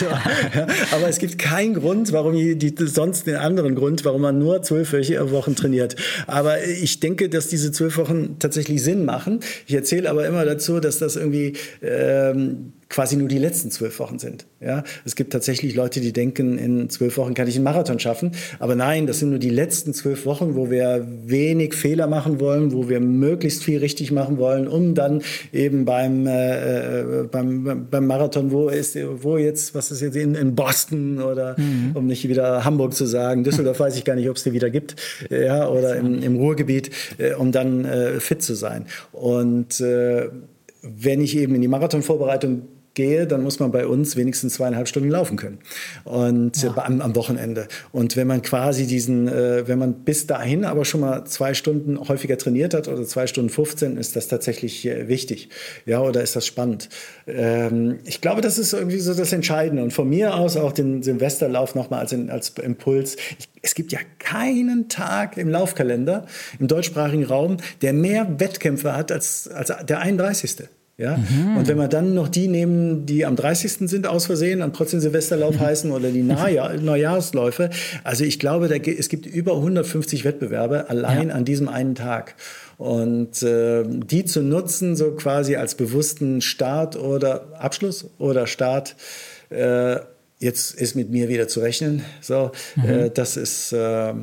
ja, 0.54 0.66
aber 0.92 1.08
es 1.08 1.18
gibt 1.18 1.38
keinen 1.38 1.74
Grund, 1.74 2.12
warum 2.12 2.34
die, 2.34 2.56
die 2.56 2.74
sonst 2.86 3.26
den 3.26 3.36
anderen 3.36 3.74
Grund, 3.74 4.04
warum 4.04 4.22
man 4.22 4.38
nur 4.38 4.62
zwölf 4.62 4.92
Wochen 4.92 5.54
trainiert. 5.54 5.96
Aber 6.26 6.62
ich 6.64 7.00
denke, 7.00 7.28
dass 7.28 7.48
diese 7.48 7.72
zwölf 7.72 7.96
Wochen 7.98 8.38
tatsächlich 8.38 8.82
Sinn 8.82 9.04
machen. 9.04 9.40
Ich 9.66 9.74
erzähle 9.74 10.08
aber 10.08 10.26
immer 10.26 10.44
dazu, 10.44 10.80
dass 10.86 10.98
das 10.98 11.16
irgendwie 11.16 11.54
ähm, 11.82 12.72
quasi 12.88 13.16
nur 13.16 13.28
die 13.28 13.38
letzten 13.38 13.70
zwölf 13.70 13.98
Wochen 13.98 14.18
sind. 14.18 14.46
Ja, 14.60 14.84
es 15.04 15.16
gibt 15.16 15.32
tatsächlich 15.32 15.74
Leute, 15.74 16.00
die 16.00 16.12
denken, 16.12 16.56
in 16.56 16.88
zwölf 16.88 17.16
Wochen 17.16 17.34
kann 17.34 17.48
ich 17.48 17.56
einen 17.56 17.64
Marathon 17.64 17.98
schaffen. 17.98 18.30
Aber 18.60 18.76
nein, 18.76 19.06
das 19.06 19.18
sind 19.18 19.30
nur 19.30 19.38
die 19.38 19.50
letzten 19.50 19.92
zwölf 19.92 20.24
Wochen, 20.24 20.54
wo 20.54 20.70
wir 20.70 21.06
wenig 21.24 21.74
Fehler 21.74 22.06
machen 22.06 22.38
wollen, 22.38 22.72
wo 22.72 22.88
wir 22.88 23.00
möglichst 23.00 23.64
viel 23.64 23.78
richtig 23.78 24.12
machen 24.12 24.38
wollen, 24.38 24.68
um 24.68 24.94
dann 24.94 25.22
eben 25.52 25.84
beim, 25.84 26.26
äh, 26.26 27.00
äh 27.00 27.24
beim, 27.24 27.86
beim 27.90 28.06
Marathon, 28.06 28.52
wo 28.52 28.68
ist, 28.68 28.96
wo 29.22 29.36
jetzt, 29.36 29.74
was 29.74 29.90
ist 29.90 30.00
jetzt 30.00 30.16
in, 30.16 30.34
in 30.34 30.54
Boston 30.54 31.20
oder 31.20 31.56
mhm. 31.58 31.90
um 31.94 32.06
nicht 32.06 32.28
wieder 32.28 32.64
Hamburg 32.64 32.94
zu 32.94 33.04
sagen, 33.04 33.42
Düsseldorf 33.42 33.80
weiß 33.80 33.96
ich 33.96 34.04
gar 34.04 34.14
nicht, 34.14 34.28
ob 34.30 34.36
es 34.36 34.44
die 34.44 34.52
wieder 34.52 34.70
gibt, 34.70 34.96
ja, 35.28 35.68
oder 35.68 35.96
im, 35.96 36.22
im 36.22 36.36
Ruhrgebiet, 36.36 36.90
äh, 37.18 37.34
um 37.34 37.50
dann 37.50 37.84
äh, 37.84 38.20
fit 38.20 38.42
zu 38.42 38.54
sein. 38.54 38.86
Und 39.12 39.80
äh, 39.80 40.28
wenn 40.86 41.20
ich 41.20 41.36
eben 41.36 41.54
in 41.54 41.62
die 41.62 41.68
Marathonvorbereitung 41.68 42.62
gehe, 42.96 43.26
dann 43.28 43.44
muss 43.44 43.60
man 43.60 43.70
bei 43.70 43.86
uns 43.86 44.16
wenigstens 44.16 44.54
zweieinhalb 44.54 44.88
Stunden 44.88 45.10
laufen 45.10 45.36
können 45.36 45.58
und 46.04 46.60
ja. 46.60 46.76
am, 46.78 47.00
am, 47.00 47.14
Wochenende. 47.14 47.68
Und 47.92 48.16
wenn 48.16 48.26
man 48.26 48.42
quasi 48.42 48.86
diesen, 48.86 49.28
äh, 49.28 49.68
wenn 49.68 49.78
man 49.78 50.02
bis 50.04 50.26
dahin 50.26 50.64
aber 50.64 50.84
schon 50.84 51.02
mal 51.02 51.24
zwei 51.26 51.54
Stunden 51.54 52.00
häufiger 52.08 52.36
trainiert 52.38 52.74
hat 52.74 52.88
oder 52.88 53.04
zwei 53.04 53.28
Stunden 53.28 53.50
15, 53.50 53.96
ist 53.96 54.16
das 54.16 54.26
tatsächlich 54.26 54.84
äh, 54.86 55.06
wichtig. 55.06 55.50
Ja, 55.84 56.00
oder 56.00 56.22
ist 56.22 56.34
das 56.34 56.46
spannend? 56.46 56.88
Ähm, 57.26 57.98
ich 58.04 58.20
glaube, 58.20 58.40
das 58.40 58.58
ist 58.58 58.72
irgendwie 58.72 58.98
so 58.98 59.14
das 59.14 59.32
Entscheidende. 59.32 59.82
Und 59.82 59.92
von 59.92 60.08
mir 60.08 60.34
aus 60.34 60.56
auch 60.56 60.72
den 60.72 61.02
Silvesterlauf 61.02 61.74
nochmal 61.74 62.00
als, 62.00 62.14
als 62.30 62.50
Impuls. 62.62 63.16
Ich, 63.38 63.48
es 63.62 63.74
gibt 63.74 63.92
ja 63.92 63.98
keinen 64.18 64.88
Tag 64.88 65.36
im 65.36 65.48
Laufkalender 65.48 66.26
im 66.58 66.66
deutschsprachigen 66.66 67.24
Raum, 67.24 67.58
der 67.82 67.92
mehr 67.92 68.40
Wettkämpfe 68.40 68.96
hat 68.96 69.12
als, 69.12 69.48
als 69.48 69.72
der 69.86 70.00
31. 70.00 70.68
Ja? 70.98 71.18
Mhm. 71.18 71.58
Und 71.58 71.68
wenn 71.68 71.76
wir 71.76 71.88
dann 71.88 72.14
noch 72.14 72.28
die 72.28 72.48
nehmen, 72.48 73.04
die 73.04 73.26
am 73.26 73.36
30. 73.36 73.88
sind 73.88 74.06
aus 74.06 74.26
Versehen 74.26 74.62
und 74.62 74.74
trotzdem 74.74 75.00
Silvesterlauf 75.00 75.56
mhm. 75.56 75.60
heißen 75.60 75.90
oder 75.90 76.10
die 76.10 76.22
Neujahr, 76.22 76.74
Neujahrsläufe, 76.80 77.70
also 78.02 78.24
ich 78.24 78.38
glaube, 78.38 78.68
da, 78.68 78.76
es 78.76 79.08
gibt 79.08 79.26
über 79.26 79.56
150 79.56 80.24
Wettbewerbe 80.24 80.88
allein 80.88 81.28
ja. 81.28 81.34
an 81.34 81.44
diesem 81.44 81.68
einen 81.68 81.94
Tag. 81.94 82.34
Und 82.78 83.42
äh, 83.42 83.84
die 83.86 84.24
zu 84.24 84.42
nutzen, 84.42 84.96
so 84.96 85.12
quasi 85.12 85.56
als 85.56 85.74
bewussten 85.74 86.40
Start 86.40 86.96
oder 86.96 87.58
Abschluss 87.58 88.10
oder 88.18 88.46
Start, 88.46 88.96
äh, 89.50 89.96
jetzt 90.38 90.74
ist 90.74 90.94
mit 90.94 91.10
mir 91.10 91.28
wieder 91.28 91.48
zu 91.48 91.60
rechnen. 91.60 92.04
So, 92.20 92.52
mhm. 92.74 92.88
äh, 92.88 93.10
das 93.10 93.36
ist 93.36 93.72
äh, 93.72 94.14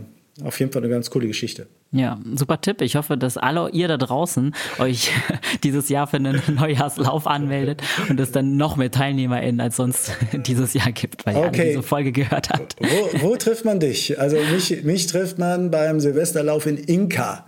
auf 0.44 0.60
jeden 0.60 0.72
Fall 0.72 0.82
eine 0.82 0.92
ganz 0.92 1.10
coole 1.12 1.28
Geschichte. 1.28 1.68
Ja, 1.96 2.18
super 2.36 2.60
Tipp. 2.60 2.82
Ich 2.82 2.96
hoffe, 2.96 3.18
dass 3.18 3.38
alle 3.38 3.70
ihr 3.70 3.88
da 3.88 3.98
draußen 3.98 4.56
euch 4.80 5.12
dieses 5.64 5.90
Jahr 5.90 6.08
für 6.08 6.18
einen 6.18 6.42
Neujahrslauf 6.56 7.28
anmeldet 7.28 7.84
und 8.10 8.20
es 8.20 8.32
dann 8.32 8.58
noch 8.58 8.78
mehr 8.78 8.90
TeilnehmerInnen 8.90 9.62
als 9.62 9.76
sonst 9.76 10.12
dieses 10.34 10.74
Jahr 10.74 10.92
gibt, 10.92 11.26
weil 11.28 11.36
okay. 11.36 11.58
ihr 11.58 11.64
diese 11.66 11.84
Folge 11.84 12.12
gehört 12.12 12.50
habt. 12.50 12.76
Wo, 12.80 13.30
wo, 13.30 13.36
trifft 13.36 13.64
man 13.64 13.80
dich? 13.80 14.20
Also 14.20 14.38
mich, 14.52 14.84
mich 14.84 15.06
trifft 15.06 15.38
man 15.38 15.70
beim 15.70 16.00
Silvesterlauf 16.00 16.66
in 16.66 16.78
Inka. 16.78 17.46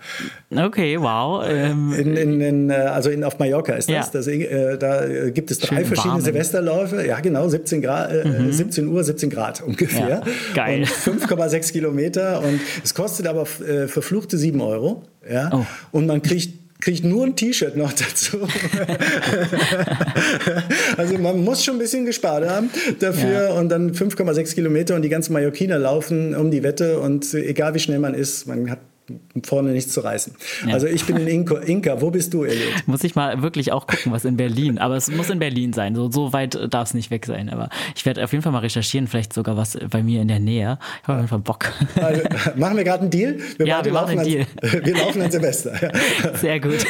Okay, 0.55 0.99
wow. 0.99 1.43
Ähm, 1.47 1.91
in, 1.93 2.15
in, 2.15 2.41
in, 2.41 2.69
äh, 2.69 2.73
also 2.73 3.09
in, 3.09 3.23
auf 3.23 3.39
Mallorca 3.39 3.73
ist 3.73 3.89
das. 3.89 4.07
Ja. 4.07 4.11
das 4.13 4.27
äh, 4.27 4.77
da 4.77 5.29
gibt 5.29 5.49
es 5.49 5.57
drei 5.57 5.77
Schön 5.77 5.85
verschiedene 5.85 6.13
warm. 6.13 6.21
Silvesterläufe. 6.21 7.05
Ja, 7.05 7.19
genau, 7.19 7.49
17, 7.49 7.81
Grad, 7.81 8.11
äh, 8.11 8.27
mhm. 8.27 8.51
17 8.51 8.87
Uhr, 8.87 9.03
17 9.03 9.31
Grad 9.31 9.61
ungefähr. 9.61 10.09
Ja, 10.09 10.21
geil. 10.53 10.83
5,6 10.83 11.71
Kilometer. 11.71 12.43
Und 12.43 12.61
es 12.83 12.93
kostet 12.93 13.25
aber 13.25 13.47
äh, 13.67 13.87
verfluchte 13.87 14.34
7 14.37 14.59
Euro. 14.61 15.03
Ja? 15.29 15.49
Oh. 15.53 15.65
Und 15.91 16.07
man 16.07 16.21
kriegt 16.21 16.65
kriegt 16.81 17.03
nur 17.03 17.25
ein 17.25 17.35
T-Shirt 17.35 17.75
noch 17.77 17.93
dazu. 17.93 18.37
also 20.97 21.17
man 21.17 21.43
muss 21.43 21.63
schon 21.63 21.77
ein 21.77 21.79
bisschen 21.79 22.05
gespart 22.05 22.47
haben 22.47 22.69
dafür 22.99 23.45
ja. 23.45 23.53
und 23.53 23.69
dann 23.69 23.91
5,6 23.91 24.53
Kilometer 24.53 24.93
und 24.95 25.01
die 25.01 25.09
ganzen 25.09 25.33
Mallorquiner 25.33 25.79
laufen 25.79 26.35
um 26.35 26.51
die 26.51 26.61
Wette 26.61 26.99
und 26.99 27.33
egal 27.33 27.73
wie 27.73 27.79
schnell 27.79 27.97
man 27.97 28.13
ist, 28.13 28.45
man 28.45 28.69
hat 28.69 28.79
vorne 29.43 29.71
nichts 29.71 29.93
zu 29.93 30.01
reißen. 30.01 30.33
Ja. 30.67 30.73
Also 30.73 30.87
ich 30.87 31.05
bin 31.05 31.17
in 31.17 31.27
Inka. 31.27 31.57
Inka. 31.59 32.01
Wo 32.01 32.11
bist 32.11 32.33
du, 32.33 32.43
Elliot? 32.43 32.87
Muss 32.87 33.03
ich 33.03 33.15
mal 33.15 33.41
wirklich 33.41 33.71
auch 33.71 33.87
gucken, 33.87 34.11
was 34.11 34.25
in 34.25 34.37
Berlin. 34.37 34.77
Aber 34.77 34.95
es 34.95 35.09
muss 35.09 35.29
in 35.29 35.39
Berlin 35.39 35.73
sein. 35.73 35.95
So, 35.95 36.11
so 36.11 36.33
weit 36.33 36.57
darf 36.73 36.89
es 36.89 36.93
nicht 36.93 37.11
weg 37.11 37.25
sein. 37.25 37.49
Aber 37.49 37.69
ich 37.95 38.05
werde 38.05 38.23
auf 38.23 38.31
jeden 38.31 38.43
Fall 38.43 38.51
mal 38.51 38.59
recherchieren, 38.59 39.07
vielleicht 39.07 39.33
sogar 39.33 39.57
was 39.57 39.77
bei 39.89 40.03
mir 40.03 40.21
in 40.21 40.27
der 40.27 40.39
Nähe. 40.39 40.79
Ich 41.01 41.07
habe 41.07 41.13
auf 41.13 41.19
jeden 41.19 41.27
Fall 41.27 41.39
Bock. 41.39 41.71
Also, 42.01 42.21
machen 42.55 42.77
wir 42.77 42.83
gerade 42.83 43.01
einen 43.01 43.09
Deal? 43.09 43.37
Wir 43.57 43.67
ja, 43.67 43.83
wir 43.83 43.91
machen 43.91 44.19
einen 44.19 44.27
Deal. 44.27 44.45
wir 44.61 44.97
laufen 44.97 45.21
an 45.21 45.31
Silvester. 45.31 45.73
Sehr 46.35 46.59
gut. 46.59 46.85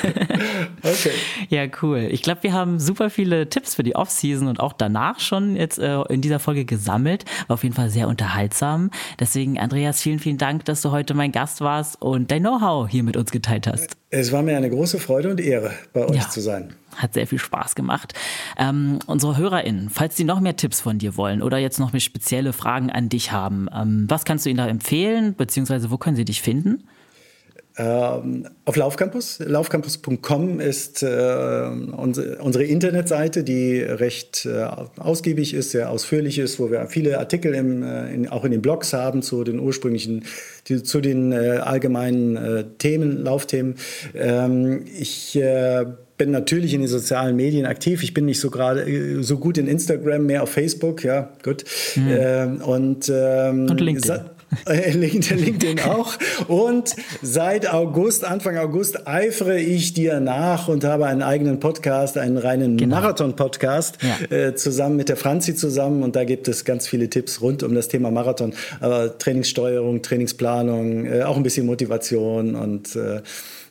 Okay. 0.82 1.12
Ja, 1.50 1.66
cool. 1.82 2.08
Ich 2.12 2.22
glaube, 2.22 2.44
wir 2.44 2.54
haben 2.54 2.80
super 2.80 3.10
viele 3.10 3.50
Tipps 3.50 3.76
für 3.76 3.84
die 3.84 3.96
Off-Season 3.96 4.48
und 4.48 4.60
auch 4.60 4.74
danach 4.74 5.20
schon 5.20 5.56
jetzt 5.56 5.80
äh, 5.80 6.02
in 6.10 6.22
dieser 6.22 6.40
Folge 6.40 6.66
gesammelt. 6.66 7.26
War 7.48 7.56
auf 7.56 7.64
jeden 7.64 7.76
Fall 7.76 7.90
sehr 7.90 8.08
unterhaltsam. 8.08 8.92
Deswegen, 9.20 9.60
Andreas, 9.60 10.02
vielen, 10.02 10.20
vielen 10.20 10.38
Dank, 10.38 10.66
dass 10.66 10.82
du 10.82 10.92
heute 10.92 11.14
mein 11.14 11.32
Gast 11.32 11.62
warst 11.62 12.02
und 12.02 12.32
dein 12.36 12.44
Know-how 12.44 12.90
hier 12.90 13.04
mit 13.04 13.16
uns 13.16 13.32
geteilt 13.32 13.68
hast. 13.68 13.96
Es 14.10 14.32
war 14.32 14.42
mir 14.42 14.58
eine 14.58 14.70
große 14.70 15.00
Freude 15.00 15.32
und 15.32 15.40
Ehre, 15.40 15.72
bei 15.94 16.06
euch 16.06 16.18
ja, 16.18 16.30
zu 16.30 16.42
sein. 16.42 16.74
Hat 16.96 17.14
sehr 17.14 17.28
viel 17.28 17.40
Spaß 17.40 17.76
gemacht. 17.76 18.14
Ähm, 18.58 19.00
unsere 19.08 19.38
HörerInnen, 19.38 19.90
falls 19.90 20.18
sie 20.18 20.24
noch 20.26 20.40
mehr 20.40 20.56
Tipps 20.56 20.82
von 20.82 20.98
dir 20.98 21.18
wollen 21.18 21.42
oder 21.42 21.58
jetzt 21.58 21.80
noch 21.80 21.94
mehr 21.94 22.02
spezielle 22.02 22.54
Fragen 22.54 22.90
an 22.90 23.10
dich 23.10 23.32
haben, 23.32 23.68
ähm, 23.74 24.06
was 24.10 24.26
kannst 24.26 24.46
du 24.46 24.50
ihnen 24.50 24.58
da 24.58 24.68
empfehlen, 24.68 25.36
beziehungsweise 25.36 25.92
wo 25.92 25.98
können 25.98 26.16
sie 26.16 26.26
dich 26.26 26.42
finden? 26.42 26.84
Ähm, 27.78 28.48
auf 28.64 28.78
Laufcampus. 28.78 29.40
Laufcampus.com 29.40 30.62
ist 30.62 31.04
äh, 31.04 31.08
unsere, 31.08 32.38
unsere, 32.38 32.64
Internetseite, 32.64 33.44
die 33.44 33.80
recht 33.80 34.46
äh, 34.46 34.66
ausgiebig 34.98 35.54
ist, 35.54 35.72
sehr 35.72 35.90
ausführlich 35.90 36.40
ist, 36.40 36.58
wo 36.58 36.72
wir 36.72 36.86
viele 36.88 37.20
Artikel 37.20 37.54
im, 37.54 37.84
äh, 37.84 38.14
in, 38.14 38.30
auch 38.30 38.46
in 38.46 38.52
den 38.52 38.62
Blogs 38.62 38.94
haben 38.94 39.22
zu 39.22 39.44
den 39.44 39.60
ursprünglichen, 39.60 40.24
die, 40.70 40.84
zu 40.84 41.02
den 41.02 41.34
äh, 41.34 41.60
allgemeinen 41.62 42.38
äh, 42.38 42.64
Themen, 42.78 43.22
Laufthemen. 43.22 43.76
Ähm, 44.14 44.86
ich 44.98 45.38
bin 46.18 46.32
natürlich 46.32 46.74
in 46.74 46.80
den 46.80 46.88
sozialen 46.88 47.36
Medien 47.36 47.66
aktiv. 47.66 48.04
Ich 48.04 48.14
bin 48.14 48.24
nicht 48.24 48.40
so 48.40 48.50
gerade 48.50 49.22
so 49.22 49.38
gut 49.38 49.58
in 49.58 49.68
Instagram, 49.68 50.26
mehr 50.26 50.44
auf 50.44 50.50
Facebook, 50.50 51.04
ja, 51.04 51.34
gut. 51.44 51.66
Mhm. 51.96 52.62
Und, 52.62 53.12
ähm, 53.14 53.70
und 53.70 53.82
LinkedIn. 53.82 54.22
LinkedIn 54.68 55.82
auch. 55.82 56.14
Und 56.48 56.96
seit 57.22 57.72
August, 57.72 58.24
Anfang 58.26 58.58
August, 58.58 59.08
eifere 59.08 59.60
ich 59.60 59.94
dir 59.94 60.20
nach 60.20 60.68
und 60.68 60.84
habe 60.84 61.06
einen 61.08 61.22
eigenen 61.22 61.60
Podcast, 61.60 62.18
einen 62.18 62.38
reinen 62.38 62.78
genau. 62.78 62.96
Marathon-Podcast, 62.98 63.98
ja. 64.02 64.36
äh, 64.36 64.56
zusammen 64.56 64.96
mit 64.96 65.10
der 65.10 65.18
Franzi 65.18 65.56
zusammen. 65.56 66.04
Und 66.04 66.16
da 66.16 66.24
gibt 66.24 66.48
es 66.48 66.66
ganz 66.66 66.88
viele 66.88 67.10
Tipps 67.10 67.42
rund 67.42 67.64
um 67.64 67.76
das 67.76 67.88
Thema 67.88 68.12
Marathon. 68.12 68.54
Aber 68.80 69.18
Trainingssteuerung, 69.18 70.02
Trainingsplanung, 70.02 71.06
äh, 71.06 71.24
auch 71.24 71.38
ein 71.38 71.44
bisschen 71.44 71.66
Motivation. 71.66 72.56
Und 72.56 72.96
äh, 72.96 73.22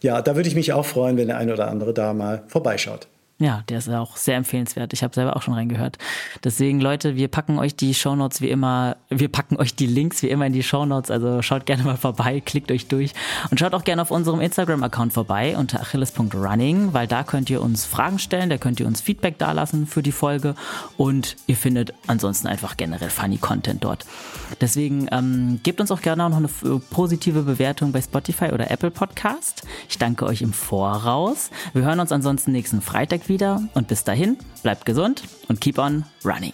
ja, 0.00 0.20
da 0.22 0.36
würde 0.36 0.48
ich 0.48 0.54
mich 0.54 0.72
auch 0.72 0.86
freuen, 0.86 1.16
wenn 1.16 1.28
der 1.28 1.38
eine 1.38 1.52
oder 1.52 1.68
andere 1.68 1.94
da 1.94 2.12
mal 2.12 2.42
vorbeischaut. 2.48 3.08
Ja, 3.44 3.62
der 3.68 3.76
ist 3.76 3.90
auch 3.90 4.16
sehr 4.16 4.36
empfehlenswert. 4.36 4.94
Ich 4.94 5.02
habe 5.02 5.14
selber 5.14 5.36
auch 5.36 5.42
schon 5.42 5.52
reingehört. 5.52 5.98
Deswegen, 6.44 6.80
Leute, 6.80 7.14
wir 7.14 7.28
packen 7.28 7.58
euch 7.58 7.76
die 7.76 7.92
Shownotes 7.92 8.40
wie 8.40 8.48
immer, 8.48 8.96
wir 9.10 9.28
packen 9.28 9.58
euch 9.58 9.74
die 9.74 9.86
Links 9.86 10.22
wie 10.22 10.28
immer 10.28 10.46
in 10.46 10.54
die 10.54 10.62
Shownotes. 10.62 11.10
Also 11.10 11.42
schaut 11.42 11.66
gerne 11.66 11.82
mal 11.82 11.98
vorbei, 11.98 12.40
klickt 12.40 12.72
euch 12.72 12.86
durch 12.86 13.12
und 13.50 13.60
schaut 13.60 13.74
auch 13.74 13.84
gerne 13.84 14.00
auf 14.00 14.10
unserem 14.10 14.40
Instagram-Account 14.40 15.12
vorbei 15.12 15.58
unter 15.58 15.82
achilles.running, 15.82 16.94
weil 16.94 17.06
da 17.06 17.22
könnt 17.22 17.50
ihr 17.50 17.60
uns 17.60 17.84
Fragen 17.84 18.18
stellen, 18.18 18.48
da 18.48 18.56
könnt 18.56 18.80
ihr 18.80 18.86
uns 18.86 19.02
Feedback 19.02 19.36
dalassen 19.36 19.86
für 19.86 20.02
die 20.02 20.12
Folge 20.12 20.54
und 20.96 21.36
ihr 21.46 21.56
findet 21.56 21.92
ansonsten 22.06 22.48
einfach 22.48 22.78
generell 22.78 23.10
funny 23.10 23.36
Content 23.36 23.84
dort. 23.84 24.06
Deswegen 24.62 25.06
ähm, 25.12 25.60
gebt 25.62 25.82
uns 25.82 25.90
auch 25.90 26.00
gerne 26.00 26.24
auch 26.24 26.30
noch 26.30 26.38
eine 26.38 26.78
positive 26.78 27.42
Bewertung 27.42 27.92
bei 27.92 28.00
Spotify 28.00 28.52
oder 28.52 28.70
Apple 28.70 28.90
Podcast. 28.90 29.64
Ich 29.90 29.98
danke 29.98 30.24
euch 30.24 30.40
im 30.40 30.54
Voraus. 30.54 31.50
Wir 31.74 31.82
hören 31.82 32.00
uns 32.00 32.10
ansonsten 32.10 32.52
nächsten 32.52 32.80
Freitag 32.80 33.28
wieder 33.34 33.62
und 33.74 33.88
bis 33.88 34.04
dahin 34.04 34.38
bleibt 34.62 34.86
gesund 34.86 35.24
und 35.48 35.60
keep 35.60 35.78
on 35.78 36.04
running. 36.24 36.52